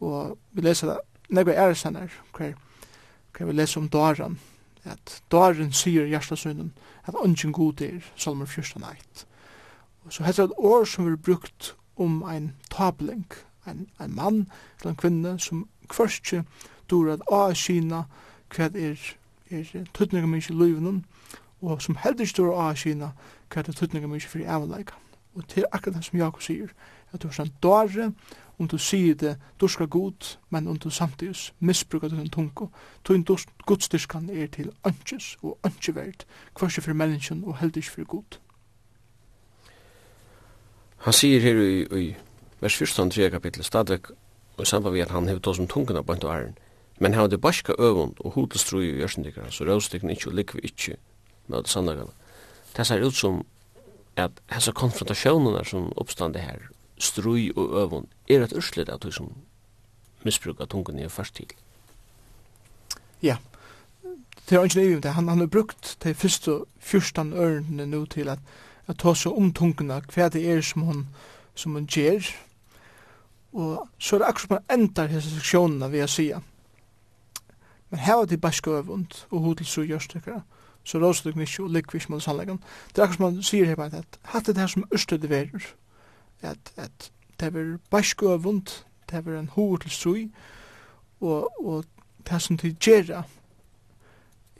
Og 0.00 0.38
vi 0.52 0.62
leser 0.62 0.92
det, 0.92 0.98
nekva 1.28 1.56
er 1.58 1.74
sannar, 1.74 2.12
hver, 2.36 2.54
hver 3.34 3.50
vi 3.50 3.56
leser 3.56 3.80
om 3.80 3.88
dåren, 3.88 4.38
at 4.84 5.22
dåren 5.30 5.72
sier 5.72 6.06
hjertasunnen 6.06 6.70
at 7.08 7.18
ungen 7.18 7.52
god 7.52 7.82
er, 7.82 8.04
salmer 8.16 8.46
14 8.46 8.84
eit. 8.84 9.26
Så 10.08 10.24
heter 10.24 10.46
det 10.46 10.52
et 10.52 10.64
år 10.64 10.84
som 10.84 11.06
vi 11.06 11.16
brukt 11.16 11.74
om 11.96 12.22
ein 12.22 12.54
tabling, 12.70 13.26
ein, 13.66 13.88
ein 13.98 14.14
mann 14.14 14.46
eller 14.78 14.90
en 14.90 14.96
kvinne 14.96 15.38
som 15.38 15.66
kvørstje, 15.88 16.44
dur 16.90 17.12
at 17.12 17.24
a 17.32 17.52
Kina 17.54 18.04
hva 18.54 18.70
er, 18.74 18.96
er 19.50 19.88
tøtninga 19.94 20.26
mykje 20.26 20.56
løyvnum, 20.56 21.04
og 21.60 21.82
som 21.82 21.98
heldur 22.04 22.26
stor 22.26 22.54
a 22.68 22.72
Kina 22.74 23.12
hva 23.52 23.64
er 23.64 23.72
tøtninga 23.72 24.08
mykje 24.08 24.28
fyrir 24.28 24.50
avleika. 24.50 24.94
Og 25.34 25.46
til 25.48 25.64
akkurat 25.72 25.96
det 25.96 26.04
som 26.04 26.18
Jakob 26.18 26.42
sier, 26.42 26.72
at 27.12 27.22
du 27.22 27.28
er 27.28 27.36
sånn 27.36 27.52
dårre, 27.62 28.12
om 28.58 28.66
du 28.68 28.78
sier 28.78 29.14
det, 29.14 29.36
du 29.60 29.68
skal 29.68 29.86
god, 29.86 30.36
men 30.50 30.66
om 30.66 30.78
du 30.78 30.90
samtidig 30.90 31.52
misbrukar 31.60 32.08
den 32.08 32.30
tungo, 32.30 32.68
en 33.10 33.24
godstyrskan 33.66 34.30
er 34.30 34.46
til 34.46 34.72
ønskjes 34.86 35.36
og 35.42 35.58
ønskjeverd, 35.64 36.24
kvarskje 36.54 36.82
for 36.82 36.92
menneskjen 36.92 37.44
og 37.44 37.58
heldig 37.58 37.84
for 37.84 38.04
god. 38.04 38.40
Han 41.06 41.14
sier 41.14 41.40
her 41.40 41.60
i, 41.62 41.84
i 41.86 42.16
vers 42.60 42.76
14, 42.76 43.10
3 43.10 43.30
kapittel, 43.30 43.64
stadig 43.64 44.00
og 44.58 44.66
samband 44.66 44.94
med 44.94 45.02
at 45.02 45.10
han 45.10 45.28
hevur 45.28 45.50
oss 45.50 45.58
om 45.58 45.68
tungene 45.68 46.02
på 46.02 46.12
en 46.12 46.26
æren. 46.26 46.56
Men 46.98 47.14
han 47.14 47.20
hadde 47.20 47.38
baska 47.38 47.72
øvund 47.78 48.14
og 48.20 48.32
hodelstrui 48.32 48.90
i 48.90 48.98
jørsendikkerne, 48.98 49.50
så 49.50 49.64
røvstikkene 49.64 50.12
ikke 50.12 50.28
og 50.28 50.34
likvi 50.34 50.60
ikke 50.62 50.96
med 51.46 51.58
alle 51.58 51.68
sannlagene. 51.68 52.10
Det 52.76 52.86
ser 52.86 53.06
ut 53.06 53.14
som 53.14 53.44
at 54.16 54.30
hessa 54.50 54.72
konfrontasjonerna 54.72 55.64
som 55.64 55.92
oppstande 55.96 56.38
her, 56.38 56.58
strui 56.98 57.52
og 57.56 57.82
øvund, 57.82 58.06
er 58.28 58.42
et 58.42 58.52
urslit 58.56 58.88
at 58.88 59.02
du 59.02 59.08
misbruka 59.08 60.64
misbrukar 60.66 60.98
í 60.98 61.04
i 61.04 61.08
først 61.08 61.34
til. 61.34 61.46
Ja, 63.22 63.36
det 64.48 64.58
er 64.58 64.64
ikke 64.64 64.80
livet, 64.80 65.04
han, 65.04 65.28
han 65.28 65.38
har 65.38 65.46
brukt 65.46 65.96
de 66.04 66.14
første 66.14 66.64
14 66.80 67.32
ørene 67.32 67.86
nå 67.86 68.04
til 68.06 68.28
at, 68.28 68.38
at 68.86 68.98
ta 68.98 69.14
seg 69.14 69.32
om 69.32 69.52
tungene, 69.52 70.02
hva 70.14 70.28
det 70.28 70.46
er 70.50 70.60
som 70.60 70.82
hun, 70.82 71.06
som 71.54 71.72
hun 71.72 71.86
gjør, 71.86 72.34
Og 73.58 73.88
så 73.98 74.16
er 74.16 74.18
det 74.18 74.28
akkurat 74.28 74.46
som 74.46 74.54
man 74.54 74.78
endar 74.78 75.10
hese 75.10 75.30
seksjonene 75.34 75.90
ved 75.90 76.04
å 76.04 76.10
sija. 76.10 76.38
Men 77.90 78.00
her 78.04 78.20
var 78.20 78.28
det 78.30 78.40
bare 78.40 78.76
øvund, 78.78 79.24
og 79.30 79.40
hod 79.40 79.56
til 79.58 79.66
så 79.66 79.82
gjørst 79.82 80.14
ikkara. 80.14 80.42
Så 80.84 80.98
råst 80.98 81.24
du 81.24 81.28
ikke 81.28 81.62
og 81.62 81.70
likvis 81.70 82.08
mot 82.08 82.22
sannleggen. 82.22 82.60
Det 82.94 82.98
er 82.98 83.02
akkurat 83.02 83.16
som 83.16 83.24
man 83.24 83.42
sier 83.42 83.66
her 83.66 83.76
bare 83.76 83.98
at 83.98 84.18
hatt 84.22 84.46
det 84.46 84.56
her 84.56 84.66
som 84.66 84.84
østøy 84.94 85.16
det 85.18 85.30
verur. 85.30 85.64
At, 86.42 86.72
at 86.76 87.10
det 87.40 87.46
er 87.46 87.78
bare 87.90 88.32
øvund, 88.32 88.84
det 89.10 89.26
er 89.26 89.38
en 89.38 89.48
hod 89.48 89.78
til 89.78 89.90
så 89.90 90.28
og, 91.20 91.66
og 91.66 91.84
det 92.30 92.42
som 92.42 92.56
de 92.56 92.76
gjerra 92.80 93.24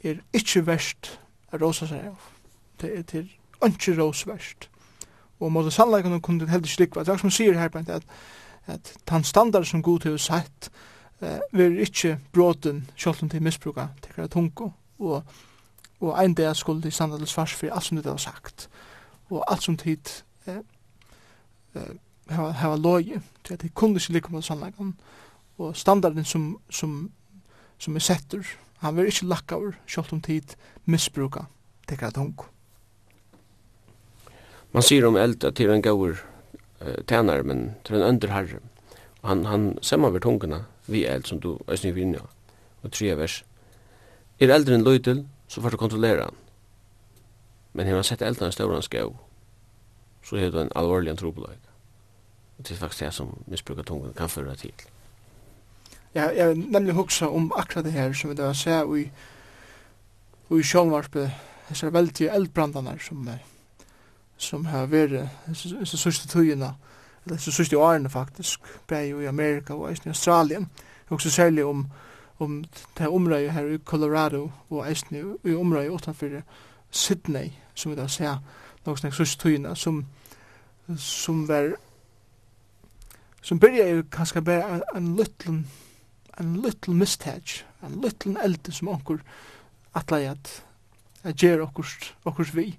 er 0.03 0.19
ikkje 0.33 0.65
verst 0.67 1.19
a 1.51 1.57
rosa 1.57 1.87
seg 1.87 2.03
av. 2.11 2.19
Det 2.81 2.97
er 2.97 3.01
til 3.03 3.31
ønske 3.63 3.95
ros 3.95 4.27
verst. 4.27 4.69
Og 5.39 5.51
mot 5.51 5.73
sannleggen 5.73 6.21
kunne 6.21 6.39
det 6.39 6.49
heldig 6.49 6.69
ikke 6.69 6.81
likva. 6.81 6.99
Det 6.99 7.07
er 7.07 7.13
akkurat 7.13 7.19
som 7.19 7.27
man 7.27 7.37
sier 7.37 7.59
her 7.59 7.69
bare 7.69 7.95
at 7.95 8.03
at 8.69 8.93
den 9.09 9.23
standard 9.23 9.65
som 9.65 9.83
god 9.83 10.03
har 10.03 10.17
sett 10.17 10.69
eh, 11.21 11.39
vil 11.51 11.79
ikke 11.79 12.17
bråten 12.33 12.89
selv 12.97 13.23
om 13.23 13.29
de 13.29 13.39
misbruker 13.39 13.87
til 14.01 14.29
tungo 14.29 14.69
og, 14.99 15.23
og 15.99 16.25
en 16.25 16.33
dag 16.33 16.55
skulle 16.55 16.83
de 16.83 16.91
standard 16.91 17.19
til 17.19 17.27
svars 17.27 17.53
for 17.53 17.71
alt 17.73 17.83
som 17.83 17.97
de 17.97 18.09
har 18.09 18.17
sagt 18.17 18.69
og 19.29 19.43
alt 19.51 19.63
som 19.63 19.77
tid 19.77 20.23
eh, 20.47 20.61
eh, 21.75 21.95
hava, 22.29 22.51
hava 22.51 22.75
loje 22.75 23.21
til 23.43 23.53
at 23.53 23.61
de 23.61 23.69
kunne 23.69 23.95
ikke 23.95 24.13
lykke 24.13 24.33
med 24.33 24.41
sannleggen 24.41 24.95
og 25.57 25.75
standarden 25.75 26.25
som, 26.25 26.57
som, 26.69 27.11
som 27.77 27.95
er 27.95 27.99
setter 27.99 28.45
han 28.79 28.95
vil 28.95 29.05
ikke 29.05 29.25
lakka 29.25 29.55
over 29.55 29.71
selv 29.87 30.13
om 30.13 30.21
tid 30.21 30.55
misbruka 30.85 31.39
til 31.87 31.97
tungo 32.13 32.45
Man 34.71 34.85
sier 34.85 35.07
om 35.07 35.15
eld 35.17 35.43
at 35.43 35.57
det 35.57 35.65
er 35.65 35.73
en 35.73 35.81
gaur 35.81 36.19
eh 36.79 37.43
men 37.43 37.71
till 37.83 37.95
en 37.95 38.01
underherre. 38.01 38.59
Han 39.21 39.45
han 39.45 39.79
sämmer 39.81 40.09
vart 40.09 40.23
tungarna 40.23 40.65
vi 40.85 41.05
eld 41.05 41.27
som 41.27 41.39
du 41.39 41.57
är 41.67 41.75
sniv 41.75 41.97
inne. 41.97 42.19
Och 42.81 42.91
tre 42.91 43.15
vers. 43.15 43.43
Är 44.37 44.49
äldre 44.49 44.75
än 44.75 44.83
Lloydel 44.83 45.27
så 45.47 45.61
får 45.61 45.71
du 45.71 45.77
kontrollera 45.77 46.23
han. 46.23 46.35
Men 47.71 47.87
hur 47.87 47.95
han 47.95 48.03
sett 48.03 48.21
elden 48.21 48.49
i 48.49 48.51
stora 48.51 48.81
skå 48.81 49.15
så 50.23 50.35
är 50.35 50.51
det 50.51 50.61
en 50.61 50.71
allvarlig 50.75 51.17
trobelag. 51.19 51.57
Och 52.57 52.63
det 52.63 52.71
är 52.71 52.75
faktiskt 52.75 52.99
det 52.99 53.11
som 53.11 53.35
missbrukar 53.45 53.83
tungan 53.83 54.13
kan 54.13 54.29
föra 54.29 54.55
till. 54.55 54.73
Ja, 56.13 56.31
jag 56.31 56.57
nämligen 56.57 56.95
huxa 56.95 57.29
om 57.29 57.51
akkurat 57.51 57.85
det 57.85 57.91
här 57.91 58.13
som 58.13 58.29
vi 58.29 58.35
då 58.35 58.53
ser 58.53 58.97
i 58.97 59.11
i 60.49 60.63
självarpe, 60.63 61.31
dessa 61.67 61.89
väldiga 61.89 62.33
eldbrandarna 62.33 62.97
som 62.99 63.29
som 64.39 64.65
har 64.65 64.87
vært 64.87 65.29
så 65.53 65.97
sørste 65.97 66.29
tøyene, 66.31 66.73
eller 67.25 67.41
så 67.41 67.51
sørste 67.51 67.77
årene 67.77 68.09
faktisk, 68.09 68.63
bare 68.87 69.07
i 69.07 69.27
Amerika 69.27 69.75
og 69.75 69.91
i 69.91 70.09
Australien, 70.09 70.69
og 71.09 71.17
også 71.17 71.31
særlig 71.31 71.65
om, 71.65 71.87
om 72.39 72.63
det 72.63 73.03
her 73.03 73.13
området 73.13 73.51
her 73.51 73.65
i 73.65 73.77
Colorado 73.85 74.51
og 74.69 74.87
i 75.43 75.55
området 75.55 75.89
utenfor 75.89 76.41
Sydney, 76.91 77.51
som 77.75 77.91
vi 77.91 77.97
da 77.99 78.07
ser 78.07 78.39
noen 78.85 78.97
sånne 78.97 79.13
sørste 79.13 79.43
tøyene, 79.43 79.75
som, 79.75 80.05
som 80.97 81.45
var 81.47 81.75
som 83.41 83.59
byrja 83.59 83.85
jo 83.89 84.03
kanskje 84.11 84.41
bare 84.43 84.81
en 84.95 85.13
liten 85.15 85.67
en 86.39 86.61
liten 86.61 86.97
mistake, 86.97 87.65
en 87.83 88.01
liten 88.01 88.37
elde 88.37 88.71
som 88.71 88.87
onkur 88.87 89.19
atleie 89.97 90.31
at 90.31 90.51
jeg 91.23 91.35
gjer 91.41 91.63
okkurs, 91.65 92.13
okkurs 92.23 92.53
vi 92.55 92.71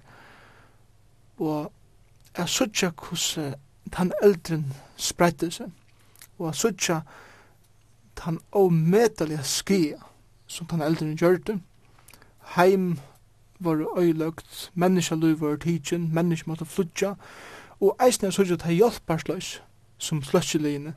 og 1.41 1.71
jeg 2.37 2.49
sørger 2.49 2.91
hvordan 2.91 3.55
den 3.97 4.13
eldren 4.23 4.65
spretter 4.95 5.49
seg, 5.49 5.71
og 6.37 6.47
jeg 6.47 6.55
sutja 6.55 6.99
den 8.21 8.39
avmedelige 8.53 9.43
skia 9.43 9.97
som 10.47 10.67
den 10.69 10.83
eldren 10.85 11.15
gjør 11.17 11.39
det. 11.47 11.57
Heim 12.55 12.99
var 13.59 13.81
øyløgt, 13.97 14.71
menneska 14.73 15.15
menneskeliv 15.15 15.41
var 15.41 15.55
tidsin, 15.55 16.09
menneska 16.13 16.49
måtte 16.49 16.65
flutja, 16.65 17.15
og 17.79 17.97
eisne 18.05 18.29
jeg 18.29 18.33
sutja 18.33 18.55
til 18.55 18.75
jeg 18.75 18.83
hjelpersløs 18.83 19.61
som 19.97 20.23
sløsjeligene, 20.23 20.93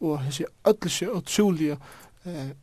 og 0.00 0.20
jeg 0.24 0.34
sier 0.36 0.52
ødelse 0.66 1.10
og 1.12 1.24
trolige 1.26 1.78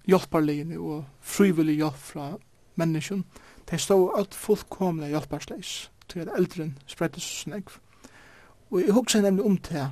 hjelperligene 0.07 0.79
og 0.79 1.05
frivillig 1.21 1.75
hjelp 1.81 1.99
fra 2.11 2.29
menneskene, 2.75 3.23
de 3.71 3.77
stod 3.77 4.11
alt 4.17 4.35
fullkomlig 4.35 5.09
hjelpersløs 5.09 5.91
til 6.09 6.19
at 6.19 6.29
eldren 6.37 6.77
spredde 6.85 7.19
så 7.19 7.33
snakk. 7.43 7.71
Og 8.71 8.81
jeg 8.81 8.93
husker 8.93 9.21
nemlig 9.21 9.45
om 9.45 9.57
til 9.57 9.87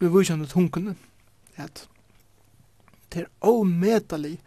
vi 0.00 0.08
vysjande 0.08 0.46
tungene, 0.46 0.96
at 1.56 1.88
det 3.12 3.22
er 3.22 3.26
omedelig, 3.40 4.40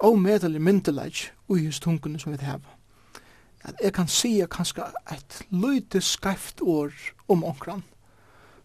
omedelig 0.00 0.62
myndelig 0.62 1.32
ui 1.48 1.66
hos 1.66 1.80
tungene 1.80 2.18
som 2.18 2.32
vi 2.32 2.38
heva. 2.40 2.72
At 3.64 3.74
jeg 3.82 3.92
kan 3.92 4.08
sige 4.08 4.46
kanskje 4.46 4.86
et 5.12 5.42
løyte 5.50 6.00
skreft 6.00 6.60
år 6.62 6.92
om 7.28 7.44
omkran, 7.44 7.82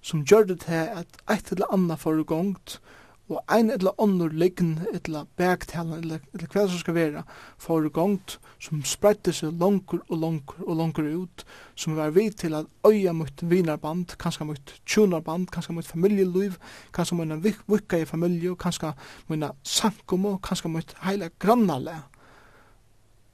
som 0.02 0.26
gjør 0.26 0.44
det 0.44 0.60
til 0.62 0.74
at 0.74 1.08
eit 1.30 1.52
eller 1.52 1.74
anna 1.74 1.96
foregongt, 1.96 2.80
og 2.80 3.01
og 3.32 3.44
ein 3.56 3.70
eller 3.72 3.92
annor 4.02 4.30
liggen, 4.30 4.80
eller 4.94 5.26
bergtalen, 5.38 5.94
eller, 5.94 6.20
eller 6.34 6.48
hva 6.52 6.66
som 6.68 6.80
skal 6.82 6.96
være, 6.96 7.24
for 7.58 7.88
gongt, 7.94 8.40
som 8.60 8.84
spredte 8.84 9.34
seg 9.34 9.56
langer 9.60 10.02
og 10.10 10.18
langer 10.20 10.66
og 10.66 10.78
langer 10.80 11.08
ut, 11.24 11.46
som 11.76 11.96
var 11.96 12.12
vid 12.16 12.38
til 12.42 12.58
at 12.60 12.68
øya 12.88 13.14
mot 13.16 13.44
vinarband, 13.44 14.18
kanskje 14.20 14.50
mot 14.50 14.74
tjunarband, 14.86 15.48
kanskje 15.54 15.76
mot 15.78 15.88
familieliv, 15.88 16.58
kanskje 16.94 17.16
mot 17.16 17.48
vikka 17.70 18.02
i 18.02 18.10
familie, 18.10 18.56
kanskje 18.56 18.94
mot 19.28 19.48
sankomo, 19.64 20.38
kanskje 20.44 20.70
mot 20.70 20.96
heila 21.06 21.32
grannale. 21.40 22.02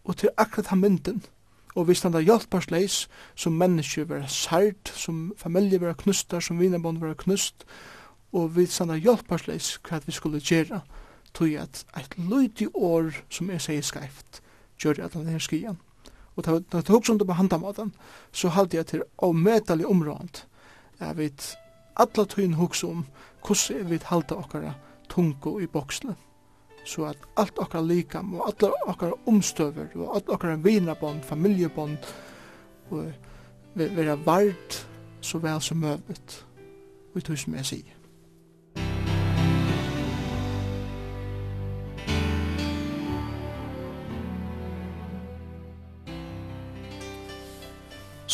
Og 0.05 0.17
til 0.17 0.29
akkurat 0.37 0.67
han 0.67 0.79
mynden, 0.79 1.23
og 1.75 1.87
vi 1.87 1.93
standa 1.93 2.21
hjelparsleis, 2.25 3.05
som 3.35 3.53
mennesker 3.53 4.07
vera 4.09 4.29
sært, 4.29 4.93
som 4.95 5.33
familie 5.37 5.81
vera 5.81 5.93
knustar, 5.93 6.41
som 6.41 6.59
vinarband 6.59 7.01
vera 7.01 7.17
knust, 7.17 7.65
og 8.33 8.55
vi 8.55 8.65
sanna 8.65 8.97
hjálparsleis 8.99 9.77
hva 9.87 10.01
vi 10.05 10.15
skulle 10.15 10.43
gjera 10.43 10.81
tog 11.33 11.53
at 11.59 11.83
eit 11.97 12.17
løyti 12.17 12.67
år 12.73 13.13
som 13.29 13.51
er 13.53 13.61
seg 13.63 13.83
skreift 13.85 14.41
gjør 14.81 15.05
at 15.05 15.17
han 15.17 15.29
er 15.31 15.43
skian 15.43 15.79
og 16.35 16.45
ta 16.45 16.59
ta 16.71 16.81
tog 16.85 17.05
som 17.05 17.17
det 17.17 17.27
på 17.27 17.37
handamaten 17.37 17.93
så 18.31 18.51
halde 18.53 18.77
jeg 18.77 18.91
til 18.91 19.03
avmetelig 19.23 19.87
området 19.87 20.45
jeg 20.99 21.17
vet 21.17 21.49
alla 21.95 22.25
tøyen 22.25 22.57
hugsa 22.57 22.87
om 22.87 23.05
hvordan 23.45 23.77
jeg 23.77 23.89
vet 23.89 24.09
halda 24.11 24.35
okkara 24.43 24.73
tungo 25.09 25.59
i 25.59 25.67
boksle 25.67 26.15
så 26.87 27.09
at 27.09 27.23
alt 27.35 27.59
okkara 27.59 27.83
likam 27.83 28.35
og 28.35 28.47
alla 28.47 28.71
okkara 28.87 29.17
omstøver 29.27 29.95
og 29.95 30.15
alla 30.15 30.35
okkara 30.35 30.55
vinabond, 30.55 31.23
familjebond 31.23 31.97
og 32.89 33.11
vera 33.75 34.15
vart 34.15 34.87
så 35.21 35.39
vel 35.43 35.61
som 35.61 35.83
møvnet 35.83 36.43
og 37.15 37.23
tog 37.23 37.37
som 37.39 37.55
jeg 37.59 37.65
sier 37.65 37.96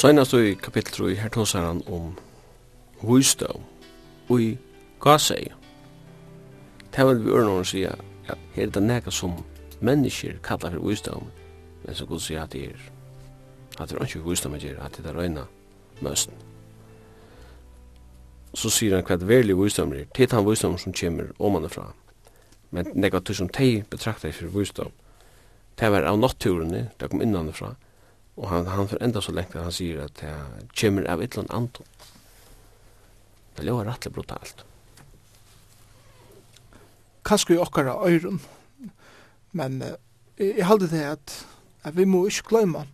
Søgnast 0.03 0.33
i 0.33 0.55
kapittel 0.59 0.91
3 0.91 1.13
her 1.15 1.29
tåsar 1.31 1.63
han 1.63 1.77
om 1.87 2.09
vysdom 3.07 3.61
og 4.27 4.41
i 4.41 4.57
gasei. 4.99 5.45
Det 6.91 7.05
vil 7.07 7.21
vi 7.23 7.31
ørnåren 7.31 7.65
sige 7.65 7.87
at 7.87 8.01
her 8.51 8.65
er 8.65 8.73
det 8.75 8.83
nega 8.83 9.11
som 9.11 9.37
mennesker 9.79 10.41
kallar 10.43 10.73
for 10.73 10.89
vysdom, 10.89 11.29
men 11.85 11.95
så 11.95 12.05
god 12.05 12.19
sier 12.19 12.43
at 12.43 12.51
det 12.51 12.65
er 12.65 12.81
at 13.79 13.89
det 13.89 13.97
er 13.97 14.03
ikke 14.03 14.25
vysdom 14.27 14.53
at 14.53 14.97
det 14.97 15.05
er 15.05 15.15
røyna 15.15 15.45
møsten. 16.01 16.35
Så 18.53 18.69
sier 18.69 18.95
han 18.95 19.07
hva 19.07 19.15
det 19.15 19.27
verlig 19.27 19.55
vysdom 19.55 19.93
er, 19.93 20.03
til 20.15 20.27
han 20.31 20.45
vysdom 20.45 20.77
som 20.77 20.93
kommer 20.93 21.31
oman 21.39 21.69
fra. 21.69 21.93
Men 22.71 22.91
nega 22.93 23.23
som 23.31 23.47
teg 23.47 23.87
betraktar 23.89 24.35
for 24.35 24.51
vysdom, 24.51 24.91
det 25.79 25.91
var 25.91 26.03
av 26.03 26.19
naturen, 26.19 26.89
det 26.99 27.09
kom 27.09 27.21
innanfra, 27.21 27.75
Og 28.35 28.49
han, 28.49 28.65
han 28.67 28.87
får 28.89 29.03
enda 29.05 29.21
så 29.21 29.31
lengt 29.31 29.55
at 29.55 29.67
han 29.67 29.75
sier 29.75 30.05
at 30.07 30.21
det 30.21 30.33
kommer 30.79 31.05
av 31.09 31.21
et 31.21 31.33
eller 31.33 31.43
annet 31.43 31.57
anton. 31.57 31.85
Det 33.53 33.65
lever 33.67 33.85
rettelig 33.85 34.13
brutalt. 34.15 34.63
Kanskje 37.23 37.59
okkara 37.61 37.93
øyren, 38.07 38.41
men 39.51 39.81
uh, 39.81 39.93
jeg 40.41 40.65
halde 40.65 40.89
det 40.89 41.03
at, 41.05 41.35
at 41.83 41.97
vi 41.97 42.05
må 42.09 42.25
ikke 42.27 42.49
glemme 42.49 42.87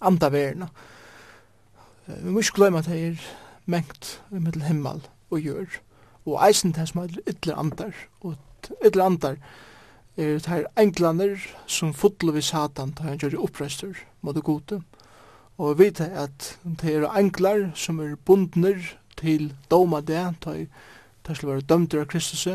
andre 0.00 0.30
Uh, 2.06 2.24
Vi 2.24 2.30
må 2.30 2.38
ikke 2.38 2.54
glemme 2.54 2.78
at 2.78 2.86
det 2.86 3.06
er 3.06 3.26
mengt 3.66 4.22
i 4.32 4.38
middel 4.38 4.62
himmel 4.62 5.02
og 5.30 5.40
gjør, 5.40 5.66
og 6.26 6.48
eisen 6.48 6.72
det 6.72 6.88
som 6.88 7.00
er 7.02 7.14
ytler 7.28 7.54
andar, 7.54 7.94
og 8.20 8.36
ytler 8.84 9.04
andar, 9.04 9.36
er 10.16 10.38
det 10.38 10.46
her 10.46 10.66
englander 10.78 11.40
som 11.66 11.94
fotler 11.94 12.32
vi 12.32 12.42
Satan 12.42 12.92
da 12.96 13.02
han 13.02 13.18
gjør 13.18 13.40
opprester 13.46 13.96
mot 14.20 14.34
det 14.36 14.44
gode. 14.44 14.82
Og 15.58 15.78
vi 15.78 15.84
vet 15.84 16.00
at 16.00 16.58
det 16.64 16.94
er 16.94 17.08
englar 17.16 17.70
som 17.74 18.00
er 18.00 18.16
bundner 18.16 18.80
til 19.16 19.52
doma 19.70 20.00
det, 20.00 20.24
da 20.44 20.66
det 21.26 21.36
skal 21.36 21.48
være 21.48 21.68
dømter 21.68 22.00
av 22.00 22.06
Kristus, 22.10 22.46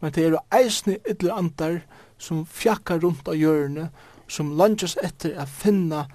men 0.00 0.12
det 0.12 0.24
er 0.26 0.40
eisne 0.52 0.98
ytler 1.08 1.36
andar 1.36 1.80
som 2.18 2.46
fjakkar 2.46 3.00
rundt 3.04 3.28
av 3.28 3.36
hjørne, 3.38 3.90
som 4.28 4.56
langes 4.58 4.96
etter 5.02 5.36
å 5.38 5.46
finna 5.46 6.06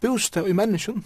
bostad 0.00 0.46
i 0.46 0.54
menneskjen. 0.54 1.02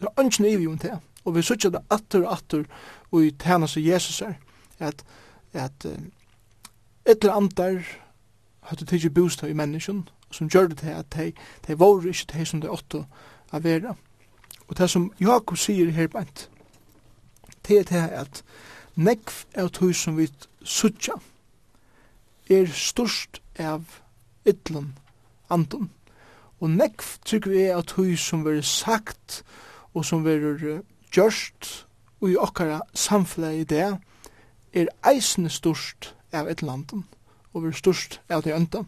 Det 0.00 0.08
er 0.08 0.24
ønskene 0.24 0.50
i 0.50 0.56
vi 0.58 0.66
om 0.66 0.78
det. 0.82 0.96
Og 1.24 1.36
vi 1.36 1.44
sutja 1.46 1.70
det 1.70 1.84
atter 1.94 2.24
og 2.24 2.32
atter 2.34 2.64
og 3.12 3.22
i 3.22 3.30
tænas 3.38 3.76
seg 3.76 3.86
Jesus 3.86 4.22
er, 4.26 4.34
at, 4.82 5.04
at 5.54 5.86
ytler 7.06 7.36
antar 7.36 7.84
hadde 8.62 8.86
tidsi 8.86 9.08
bostad 9.08 9.50
i 9.50 9.56
menneskjen, 9.58 10.08
som 10.30 10.48
gjør 10.48 10.66
det 10.72 10.78
til 10.78 10.94
at 10.96 11.06
de, 11.16 11.32
de 11.66 11.78
var 11.78 12.06
ikke 12.06 12.38
de 12.38 12.46
som 12.46 12.60
de 12.60 12.70
åtte 12.70 13.04
å 13.52 13.60
være. 13.60 13.94
Og 14.68 14.78
det 14.78 14.90
som 14.90 15.10
Jakob 15.20 15.58
sier 15.58 15.90
her 15.90 16.08
bænt, 16.08 16.48
det 17.68 17.78
er 17.78 17.88
det 17.90 18.04
at 18.22 18.42
nekv 18.94 19.44
av 19.56 19.70
tog 19.74 19.94
som 19.94 20.16
vi 20.16 20.28
suttja 20.64 21.18
er 22.50 22.66
størst 22.66 23.40
av 23.58 24.00
ytlen 24.48 24.92
andan. 25.50 25.90
Og 26.60 26.70
nekv 26.70 27.18
trykker 27.26 27.50
vi 27.50 27.62
er 27.66 27.76
av 27.76 27.86
tog 27.90 28.10
som 28.18 28.44
vi 28.46 28.60
sagt 28.62 29.42
og 29.94 30.04
som 30.06 30.24
vi 30.24 30.36
er 30.36 30.82
gjørst 31.12 31.86
og 32.22 32.30
i 32.30 32.38
okkara 32.38 32.80
samfunnet 32.94 33.60
i 33.60 33.64
det 33.68 33.86
er 34.72 34.92
eisende 35.06 35.50
størst 35.50 36.14
av 36.32 36.48
ytlen 36.50 36.70
andan 36.78 37.04
og 37.52 37.64
vera 37.64 37.76
størst 37.76 38.20
av 38.30 38.44
det 38.46 38.54
enda. 38.56 38.84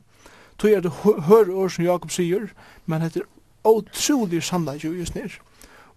Tog 0.59 0.71
er 0.71 0.85
det 0.85 0.93
høyre 1.05 1.53
år 1.53 1.73
som 1.75 1.85
Jakob 1.85 2.13
sier, 2.15 2.51
men 2.87 3.03
det 3.03 3.25
er 3.25 3.29
utrolig 3.69 4.43
sannleik 4.45 4.85
jo 4.85 4.93
just 4.95 5.17
nir. 5.17 5.33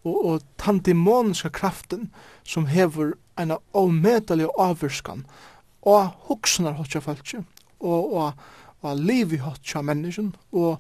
Og, 0.04 0.18
og 0.26 0.42
den 0.66 0.80
demoniska 0.86 1.50
kraften 1.50 2.10
som 2.48 2.68
hever 2.72 3.16
en 3.38 3.58
avmedelig 3.76 4.48
avvurskan 4.58 5.26
og 5.88 6.14
hoksunar 6.30 6.78
hotja 6.78 7.02
falskje 7.04 7.44
og, 7.80 8.14
og, 8.14 8.32
og 8.82 9.00
liv 9.00 9.34
i 9.34 9.42
hotja 9.42 9.84
menneskjen 9.86 10.34
og, 10.52 10.80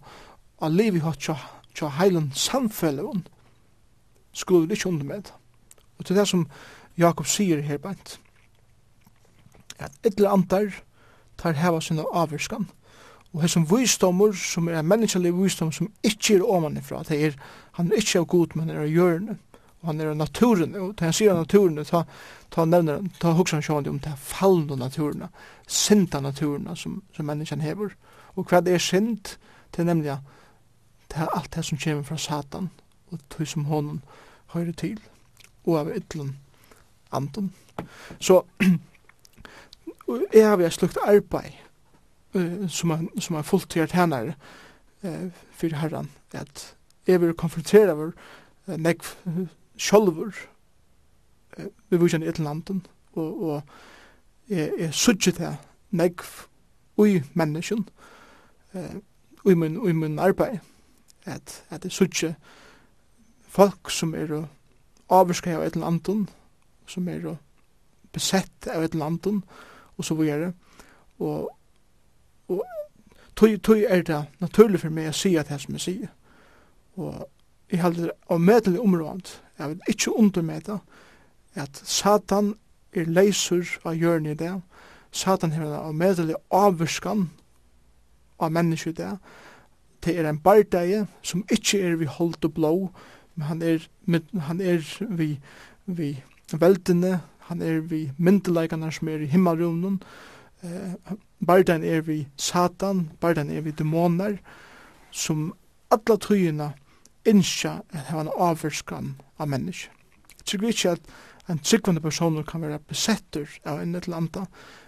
og 0.57 0.71
liv 0.71 0.97
i 0.97 1.03
hos 1.03 1.19
tja 1.21 1.91
heilen 1.99 2.31
samfellet 2.33 3.29
skulle 4.33 4.67
vi 4.67 4.73
ikke 4.73 4.89
under 4.89 5.05
med. 5.05 5.29
Og 5.97 6.05
til 6.05 6.17
det 6.17 6.27
som 6.29 6.47
Jakob 6.97 7.25
sier 7.29 7.61
her 7.61 7.77
bænt, 7.77 8.19
at 9.77 9.93
et 10.03 10.17
eller 10.17 10.33
annet 10.33 10.81
tar 11.37 11.57
heva 11.57 11.81
sinna 11.81 12.05
avvirskan. 12.13 12.67
Og 13.33 13.41
hessum 13.43 13.67
vysdomur, 13.69 14.33
som 14.33 14.67
er 14.67 14.79
en 14.79 14.87
menneskelig 14.87 15.33
vysdom, 15.35 15.71
som 15.71 15.89
ikkje 16.03 16.39
er 16.39 16.47
omanifra, 16.47 17.03
det 17.07 17.19
er, 17.25 17.35
han 17.77 17.91
er 17.91 18.01
ikkje 18.01 18.23
av 18.23 18.29
god, 18.31 18.55
men 18.55 18.71
er 18.71 18.81
av 18.81 18.89
hjørne, 18.89 19.37
og 19.81 19.89
han 19.91 20.01
er 20.01 20.11
av 20.11 20.17
naturen, 20.17 20.75
og 20.75 20.95
da 20.97 21.09
han 21.09 21.13
sier 21.13 21.33
av 21.33 21.43
naturen, 21.43 21.77
ta, 21.85 22.03
ta 22.53 22.65
nevner 22.65 23.01
han, 23.01 23.11
ta 23.21 23.35
hugsa 23.37 23.59
han 23.59 23.65
sjående 23.67 23.91
om 23.93 23.99
det 24.01 24.13
er 24.13 24.23
fallende 24.29 24.79
naturen, 24.79 25.27
sinta 25.67 26.21
naturen 26.23 26.71
som, 26.75 27.01
som 27.15 27.29
menneskjen 27.29 27.61
hever. 27.61 27.93
Og 28.35 28.47
hva 28.49 28.63
det 28.63 28.73
er 28.77 28.81
sint, 28.83 29.35
det 29.75 29.83
er 29.83 29.91
nemlig 29.91 30.17
det 31.07 31.21
er 31.21 31.35
alt 31.35 31.53
det 31.55 31.65
som 31.65 31.77
kommer 31.77 32.03
fra 32.03 32.17
Satan, 32.17 32.71
og 33.11 33.19
det 33.37 33.47
som 33.47 33.67
honom 33.69 34.01
høyre 34.55 34.73
til, 34.73 34.97
og 35.67 35.79
av 35.83 35.91
ytlen 35.93 36.35
anton. 37.11 37.51
Så 38.19 38.41
jeg 40.33 40.47
har 40.47 40.69
slukt 40.69 40.97
arbeid 41.03 41.51
uh, 42.33 42.67
som 42.69 42.89
er, 42.89 43.05
som 43.19 43.35
er 43.35 43.41
at 43.81 43.89
tjenere 43.89 44.35
uh, 45.03 45.31
for 45.51 45.75
herren 45.75 46.11
at 46.33 46.75
jeg 47.07 47.21
vil 47.21 47.33
konfrontere 47.33 47.95
vår 47.95 48.13
uh, 48.67 48.75
nek 48.77 49.03
sjølver 49.77 50.31
uh, 51.57 51.65
vi 51.89 51.97
vil 51.97 52.09
kjenne 52.09 52.27
et 52.27 52.39
landen 52.39 52.85
og, 53.13 53.43
og 53.43 53.61
jeg, 54.49 54.71
jeg 54.79 54.93
sutje 54.93 55.31
til 55.31 55.57
nek 55.91 56.23
ui 56.97 57.23
menneskjen 57.33 57.87
uh, 58.73 58.95
ui 59.45 59.55
min, 59.55 59.77
ui 59.77 59.91
min 59.91 60.19
arbeid 60.19 60.59
at, 61.25 61.63
at 61.69 61.83
jeg 61.83 61.91
sutje 61.91 62.35
folk 63.47 63.91
som 63.91 64.15
er 64.15 64.45
avvarska 65.09 65.55
av 65.55 65.63
et 65.67 65.75
landen 65.75 66.29
som 66.87 67.07
er 67.07 67.35
besett 68.15 68.67
av 68.71 68.83
et 68.83 68.95
landen 68.95 69.43
og 69.43 69.75
og 69.97 70.05
så 70.05 70.15
videre. 70.15 70.53
Og, 71.19 71.49
og 72.47 72.63
tog, 73.35 73.61
tog 73.63 73.83
er 73.87 74.01
det 74.01 74.25
naturlig 74.39 74.81
for 74.81 74.93
meg 74.93 75.11
å 75.11 75.17
si 75.17 75.35
at 75.37 75.49
det 75.49 75.61
som 75.61 75.77
jeg 75.77 75.85
sier. 75.85 76.13
Og 76.97 77.25
jeg 77.71 77.81
heldur 77.81 78.13
av 78.29 78.39
medelig 78.41 78.79
områdant, 78.79 79.33
jeg 79.57 79.69
vil 79.69 79.91
ikke 79.93 80.15
undermede 80.17 80.79
at 81.57 81.81
Satan 81.83 82.53
er 82.93 83.09
leiser 83.09 83.65
av 83.85 83.97
hjørnet 83.97 84.37
i 84.37 84.39
det, 84.45 84.53
Satan 85.11 85.51
er 85.51 85.65
av 85.79 85.93
medelig 85.95 86.37
avvurskan 86.53 87.29
av 88.39 88.51
mennesker 88.53 88.93
i 88.93 88.97
det, 88.97 89.11
det 90.05 90.13
er 90.19 90.29
en 90.29 90.39
bardeie 90.39 91.05
som 91.25 91.43
ikke 91.51 91.81
er 91.81 91.95
vi 91.99 92.05
holdt 92.05 92.45
og 92.45 92.53
blå, 92.53 92.73
men 93.35 93.47
han 93.47 93.61
er, 93.61 93.87
han 94.47 94.61
er 94.61 94.83
vi, 95.09 95.39
vi 95.85 96.11
veldene, 96.53 97.19
han 97.47 97.61
er 97.61 97.79
vi 97.79 98.07
myndelaikanar 98.17 98.91
som 98.91 99.07
er 99.07 99.23
i 99.23 99.29
himmelrunnen, 99.31 100.01
eh, 100.63 101.13
bardan 101.39 101.83
er 101.83 102.01
vi 102.01 102.27
satan, 102.37 103.09
bardan 103.19 103.49
er 103.51 103.61
vi 103.61 103.71
dæmonar, 103.71 104.37
som 105.11 105.53
alla 105.91 106.17
tøyina 106.17 106.73
innskja 107.27 107.81
at 107.93 108.09
hava 108.11 108.25
en 108.25 108.33
avverskan 108.35 109.15
av 109.39 109.49
menneske. 109.51 109.91
Trygg 110.47 110.63
vi 110.63 110.73
ikke 110.73 110.95
at 110.95 111.09
en 111.51 111.59
tryggvande 111.59 112.01
person 112.03 112.43
kan 112.43 112.63
være 112.63 112.79
besetter 112.87 113.47
av 113.65 113.81
en 113.81 113.95
eller 113.95 114.17
annet, 114.17 114.47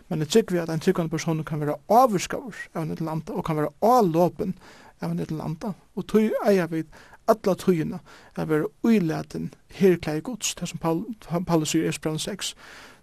men 0.10 0.24
jeg 0.24 0.32
trygg 0.34 0.54
vi 0.56 0.62
at 0.62 0.72
en 0.72 0.84
tryggvande 0.84 1.12
person 1.12 1.44
kan 1.48 1.62
være 1.64 1.78
avverskavur 1.90 2.56
av 2.74 2.84
en 2.84 2.92
eller 2.96 3.12
annet, 3.12 3.32
og 3.32 3.46
kan 3.46 3.60
være 3.60 3.74
avlåpen 3.86 4.56
av 5.02 5.12
en 5.12 5.20
eller 5.24 5.44
annet, 5.46 5.70
og 5.96 6.08
tøy 6.08 6.32
eier 6.48 6.68
vi 6.72 6.84
alla 7.30 7.56
tøyina 7.56 8.00
er 8.38 8.50
vera 8.50 8.68
uilaten 8.84 9.54
herklei 9.74 10.20
gods, 10.26 10.56
det 10.56 10.70
som 10.70 10.80
Paul, 10.82 11.06
Paulus 11.48 11.74
sier 11.74 11.86
i 11.86 11.92
Esbran 11.92 12.20
6. 12.20 12.56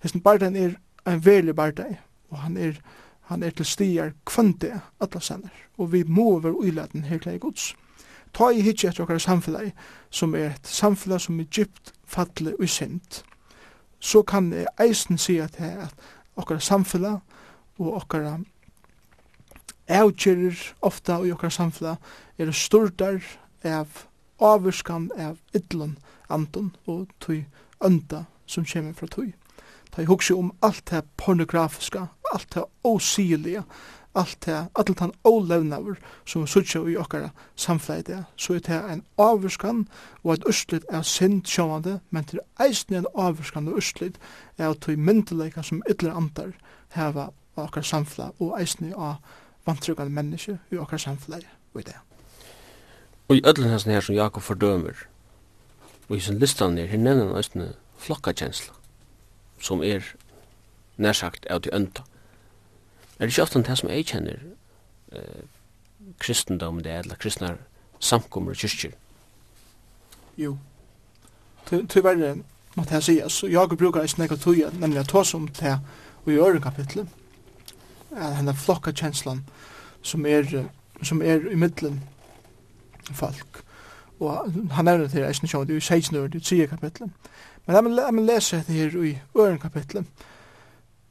Hesten 0.03 0.23
bardein 0.25 0.57
er 0.57 0.77
en 1.07 1.25
verlig 1.25 1.55
bardei, 1.57 1.97
og 2.31 2.39
han 2.39 2.57
er, 2.57 2.81
han 3.31 3.43
er 3.43 3.55
til 3.55 3.67
stier 3.67 4.13
kvante 4.27 4.81
alla 5.01 5.21
sannar, 5.21 5.55
og 5.79 5.93
vi 5.93 6.03
må 6.03 6.39
vera 6.39 6.55
uilaten 6.55 7.07
herklei 7.07 7.39
gods. 7.39 7.75
Ta 8.35 8.51
i 8.53 8.61
hitje 8.61 8.91
etter 8.91 9.07
okkar 9.07 9.23
samfellag, 9.23 9.73
som 10.11 10.35
er 10.35 10.51
et 10.51 10.69
samfellag 10.69 11.23
som 11.25 11.41
er 11.41 11.49
gypt 11.51 11.95
fattelig 12.05 12.57
og 12.61 12.69
sint, 12.69 13.23
så 14.01 14.23
kan 14.23 14.53
jeg 14.53 14.67
eisen 14.81 15.19
si 15.19 15.39
at, 15.41 15.57
at 15.61 15.95
okkar 16.37 16.59
samfellag 16.61 17.21
og 17.79 17.95
okkar 18.03 18.37
avgjerir 19.89 20.59
ofta 20.83 21.21
i 21.25 21.33
okkar 21.33 21.53
samfla 21.55 21.97
er 22.39 22.53
sturdar 22.53 23.23
av 23.65 24.07
avvurskan 24.39 25.11
av 25.19 25.39
idlun 25.55 25.99
anton 26.29 26.75
og 26.87 27.11
tui 27.21 27.45
önda 27.85 28.25
som 28.47 28.65
kjemur 28.65 28.95
fra 28.95 29.07
tui. 29.07 29.33
Ta 29.93 30.03
i 30.03 30.09
hugsi 30.09 30.35
om 30.35 30.53
alt 30.63 30.91
det 30.91 31.05
pornografiska, 31.17 32.07
alt 32.33 32.55
det 32.55 32.65
osigelige, 32.85 33.63
alt 34.15 34.47
det, 34.47 34.67
alt 34.75 34.87
det 34.87 35.11
olevnaver 35.25 35.97
som 36.25 36.43
vi 36.43 36.47
sutja 36.47 36.81
i 36.89 36.97
okkara 36.97 37.31
samfleide, 37.57 38.25
så 38.37 38.55
er 38.55 38.59
det 38.59 38.81
en 38.91 39.03
avvurskan 39.19 39.89
og 40.25 40.33
et 40.33 40.49
uslit 40.49 40.85
er 40.89 41.03
sind 41.03 41.47
sjåvande, 41.47 42.01
men 42.11 42.25
til 42.25 42.41
eisne 42.61 42.99
en 42.99 43.11
avvurskan 43.15 43.69
og 43.69 43.77
uslit 43.77 44.19
er 44.59 44.71
at 44.71 44.81
tui 44.81 44.97
myndeleika 44.97 45.63
som 45.63 45.83
ytler 45.91 46.17
andar 46.17 46.53
heva 46.97 47.31
okkara 47.57 47.85
samfleide 47.85 48.33
og 48.41 48.61
eisne 48.61 48.93
av 48.97 49.17
vantrykkan 49.67 50.13
menneske 50.13 50.59
i 50.71 50.77
okkara 50.81 50.99
samfleide 50.99 51.49
og 51.75 51.81
i 51.81 51.89
det. 51.91 51.97
Og 53.29 53.37
i 53.37 53.43
ödlen 53.45 53.71
hans 53.71 53.83
her 53.83 54.01
som 54.01 54.15
Jakob 54.15 54.43
fordømer, 54.43 54.93
og 56.09 56.17
i 56.17 56.21
sin 56.21 56.39
listan 56.39 56.79
her, 56.79 56.87
her 56.87 56.99
nevner 56.99 57.27
han 57.27 57.39
æstene 57.39 57.73
flokkakjensla, 57.99 58.73
som 59.61 59.83
er 59.83 60.01
nærsagt 60.97 61.47
av 61.51 61.61
til 61.61 61.75
ønda. 61.75 62.05
Er 63.19 63.27
det 63.27 63.33
ikke 63.33 63.43
ofte 63.43 63.63
det 63.63 63.79
som 63.79 63.91
jeg 63.91 64.07
kjenner 64.07 64.39
eh, 65.13 65.43
kristendom, 66.19 66.83
det 66.83 66.93
er 66.93 66.99
eller 66.99 67.17
kristna 67.17 67.57
samkommer 68.01 68.51
og 68.51 68.57
kyrkjer? 68.57 68.93
Jo, 70.39 70.59
tyverre 71.67 72.37
måtte 72.77 72.95
jeg 72.95 73.03
si, 73.03 73.21
så 73.29 73.49
Jakob 73.49 73.79
brukar 73.79 74.03
ikke 74.03 74.21
nekka 74.21 74.37
tuja, 74.37 74.71
nemlig 74.71 75.01
at 75.01 75.09
tås 75.09 75.35
om 75.35 75.49
det 75.49 75.79
og 76.25 76.33
i 76.33 76.39
øren 76.39 76.61
kapitlet, 76.63 77.09
henne 78.17 78.55
flokkakjenslan 78.55 79.45
som 80.03 80.27
er, 80.27 80.69
som 81.03 81.23
er 81.23 81.51
i 81.51 81.55
middelen 81.55 82.03
folk. 83.13 83.63
Og 84.21 84.53
han 84.71 84.85
nevner 84.85 85.05
det 85.05 85.13
her, 85.13 85.25
jeg 85.25 85.35
synes 85.35 85.53
det 85.69 85.77
er 85.77 85.81
16 85.81 86.17
år, 86.17 86.27
det 86.27 86.41
er 86.41 86.67
3 86.67 86.67
kapitlet. 86.67 87.11
Men 87.67 87.77
jeg 87.77 88.15
vil 88.15 88.25
lese 88.25 88.57
det 88.57 88.75
her 88.75 89.03
i 89.03 89.19
øren 89.37 89.59
kapitlet, 89.59 90.07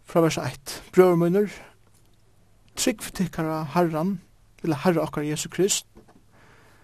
fra 0.05 0.21
vers 0.21 0.37
1. 0.37 0.83
Brøver 0.93 1.15
munner, 1.15 1.47
trygg 2.75 3.03
for 3.03 3.11
tikkara 3.11 3.63
herran, 3.63 4.21
eller 4.63 4.75
herra 4.75 5.01
okkar 5.01 5.21
Jesu 5.21 5.49
Krist, 5.49 5.87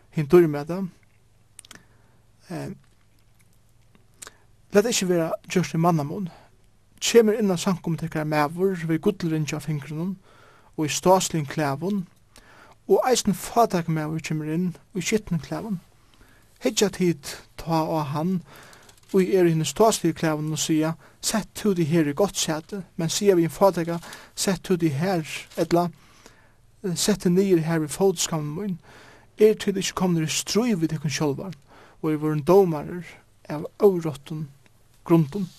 hinn 0.10 0.26
dur 0.26 0.48
med 0.48 0.66
det. 0.66 0.88
Eh, 2.50 2.72
Lett 4.72 4.88
ikkje 4.88 5.08
vera 5.10 5.32
gjørst 5.52 5.74
i 5.76 5.80
mannamun, 5.84 6.30
kjemur 7.04 7.36
innan 7.36 7.60
sankum 7.60 7.98
tikkara 8.00 8.24
mevur, 8.24 8.78
vi 8.88 8.98
gudlerin 9.04 9.48
av 9.54 9.66
fingrunum, 9.66 10.14
og 10.78 10.86
i 10.86 10.90
stasling 10.90 11.48
klævun, 11.48 12.06
og 12.92 13.00
eisen 13.10 13.34
fatak 13.34 13.88
med 13.88 14.10
vi 14.12 14.24
kommer 14.28 14.52
inn 14.52 14.76
og 14.94 15.04
skittne 15.06 15.40
klæven. 15.40 15.80
Hedja 16.60 16.90
tid 16.90 17.24
ta 17.58 17.86
av 17.86 18.12
han, 18.12 18.42
og 19.14 19.24
er 19.24 19.48
henne 19.48 19.66
ståslige 19.66 20.14
klæven 20.14 20.52
og 20.52 20.60
sier, 20.60 20.94
sett 21.22 21.64
hu 21.64 21.74
de 21.74 21.86
her 21.88 22.08
i 22.08 22.14
godt 22.14 22.38
sete, 22.38 22.84
men 22.96 23.10
sier 23.10 23.36
vi 23.36 23.48
en 23.48 23.54
fatak, 23.54 23.90
sett 24.36 24.68
hu 24.68 24.76
de 24.76 24.90
her, 24.90 25.24
etla, 25.58 25.88
sett 26.96 27.26
nir 27.26 27.64
her 27.64 27.84
i 27.84 27.88
fotskammen 27.88 28.56
min, 28.60 28.80
er 29.40 29.54
til 29.54 29.78
ikke 29.78 29.96
kommer 29.96 30.22
i 30.22 30.28
strøy 30.28 30.76
vid 30.76 30.94
ekon 30.94 31.12
sjolvar, 31.12 31.56
og 32.02 32.12
er 32.12 32.22
våren 32.22 32.44
domarer 32.44 33.08
av 33.50 33.66
avrotten 33.80 34.50
grunden. 35.06 35.50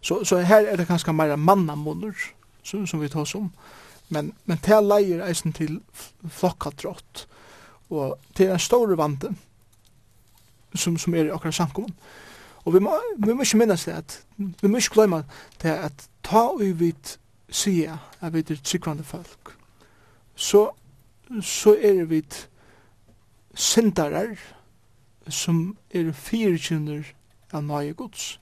Så, 0.00 0.24
så 0.24 0.40
her 0.40 0.66
er 0.66 0.76
det 0.76 0.88
ganske 0.88 1.12
meira 1.12 1.36
mannamunner, 1.36 2.16
som, 2.62 2.86
som 2.86 3.00
vi 3.00 3.08
tar 3.08 3.24
som, 3.24 3.50
Men, 4.10 4.32
men 4.44 4.58
det 4.66 4.80
leier 4.82 5.22
eisen 5.26 5.52
til 5.54 5.78
flokkadrott, 6.28 7.26
og 7.90 8.18
det 8.38 8.48
er 8.48 8.56
en 8.56 8.62
stor 8.62 8.94
vante 8.98 9.30
som, 10.74 10.98
som 10.98 11.14
er 11.14 11.28
i 11.28 11.34
akkurat 11.34 11.54
samkommun. 11.54 11.94
Og 12.64 12.74
vi 12.74 12.78
må, 12.78 12.94
vi 13.18 13.32
må 13.32 13.42
ikke 13.42 13.58
minnes 13.58 13.84
det, 13.84 13.92
at, 13.92 14.16
vi 14.36 14.68
må 14.68 14.76
ikke 14.76 14.94
glemme 14.94 15.22
det 15.62 15.70
at 15.70 16.06
ta 16.26 16.48
og 16.52 16.62
vi 16.80 16.92
sier 17.50 17.96
av 18.20 18.34
vi 18.34 18.44
er 18.44 18.62
tryggvande 18.62 19.04
folk, 19.06 19.54
så, 20.34 20.68
så 21.42 21.74
er 21.74 22.04
vi 22.04 22.22
syndarar 23.54 24.36
som 25.28 25.76
er 25.90 26.12
fyrtjunder 26.12 27.06
av 27.52 27.64
nøye 27.64 27.94
gods. 27.94 28.39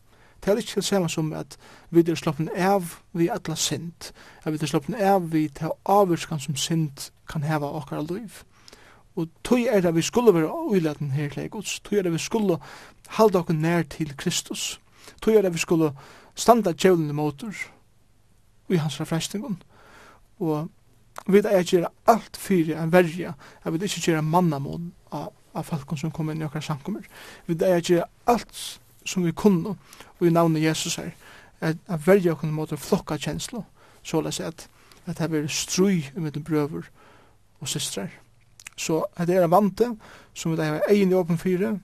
Det 0.49 0.55
er 0.55 0.59
ikke 0.59 0.75
det 0.75 0.85
samme 0.85 1.09
som 1.09 1.33
at 1.37 1.59
vi 1.91 2.01
er 2.01 2.15
sloppen 2.17 2.47
av 2.57 2.95
vi 3.13 3.27
atla 3.29 3.53
sind, 3.55 4.13
at 4.45 4.53
vi 4.53 4.59
er 4.63 4.71
sloppen 4.71 4.95
av 4.95 5.27
vi 5.33 5.43
til 5.49 5.75
avvurskan 5.85 6.41
som 6.41 6.57
sind 6.57 7.11
kan 7.29 7.45
heva 7.45 7.69
okkar 7.69 8.01
liv. 8.09 8.41
Og 9.17 9.29
tog 9.45 9.61
er 9.61 9.81
det 9.85 9.93
vi 9.95 10.03
skulle 10.03 10.33
være 10.35 10.49
uilaten 10.49 11.11
her 11.11 11.29
til 11.29 11.51
Guds, 11.51 11.81
tog 11.81 11.99
er 11.99 12.03
det 12.03 12.13
vi 12.13 12.19
skulle 12.19 12.57
halda 13.19 13.39
okkar 13.39 13.55
nær 13.55 13.83
til 13.83 14.17
Kristus, 14.17 14.81
tog 15.21 15.35
er 15.35 15.43
det 15.43 15.53
vi 15.53 15.59
skulle 15.59 15.93
standa 16.35 16.73
djevlende 16.73 17.13
motor 17.13 17.53
i 18.69 18.77
hans 18.77 18.97
frestingun. 18.97 19.63
Og 20.41 20.71
vi 21.27 21.39
er 21.45 21.59
ikke 21.59 21.87
alt 22.07 22.37
fyrir 22.37 22.81
en 22.81 22.93
verja, 22.93 23.37
at 23.65 23.73
vi 23.73 23.79
er 23.79 23.83
ikke 23.83 24.01
gjerra 24.01 24.25
mannamån 24.25 24.93
av, 25.13 25.33
av 25.53 25.65
folk 25.65 25.99
som 25.99 26.11
kommer 26.11 26.33
inn 26.33 26.41
i 26.41 26.49
okkar 26.49 26.65
samkommer. 26.65 27.05
Vi 27.47 27.61
er 27.61 27.83
ikke 27.83 28.05
alt 28.27 28.81
som 29.09 29.25
vi 29.25 29.33
kunne, 29.33 29.77
og 30.21 30.27
i 30.27 30.31
navnet 30.31 30.63
Jesus 30.63 30.97
her, 31.01 31.11
at, 31.61 31.77
at 31.89 32.07
velge 32.07 32.33
okkur 32.33 32.53
måte 32.53 32.77
flokka 32.77 33.17
kjenslo, 33.17 33.65
så 34.03 34.21
la 34.21 34.29
at, 34.45 34.69
at 35.07 35.19
det 35.19 35.45
er 35.45 35.49
strui 35.49 36.05
mellom 36.15 36.45
brøver 36.45 36.91
og 37.61 37.69
systrar. 37.69 38.11
Så 38.77 39.05
det 39.19 39.37
er 39.37 39.45
en 39.45 39.51
vante 39.51 39.97
som 40.35 40.53
vi 40.53 40.57
da 40.57 40.65
har 40.65 40.83
egen 40.91 41.11
i 41.11 41.15
åpen 41.15 41.39
fire, 41.39 41.79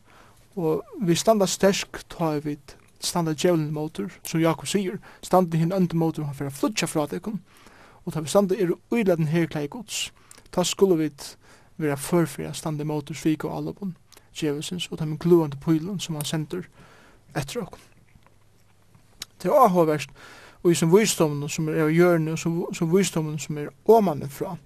og 0.56 0.84
vi 1.02 1.14
standa 1.14 1.46
stersk 1.46 2.04
tar 2.10 2.40
vi 2.44 2.58
standa 3.00 3.34
djevelen 3.34 3.72
motor, 3.72 4.12
som 4.24 4.40
Jakob 4.40 4.68
sier, 4.68 4.98
standa 5.22 5.58
hinn 5.58 5.72
under 5.72 5.96
motor, 5.96 6.24
han 6.24 6.34
fyrir 6.34 6.54
flutja 6.54 6.86
fra 6.86 7.06
dekken, 7.10 7.40
og 8.04 8.12
tar 8.12 8.22
vi 8.22 8.28
standa 8.28 8.54
er 8.54 8.76
uila 8.92 9.16
den 9.16 9.32
herklei 9.32 9.66
gods, 9.66 10.12
ta 10.52 10.62
skulle 10.64 10.96
vi 10.96 11.10
vera 11.76 11.96
førfyrir 11.96 12.52
standa 12.52 12.84
motor 12.84 13.14
svika 13.14 13.48
og 13.48 13.56
alabon, 13.56 13.96
djevelsens, 14.36 14.86
og 14.90 14.98
ta 14.98 15.04
min 15.04 15.18
gluande 15.18 15.56
pylen 15.56 16.00
som 16.00 16.14
han 16.14 16.24
sender, 16.24 16.62
etter 17.36 17.62
okkom. 17.62 17.80
Det 19.42 19.50
er 19.50 19.64
avhåverst, 19.64 20.10
og 20.62 20.70
i 20.70 20.74
som 20.74 20.92
visdommen 20.92 21.48
som 21.48 21.68
er 21.68 21.88
hjørne, 21.92 22.32
og 22.32 22.38
som, 22.38 22.94
visdommen 22.96 23.38
som 23.38 23.58
er 23.58 23.68
åmannen 23.84 24.30
fra. 24.30 24.56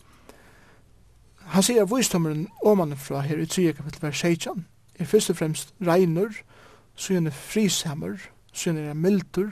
Han 1.55 1.63
sier 1.63 1.83
at 1.83 1.91
visdomen 1.91 2.47
åmanen 2.63 2.97
fra 2.97 3.21
her 3.21 3.41
i 3.41 3.47
3 3.47 3.73
kapittel 3.73 4.03
vers 4.03 4.21
16 4.21 4.67
er 4.99 5.05
først 5.05 5.31
og 5.31 5.37
fremst 5.37 5.75
regner, 5.87 6.29
så 6.95 7.15
er 7.15 7.31
frisammer, 7.31 8.19
så 8.53 8.71
er 8.71 8.95
mildur, 8.95 9.51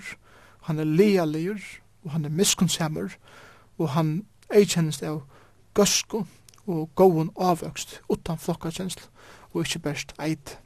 han 0.62 0.78
er 0.78 0.84
lealiger, 0.84 1.58
og 2.04 2.10
han 2.10 2.24
er 2.24 2.28
miskunnsammer, 2.28 3.08
og 3.78 3.88
han 3.88 4.26
eikjennes 4.50 5.02
av 5.02 5.22
gøsko 5.74 6.24
og 6.66 6.90
gåen 6.94 7.30
avvøkst 7.36 8.00
utan 8.10 8.38
flokkakjensl 8.38 9.02
og 9.52 9.62
ikkje 9.62 9.82
best 9.82 10.14
eit. 10.22 10.58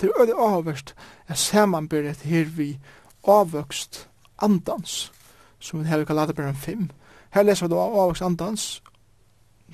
Det 0.00 0.08
er 0.08 0.20
øyelig 0.20 0.34
avhverst 0.38 0.94
at 1.28 1.38
samanbyrret 1.38 2.22
her 2.22 2.44
vi 2.44 2.78
avvøkst 3.28 4.08
andans, 4.38 5.12
som 5.58 5.80
vi 5.80 5.88
har 5.88 6.04
kallat 6.04 6.36
på 6.36 6.52
5. 6.52 6.90
Her 7.30 7.42
leser 7.42 7.66
vi 7.66 7.74
da 7.74 7.80
avvøkst 7.80 8.22
andans, 8.22 8.82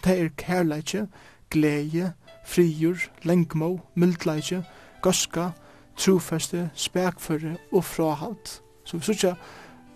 det 0.05 0.21
er 0.21 0.29
kærleitje 0.37 1.09
glede, 1.51 2.13
frigjur, 2.45 2.97
lengmo, 3.23 3.79
myldleitje 3.95 4.65
goska, 5.03 5.51
trofeste, 5.97 6.71
spekføre 6.75 7.57
og 7.73 7.85
frahalt. 7.85 8.63
Så 8.85 8.97
vi 8.97 9.03
sykja 9.07 9.35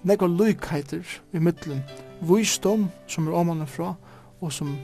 nekva 0.05 0.29
lykheiter 0.31 1.19
i 1.33 1.39
middelen, 1.39 1.83
vysdom 2.23 2.89
som 3.07 3.29
er 3.29 3.37
omanen 3.43 3.67
fra, 3.67 3.95
og 4.41 4.53
som 4.53 4.77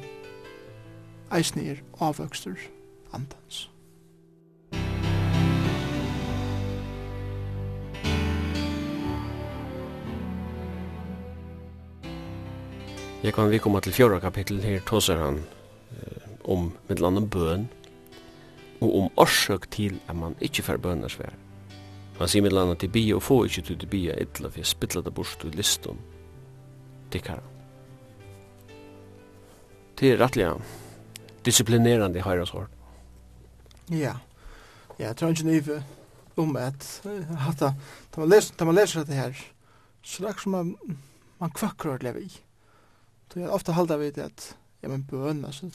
eisne 1.32 1.64
er 1.70 1.82
avvøkster 2.00 2.58
andans. 3.12 3.75
Jeg 13.22 13.32
kan 13.34 13.48
vi 13.50 13.58
komme 13.58 13.80
til 13.80 13.94
fjorda 13.96 14.18
kapittel 14.20 14.60
her 14.60 14.82
tåser 14.86 15.16
han 15.16 15.38
eh, 15.96 16.28
om 16.44 16.72
med 16.88 17.28
bøn 17.30 17.68
og 18.80 18.96
om 18.98 19.10
årsøk 19.16 19.70
til 19.70 19.98
at 20.08 20.16
man 20.16 20.36
ikke 20.40 20.62
får 20.62 20.76
bønner 20.76 21.08
svær. 21.08 21.32
Han 22.18 22.28
sier 22.28 22.42
med 22.42 22.76
til 22.78 22.88
bia 22.88 23.16
og 23.16 23.22
få 23.22 23.44
ikke 23.44 23.62
til 23.62 23.78
til 23.78 23.88
bia 23.88 24.14
ytla 24.20 24.48
for 24.48 24.58
jeg 24.58 24.66
spittla 24.66 25.02
det 25.02 25.14
bort 25.14 25.38
til 25.40 25.50
liston 25.56 25.98
tikkara. 27.10 27.42
Det 29.98 30.12
er 30.12 30.20
rettelig 30.20 30.60
disiplinerande 31.44 32.20
høyre 32.20 32.46
sår. 32.46 32.66
Ja, 33.90 34.16
ja, 34.98 35.08
jeg 35.08 35.16
tror 35.16 35.28
ikke 35.28 35.46
nye 35.46 35.82
om 36.36 36.56
at 36.56 37.02
hatta, 37.38 37.72
da 38.12 38.20
man 38.20 38.28
leser, 38.28 38.54
da 38.58 38.64
man 38.64 38.74
leser 38.74 39.00
dette 39.00 39.14
her, 39.14 39.32
så 40.02 40.22
det 40.22 40.28
er 40.30 40.42
som 40.42 40.52
man, 40.52 40.74
man 41.40 41.50
kvakker 41.50 41.94
å 41.94 42.02
leve 42.02 42.26
i. 42.26 42.45
Det 43.36 43.42
är 43.42 43.50
ofte 43.50 43.72
halda 43.72 43.96
vi 43.96 44.10
det 44.10 44.24
att 44.24 44.56
ja 44.80 44.88
men 44.88 45.02
bøn, 45.04 45.44
altså, 45.44 45.70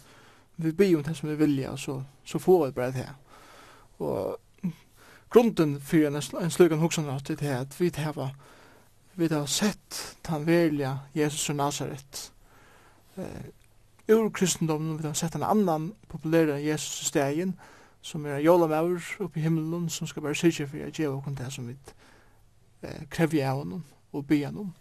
vi 0.56 0.72
ber 0.72 0.96
om 0.96 1.04
det 1.04 1.16
som 1.16 1.30
vi 1.30 1.36
vilja 1.36 1.72
och 1.72 1.80
så 1.80 2.04
så 2.26 2.40
får 2.40 2.66
vi 2.66 2.72
bare 2.72 2.92
det 2.92 2.98
här. 2.98 3.14
Och 3.98 4.38
grunden 5.30 5.82
för 5.82 5.98
en, 5.98 6.16
en 6.16 6.52
slugan 6.52 6.80
huxan 6.80 7.06
har 7.06 7.22
det 7.28 7.42
här 7.42 7.62
att 7.62 7.82
vi 7.82 7.92
har 7.96 8.30
vi 9.14 9.28
har 9.28 9.46
sett 9.46 10.18
han 10.26 10.46
välja 10.46 11.00
Jesus 11.14 11.46
från 11.46 11.58
Nazaret. 11.58 12.32
Eh 13.16 13.52
ur 14.08 14.30
kristendomen 14.30 14.98
vi 14.98 15.08
har 15.08 15.14
sett 15.14 15.36
en 15.36 15.44
annan 15.44 15.94
populär 16.08 16.58
Jesus 16.58 17.02
i 17.02 17.06
stegen 17.06 17.54
som 18.02 18.26
er 18.26 18.40
jolamaur 18.40 19.04
oppi 19.20 19.40
i 19.40 19.90
som 19.90 20.08
ska 20.08 20.22
bare 20.22 20.36
säker 20.36 20.68
för 20.68 20.78
jeg 20.78 21.00
ge 21.00 21.08
och 21.08 21.32
det 21.32 21.52
som 21.52 21.68
vi 21.68 21.76
eh, 22.82 23.08
kräver 23.10 23.50
av 23.50 23.58
honom 23.58 23.84
och 24.12 24.24
be 24.24 24.46
honom. 24.46 24.74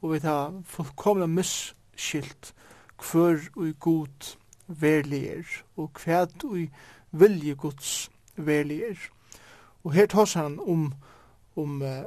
Och 0.00 0.14
vi 0.14 0.18
har 0.18 0.62
fullkomna 0.66 1.26
miss 1.26 1.74
skilt 1.96 2.54
hver 2.96 3.40
ui 3.56 3.72
god 3.80 4.36
verlig 4.66 5.26
er, 5.28 5.62
og 5.76 5.90
hver 6.04 6.26
ui 6.44 6.70
vilje 7.12 7.54
gods 7.54 8.10
verlig 8.36 8.82
er. 8.82 8.98
Og 9.84 9.92
her 9.92 10.06
tås 10.06 10.34
han 10.34 10.58
om, 10.60 10.92
om 11.56 11.82
uh, 11.82 12.04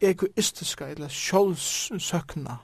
egoistiska 0.00 0.86
eller 0.86 1.08
sjålsøkna, 1.08 2.56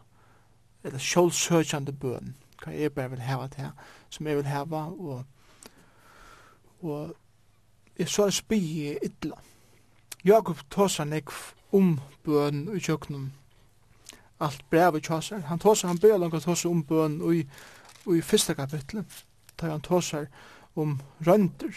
eller 0.84 0.98
sjålsøkjande 0.98 1.92
bøn, 1.92 2.34
hva 2.62 2.72
jeg 2.72 2.92
bare 2.92 3.10
vil 3.10 3.20
hava 3.20 3.48
til 3.52 3.70
som 4.10 4.26
jeg 4.26 4.36
vil 4.36 4.46
hava, 4.46 4.86
og, 4.86 5.24
og 6.80 7.14
jeg 7.98 8.08
så 8.08 8.30
spyr 8.30 8.56
i 8.56 8.96
ytla. 9.04 9.36
Jakob 10.24 10.58
tås 10.70 10.96
han 10.96 11.12
ek 11.12 11.30
om 11.72 11.98
bøn 12.24 12.66
i 12.74 12.80
kjøkkenen, 12.80 13.32
alt 14.38 14.64
i 14.72 15.00
tjåsar. 15.00 15.40
Han 15.48 15.58
tåsar, 15.58 15.88
han 15.88 15.98
ber 15.98 16.18
langt 16.18 16.44
tåsar 16.44 16.70
om 16.70 16.82
bøn 16.82 17.20
i, 17.32 17.46
i 18.12 18.22
fyrsta 18.22 18.54
kapitlet, 18.54 19.24
da 19.56 19.70
han 19.70 19.80
tåsar 19.80 20.26
om 20.74 21.00
rønter. 21.26 21.72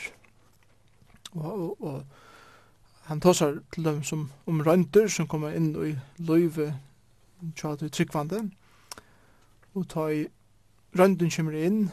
Og, 1.32 1.46
og, 1.46 1.82
og 1.82 2.04
han 3.10 3.22
tåsar 3.22 3.60
til 3.72 3.84
dem 3.84 4.04
som, 4.04 4.32
om 4.46 4.62
rønter 4.62 5.08
som 5.08 5.28
kommer 5.28 5.56
inn 5.56 5.72
i 5.76 5.96
løyve 6.18 6.74
tja 7.56 7.76
til 7.80 7.92
tryggvande. 7.92 8.44
Og 9.74 9.88
ta 9.90 10.10
i 10.12 10.28
rønten 10.98 11.32
kommer 11.32 11.56
inn, 11.56 11.90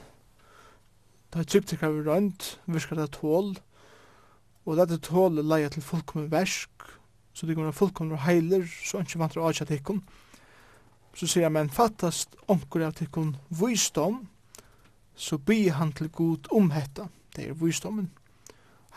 ta 1.31 1.41
i 1.41 1.49
tryggtikra 1.49 1.93
vi 1.95 2.03
rønt, 2.07 2.57
virker 2.67 2.99
det 2.99 3.13
tål, 3.17 3.55
og 4.67 4.79
dette 4.81 4.99
tål 4.99 5.45
leia 5.47 5.71
til 5.71 5.85
fullkommen 5.85 6.31
versk, 6.33 6.89
så 7.37 7.47
det 7.47 7.55
kommer 7.55 7.71
en 7.71 7.77
fullkommen 7.77 8.19
heiler, 8.25 8.65
så 8.67 8.99
han 8.99 9.07
ikke 9.07 9.21
vantar 9.21 9.43
å 9.45 9.51
avkja 9.51 9.69
tikkum. 9.69 10.01
Og 10.03 10.26
så 11.17 11.27
sier 11.27 11.49
man 11.49 11.71
fattast 11.73 12.37
onkur 12.49 12.85
av 12.85 12.93
tikkun 12.99 13.37
visdom, 13.49 14.27
så 15.17 15.39
byr 15.39 15.79
han 15.79 15.93
til 15.97 16.11
god 16.13 16.51
om 16.53 16.71
hetta, 16.71 17.09
det 17.37 17.49
er 17.49 17.57
visdomen. 17.57 18.11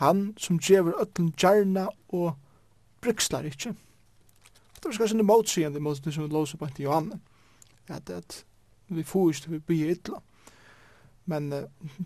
Han 0.00 0.34
som 0.38 0.58
djever 0.60 1.00
ötlen 1.00 1.32
djarna 1.36 1.88
og 2.08 2.34
brykslar 3.00 3.48
ikkje. 3.48 3.72
Det 4.76 4.84
var 4.84 4.92
skansin 4.92 5.18
det 5.18 5.26
motsigende 5.26 5.80
mot 5.80 6.04
det 6.04 6.14
som 6.14 6.24
vi 6.24 6.32
låser 6.32 6.58
på 6.58 6.66
til 6.66 6.82
Johanne, 6.82 7.20
at, 7.88 8.10
at 8.10 8.44
vi 8.88 9.02
får 9.02 9.30
ikke 9.30 9.50
vi 9.50 9.58
bi 9.58 9.80
ytla. 9.90 10.20
Men 11.24 11.52
uh, 11.52 11.58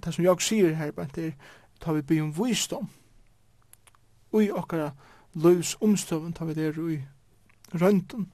det 0.04 0.14
som 0.14 0.24
jeg 0.24 0.40
sier 0.40 0.74
her, 0.74 0.90
det 1.14 1.26
er, 1.26 1.32
ta 1.80 1.92
vi 1.92 2.02
bi 2.02 2.20
om 2.20 2.32
visdom, 2.38 2.88
ui 4.32 4.50
okkara 4.50 4.90
løys 5.34 5.76
omstøven 5.80 6.32
tar 6.32 6.46
vi 6.50 6.54
det 6.54 6.66
er 6.66 6.78
ui 6.78 6.98
røyndun, 7.74 8.30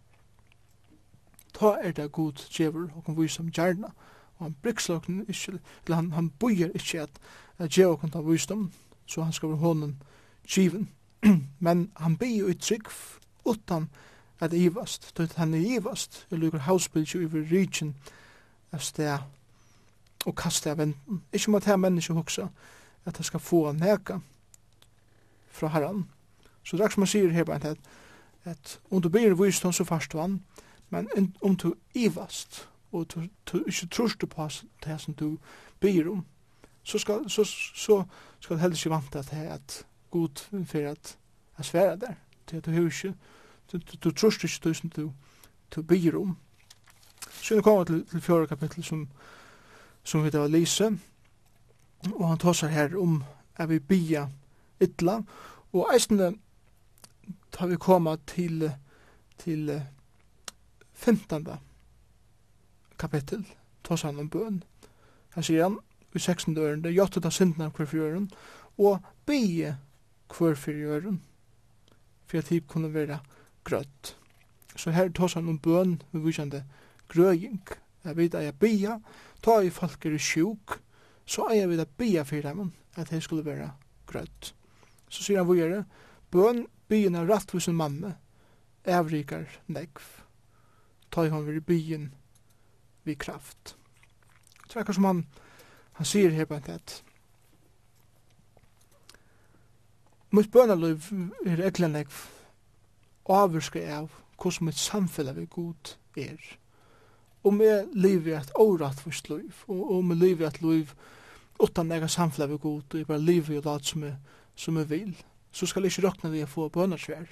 ta 1.60 1.74
er 1.82 1.92
det 1.92 2.12
god 2.12 2.40
djever 2.48 2.88
og 2.96 3.04
kan 3.04 3.18
vise 3.18 3.42
om 3.42 3.50
gjerna. 3.52 3.92
Og 4.38 4.46
han 4.46 4.56
briksløkken 4.62 5.24
ikke, 5.28 5.58
eller 5.84 5.96
han, 5.96 6.12
han 6.12 6.30
bøyer 6.30 6.72
ikke 6.74 7.04
at 7.04 7.20
djever 7.68 7.96
kan 8.00 8.10
ta 8.10 8.22
visdom, 8.24 8.70
så 9.06 9.22
han 9.22 9.32
skal 9.32 9.52
være 9.52 9.58
hånden 9.58 9.98
kiven 10.48 10.88
Men 11.58 11.90
han 11.96 12.16
blir 12.16 12.36
jo 12.38 12.48
i 12.48 12.54
trygg 12.54 12.88
utan 13.44 13.88
at 14.40 14.52
ivast, 14.52 15.16
til 15.16 15.32
han 15.36 15.54
er 15.54 15.58
ivast, 15.76 16.26
i 16.30 16.36
lukker 16.36 16.58
hausbildsju 16.58 17.20
i 17.20 17.28
rygjen 17.50 17.94
av 18.72 18.80
sted 18.80 19.18
og 20.26 20.36
kaste 20.36 20.70
av 20.70 20.78
venten. 20.80 21.22
Ikke 21.32 21.50
må 21.50 21.60
her 21.64 21.76
menneske 21.76 22.16
hoksa 22.16 22.48
at 23.04 23.16
han 23.16 23.24
skal 23.24 23.40
få 23.40 23.72
neka 23.72 24.20
fra 25.50 25.68
herran. 25.68 26.06
Så 26.64 26.76
det 26.76 26.84
er 26.84 26.94
som 26.94 27.02
han 27.02 27.12
sier 27.12 27.32
her, 27.32 27.50
at, 27.52 27.76
at 28.44 28.80
om 28.90 29.02
du 29.02 29.08
blir 29.08 29.34
vist 29.34 29.66
så 29.72 29.84
fast 29.84 30.14
vann, 30.14 30.40
Men 30.90 31.34
om 31.42 31.56
du 31.56 31.74
ivast, 31.94 32.68
og 32.92 33.06
du, 33.14 33.22
du 33.46 33.64
ikke 33.66 33.86
trorst 33.86 34.28
på 34.28 34.48
det 34.84 35.00
som 35.00 35.14
du 35.14 35.38
byr 35.80 36.10
om, 36.10 36.24
så 36.82 36.98
skal, 36.98 37.30
så, 37.30 37.44
så 37.74 38.04
skal 38.40 38.56
du 38.56 38.60
heller 38.60 38.76
ikke 38.76 38.90
vant 38.90 39.16
at 39.16 39.30
det 39.30 39.38
er 39.38 39.54
et 39.54 39.86
god 40.10 40.64
for 40.66 40.78
at 40.78 41.18
jeg 41.58 41.64
sværer 41.64 41.96
der. 41.96 42.14
Til 42.46 42.56
at 42.56 42.66
du 42.66 42.70
har 42.70 42.84
ikke, 42.84 43.14
du, 43.72 43.78
du, 43.78 43.96
du 44.04 44.10
trorst 44.10 44.44
ikke 44.44 44.60
det 44.64 44.76
som 44.76 44.90
du, 44.90 45.12
du 45.74 45.82
byr 45.82 46.16
om. 46.18 46.36
Så 47.30 47.54
vi 47.54 47.62
kommer 47.62 47.84
til, 47.84 48.06
til 48.06 48.20
fjore 48.20 48.46
kapittel 48.46 48.84
som, 48.84 49.08
som 50.02 50.24
vi 50.24 50.30
da 50.30 50.46
lyser, 50.46 50.96
og 52.12 52.28
han 52.28 52.38
tar 52.38 52.56
seg 52.56 52.70
her 52.70 52.96
om 52.98 53.22
at 53.56 53.68
vi 53.68 53.78
bya 53.78 54.26
ytla, 54.80 55.20
og 55.72 55.90
eisende 55.94 56.32
tar 57.52 57.66
vi 57.66 57.76
koma 57.76 58.16
til, 58.26 58.70
til 59.38 59.82
15. 61.00 61.46
kapittel, 62.98 63.44
tås 63.82 64.02
han 64.02 64.18
om 64.18 64.28
bøn. 64.28 64.58
Han 65.32 65.44
sier 65.44 65.62
han, 65.62 65.78
i 66.12 66.18
16. 66.18 66.58
ørende, 66.58 66.92
jottet 66.92 67.24
av 67.24 67.32
synden 67.32 67.64
av 67.64 67.72
hver 67.72 68.26
og 68.76 69.06
bygge 69.26 69.76
hver 70.28 70.54
fjøren, 70.60 71.22
for 72.26 72.38
at 72.38 72.52
hiv 72.52 72.66
kunne 72.68 72.92
være 72.92 73.22
grøtt. 73.64 74.16
Så 74.76 74.90
her 74.90 75.08
tås 75.08 75.34
han 75.34 75.48
om 75.48 75.58
bøn, 75.58 76.02
vi 76.12 76.20
vissende 76.20 76.64
grøying, 77.08 77.64
jeg 78.04 78.16
vet 78.16 78.34
at 78.34 78.44
jeg 78.44 78.58
bygge, 78.60 79.00
ta 79.42 79.60
i 79.64 79.70
folk 79.72 80.04
er 80.04 80.18
sjuk, 80.18 80.80
så 81.24 81.48
er 81.48 81.62
jeg 81.62 81.70
vidt 81.70 81.86
at 81.86 81.96
bygge 81.96 82.24
for 82.24 82.40
dem, 82.44 82.72
at 82.96 83.10
det 83.10 83.22
skulle 83.22 83.44
være 83.44 83.72
grøtt. 84.06 84.54
Så 85.08 85.22
sier 85.22 85.40
han, 85.40 85.48
hvor 85.48 85.56
gjør 85.56 85.78
det? 85.78 85.84
Bøn, 86.30 86.66
byen 86.88 87.16
av 87.16 87.28
rattvusen 87.32 87.74
mamme, 87.74 88.18
evrikar 88.84 89.48
negv 89.66 90.19
ta 91.10 91.28
han 91.28 91.46
vid 91.46 91.62
byen 91.66 92.10
vid 93.02 93.18
kraft. 93.18 93.76
Det 94.68 94.76
verkar 94.76 94.92
som 94.92 95.04
han, 95.04 95.26
han 95.92 96.06
sier 96.06 96.30
her 96.30 96.46
på 96.46 96.54
en 96.54 96.62
tett. 96.62 97.00
Mitt 100.30 100.52
bønaløyv 100.54 101.08
er 101.46 101.62
eglen 101.66 101.96
jeg 101.98 102.06
avurskar 103.26 103.88
av 103.96 104.12
hvordan 104.38 104.68
mitt 104.68 104.78
samfunn 104.78 105.32
vi 105.36 105.46
god 105.50 105.96
er. 106.16 106.38
Om 107.42 107.60
jeg 107.64 107.88
lever 107.92 108.38
et 108.38 108.52
årettvist 108.54 109.30
liv, 109.32 109.64
og 109.66 109.96
om 109.96 110.12
jeg 110.12 110.20
lever 110.20 110.46
et 110.46 110.62
liv 110.62 110.94
utan 111.60 111.92
ega 111.92 112.08
samfunn 112.08 112.52
vi 112.52 112.60
god, 112.62 112.84
og 112.92 112.98
jeg 112.98 113.08
bare 113.08 113.26
lever 113.26 113.58
i 113.58 113.64
lat 113.64 113.90
som 113.90 114.06
jeg, 114.06 114.16
som 114.54 114.78
jeg 114.78 114.90
vil, 114.90 115.16
så 115.52 115.66
skal 115.66 115.82
jeg 115.82 115.92
ikke 115.96 116.06
råkne 116.06 116.30
vi 116.30 116.44
å 116.44 116.50
få 116.50 116.68
bønasvær 116.70 117.26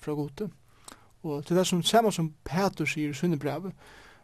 fra 0.00 0.16
godet. 0.16 0.48
Og 1.22 1.46
til 1.46 1.56
det 1.56 1.66
som 1.66 1.82
samme 1.82 2.12
som 2.12 2.32
Peter 2.44 2.88
sier 2.88 3.10
i 3.10 3.14
Sunnebrevet, 3.14 3.72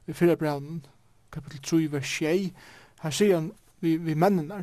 i 0.07 0.13
fyrre 0.13 0.37
breven, 0.37 0.85
kapitel 1.33 1.61
3, 1.63 1.93
vers 1.93 2.13
6, 2.19 2.53
her 3.03 3.11
sier 3.11 3.35
han 3.35 3.51
vi, 3.81 3.97
vi 3.97 4.15
mennene, 4.15 4.63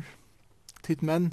tid 0.82 1.02
menn, 1.06 1.32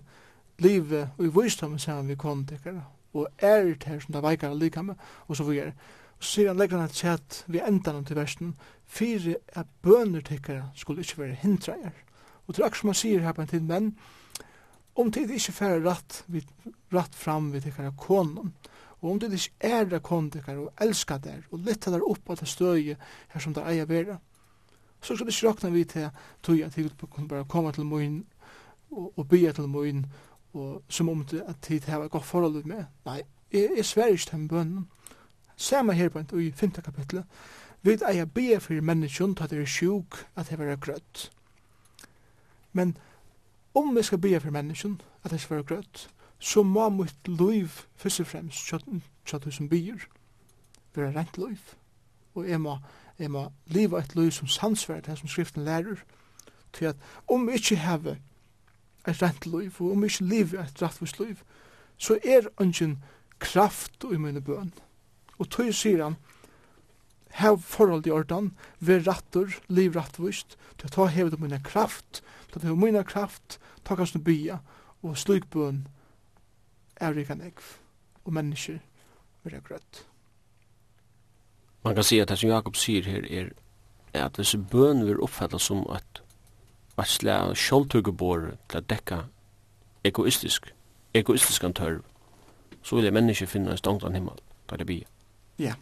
livet 0.62 1.10
og 1.18 1.26
i 1.26 1.32
visdom 1.34 1.80
sammen 1.80 2.12
vi 2.12 2.20
kontekere, 2.20 2.84
og 3.14 3.28
er 3.38 3.64
det 3.74 3.90
her 3.90 4.00
som 4.00 4.14
det 4.14 4.24
veikere 4.24 4.58
lika 4.58 4.82
med, 4.82 4.96
og 5.28 5.36
så 5.36 5.44
videre. 5.44 5.74
Og 6.18 6.24
så 6.24 6.36
sier 6.36 6.52
han 6.52 6.62
legger 6.62 6.78
han 6.78 6.92
et 6.92 6.96
sett 7.02 7.44
vi 7.48 7.64
endan 7.66 8.06
til 8.06 8.20
versen, 8.20 8.56
fire 8.86 9.36
er 9.56 9.68
bøner 9.82 10.22
tekkere 10.22 10.70
skulle 10.76 11.02
ikke 11.02 11.24
være 11.24 11.40
hindreier. 11.42 11.96
Og 12.48 12.56
til 12.56 12.64
akkurat 12.64 12.82
som 12.82 12.92
han 12.94 13.00
sier 13.02 13.26
her 13.26 13.34
på 13.34 13.42
en 13.42 13.50
tid 13.50 13.66
menn, 13.66 13.94
om 14.96 15.12
tid 15.12 15.32
ikke 15.32 15.56
færre 15.56 15.82
rett, 15.82 16.24
vi, 16.28 16.44
rett 16.94 17.16
fram 17.16 17.50
vi 17.54 17.62
tekkere 17.64 17.94
konen, 17.98 18.54
Og 19.02 19.12
om 19.12 19.20
det 19.20 19.34
ikke 19.34 19.70
er 19.74 19.86
det 19.90 20.04
kondikar 20.04 20.60
og 20.62 20.74
elskar 20.82 21.18
der 21.18 21.42
og 21.52 21.64
litt 21.66 21.86
der 21.86 22.04
opp 22.06 22.30
av 22.30 22.38
det 22.38 22.48
støye 22.48 22.98
her 23.34 23.42
som 23.42 23.54
det 23.54 23.66
eier 23.66 23.90
vera, 23.90 24.20
så 25.02 25.16
skal 25.16 25.26
det 25.26 25.34
ikke 25.34 25.48
råkna 25.48 25.70
vi 25.74 25.84
til 25.84 26.10
tog 26.44 26.60
at 26.62 26.78
jeg 26.78 26.92
kunne 27.10 27.28
bare 27.28 27.46
komme 27.50 27.72
til 27.72 27.86
moin 27.86 28.26
og, 28.92 29.14
og 29.18 29.28
bya 29.28 29.52
til 29.52 29.68
moin 29.68 30.06
og 30.54 30.84
som 30.90 31.10
om 31.10 31.26
det 31.26 31.44
at 31.48 31.62
tid 31.62 31.88
har 31.88 32.08
gått 32.08 32.26
forhold 32.26 32.66
med. 32.66 32.86
Nei, 33.06 33.22
jeg, 33.52 33.70
jeg 33.78 33.86
sver 33.86 34.06
ikke 34.06 34.30
til 34.30 34.48
bønnen. 34.48 34.88
Samme 35.56 35.94
her 35.94 36.10
på 36.10 36.20
en 36.20 36.42
i 36.42 36.52
5. 36.52 36.72
kapitlet, 36.72 37.26
vi 37.82 37.98
eier 38.08 38.26
bya 38.26 38.58
for 38.58 38.82
menneskjon 38.82 39.36
til 39.36 39.44
at 39.44 39.50
det 39.50 39.62
er 39.62 39.66
sjuk 39.66 40.26
at 40.36 40.50
det 40.50 40.60
er 40.60 40.76
grøtt. 40.76 41.32
Men 42.74 42.98
om 43.74 43.96
vi 43.96 44.04
skal 44.04 44.22
bya 44.22 44.38
for 44.38 44.52
menneskjon 44.52 45.02
at 45.24 45.32
det 45.32 45.48
er 45.50 45.64
grøtt, 45.64 46.10
så 46.42 46.64
må 46.66 46.90
mitt 46.90 47.28
liv 47.28 47.70
først 48.02 48.24
og 48.24 48.28
fremst 48.28 48.74
tja 49.26 49.38
du 49.38 49.52
som 49.54 49.70
byr 49.70 50.08
være 50.96 51.14
rent 51.16 51.38
liv. 51.38 51.60
Og 52.36 52.50
jeg 52.50 52.62
må, 52.62 52.78
jeg 53.20 53.32
må 53.32 53.46
liva 53.68 54.02
et 54.02 54.16
liv 54.16 54.32
som 54.32 54.50
sansverd 54.50 55.06
det 55.06 55.20
som 55.20 55.30
skriften 55.30 55.64
lærer, 55.64 56.02
til 56.74 56.86
at 56.92 56.96
om 57.30 57.48
vi 57.48 57.60
ikke 57.60 57.76
har 57.76 58.16
et 59.08 59.22
rent 59.22 59.46
liv, 59.46 59.76
og 59.80 59.92
om 59.92 60.02
vi 60.02 60.12
ikke 60.12 60.26
lever 60.26 60.64
et 60.64 60.82
rettvis 60.82 61.20
liv, 61.20 61.38
så 61.98 62.18
er 62.24 62.50
ungen 62.58 63.04
kraft 63.40 64.06
i 64.12 64.18
mine 64.18 64.42
bøn. 64.42 64.74
Og 65.38 65.50
tog 65.50 65.74
sier 65.74 66.04
han, 66.04 66.18
hev 67.38 67.60
forhold 67.62 68.08
i 68.08 68.12
ordan, 68.12 68.52
ver 68.80 69.04
rattur, 69.08 69.54
liv 69.68 69.96
rattvist, 69.96 70.58
til 70.78 70.90
ta 70.90 71.06
hevet 71.06 71.40
mine 71.40 71.62
kraft, 71.64 72.24
til 72.52 72.62
ta 72.62 72.68
hevet 72.68 72.84
mine 72.84 73.04
kraft, 73.04 73.60
ta 73.86 73.96
kanskje 73.96 74.24
bya, 74.24 74.60
og 75.02 75.18
slik 75.18 75.50
bøn, 75.50 75.86
avrika 77.02 77.36
nekv, 77.36 77.64
og 78.26 78.34
mennesker 78.34 78.80
vera 79.44 79.60
grøtt. 79.60 80.06
Man 81.84 81.96
kan 81.96 82.06
si 82.06 82.20
at 82.20 82.30
det 82.30 82.38
som 82.40 82.50
Jakob 82.50 82.76
sier 82.78 83.04
her 83.10 83.26
er 83.32 83.50
at 84.14 84.36
hvis 84.38 84.56
bøn 84.72 85.06
vil 85.08 85.22
oppfattes 85.22 85.70
som 85.72 85.86
at 85.90 86.22
at 86.98 87.08
slag 87.08 87.56
kjoldtuggebor 87.56 88.52
til 88.70 88.82
å 88.82 88.86
dekka 88.90 89.18
egoistisk, 90.04 90.68
egoistisk 91.14 91.64
antørv, 91.64 92.04
så 92.84 92.98
vil 92.98 93.14
mennesker 93.14 93.50
finne 93.50 93.72
en 93.72 93.80
stånd 93.80 94.04
an 94.06 94.18
himmel, 94.18 94.38
da 94.70 94.78
det 94.78 94.86
blir. 94.86 95.08
Ja, 95.58 95.74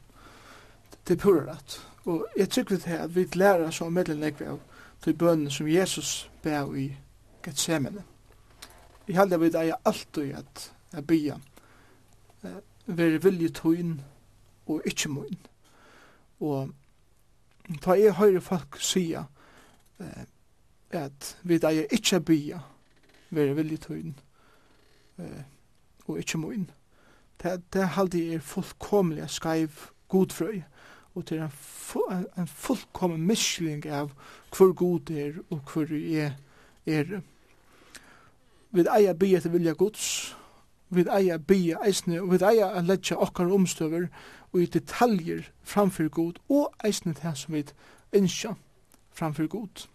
det 1.08 1.18
er 1.18 1.22
pura 1.24 1.46
rett. 1.52 1.80
Og 2.06 2.26
jeg 2.38 2.50
tykker 2.50 2.78
det 2.78 3.00
at 3.04 3.16
vi 3.16 3.28
lærer 3.34 3.68
oss 3.68 3.82
medlemlegg 3.82 4.42
av 4.48 4.60
til 5.04 5.16
bønnen 5.16 5.52
som 5.52 5.68
Jesus 5.68 6.30
bærer 6.44 6.76
i 6.76 6.88
Gethsemane. 7.44 8.04
Jeg 9.08 9.16
halder 9.18 9.38
vi 9.38 9.50
det 9.50 9.62
er 9.70 9.82
alltid 9.86 10.34
at 10.38 10.72
jeg 10.94 11.08
bia. 11.08 11.38
Uh, 12.44 12.60
Vær 12.90 13.20
vilje 13.22 13.50
tøyn 13.54 14.00
og 14.66 14.82
ikkje 14.90 15.12
møyn. 15.14 15.42
Og 16.42 16.72
ta 17.84 17.94
jeg 18.00 18.16
høyre 18.18 18.42
folk 18.42 18.80
sia 18.82 19.28
uh, 20.00 20.24
at 20.90 21.36
vi 21.44 21.60
eier 21.62 21.94
ikkje 21.94 22.20
bia 22.26 22.64
vær 23.30 23.54
vilje 23.54 23.78
tøyn 23.86 24.16
uh, 25.20 25.44
og 26.08 26.20
ikkje 26.20 26.42
møyn. 26.42 26.68
Det, 27.44 27.62
det 27.74 27.94
halde 27.96 28.24
er 28.34 28.42
fullkomlig 28.44 29.30
skaiv 29.30 29.90
godfrøy 30.10 30.64
og 31.16 31.26
til 31.26 31.40
en, 31.44 31.52
fu 31.52 32.02
en 32.38 32.48
fullkommen 32.48 33.22
misling 33.28 33.86
av 33.86 34.12
hvor 34.56 34.74
god 34.74 35.10
er 35.12 35.40
og 35.50 35.62
hvor 35.74 35.94
er 35.94 36.34
er. 36.86 37.22
Vi 38.72 38.86
eier 38.86 39.14
bya 39.14 39.40
til 39.40 39.54
vilja 39.54 39.74
gods, 39.74 40.36
vi 40.90 41.06
eier 41.06 41.38
bia 41.38 41.78
eisne, 41.86 42.22
og 42.22 42.32
vi 42.32 42.40
eier 42.46 42.74
a 42.74 42.82
letja 42.82 43.18
okkar 43.22 43.52
omstøver 43.54 44.08
og 44.54 44.62
i 44.62 44.66
detaljer 44.66 45.50
framfyr 45.64 46.10
god, 46.10 46.40
og 46.50 46.74
eisne 46.86 47.14
det 47.14 47.38
som 47.38 47.54
vi 47.54 47.64
innskja 48.14 48.56
framfyr 49.12 49.48
god. 49.48 49.88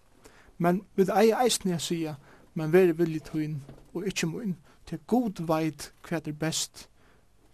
Men 0.58 0.82
vi 0.96 1.08
eier 1.10 1.42
eisne 1.42 1.74
a 1.74 1.78
sia, 1.78 2.14
men 2.54 2.72
veri 2.72 2.94
villig 2.94 3.24
tøyn 3.26 3.60
og 3.94 4.06
ikkje 4.06 4.30
moin, 4.30 4.56
til 4.86 4.98
god 5.06 5.42
veit 5.48 5.92
hva 6.06 6.20
er 6.20 6.32
best 6.38 6.88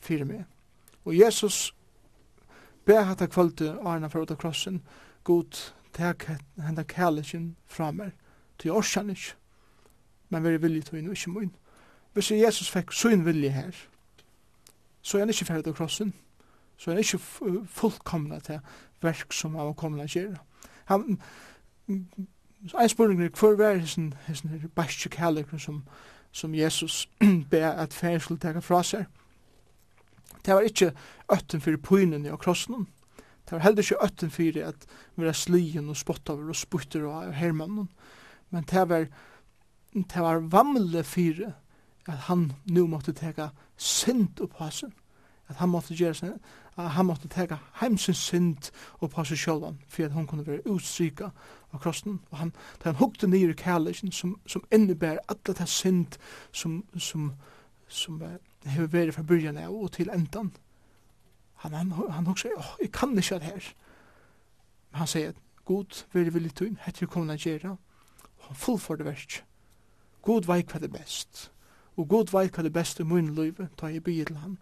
fyrir 0.01 0.27
meg. 0.27 0.45
Og 1.05 1.17
Jesus 1.17 1.73
ber 2.85 3.07
hatt 3.09 3.23
av 3.23 3.31
kvöldu 3.33 3.79
arna 3.87 4.09
for 4.09 4.25
åtta 4.25 4.37
krossen, 4.37 4.83
god 5.25 5.57
tek 5.97 6.27
henda 6.61 6.83
kærleikin 6.83 7.55
fra 7.67 7.91
meg, 7.93 8.13
til 8.59 8.69
jeg 8.69 8.77
orsan 8.77 9.11
ikkje, 9.11 9.37
men 10.29 10.45
veri 10.45 10.61
villig 10.61 10.85
tøyn 10.85 11.09
og 11.09 11.17
ikkje 11.17 11.33
moin. 11.33 11.55
Hvis 12.13 12.31
Jesus 12.31 12.71
fikk 12.71 12.93
sin 12.93 13.25
vilje 13.25 13.51
her, 13.51 13.71
så 15.03 15.19
er 15.19 15.23
han 15.23 15.33
ikke 15.33 15.45
ferdig 15.45 15.71
av 15.71 15.77
krossen, 15.79 16.13
så 16.77 16.91
er 16.91 16.95
han 16.95 17.05
ikke 17.05 17.67
fullkomna 17.71 18.41
til 18.45 18.59
verk 19.03 19.33
som 19.33 19.55
han 19.55 19.71
var 19.71 19.79
kommet 19.79 20.09
å 20.09 20.19
gjøre. 20.19 20.41
Han, 20.91 21.21
en 21.89 22.93
spurning 22.93 23.23
er 23.25 23.33
hvor 23.37 23.57
vær 23.59 23.79
hessen, 23.79 24.13
hessen 24.27 24.71
bæstje 24.77 25.13
kærlighet 25.15 25.63
som, 25.63 25.85
som 26.33 26.55
Jesus 26.55 27.07
ber 27.51 27.71
at 27.71 27.95
ferdig 27.95 28.25
skulle 28.27 28.43
teka 28.43 28.63
fra 28.65 28.83
seg. 28.83 29.07
Det 30.45 30.55
var 30.55 30.67
ikke 30.67 30.93
øtten 31.33 31.61
for 31.61 31.77
pynen 31.85 32.27
av 32.27 32.41
krossen, 32.41 32.89
det 33.45 33.57
var 33.57 33.65
heller 33.65 33.83
ikke 33.83 34.05
øtten 34.05 34.31
for 34.31 34.59
at 34.63 34.85
vi 35.17 35.27
var 35.27 35.35
slien 35.35 35.89
og 35.91 35.97
spottaver 35.99 36.53
og 36.53 36.57
sputter 36.57 37.07
og 37.09 37.33
hermannen, 37.35 37.89
men 38.51 38.67
det 38.71 38.85
var, 38.89 39.09
det 39.95 40.23
var 40.23 40.45
vamle 40.53 41.03
fire 41.05 41.55
at 42.09 42.27
han 42.29 42.53
nu 42.65 42.87
måtte 42.87 43.13
teka 43.13 43.49
synd 43.77 44.41
upp 44.41 44.55
på 44.57 44.71
sin, 44.71 44.93
at 45.49 45.57
han 45.57 45.69
måtte 45.69 45.95
gjøre 45.95 46.15
sin, 46.15 46.33
at 46.77 46.91
han 46.91 47.07
måtte 47.07 47.29
teka 47.29 47.57
heimsins 47.81 48.19
synd 48.19 48.71
upp 49.01 49.13
på 49.15 49.25
seg 49.25 49.39
sjølvan, 49.39 49.81
for 49.89 50.05
at 50.05 50.13
hun 50.13 50.27
kunne 50.27 50.47
være 50.47 50.67
utstryka 50.71 51.31
av 51.73 51.81
krossen, 51.83 52.21
og 52.31 52.39
han, 52.39 52.53
da 52.79 52.91
han 52.91 53.01
hukte 53.01 53.27
nyer 53.27 53.53
i 53.53 53.59
kærleikin, 53.59 54.13
som, 54.13 54.39
som 54.47 54.65
innebär 54.73 55.19
alla 55.29 55.55
det 55.59 55.69
synd 55.69 56.19
som, 56.53 56.85
som, 56.99 57.33
som 57.89 58.23
hever 58.65 58.87
vært 58.87 59.15
fra 59.15 59.23
byrjan 59.23 59.59
av 59.59 59.75
og 59.75 59.93
til 59.93 60.11
endan. 60.11 60.53
Han, 61.55 61.75
han, 61.75 61.93
han 62.11 62.27
hukse, 62.27 62.49
åh, 62.57 62.75
jeg 62.81 62.93
kan 62.93 63.19
ikke 63.19 63.39
det 63.39 63.53
her. 63.53 63.73
Men 64.91 64.99
han 64.99 65.07
sier, 65.07 65.33
god, 65.65 66.05
veri 66.13 66.33
villig 66.33 66.55
tøyn, 66.55 66.79
hette 66.81 67.01
vi 67.01 67.07
kommer 67.07 67.37
til 67.37 67.51
å 67.51 67.55
gjøre, 67.55 67.77
og 68.39 68.49
han 68.49 68.57
fullførte 68.57 69.07
verst. 69.07 69.43
God 70.23 70.49
veik 70.49 70.73
hva 70.73 70.81
det 70.81 70.93
best 70.93 71.51
og 72.01 72.09
god 72.09 72.33
veit 72.33 72.55
hva 72.57 72.65
det 72.65 72.73
beste 72.73 73.05
mun 73.05 73.35
løyve, 73.37 73.69
ta 73.77 73.91
jeg 73.93 74.05
bygge 74.05 74.31
til 74.31 74.41
han. 74.41 74.57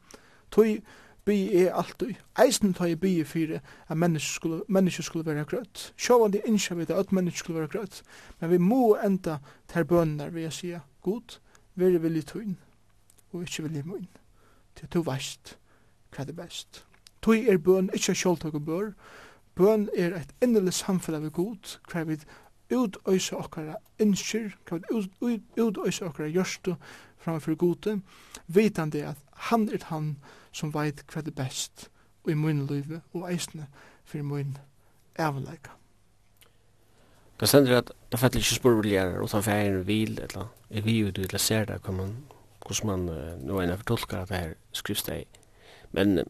Tøy 0.50 0.80
bygge 1.28 1.66
er 1.66 1.74
alltid, 1.76 2.14
eisen 2.40 2.74
ta 2.74 2.88
jeg 2.88 3.00
bygge 3.00 3.24
fyrir 3.24 3.60
at 3.88 3.96
mennesker 3.96 4.34
skulle, 4.34 4.62
mennesker 4.68 5.02
skulle 5.02 5.26
være 5.26 5.44
grøtt. 5.44 5.92
Sjåvan 5.96 6.32
det 6.32 6.42
innskja 6.46 6.74
vi 6.74 6.86
at 6.88 7.12
mennesker 7.12 7.38
skulle 7.38 7.60
være 7.60 7.68
grøtt, 7.68 8.02
men 8.40 8.50
vi 8.50 8.58
må 8.58 8.96
enda 9.04 9.38
ter 9.68 9.84
bønner 9.84 10.32
ved 10.34 10.48
å 10.48 10.54
si, 10.54 10.74
god, 11.02 11.38
veri 11.74 12.00
vilje 12.02 12.22
tøyn, 12.32 12.58
og 13.32 13.44
ikkje 13.44 13.68
vilje 13.68 13.86
mun, 13.86 14.08
til 14.76 14.88
du 14.92 15.02
veist 15.04 15.56
hva 16.16 16.24
det 16.24 16.36
best. 16.36 16.84
Tøy 17.22 17.44
er 17.50 17.58
bøn, 17.58 17.90
ikkje 17.94 18.14
sjåltøk 18.16 18.54
og 18.54 18.64
bør, 18.64 18.92
bøn 19.58 19.88
er 19.96 20.14
et 20.16 20.32
endelig 20.42 20.78
samfunn 20.80 21.18
av 21.18 21.30
god, 21.34 21.78
hver 21.90 22.08
vi 22.08 22.18
utøysa 22.70 23.36
okkara 23.36 23.76
innskir, 24.00 24.52
kan 24.66 24.82
vi 25.20 25.40
utøysa 25.56 26.08
okkara 26.08 26.28
gjørstu 26.28 26.74
framfor 27.18 27.54
gode, 27.54 28.00
vitande 28.46 29.06
at 29.08 29.16
han 29.50 29.68
er 29.68 29.84
han 29.88 30.16
som 30.52 30.72
veit 30.74 31.04
hva 31.12 31.22
det 31.22 31.34
best 31.34 31.88
i 32.28 32.34
mun 32.34 32.66
liv 32.66 33.00
og 33.14 33.28
eisne 33.30 33.68
for 34.04 34.22
mun 34.22 34.56
avleika. 35.18 35.74
Kan 37.38 37.48
sender 37.48 37.78
at 37.78 37.92
det 38.12 38.18
fattel 38.18 38.42
ikke 38.42 38.54
spør 38.54 38.70
vil 38.70 38.82
spurveligere 38.82 39.24
utan 39.24 39.42
feir 39.42 39.82
vil, 39.86 40.18
eller 40.20 40.48
er 40.70 40.82
vi 40.82 40.98
ut 41.06 41.18
eller 41.18 41.38
ser 41.38 41.64
det, 41.64 41.82
kan 41.82 41.94
man, 41.94 42.16
hvordan 42.66 42.86
man 42.86 43.38
nå 43.46 43.60
enn 43.60 43.76
fortolkar 43.76 44.22
at 44.22 44.28
det 44.28 44.36
her 44.36 44.54
skriftsteg. 44.72 45.26
Men 45.92 46.24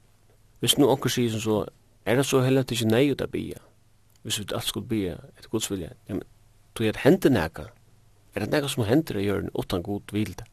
hvis 0.61 0.77
nu 0.79 0.87
onker 0.87 1.11
sier 1.11 1.31
som 1.31 1.41
så, 1.41 1.65
er 2.05 2.17
det 2.17 2.27
så 2.27 2.41
heller 2.41 2.61
at 2.61 2.69
det 2.69 2.77
ikke 2.77 2.91
nei 2.91 3.11
ut 3.13 3.23
av 3.25 3.31
bia, 3.33 3.59
hvis 4.23 4.39
vi 4.39 4.47
alt 4.55 4.65
skulle 4.65 4.89
bia 4.89 5.17
et 5.39 5.51
Guds 5.51 5.71
vilje, 5.71 5.91
ja, 6.09 6.15
men 6.15 6.23
tog 6.75 6.85
jeg 6.87 6.95
at 6.95 7.03
hente 7.05 7.31
nækka, 7.31 7.69
er 8.35 8.41
det 8.45 8.51
nækka 8.53 8.69
som 8.69 8.85
henter 8.85 9.19
å 9.19 9.25
gjøre 9.25 9.53
utan 9.59 9.83
god 9.83 10.13
vilde? 10.13 10.45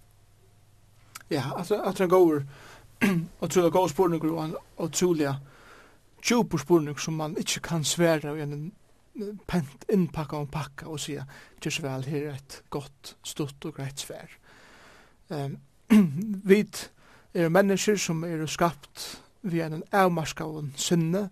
Ja, 1.30 1.50
altså, 1.58 1.82
at 1.82 1.98
han 2.00 2.10
går, 2.10 2.44
og 3.42 3.50
tror 3.50 3.50
tydelig 3.50 3.72
går 3.72 3.88
spurning, 3.88 4.56
og 4.78 4.92
tydelig 4.92 5.36
tjuper 6.22 6.58
spurning 6.58 7.00
som 7.00 7.14
man 7.14 7.38
ikke 7.38 7.62
kan 7.62 7.84
svære 7.84 8.38
i 8.38 8.42
en 8.42 8.72
pent 9.48 9.86
innpakka 9.90 10.38
og 10.44 10.50
pakka 10.52 10.90
og 10.92 11.00
sier, 11.00 11.26
tjus 11.62 11.80
vel, 11.84 12.06
her 12.10 12.30
er 12.32 12.40
et 12.40 12.62
godt, 12.70 13.16
stort 13.24 13.66
og 13.66 13.78
greit 13.78 14.00
svær. 14.00 14.30
Um, 15.30 15.58
vi 16.50 16.66
er 17.34 17.50
mennesker 17.50 17.98
som 17.98 18.24
er 18.28 18.46
skapt 18.46 19.22
vi 19.46 19.62
en 19.62 19.84
avmarska 19.94 20.46
og 20.46 20.72
sinne, 20.80 21.30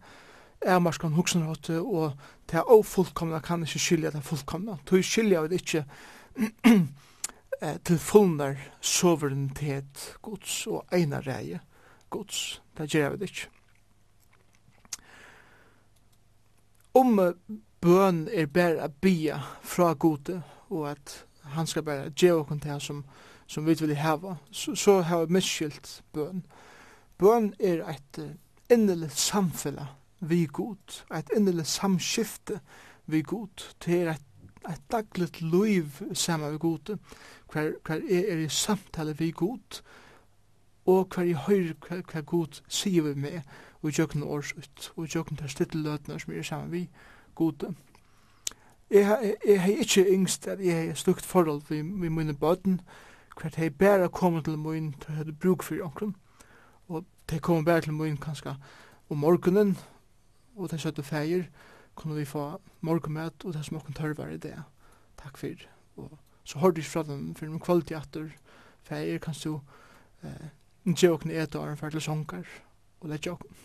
er 0.66 0.80
marskan 0.80 1.14
hugsanhåte, 1.14 1.82
og 1.82 2.14
det 2.50 2.58
er 2.60 2.72
ofullkomna 2.72 3.40
kan 3.40 3.64
ikke 3.64 3.80
skilja 3.80 4.12
det 4.12 4.24
fullkomna. 4.24 4.78
Du 4.90 5.02
skilja 5.04 5.42
det 5.48 5.62
ikke 5.62 5.86
til 7.86 8.00
fullnar 8.00 8.58
soverenitet 8.82 10.16
gods 10.22 10.68
og 10.68 10.86
eina 10.94 11.22
reie 11.24 11.60
gods. 12.10 12.62
Det 12.78 12.90
gjør 12.90 13.16
vi 13.16 13.30
ikke. 13.30 13.50
Om 16.94 17.20
bøn 17.82 18.28
er 18.32 18.46
bare 18.46 18.84
a 18.84 18.88
bia 18.88 19.40
fra 19.62 19.94
gode, 19.94 20.42
og 20.70 20.92
at 20.92 21.26
han 21.44 21.68
skal 21.68 21.84
bare 21.84 22.12
gjøre 22.12 22.44
okkur 22.44 22.60
til 22.62 22.82
som, 22.82 23.06
som 23.48 23.66
vi 23.66 23.76
vil 23.80 23.96
hava, 23.96 24.36
så, 24.52 24.76
så 24.76 25.02
har 25.02 25.26
vi 25.26 25.34
misskilt 25.34 26.04
bøn. 26.14 26.46
Bøn 27.18 27.54
er 27.60 27.82
et 27.90 28.38
innelig 28.70 29.12
samfunnet 29.12 29.88
vi 30.30 30.46
god, 30.46 31.04
et 31.16 31.30
innelig 31.36 31.66
samskifte 31.68 32.60
vi 33.06 33.22
god, 33.22 33.74
til 33.80 34.08
et, 34.08 34.22
et 34.70 34.82
dagligt 34.92 35.42
liv 35.42 35.86
sammen 36.14 36.54
vi 36.54 36.58
god, 36.58 36.98
hver, 37.52 37.72
hver 37.86 37.96
er, 37.96 38.34
er 38.34 38.38
i 38.46 38.50
samtale 38.50 39.18
vi 39.18 39.32
god, 39.32 39.82
og 40.86 41.08
hver 41.16 41.24
i 41.24 41.34
høyre 41.34 41.74
hver, 41.88 42.02
hver 42.12 42.22
god 42.22 42.62
sier 42.68 43.04
vi 43.04 43.14
med, 43.14 43.42
og 43.82 43.90
i 43.90 43.94
jøkken 44.00 44.24
årsut, 44.24 44.92
og 44.96 45.06
i 45.06 45.12
jøkken 45.16 45.38
der 45.40 45.48
stitteløtene 45.48 46.20
som 46.20 46.34
er 46.34 46.42
sammen 46.42 46.72
vi 46.72 46.90
god. 47.36 47.74
Jeg 48.92 49.08
har 49.08 49.68
ikke 49.68 50.06
yngst 50.14 50.48
at 50.48 50.66
jeg 50.66 50.88
har 50.88 50.94
slukt 50.94 51.26
forhold 51.26 51.62
vi, 51.70 51.82
vi 51.82 52.10
mine 52.10 52.36
bøten, 52.36 52.82
hver 53.42 53.50
jeg 53.58 53.76
bare 53.76 54.10
kommet 54.10 54.46
til 54.46 54.58
min, 54.58 54.94
til 54.94 55.12
å 55.12 55.16
ha 55.18 55.24
bruk 55.40 55.64
for 55.64 55.76
jokken, 55.76 56.16
og 56.88 57.06
de 57.30 57.40
kommer 57.40 57.64
bare 57.64 57.82
til 57.82 57.94
min 57.94 58.18
kanskje 58.18 58.56
om 59.10 59.18
morgenen, 59.18 59.78
og 60.56 60.72
det 60.72 60.82
søtte 60.82 61.04
feir 61.04 61.48
kunne 61.96 62.16
vi 62.16 62.26
få 62.26 62.60
morgenmøt 62.82 63.46
og 63.46 63.54
det 63.54 63.66
som 63.66 63.78
åkken 63.78 63.94
tørvar 63.94 64.34
i 64.34 64.38
det. 64.38 64.56
Takk 65.18 65.38
for. 65.38 65.68
Og 65.98 66.18
så 66.44 66.60
hørte 66.60 66.82
jeg 66.82 66.90
fra 66.90 67.04
dem 67.04 67.36
for 67.36 67.46
noen 67.46 67.62
kvalitet. 67.64 68.18
Feir 68.84 69.20
kan 69.22 69.36
du 69.44 69.60
eh, 70.24 70.50
ikke 70.86 71.12
åkken 71.12 71.32
et 71.32 71.56
år 71.56 71.76
for 71.76 71.90
til 71.90 72.02
sånger 72.02 72.48
og 73.02 73.10
det 73.10 73.28
åkken. 73.28 73.56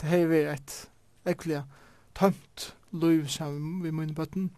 det 0.00 0.08
har 0.08 0.26
vært 0.26 0.54
et 0.54 0.76
ekkelig 1.24 1.62
tømt 2.14 2.74
liv 2.92 3.28
sammen 3.28 3.82
med 3.82 3.92
mine 3.92 4.14
bøtten. 4.14 4.50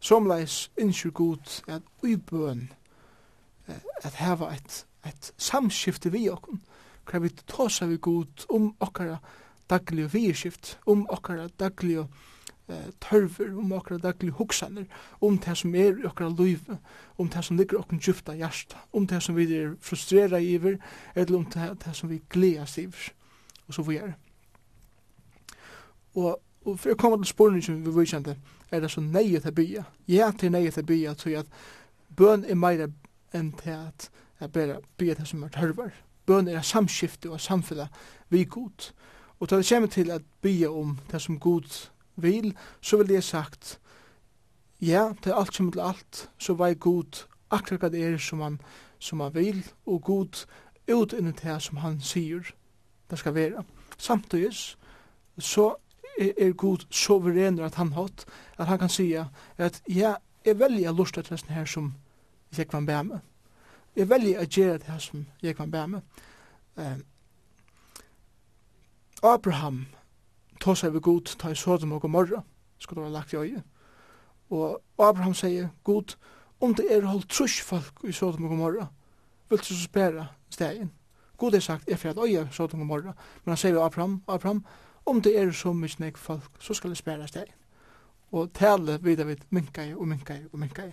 Somleis 0.00 0.70
innskyr 0.78 1.10
god 1.10 1.62
at 1.68 1.82
uibøn 2.02 2.68
at 4.02 4.14
heva 4.14 4.52
et, 4.54 4.86
et 5.06 5.32
samskifte 5.36 6.12
vi 6.12 6.28
åkken. 6.30 6.62
Hva 7.06 7.20
vi 7.22 7.30
tåsa 7.46 7.86
vi 7.86 7.98
god 8.02 8.46
om 8.50 8.74
okkara 8.80 9.18
daglige 9.70 10.12
vierskift, 10.12 10.78
om 10.86 11.06
okkara 11.10 11.48
daglige 11.58 12.06
eh, 12.68 12.88
tørver, 13.00 13.58
om 13.58 13.72
okkara 13.72 13.98
daglige 13.98 14.36
hoksaner, 14.38 14.84
om 15.20 15.38
det 15.38 15.56
som 15.58 15.74
er 15.74 16.00
i 16.00 16.06
okkara 16.06 16.32
liv, 16.38 16.60
om 17.18 17.28
det 17.28 17.44
som 17.44 17.56
ligger 17.56 17.80
okkara 17.80 18.00
djupta 18.00 18.34
hjärsta, 18.34 18.76
om 18.92 19.06
det 19.06 19.22
som 19.22 19.36
vi 19.36 19.48
er 19.54 19.74
frustrera 19.80 20.40
iver, 20.40 20.78
eller 21.14 21.36
om 21.36 21.44
det, 21.44 21.70
det 21.84 21.96
som 21.96 22.10
vi 22.10 22.22
gledas 22.30 22.78
iver, 22.78 23.12
og 23.68 23.74
så 23.74 23.82
videre. 23.82 24.14
Og, 26.14 26.36
og 26.64 26.78
for 26.80 26.94
å 26.94 26.98
komme 26.98 27.18
til 27.20 27.30
spårene 27.30 27.62
som 27.62 27.82
vi 27.84 27.92
vidkjente, 27.92 28.36
er 28.70 28.80
det 28.80 28.90
så 28.90 29.00
neie 29.00 29.40
til 29.40 29.54
bya. 29.54 29.84
Ja, 30.08 30.30
til 30.38 30.52
neie 30.52 30.70
til 30.74 30.86
bya, 30.86 31.14
tror 31.14 31.32
jeg 31.32 31.44
at 31.44 31.58
bøn 32.16 32.44
er 32.48 32.58
meira 32.58 32.88
enn 33.36 33.52
til 33.60 33.76
at 33.76 34.08
jeg 34.40 34.52
bare 34.52 34.80
bya 34.98 35.14
det 35.18 35.28
som 35.28 35.44
er 35.44 35.52
tørver. 35.54 35.92
Bøn 36.26 36.48
er 36.48 36.64
samskifte 36.66 37.30
og 37.30 37.40
samfunnet 37.40 37.92
vi 38.28 38.44
god. 38.44 38.90
Og 39.40 39.48
til 39.48 39.58
det 39.58 39.68
kommer 39.68 39.88
til 39.88 40.10
at 40.10 40.22
bya 40.42 40.68
om 40.68 40.98
det 41.12 41.22
som 41.22 41.38
Gud 41.38 41.90
vil, 42.16 42.56
så 42.80 42.96
vil 42.96 43.10
jeg 43.10 43.24
sagt, 43.24 43.80
ja, 44.80 45.12
det 45.24 45.34
alt 45.36 45.54
som 45.54 45.72
til 45.72 45.80
alt, 45.80 46.30
så 46.38 46.54
vei 46.54 46.74
Gud 46.74 47.26
akkurat 47.50 47.80
hva 47.80 47.90
det 47.92 48.04
er 48.04 48.18
som 48.18 48.40
han, 48.40 48.60
som 48.98 49.20
han 49.20 49.34
vil, 49.34 49.64
og 49.86 50.02
Gud 50.02 50.46
ut 50.88 51.12
inni 51.12 51.32
det 51.42 51.62
som 51.62 51.76
han 51.82 52.00
sier 52.00 52.52
det 53.10 53.18
skal 53.18 53.34
være. 53.34 53.64
Samtidig 53.98 54.52
så 55.38 55.74
er 56.18 56.52
Gud 56.52 56.86
soverener 56.90 57.64
at 57.64 57.74
han 57.74 57.92
hatt, 57.92 58.24
at 58.58 58.66
han 58.66 58.78
kan 58.78 58.88
sige 58.88 59.26
at 59.56 59.82
ja, 59.88 60.14
jeg 60.44 60.58
velger 60.58 60.92
lust 60.92 61.14
til 61.14 61.24
det 61.30 61.50
her 61.50 61.64
som 61.64 61.94
jeg 62.58 62.68
kan 62.68 62.86
bære 62.86 63.04
med. 63.04 63.18
Jeg 63.96 64.08
velger 64.10 64.40
å 64.40 64.48
gjøre 64.48 64.78
det 64.78 64.86
her 64.90 64.98
som 64.98 65.26
jeg 65.42 65.56
kan 65.56 65.70
bære 65.70 65.88
med. 65.88 66.00
Um, 66.76 67.04
Abraham 69.26 69.86
tog 70.60 70.76
seg 70.76 70.92
ved 70.94 71.00
god, 71.00 71.36
ta 71.38 71.50
i 71.50 71.54
Sodom 71.54 71.92
og 71.92 72.00
Gomorra, 72.00 72.42
skulle 72.78 73.00
det 73.00 73.04
være 73.04 73.12
lagt 73.12 73.32
i 73.32 73.36
øye. 73.36 73.62
Og 74.50 74.82
Abraham 74.98 75.34
sier, 75.34 75.68
god, 75.84 76.16
om 76.60 76.74
det 76.74 76.86
er 76.90 77.06
holdt 77.06 77.28
trus 77.30 77.60
folk 77.60 78.04
i 78.04 78.12
Sodom 78.12 78.44
og 78.44 78.50
Gomorra, 78.50 78.86
vil 79.48 79.58
du 79.58 79.64
så 79.64 79.82
spæra 79.82 80.26
stegen. 80.50 80.92
God 81.36 81.54
er 81.54 81.60
sagt, 81.60 81.88
jeg 81.88 81.98
fyrir 81.98 82.22
øye 82.24 82.48
Sodom 82.52 82.80
og 82.80 82.86
Gomorra, 82.86 83.14
men 83.44 83.52
han 83.52 83.56
sier 83.56 83.72
vi 83.72 83.80
Abraham, 83.84 84.22
Abraham, 84.28 84.64
om 85.06 85.22
det 85.22 85.38
er 85.38 85.50
så 85.52 85.72
mye 85.72 85.98
nek 85.98 86.18
folk, 86.18 86.50
så 86.58 86.74
skal 86.74 86.90
jeg 86.90 86.96
spæra 86.96 87.26
stegen. 87.26 87.54
Og 88.32 88.52
tale 88.54 88.98
videre 89.02 89.26
vid 89.26 89.44
minkai 89.50 89.94
og 89.94 90.08
minkai 90.08 90.40
og 90.52 90.58
minkai. 90.58 90.92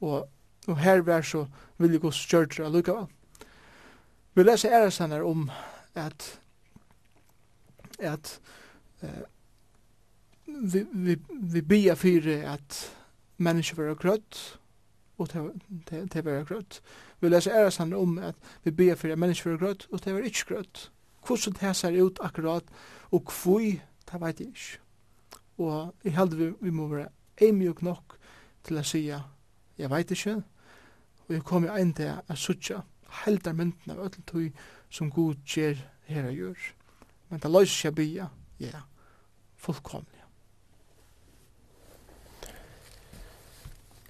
Og, 0.00 0.28
og 0.68 0.78
her 0.78 1.00
vær 1.00 1.22
så 1.22 1.46
vil 1.78 1.90
jeg 1.90 2.00
gå 2.00 2.10
kjørtra 2.10 2.64
allukavall. 2.64 3.06
Vi 4.34 4.42
leser 4.42 4.72
ærestanner 4.72 5.22
om 5.22 5.50
at 5.94 6.41
at 7.98 8.40
eh, 9.02 9.22
vi, 10.46 10.84
vi, 10.92 11.16
vi 11.28 11.60
bia 11.60 11.94
fyrir 11.94 12.44
at 12.52 12.78
mennesker 13.42 13.76
vera 13.76 13.94
grøtt 13.94 14.58
og 15.18 15.28
det 15.32 16.24
vera 16.24 16.44
grøtt. 16.44 16.80
Vi 17.20 17.28
leser 17.28 17.54
æresandre 17.54 17.98
om 17.98 18.18
at 18.18 18.34
vi 18.64 18.70
bia 18.70 18.94
fyrir 18.94 19.16
at 19.16 19.22
mennesker 19.22 19.50
vera 19.50 19.64
grøtt 19.64 19.88
og 19.90 20.04
det 20.04 20.14
vera 20.14 20.30
ikke 20.30 20.54
grøtt. 20.54 20.90
Hvordan 21.26 21.58
det 21.60 21.76
ser 21.76 22.02
ut 22.02 22.18
akkurat 22.20 22.64
og 23.10 23.24
kvui, 23.24 23.80
det 24.12 24.20
veit 24.20 24.40
jeg 24.40 24.48
ikke. 24.48 24.78
Og 25.58 25.94
jeg 26.04 26.16
held 26.16 26.34
vi, 26.34 26.52
vi 26.60 26.70
må 26.70 26.88
være 26.88 27.08
eimjuk 27.40 27.82
nok 27.82 28.16
til 28.64 28.78
å 28.78 28.86
sija, 28.86 29.20
jeg 29.78 29.90
veit 29.90 30.10
ikke, 30.10 30.42
og 31.28 31.34
jeg 31.34 31.44
kom 31.46 31.64
i 31.64 31.70
ein 31.70 31.94
til 31.94 32.10
å 32.30 32.36
sutja 32.38 32.82
heldar 33.12 33.52
mynden 33.52 33.92
av 33.92 34.00
öll 34.04 34.22
tog 34.26 34.52
som 34.90 35.10
god 35.10 35.42
gjer 35.46 35.80
her 36.08 36.28
og 36.30 36.38
gjør 36.38 36.58
men 37.32 37.40
det 37.40 37.48
løser 37.48 37.86
seg 37.86 37.94
bya, 37.96 38.26
ja, 38.60 38.82
fullkomlig. 39.56 40.18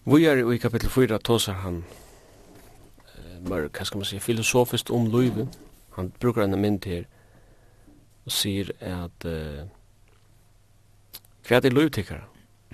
Vi 0.03 0.25
er 0.27 0.41
i 0.43 0.59
kapittel 0.59 0.91
4 0.91 1.21
tåsar 1.23 1.61
han 1.63 1.85
mörk, 3.47 3.77
hva 3.79 3.87
skal 3.87 4.03
man 4.03 4.09
si, 4.11 4.19
filosofiskt 4.19 4.91
om 4.91 5.07
løyve. 5.07 5.47
Han 5.95 6.11
brukar 6.19 6.49
en 6.49 6.59
mynd 6.59 6.89
her 6.91 7.07
og 8.27 8.35
sier 8.35 8.75
at 8.83 9.27
uh, 9.27 9.63
hva 11.47 11.57
er 11.59 11.63
det 11.63 11.73
løyvtikkara? 11.75 12.27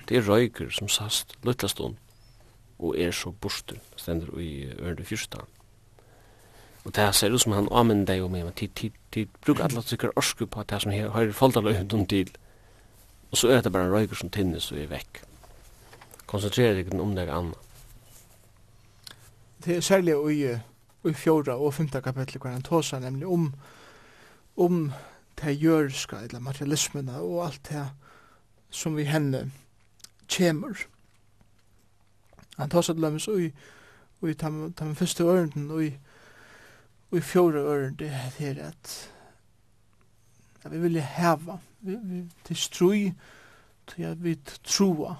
Det 0.09 0.17
er 0.17 0.25
røyker 0.25 0.73
som 0.73 0.89
sast 0.89 1.37
løytlastånd 1.45 1.97
og 2.79 2.97
er 2.97 3.11
så 3.13 3.29
borster, 3.31 3.77
stender 3.99 4.33
i 4.39 4.69
ørende 4.79 5.05
fyrstan. 5.05 5.45
Og 6.89 6.95
det 6.95 7.15
ser 7.15 7.29
ut 7.29 7.41
som 7.41 7.53
han 7.53 7.67
anvender 7.69 8.15
deg 8.15 8.23
om 8.25 8.31
men 8.33 8.53
de 9.13 9.25
bruker 9.45 9.63
alle 9.63 9.81
sikker 9.85 10.09
orsku 10.17 10.47
på 10.49 10.63
det 10.63 10.79
som 10.81 10.91
har 10.91 11.31
foldaløyden 11.31 11.99
om 11.99 12.05
til. 12.07 12.31
Og 13.31 13.37
så 13.37 13.51
er 13.53 13.61
det 13.61 13.71
bare 13.71 13.91
røyker 13.91 14.15
som 14.15 14.29
tinnis 14.29 14.71
og 14.71 14.79
er 14.81 14.89
vekk. 14.89 15.21
Konsentrerer 16.25 16.81
deg 16.81 16.99
om 16.99 17.13
deg 17.15 17.29
anna. 17.29 17.53
Det 19.65 19.75
er 19.75 19.85
særlig 19.85 20.17
i, 20.33 20.57
i 21.05 21.13
fjorda 21.13 21.59
og 21.61 21.73
fymta 21.73 22.01
kapitlet 22.01 22.41
hver 22.41 22.57
han 22.57 22.65
tåsa 22.65 22.99
nemlig 22.99 23.27
om 23.27 23.53
om 24.57 24.91
det 25.41 25.61
jørska 25.61 26.23
eller 26.25 26.39
materialismene 26.39 27.21
og 27.21 27.45
alt 27.45 27.69
det 27.69 27.85
som 28.69 28.97
vi 28.97 29.03
henne 29.03 29.51
kjemur. 30.27 30.87
Han 32.57 32.69
tåsa 32.69 32.93
til 32.93 33.03
dem 33.03 33.19
så 33.19 33.37
i 33.37 33.51
og 34.21 34.29
i 34.29 34.33
den 34.33 34.95
første 34.95 35.23
ørenden 35.23 35.71
og 35.71 35.83
i 35.83 35.93
Og 37.11 37.17
i 37.17 37.21
fjore 37.21 37.59
øren, 37.59 37.95
det 37.95 38.07
er 38.07 38.11
her 38.11 38.63
at, 38.67 39.11
at 40.63 40.71
vi 40.71 40.79
vil 40.79 41.01
heva, 41.01 41.57
vi, 41.81 41.95
vi, 42.03 42.23
til 42.45 42.55
strui 42.55 43.13
til 43.87 44.03
at 44.03 44.23
vi 44.23 44.35
troa, 44.63 45.15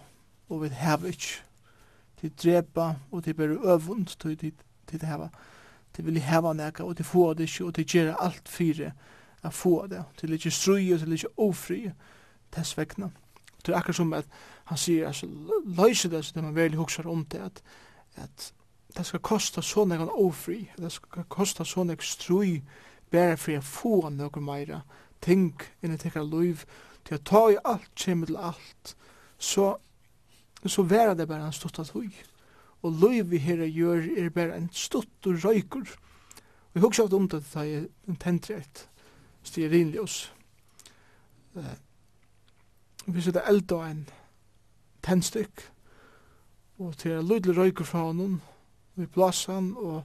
og 0.49 0.61
vi 0.61 0.69
heva 0.69 1.07
ikke, 1.07 1.41
til 2.21 2.33
drepa, 2.43 2.93
og 3.11 3.23
til 3.23 3.33
bare 3.33 3.47
øvund, 3.47 4.05
til, 4.05 4.37
til, 4.37 4.53
til 4.87 5.05
heva, 5.05 5.29
til 5.93 6.05
vil 6.05 6.21
heva 6.21 6.53
neka, 6.53 6.83
og 6.83 6.95
til 6.95 7.05
få 7.05 7.33
det 7.33 7.49
ikke, 7.49 7.65
og 7.65 7.75
til 7.75 7.87
gjøre 7.87 8.15
alt 8.21 8.49
fire, 8.49 8.91
a 9.43 9.49
få 9.49 9.87
det, 9.87 10.03
til 10.17 10.33
ikke 10.33 10.51
strui 10.51 10.91
og 10.93 10.99
til 10.99 11.11
ikke 11.11 11.27
ofri, 11.37 11.91
tess 12.51 12.77
vegna. 12.77 13.09
til 13.63 13.73
akkur 13.73 13.93
som 13.93 14.13
at 14.13 14.25
han 14.65 14.77
sier, 14.77 15.07
altså, 15.07 15.27
løyse 15.65 16.09
det, 16.09 16.25
så 16.25 16.31
det 16.35 16.43
man 16.43 16.55
vel 16.55 16.75
hoksar 16.75 17.07
om 17.07 17.25
det, 17.25 17.39
at, 17.39 17.61
at 18.15 18.53
det 18.97 19.05
skal 19.05 19.19
kosta 19.19 19.61
så 19.61 19.85
nekon 19.85 20.09
ofri, 20.09 20.63
det 20.77 20.91
skal 20.91 21.27
kosta 21.29 21.65
så 21.65 21.83
nekon 21.83 22.05
strui, 22.05 22.61
bare 23.11 23.37
for 23.37 23.51
jeg 23.51 23.65
få 23.65 24.09
noen 24.09 24.45
meira 24.45 24.81
ting 25.21 25.53
inni 25.83 25.97
tekkar 25.97 26.25
liv, 26.25 26.65
til 27.03 27.17
jeg 27.17 27.25
ta 27.25 27.43
i 27.51 27.57
alt, 27.65 27.89
kjem 27.95 28.25
til 28.25 28.37
alt, 28.37 28.95
så, 29.37 29.75
så 30.65 30.83
vera 30.83 31.15
det 31.17 31.27
bare 31.27 31.47
en 31.47 31.55
stutt 31.55 31.79
at 31.79 31.93
hui. 31.95 32.09
Og 32.81 32.95
liv 33.01 33.31
vi 33.31 33.41
her 33.43 33.65
gjør 33.65 34.05
er 34.17 34.29
bare 34.29 34.55
en 34.55 34.69
stutt 34.71 35.27
og 35.27 35.43
røykur. 35.43 35.89
Og 35.89 36.75
jeg 36.75 36.83
husker 36.83 37.03
ofte 37.03 37.15
om 37.17 37.27
det 37.27 37.43
da 37.53 37.65
jeg 37.65 37.89
tenter 38.19 38.61
et 38.61 38.85
Uh, 41.55 41.63
Vi 43.05 43.21
sitter 43.21 43.41
elda 43.49 43.75
en 43.89 44.09
tennstykk, 45.01 45.63
og 46.77 46.97
til 46.97 47.11
jeg 47.11 47.23
lydelig 47.23 47.57
røykur 47.57 47.85
fra 47.85 47.99
honom, 47.99 48.41
vi 48.99 49.07
blåser 49.07 49.53
han, 49.53 49.73
og 49.77 50.03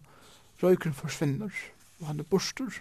røykeren 0.62 0.94
forsvinner, 0.94 1.50
og 2.00 2.06
han 2.06 2.20
er 2.20 2.30
borster. 2.30 2.80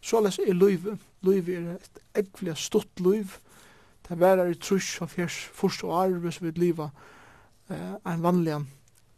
Så 0.00 0.20
les 0.24 0.38
er 0.40 0.56
løyve. 0.56 0.96
Løyve 1.22 1.56
er 1.56 1.70
et 1.76 2.02
ekvelig 2.22 2.56
stort 2.56 3.00
løyv. 3.00 3.36
Det 4.08 4.18
værer 4.20 4.50
i 4.50 4.58
trus 4.58 4.96
og 5.04 5.10
fjers, 5.12 5.36
første 5.54 5.86
og 5.86 5.98
arve 6.02 6.32
som 6.32 6.48
vil 6.48 6.58
liva 6.58 6.88
eh, 7.70 7.94
en 8.08 8.22
vanlig 8.24 8.56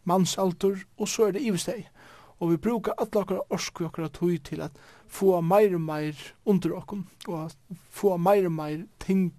mannsalter, 0.05 0.82
og 0.98 1.09
så 1.09 1.28
er 1.28 1.36
det 1.36 1.47
ivesteg. 1.47 1.86
Og 2.43 2.51
vi 2.51 2.56
brukar 2.59 2.98
alla 2.98 3.23
okkara 3.23 3.47
orsku 3.55 3.85
okkar 3.86 4.10
tøy 4.10 4.36
til 4.43 4.64
at 4.66 4.74
få 5.06 5.40
meir 5.40 5.77
og 5.78 5.85
meir 5.86 6.19
under 6.44 6.74
okkum, 6.74 7.06
og 7.28 7.52
få 7.90 8.16
meir 8.19 8.51
og 8.51 8.56
meir 8.56 8.86
ting 8.98 9.31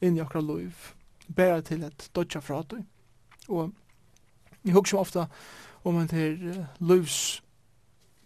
inn 0.00 0.16
i 0.16 0.22
okkara 0.22 0.44
løyv, 0.46 0.92
bæra 1.26 1.60
til 1.66 1.82
at 1.84 2.10
dodja 2.14 2.40
fra 2.40 2.62
tøy. 2.62 2.84
Og 3.48 3.72
jeg 4.64 4.72
husker 4.78 4.98
ofta 4.98 5.26
om 5.84 5.96
en 5.96 6.10
her 6.10 6.66
løvs 6.80 7.42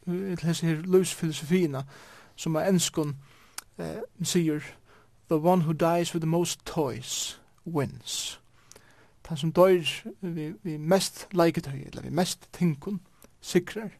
til 0.06 0.42
hans 0.42 0.60
her 0.60 0.74
løvsfilosofina 0.74 1.82
som 2.36 2.54
er 2.54 2.68
enskon 2.68 3.16
eh, 3.78 4.02
sier 4.22 4.60
the 5.30 5.36
one 5.36 5.62
who 5.62 5.72
dies 5.72 6.14
with 6.14 6.22
the 6.22 6.30
most 6.30 6.60
toys 6.66 7.40
wins 7.66 8.38
han 9.28 9.36
som 9.36 9.52
dør 9.52 9.84
vi, 10.20 10.52
vi 10.62 10.76
mest 10.76 11.28
leiketøy, 11.32 11.86
eller 11.86 12.02
vi 12.02 12.10
mest 12.10 12.48
tinkun, 12.52 13.00
sikrar, 13.40 13.90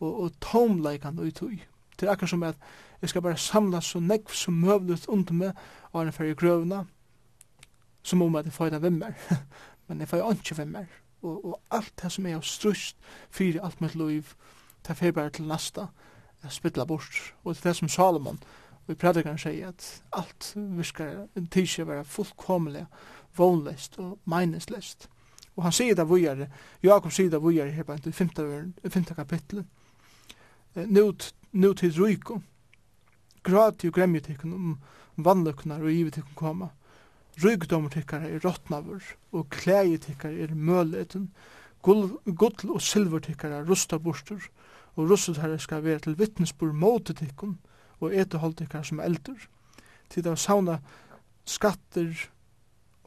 og, 0.00 0.22
og 0.22 0.32
tomleikan 0.40 1.18
og 1.18 1.34
tøy. 1.34 1.58
Det 2.00 2.06
er 2.06 2.12
akkur 2.12 2.26
som 2.26 2.42
at 2.42 2.56
jeg 3.02 3.10
skal 3.10 3.22
bare 3.22 3.36
samla 3.36 3.80
så 3.80 4.00
nekv 4.00 4.34
som 4.34 4.54
møvlet 4.54 5.06
under 5.08 5.32
meg, 5.32 5.52
og 5.92 6.02
han 6.02 6.12
fyrir 6.12 6.34
grøvna, 6.34 6.84
som 8.02 8.22
om 8.22 8.36
at 8.36 8.44
jeg 8.44 8.52
fyrir 8.52 8.78
vimmer, 8.78 9.14
men 9.88 10.00
jeg 10.00 10.08
får 10.08 10.32
ikke 10.32 10.56
vimmer 10.56 10.84
og, 11.22 11.44
og 11.44 11.60
alt 11.70 11.92
det 12.02 12.12
som 12.12 12.26
er 12.26 12.38
av 12.38 12.46
strust 12.46 12.96
fyrir 13.30 13.62
alt 13.64 13.80
mitt 13.80 13.94
liv, 13.98 14.34
det 14.86 14.96
fer 14.96 15.12
bare 15.12 15.30
til 15.34 15.48
nasta, 15.48 15.88
jeg 16.42 16.54
spytla 16.54 16.86
bort, 16.86 17.34
og 17.44 17.54
det 17.54 17.60
er 17.60 17.70
det 17.70 17.76
som 17.76 17.88
Salomon, 17.88 18.38
og 18.86 18.94
i 18.94 18.96
predikaren 18.96 19.38
sier 19.38 19.68
at 19.68 19.86
alt 20.16 20.52
virkar 20.56 21.26
en 21.36 21.46
tidsje 21.46 21.86
være 21.86 22.04
fullkomelig, 22.08 22.86
vonlist 23.36 23.98
og 23.98 24.18
meineslest. 24.24 25.08
Og 25.56 25.66
han 25.66 25.74
sier 25.74 25.96
det 25.98 26.06
vujare, 26.08 26.46
Jakob 26.82 27.12
sier 27.12 27.30
det 27.30 27.42
vujare 27.42 27.74
her 27.74 27.84
bare 27.84 27.98
i 28.06 28.12
femte, 28.88 29.14
kapitlet, 29.14 29.66
Nút, 30.78 31.34
nút 31.52 31.78
til 31.80 31.94
ryko, 31.96 32.36
grati 33.42 33.88
og 33.88 33.94
gremje 33.94 34.20
tikkun 34.20 34.52
om 34.52 34.76
vannløknar 35.16 35.82
og 35.82 35.90
givet 35.90 36.14
tikkun 36.14 36.36
koma, 36.38 36.68
Rygdommer 37.38 37.90
tykkara 37.94 38.26
er 38.26 38.42
rottnavur, 38.42 39.02
og 39.32 39.50
klæi 39.54 39.98
tykkara 40.02 40.34
er 40.42 40.54
møleten, 40.54 41.28
gull 41.82 42.18
og 42.26 42.80
silver 42.82 43.22
er 43.28 43.68
rusta 43.68 43.98
burstur, 43.98 44.42
og 44.96 45.10
rustet 45.10 45.38
herre 45.38 45.58
skal 45.58 45.84
være 45.84 45.98
til 45.98 46.18
vittnesbord 46.18 46.74
mot 46.74 47.04
tykkun, 47.04 47.58
og 48.00 48.14
etehold 48.14 48.54
tykkara 48.54 48.82
som 48.82 49.00
eldur. 49.00 49.38
Tid 50.10 50.26
av 50.26 50.36
sauna 50.36 50.80
skatter 51.46 52.28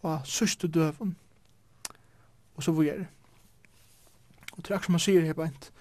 og 0.03 0.21
syste 0.25 0.67
døven, 0.67 1.15
og 2.55 2.63
så 2.63 2.71
vugjer. 2.71 3.05
Og 4.57 4.63
til 4.63 4.79
som 4.83 4.95
han 4.95 5.03
sier 5.03 5.25
her 5.25 5.35
beint, 5.35 5.71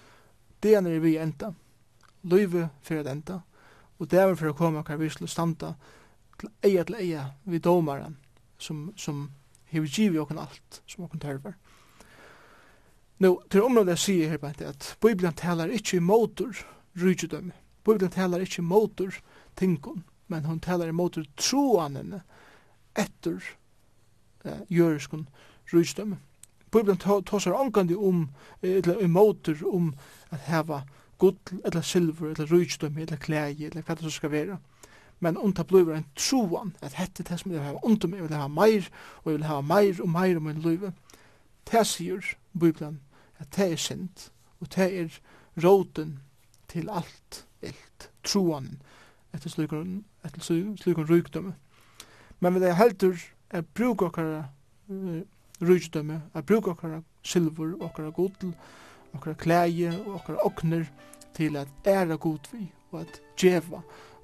det 0.63 0.75
er 0.75 0.99
vi 0.99 1.17
enda, 1.17 1.53
løyve 2.23 2.69
fyrir 2.81 3.07
enda, 3.07 3.39
og 3.99 4.11
det 4.11 4.19
er 4.19 4.35
for 4.35 4.51
å 4.51 4.57
komme 4.57 4.83
hver 4.83 4.97
vi 4.97 5.09
skulle 5.09 5.31
standa 5.31 5.73
til 6.39 6.49
eia 6.63 6.83
til 6.83 6.95
eia 6.99 7.25
vi 7.45 7.59
domaren, 7.59 8.17
som, 8.61 8.91
som 8.97 9.29
hever 9.71 9.87
givet 9.87 10.21
okken 10.21 10.39
alt 10.41 10.81
som 10.85 11.05
okken 11.05 11.21
tørver. 11.23 11.57
Nå, 13.21 13.35
til 13.53 13.63
området 13.63 13.95
jeg 13.95 14.03
sier 14.03 14.31
her 14.33 14.41
bare 14.41 14.71
at 14.71 14.95
Bibelen 15.01 15.35
talar 15.37 15.69
ikkje 15.69 15.99
i 15.99 16.05
motor 16.05 16.57
rydgjødømme. 16.97 17.53
Bibelen 17.85 18.11
talar 18.13 18.41
ikkje 18.41 18.65
motor 18.65 19.19
tingon, 19.57 20.03
men 20.27 20.47
hon 20.49 20.59
talar 20.59 20.89
i 20.89 20.95
motor 20.95 21.27
troanene 21.37 22.23
etter 22.97 23.37
eh, 24.45 24.63
jøriskon 24.69 25.27
rydgjødømme. 25.73 26.17
Bibelen 26.71 26.97
tåsar 26.97 27.53
omgandi 27.53 27.95
om, 27.95 28.29
eller 28.61 29.03
i 29.03 29.07
motor 29.07 29.59
om 29.69 29.93
at 30.31 30.47
heva 30.47 30.81
gull, 31.21 31.37
eller 31.65 31.81
silver, 31.81 32.33
eller 32.33 32.49
rydgjødømme, 32.49 33.01
eller 33.05 33.21
klæg, 33.21 33.61
eller 33.61 33.85
hva 33.85 33.95
det 33.95 34.07
så 34.07 34.15
skal 34.17 34.31
være 34.31 34.57
men 35.21 35.37
om 35.37 35.53
det 35.53 35.67
blir 35.69 35.91
en 35.93 36.07
troan, 36.17 36.73
at 36.81 36.97
hette 36.97 37.23
det 37.23 37.37
som 37.39 37.51
jeg 37.51 37.61
vil 37.61 37.67
ha 37.67 37.85
ondt 37.85 38.05
om, 38.05 38.13
jeg 38.17 38.25
vil 38.25 38.37
ha 38.37 38.47
meir, 38.49 38.87
og 39.21 39.31
jeg 39.31 39.37
vil 39.39 39.47
ha 39.47 39.59
meir 39.61 40.01
og 40.01 40.09
meir 40.09 40.39
om 40.39 40.49
min 40.49 40.63
liv, 40.63 40.87
det 41.69 41.83
sier 41.87 42.25
Bibelen, 42.57 42.99
at 43.39 43.53
det 43.55 43.71
er 43.71 43.81
sint, 43.81 44.31
og 44.59 44.71
det 44.75 44.87
er 44.89 45.19
råden 45.61 46.17
til 46.71 46.89
alt 46.89 47.43
ilt, 47.61 48.09
troan, 48.23 48.81
etter 49.33 49.53
slukon, 49.53 50.01
etter 50.25 50.41
slukon 50.41 51.09
rykdømme. 51.09 51.53
Men 52.41 52.57
vi 52.57 52.65
er 52.65 52.79
heldur 52.79 53.21
at 53.51 53.67
bruk 53.77 54.01
okkara 54.01 54.47
uh, 54.89 55.21
rykdømme, 55.61 56.21
at 56.33 56.45
bruk 56.45 56.67
okkara 56.73 57.03
silver, 57.23 57.75
okkara 57.77 58.09
godl, 58.09 58.55
okkara 59.13 59.37
klæje 59.37 59.93
okkara 60.07 60.45
okner 60.45 60.85
til 61.35 61.57
at 61.57 61.67
æra 61.85 62.15
god 62.15 62.51
vi 62.51 62.71
og 62.91 63.01
at 63.01 63.21
djeva 63.39 63.81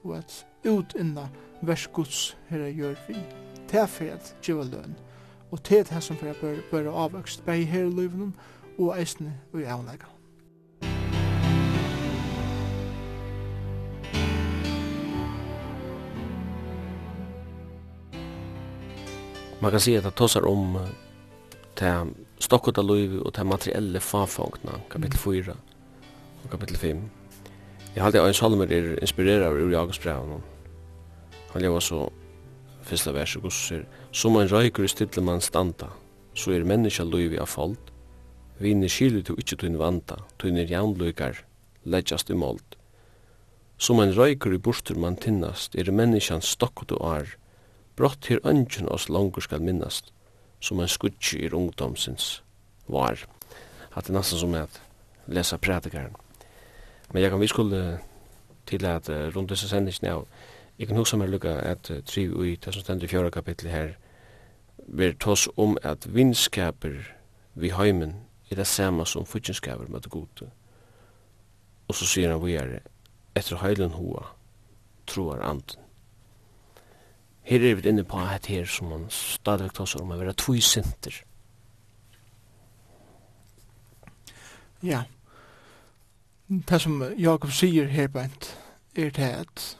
og 0.08 0.18
at 0.18 0.46
utinna 0.66 1.28
verskuts 1.62 2.38
herra 2.50 2.70
gjør 2.70 2.96
vi. 3.08 3.16
Det 3.72 3.80
er 3.80 3.86
for 3.86 4.06
at 4.14 4.36
djeva 4.46 4.64
løn, 4.64 4.96
og 5.52 5.60
det 5.70 5.80
er 5.80 5.90
det 5.94 6.04
som 6.04 6.18
for 6.18 6.30
at 6.30 6.42
bør, 6.42 6.62
bør 6.72 6.92
avvokst 6.92 7.46
bare 7.46 7.68
her 7.68 7.88
i 7.88 7.90
løven 7.90 8.36
og 8.78 8.94
eisne 9.00 9.34
og 9.54 9.62
i 9.62 9.64
avleggen. 9.64 10.14
Man 19.60 19.72
kan 19.72 19.80
säga 19.80 19.98
att 19.98 20.04
det 20.04 20.12
tossar 20.12 20.46
om 20.46 20.88
det 21.74 22.08
stockot 22.38 22.78
liv 22.78 23.20
och 23.20 23.34
till 23.34 23.44
materiella 23.44 24.00
farfångna, 24.00 24.72
kapitel 24.90 25.20
4 25.20 25.58
och 26.44 26.52
kapitel 26.52 26.78
5. 26.78 27.10
Jeg 27.98 28.04
halte 28.06 28.22
en 28.22 28.36
salmer 28.38 28.70
er 28.70 28.92
inspirerar 29.02 29.58
ur 29.58 29.72
Jakobs 29.74 29.98
brev. 29.98 30.28
Han 31.50 31.64
lever 31.66 31.82
så 31.82 32.04
fyrsta 32.86 33.10
vers 33.16 33.32
og 33.40 33.48
gosser 33.48 33.88
Som 34.14 34.36
en 34.38 34.52
røyker 34.52 34.86
i 34.86 34.90
stille 34.92 35.24
man 35.26 35.42
standa 35.42 35.88
Så 36.38 36.54
er 36.54 36.68
menneska 36.70 37.02
løyvi 37.08 37.40
av 37.42 37.50
folk 37.50 37.90
Viner 38.62 38.92
skilu 38.94 39.24
til 39.26 39.40
ikkje 39.42 39.58
tunn 39.64 39.80
vanta 39.82 40.20
Tunn 40.38 40.60
er 40.62 40.70
jaunløykar 40.70 41.42
Leggjast 41.90 42.30
i 42.30 42.38
målt 42.38 42.78
Som 43.82 44.04
en 44.04 44.14
røyker 44.14 44.54
i 44.54 44.62
bostur 44.62 45.02
man 45.02 45.18
tinnast 45.18 45.74
Er 45.74 45.90
menneskan 45.90 46.46
stokkot 46.46 46.94
og 47.00 47.02
ar 47.16 47.34
Brott 47.98 48.30
her 48.30 48.46
ønsken 48.46 48.94
oss 48.94 49.10
langur 49.10 49.42
skal 49.42 49.66
minnast 49.66 50.14
Som 50.62 50.86
en 50.86 50.94
skutsi 50.94 51.42
i 51.48 51.50
ungdomsins 51.50 52.44
var 52.86 53.26
Hatt 53.98 54.14
er 54.14 54.20
nesten 54.20 54.46
som 54.46 54.54
at 54.62 54.82
lesa 55.26 55.58
prædikaren 55.58 56.27
Men 57.14 57.22
jeg 57.24 57.32
kan 57.32 57.40
vi 57.40 57.48
skulle 57.48 58.00
til 58.68 58.86
at 58.86 59.10
uh, 59.10 59.36
rundt 59.36 59.50
disse 59.50 59.70
sendingene 59.70 60.14
av 60.14 60.28
Jeg 60.80 60.88
kan 60.88 60.98
huske 60.98 61.18
meg 61.18 61.30
lukka 61.30 61.56
at 61.66 61.90
uh, 61.90 62.04
tri 62.06 62.28
ui, 62.30 62.56
det 62.56 62.74
som 62.74 62.84
stendur 62.84 63.08
i 63.08 63.10
fjorda 63.10 63.30
kapitlet 63.34 63.72
her, 63.72 63.94
vi 64.88 65.14
tås 65.14 65.48
om 65.58 65.78
at 65.84 66.06
vinskaper 66.14 67.00
vi 67.56 67.72
heimen 67.74 68.14
er 68.52 68.56
det 68.56 68.68
samme 68.68 69.06
som 69.06 69.26
fudgenskaper 69.26 69.88
med 69.90 70.02
det 70.02 70.12
gode. 70.12 70.52
Og 71.88 71.96
så 71.96 72.06
sier 72.06 72.32
han 72.32 72.44
vi 72.46 72.56
er 72.56 72.80
etter 73.36 73.58
heilen 73.58 73.96
hoa, 73.98 74.28
troar 75.08 75.42
anden. 75.42 75.82
Her 77.48 77.64
er 77.64 77.76
vi 77.76 77.90
inne 77.90 78.04
på 78.04 78.20
et 78.20 78.46
her 78.46 78.66
som 78.66 78.92
han 78.92 79.06
stadigvæk 79.10 79.74
tås 79.74 79.96
om 79.96 80.12
å 80.12 80.20
være 80.20 80.36
tvoi 80.36 80.60
sinter. 80.62 81.24
Ja, 84.84 85.06
det 86.48 86.82
som 86.82 87.04
Jakob 87.18 87.52
sier 87.52 87.88
her 87.88 88.08
bænt, 88.08 88.58
er 88.96 89.10
det 89.10 89.20
at 89.20 89.78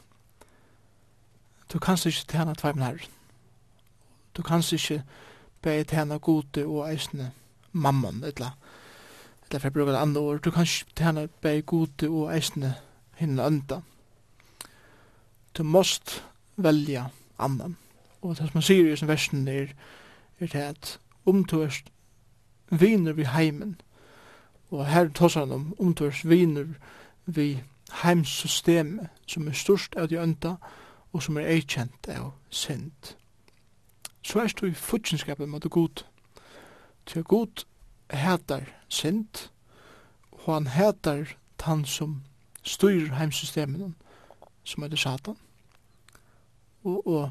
du 1.72 1.78
kanst 1.78 2.06
ikke 2.06 2.26
tjene 2.28 2.54
tveimen 2.54 2.82
herren. 2.82 3.14
Du 4.36 4.42
kanst 4.42 4.72
ikke 4.72 5.02
be 5.62 5.84
tjene 5.84 6.18
gode 6.18 6.66
og 6.66 6.92
eisne 6.92 7.32
mammon, 7.72 8.24
etla. 8.24 8.50
Etla 9.46 9.58
for 9.58 9.66
jeg 9.66 9.72
bruker 9.72 9.92
det 9.92 10.00
andre 10.00 10.20
ord, 10.20 10.42
du 10.42 10.50
kanst 10.50 10.82
ikke 10.82 10.96
tjene 10.96 11.28
be 11.40 11.62
gode 11.62 12.08
og 12.08 12.34
eisne 12.36 12.74
hinne 13.16 13.46
ønda. 13.46 13.80
Du 15.54 15.62
måst 15.62 16.24
velja 16.56 17.08
annan. 17.38 17.76
Og 18.22 18.36
det 18.36 18.36
som 18.36 18.50
man 18.54 18.62
sier 18.62 18.92
i 18.92 18.96
sin 18.96 19.08
versen 19.08 19.48
er, 19.48 19.72
er 20.40 20.46
det 20.46 20.54
at 20.62 20.98
om 21.26 21.44
du 21.44 21.62
er 21.62 21.74
viner 22.70 23.12
vi 23.12 23.24
heimen, 23.24 23.80
Og 24.70 24.86
her 24.86 25.08
tåsar 25.08 25.40
han 25.40 25.52
om 25.52 25.74
omtørs 25.78 26.28
viner 26.28 26.64
vi 27.26 27.62
heimsystemet 28.02 29.08
som 29.26 29.48
er 29.48 29.52
størst 29.52 29.96
av 29.96 30.08
de 30.08 30.20
ønta 30.20 30.54
og 31.12 31.22
som 31.22 31.36
er 31.36 31.48
eikjent 31.48 32.08
av 32.08 32.32
synd. 32.50 33.14
Så 34.22 34.40
er 34.40 34.52
du 34.60 34.66
i 34.66 34.74
futsinskapet 34.74 35.48
med 35.48 35.60
det 35.60 35.70
god. 35.70 36.04
Til 37.06 37.24
god 37.24 37.64
heter 38.10 38.64
synd, 38.88 39.48
og 40.32 40.54
han 40.54 40.66
heter 40.66 41.24
han 41.60 41.84
som 41.84 42.22
styrer 42.62 43.14
heimsystemen 43.14 43.94
som 44.64 44.82
er 44.82 44.88
det 44.88 44.98
satan. 44.98 45.36
Og, 46.84 47.06
og 47.06 47.30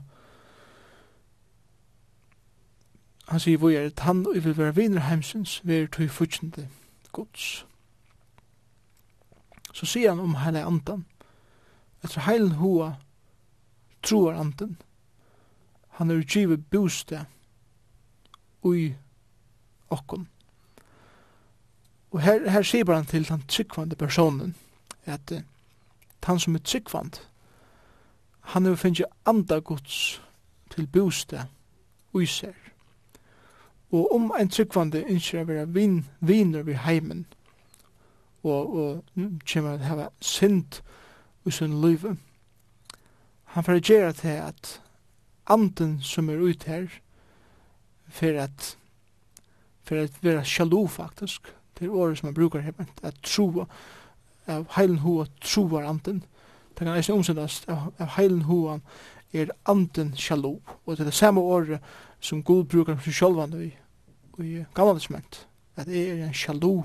han 3.27 3.39
sier 3.39 3.57
hvor 3.57 3.69
er 3.69 3.89
det 3.89 3.99
han 3.99 4.25
og 4.27 4.35
vil 4.35 4.57
være 4.57 4.75
viner 4.75 5.01
heimsyns, 5.01 5.61
vi 5.63 5.75
er 5.75 5.87
tog 5.87 6.09
futsinde 6.09 6.67
gods. 7.17 7.65
Så 9.73 9.85
sier 9.85 10.13
han 10.13 10.21
om 10.21 10.37
heile 10.41 10.65
andan, 10.65 11.05
etter 12.05 12.25
heilen 12.29 12.57
hoa 12.61 12.93
troar 14.05 14.37
andan, 14.37 14.77
han 15.97 16.11
er 16.11 16.21
utgivet 16.21 16.69
bostad 16.69 17.25
ui 18.63 18.93
okkon. 19.89 20.27
Og 22.11 22.21
her, 22.21 22.49
her 22.49 22.65
sier 22.65 22.93
han 22.93 23.05
til 23.05 23.27
den 23.27 23.43
tryggvande 23.47 23.95
personen, 23.95 24.55
at 25.05 25.31
uh, 25.31 25.41
han 26.23 26.39
som 26.39 26.55
er 26.55 26.59
tryggvand, 26.59 27.19
han 28.53 28.65
er 28.65 28.75
finnst 28.75 29.03
andagods 29.25 30.21
til 30.75 30.87
bostad 30.87 31.47
ui 32.13 32.25
ser. 32.25 32.66
Og 33.91 34.15
om 34.15 34.31
ein 34.35 34.49
tryggvande 34.51 35.03
innskjer 35.07 35.45
å 35.45 35.47
være 35.47 35.67
vin, 35.73 36.01
viner 36.19 36.65
ved 36.67 36.81
heimen, 36.83 37.25
og, 38.43 38.75
og 38.75 39.03
kommer 39.47 39.77
til 39.77 39.93
å 39.93 39.99
ha 40.01 40.07
synd 40.21 40.81
i 41.47 41.51
sin 41.51 41.77
liv, 41.81 42.03
han 43.55 43.63
får 43.63 43.79
gjøre 43.79 44.13
til 44.13 44.41
at 44.43 44.73
anden 45.47 45.99
som 46.03 46.29
er 46.29 46.43
ute 46.43 46.67
her, 46.67 46.87
for 48.07 48.39
at, 48.43 48.77
for 49.83 50.03
at 50.03 50.19
være 50.23 50.45
sjalu 50.45 50.87
faktisk, 50.87 51.47
det 51.79 51.87
er 51.87 51.95
året 51.95 52.19
som 52.19 52.27
man 52.27 52.35
brukar 52.35 52.59
her, 52.59 52.73
at 53.03 53.15
troa, 53.23 53.67
av 54.47 54.67
heilen 54.77 54.99
hoa 55.03 55.25
troar 55.43 55.87
anden, 55.87 56.23
det 56.77 56.85
kan 56.85 56.95
eisen 56.95 57.15
omsendast 57.15 57.65
av, 57.71 57.91
av 57.99 58.13
heilen 58.15 58.43
hoa 58.47 58.79
er 59.33 59.51
anden 59.65 60.15
shalom, 60.15 60.61
og 60.85 60.97
det 60.97 60.99
er 60.99 61.03
det 61.03 61.13
samme 61.13 61.41
året 61.41 61.79
som 62.19 62.43
Gud 62.43 62.63
brukar 62.63 62.95
for 62.95 63.11
sjálvan 63.11 63.53
i, 63.61 63.71
i 64.43 64.63
gamla 64.73 64.93
testament, 64.93 65.47
at 65.75 65.87
jeg 65.87 66.07
er 66.07 66.27
en 66.27 66.33
shalom 66.33 66.83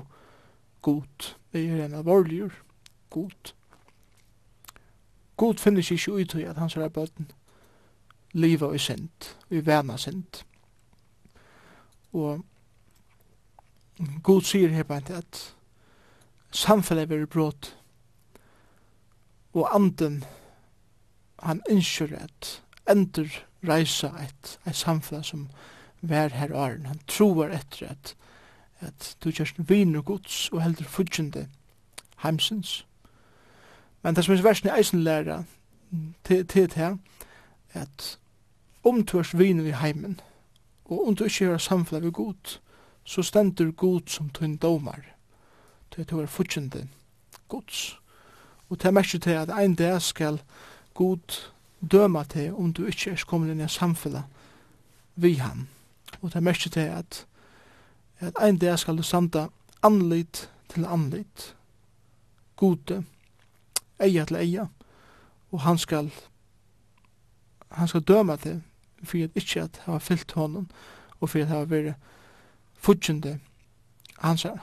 god, 0.81 1.35
jeg 1.53 1.65
er 1.65 1.85
en 1.85 1.93
alvorligur 1.93 2.51
god. 3.09 3.53
God 5.37 5.57
finner 5.57 5.81
seg 5.81 5.97
ikke 5.97 6.13
ut 6.13 6.35
i 6.35 6.43
at 6.43 6.57
hans 6.57 6.75
er 6.77 6.89
bøten 6.89 7.31
liva 8.33 8.71
i 8.73 8.81
sint, 8.81 9.37
i 9.49 9.61
vana 9.65 9.97
sint. 9.97 10.43
Og 12.13 12.43
God 14.23 14.41
sier 14.41 14.73
her 14.73 14.83
bare 14.83 15.17
at 15.17 15.55
samfunnet 16.51 17.11
er 17.11 17.25
brått 17.25 17.73
og 19.53 19.69
anden 19.75 20.23
han 21.47 21.61
ønsker 21.69 22.15
at 22.17 22.61
endur 22.89 23.29
reisa 23.67 24.07
et, 24.23 24.59
et 24.67 24.75
samfunn 24.75 25.23
som 25.23 25.47
vær 26.01 26.27
her 26.35 26.53
åren. 26.55 26.85
Han 26.85 26.99
tror 27.07 27.47
etter 27.47 27.87
at, 27.91 28.15
at 28.79 29.15
du 29.23 29.31
kjørst 29.31 29.61
viner 29.69 30.01
gods 30.01 30.49
og 30.51 30.63
heldur 30.63 30.89
fudgjende 30.89 31.47
heimsins. 32.23 32.85
Men 34.03 34.15
det 34.15 34.25
som 34.25 34.35
er 34.35 34.43
versen 34.43 34.69
i 34.69 34.77
eisen 34.77 35.03
læra 35.03 35.43
til 36.23 36.45
det 36.53 36.73
her, 36.73 36.97
at 37.73 38.19
om 38.83 39.03
du 39.05 39.17
er 39.17 39.37
viner 39.37 39.63
i 39.63 39.71
heimen, 39.71 40.19
og 40.85 41.07
om 41.07 41.15
du 41.15 41.23
ikke 41.23 41.45
gjør 41.45 41.57
samfunn 41.57 42.03
ved 42.03 42.11
god, 42.11 42.59
så 43.03 43.23
stendur 43.23 43.71
god 43.71 44.01
som 44.07 44.29
tunn 44.29 44.57
domar, 44.57 44.99
til 45.91 46.01
at 46.01 46.09
du 46.09 46.19
er 46.19 46.25
fudgjende 46.25 46.87
gods. 47.47 47.99
Og 48.69 48.77
det 48.77 48.85
er 48.85 48.91
mest 48.91 49.21
til 49.21 49.29
at 49.29 49.49
ein 49.59 49.75
dag 49.75 50.01
skal 50.01 50.41
god 50.93 51.51
døma 51.91 52.23
til 52.23 52.53
om 52.53 52.73
du 52.73 52.85
ikke 52.85 53.11
er 53.11 53.23
kommet 53.27 53.51
inn 53.51 53.63
i 53.63 53.69
samfunnet 53.69 54.23
vi 55.15 55.33
han. 55.33 55.67
Og 56.21 56.29
det 56.29 56.35
er 56.35 56.45
mest 56.45 56.71
til 56.71 56.79
at, 56.79 57.25
at 58.19 58.33
en 58.41 58.57
dag 58.57 58.79
skal 58.79 58.97
du 58.97 59.03
samta 59.03 59.47
anlit 59.83 60.49
til 60.69 60.85
anlit, 60.85 61.55
gode, 62.55 63.03
eia 63.99 64.25
til 64.25 64.35
eia, 64.35 64.67
og 65.51 65.61
han 65.61 65.77
skal, 65.77 66.11
han 67.71 67.87
skal 67.87 68.01
døma 68.01 68.35
til 68.35 68.61
for 69.03 69.23
at 69.23 69.35
ikke 69.35 69.61
at 69.61 69.81
ha 69.85 69.97
fyllt 69.97 70.31
honom 70.31 70.69
og 71.19 71.29
for 71.29 71.39
at 71.39 71.47
ha 71.47 71.63
vært 71.67 71.95
fudgjende 72.73 73.39
hans 74.19 74.43
her. 74.43 74.57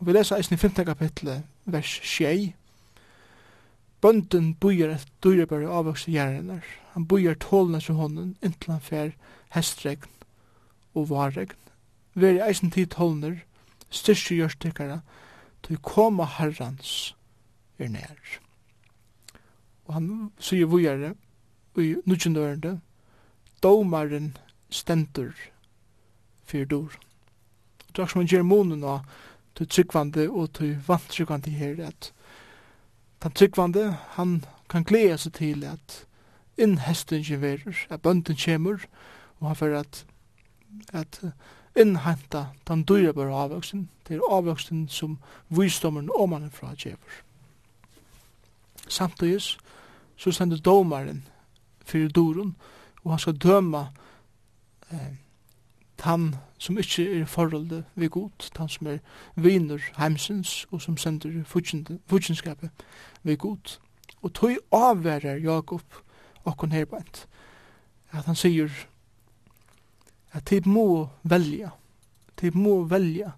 Vi 0.00 0.12
leser 0.12 0.36
eisen 0.36 0.54
i 0.54 0.56
15. 0.56 0.84
kapitlet, 0.84 1.42
vers 1.64 2.00
6, 2.04 2.52
Bønden 4.00 4.54
bøyer 4.54 4.94
et 4.94 5.08
dyrebare 5.24 5.68
avvokse 5.68 6.10
gjerrenar. 6.10 6.64
Han 6.94 7.06
bøyer 7.06 7.34
tålene 7.34 7.80
til 7.80 7.98
hånden, 8.00 8.36
inntil 8.42 8.72
han 8.72 8.80
fer 8.84 9.10
hestregn 9.54 10.08
og 10.94 11.10
varregn. 11.10 11.56
Ver 12.14 12.38
i 12.38 12.44
eisen 12.48 12.72
tid 12.74 12.90
tålner, 12.94 13.42
styrke 13.90 14.34
gjørstikkara, 14.38 15.00
til 15.62 15.78
koma 15.84 16.24
herrans 16.24 17.14
er 17.78 17.92
nær. 17.92 18.38
Og 19.86 19.94
han 19.94 20.08
sier 20.40 20.70
vujare, 20.70 21.14
i 21.78 21.94
nudgjendørende, 22.04 22.80
domaren 23.62 24.32
stendur 24.70 25.32
fyrir 26.44 26.66
dur. 26.66 26.96
Og 27.88 27.96
det 27.96 28.02
er 28.02 28.10
som 28.10 28.20
han 28.20 28.30
gjør 28.30 28.42
månen 28.46 28.84
av, 28.84 29.04
til 29.54 29.68
tryggvande 29.68 30.26
og 30.30 30.52
til 30.58 30.76
vantryggvande 30.86 31.50
her, 31.50 31.78
at 31.86 32.12
den 33.22 33.32
tryggvande, 33.32 33.96
han 34.16 34.44
kan 34.70 34.84
glede 34.84 35.18
seg 35.18 35.32
til 35.32 35.64
at 35.64 36.04
inn 36.56 36.76
innhestingen 36.76 37.40
verur, 37.40 37.76
at 37.90 38.02
bønden 38.02 38.36
kjemur, 38.36 38.84
og 39.40 39.48
han 39.48 39.56
fyrir 39.56 39.78
at, 39.80 40.06
at 40.92 41.20
innhenta 41.76 42.46
den 42.68 42.84
dyra 42.84 43.12
bare 43.12 43.34
avvøksten, 43.44 43.88
det 44.08 44.16
er 44.16 44.30
avvoksen 44.30 44.88
som 44.88 45.18
visdommen 45.48 46.10
og 46.14 46.28
mannen 46.28 46.50
fra 46.50 46.74
kjemur. 46.74 47.20
Samtidig 48.88 49.40
så 50.16 50.32
sender 50.32 50.58
domaren 50.58 51.24
fyrir 51.84 52.08
duren, 52.08 52.56
og 53.04 53.12
han 53.12 53.18
skal 53.18 53.36
døma 53.36 53.86
eh, 54.90 55.16
han 56.00 56.34
som 56.58 56.78
ikkje 56.78 57.20
er 57.20 57.26
forholde 57.26 57.84
vi 57.94 58.08
god, 58.08 58.50
han 58.58 58.68
som 58.68 58.86
er 58.86 58.98
viner 59.36 59.80
heimsins, 59.98 60.66
og 60.70 60.82
som 60.82 60.96
sender 60.96 61.44
futsinskapet 62.06 62.70
vi 63.22 63.36
god. 63.36 63.78
Og 64.22 64.32
tog 64.34 64.56
avverer 64.72 65.40
Jakob 65.40 65.82
okkon 66.44 66.72
herbeint, 66.72 67.26
at 68.12 68.24
han 68.24 68.36
sier 68.36 68.70
at 70.32 70.44
tid 70.46 70.66
må 70.66 71.08
velja, 71.22 71.70
tid 72.36 72.54
må 72.54 72.82
velja 72.84 73.32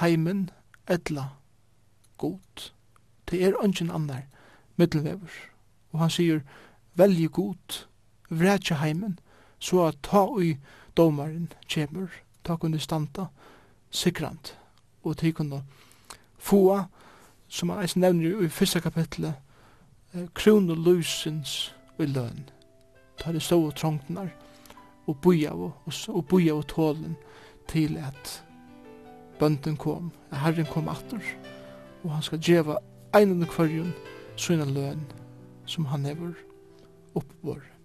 heimen 0.00 0.50
etla 0.88 1.28
god. 2.18 2.70
Det 3.30 3.44
er 3.44 3.62
ønsken 3.62 3.90
annar 3.90 4.26
middelvever. 4.76 5.30
Og 5.92 6.00
han 6.00 6.10
sier, 6.10 6.40
velje 6.94 7.28
god, 7.28 7.86
vretja 8.28 8.76
heimen, 8.76 9.18
så 9.58 9.86
at 9.88 9.98
ta 10.02 10.26
ui 10.28 10.56
domaren 10.96 11.52
kjemur, 11.68 12.10
ta 12.44 12.56
kunne 12.56 12.80
standa 12.80 13.26
sikrant, 13.90 14.56
og 15.02 15.16
ta 15.16 15.30
kunne 15.30 15.62
få, 16.38 16.82
som 17.48 17.70
han 17.70 17.82
eisen 17.82 18.00
nevner 18.00 18.44
i 18.44 18.48
fyrsta 18.48 18.80
kapitlet, 18.80 19.34
krona 20.34 20.74
lusens 20.74 21.74
i 21.98 22.06
løn. 22.06 22.48
Ta 23.18 23.32
det 23.32 23.42
stå 23.42 23.60
og 23.66 23.74
trångtnar, 23.76 24.28
og 25.06 25.20
boja 25.22 25.52
og, 25.52 25.72
og 26.08 26.24
boja 26.28 26.54
og 26.54 26.66
tålen 26.68 27.16
til 27.68 27.96
at 27.96 28.42
bønden 29.38 29.76
kom, 29.76 30.10
at 30.30 30.38
herren 30.38 30.66
kom 30.72 30.88
atter, 30.88 31.22
og 32.04 32.10
han 32.10 32.22
skal 32.22 32.42
djeva 32.42 32.78
einan 33.14 33.42
og 33.42 33.52
kvarjun 33.52 33.94
sina 34.36 34.64
løn 34.64 35.06
som 35.66 35.86
han 35.90 36.04
hever 36.04 36.34
oppvåret. 37.14 37.75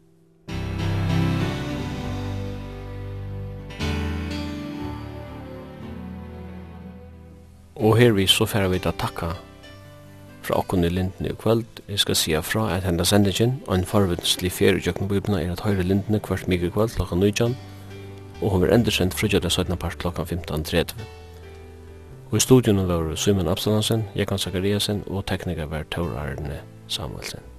Og 7.82 7.98
her 7.98 8.12
vi 8.14 8.28
så 8.30 8.46
færre 8.46 8.70
vi 8.70 8.78
da 8.78 8.92
takka 8.94 9.32
fra 10.46 10.58
okkon 10.58 10.84
i 10.86 10.90
lindene 10.90 11.32
i 11.32 11.38
kvöld. 11.38 11.66
Jeg 11.90 12.00
skal 12.00 12.16
sija 12.16 12.40
fra 12.46 12.68
at 12.76 12.84
henda 12.86 13.04
sendingen 13.04 13.56
og 13.68 13.76
en 13.76 13.86
farvindslig 13.86 14.52
fjeri 14.52 14.78
i 14.78 14.86
jøkken 14.86 15.10
er 15.34 15.52
at 15.52 15.66
høyre 15.66 15.84
lindene 15.84 16.20
kvart 16.20 16.48
mygge 16.48 16.70
kvöld 16.70 16.96
klokka 16.96 17.16
19 17.16 17.58
og 18.42 18.50
hun 18.50 18.64
er 18.64 18.74
endersendt 18.74 19.14
fra 19.14 19.28
jødda 19.28 19.50
17. 19.50 19.78
part 19.78 19.98
klokka 19.98 20.22
15.30. 20.22 20.94
Og 22.32 22.38
i 22.38 22.40
studion 22.40 22.88
var 22.88 23.16
Simon 23.16 23.48
Absalansen, 23.48 24.04
Jekan 24.16 24.38
Zakariasen 24.38 25.04
og 25.08 25.26
teknikar 25.26 25.66
var 25.66 25.84
Tor 25.92 26.18
Arne 26.18 26.62
Samuelsen. 26.88 27.51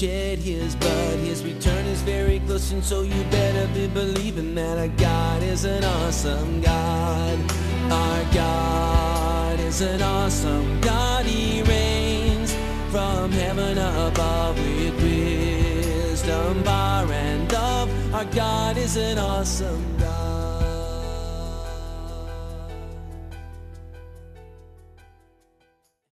shed 0.00 0.38
his 0.38 0.74
blood 0.76 1.18
his 1.18 1.44
return 1.44 1.84
is 1.84 2.00
very 2.00 2.40
close 2.46 2.72
and 2.72 2.82
so 2.82 3.02
you 3.02 3.22
better 3.24 3.66
be 3.74 3.86
believing 3.86 4.54
that 4.54 4.78
our 4.78 4.88
God 4.96 5.42
is 5.42 5.66
an 5.66 5.84
awesome 5.84 6.62
God. 6.62 7.38
Our 7.92 8.24
God 8.32 9.60
is 9.60 9.82
an 9.82 10.00
awesome 10.00 10.80
God. 10.80 11.26
He 11.26 11.62
reigns 11.64 12.54
from 12.90 13.30
heaven 13.30 13.76
above 13.76 14.56
with 14.58 15.02
wisdom 15.02 16.62
power, 16.62 17.12
and 17.12 17.52
love 17.52 18.14
our 18.14 18.24
God 18.24 18.78
is 18.78 18.96
an 18.96 19.18
awesome 19.18 19.89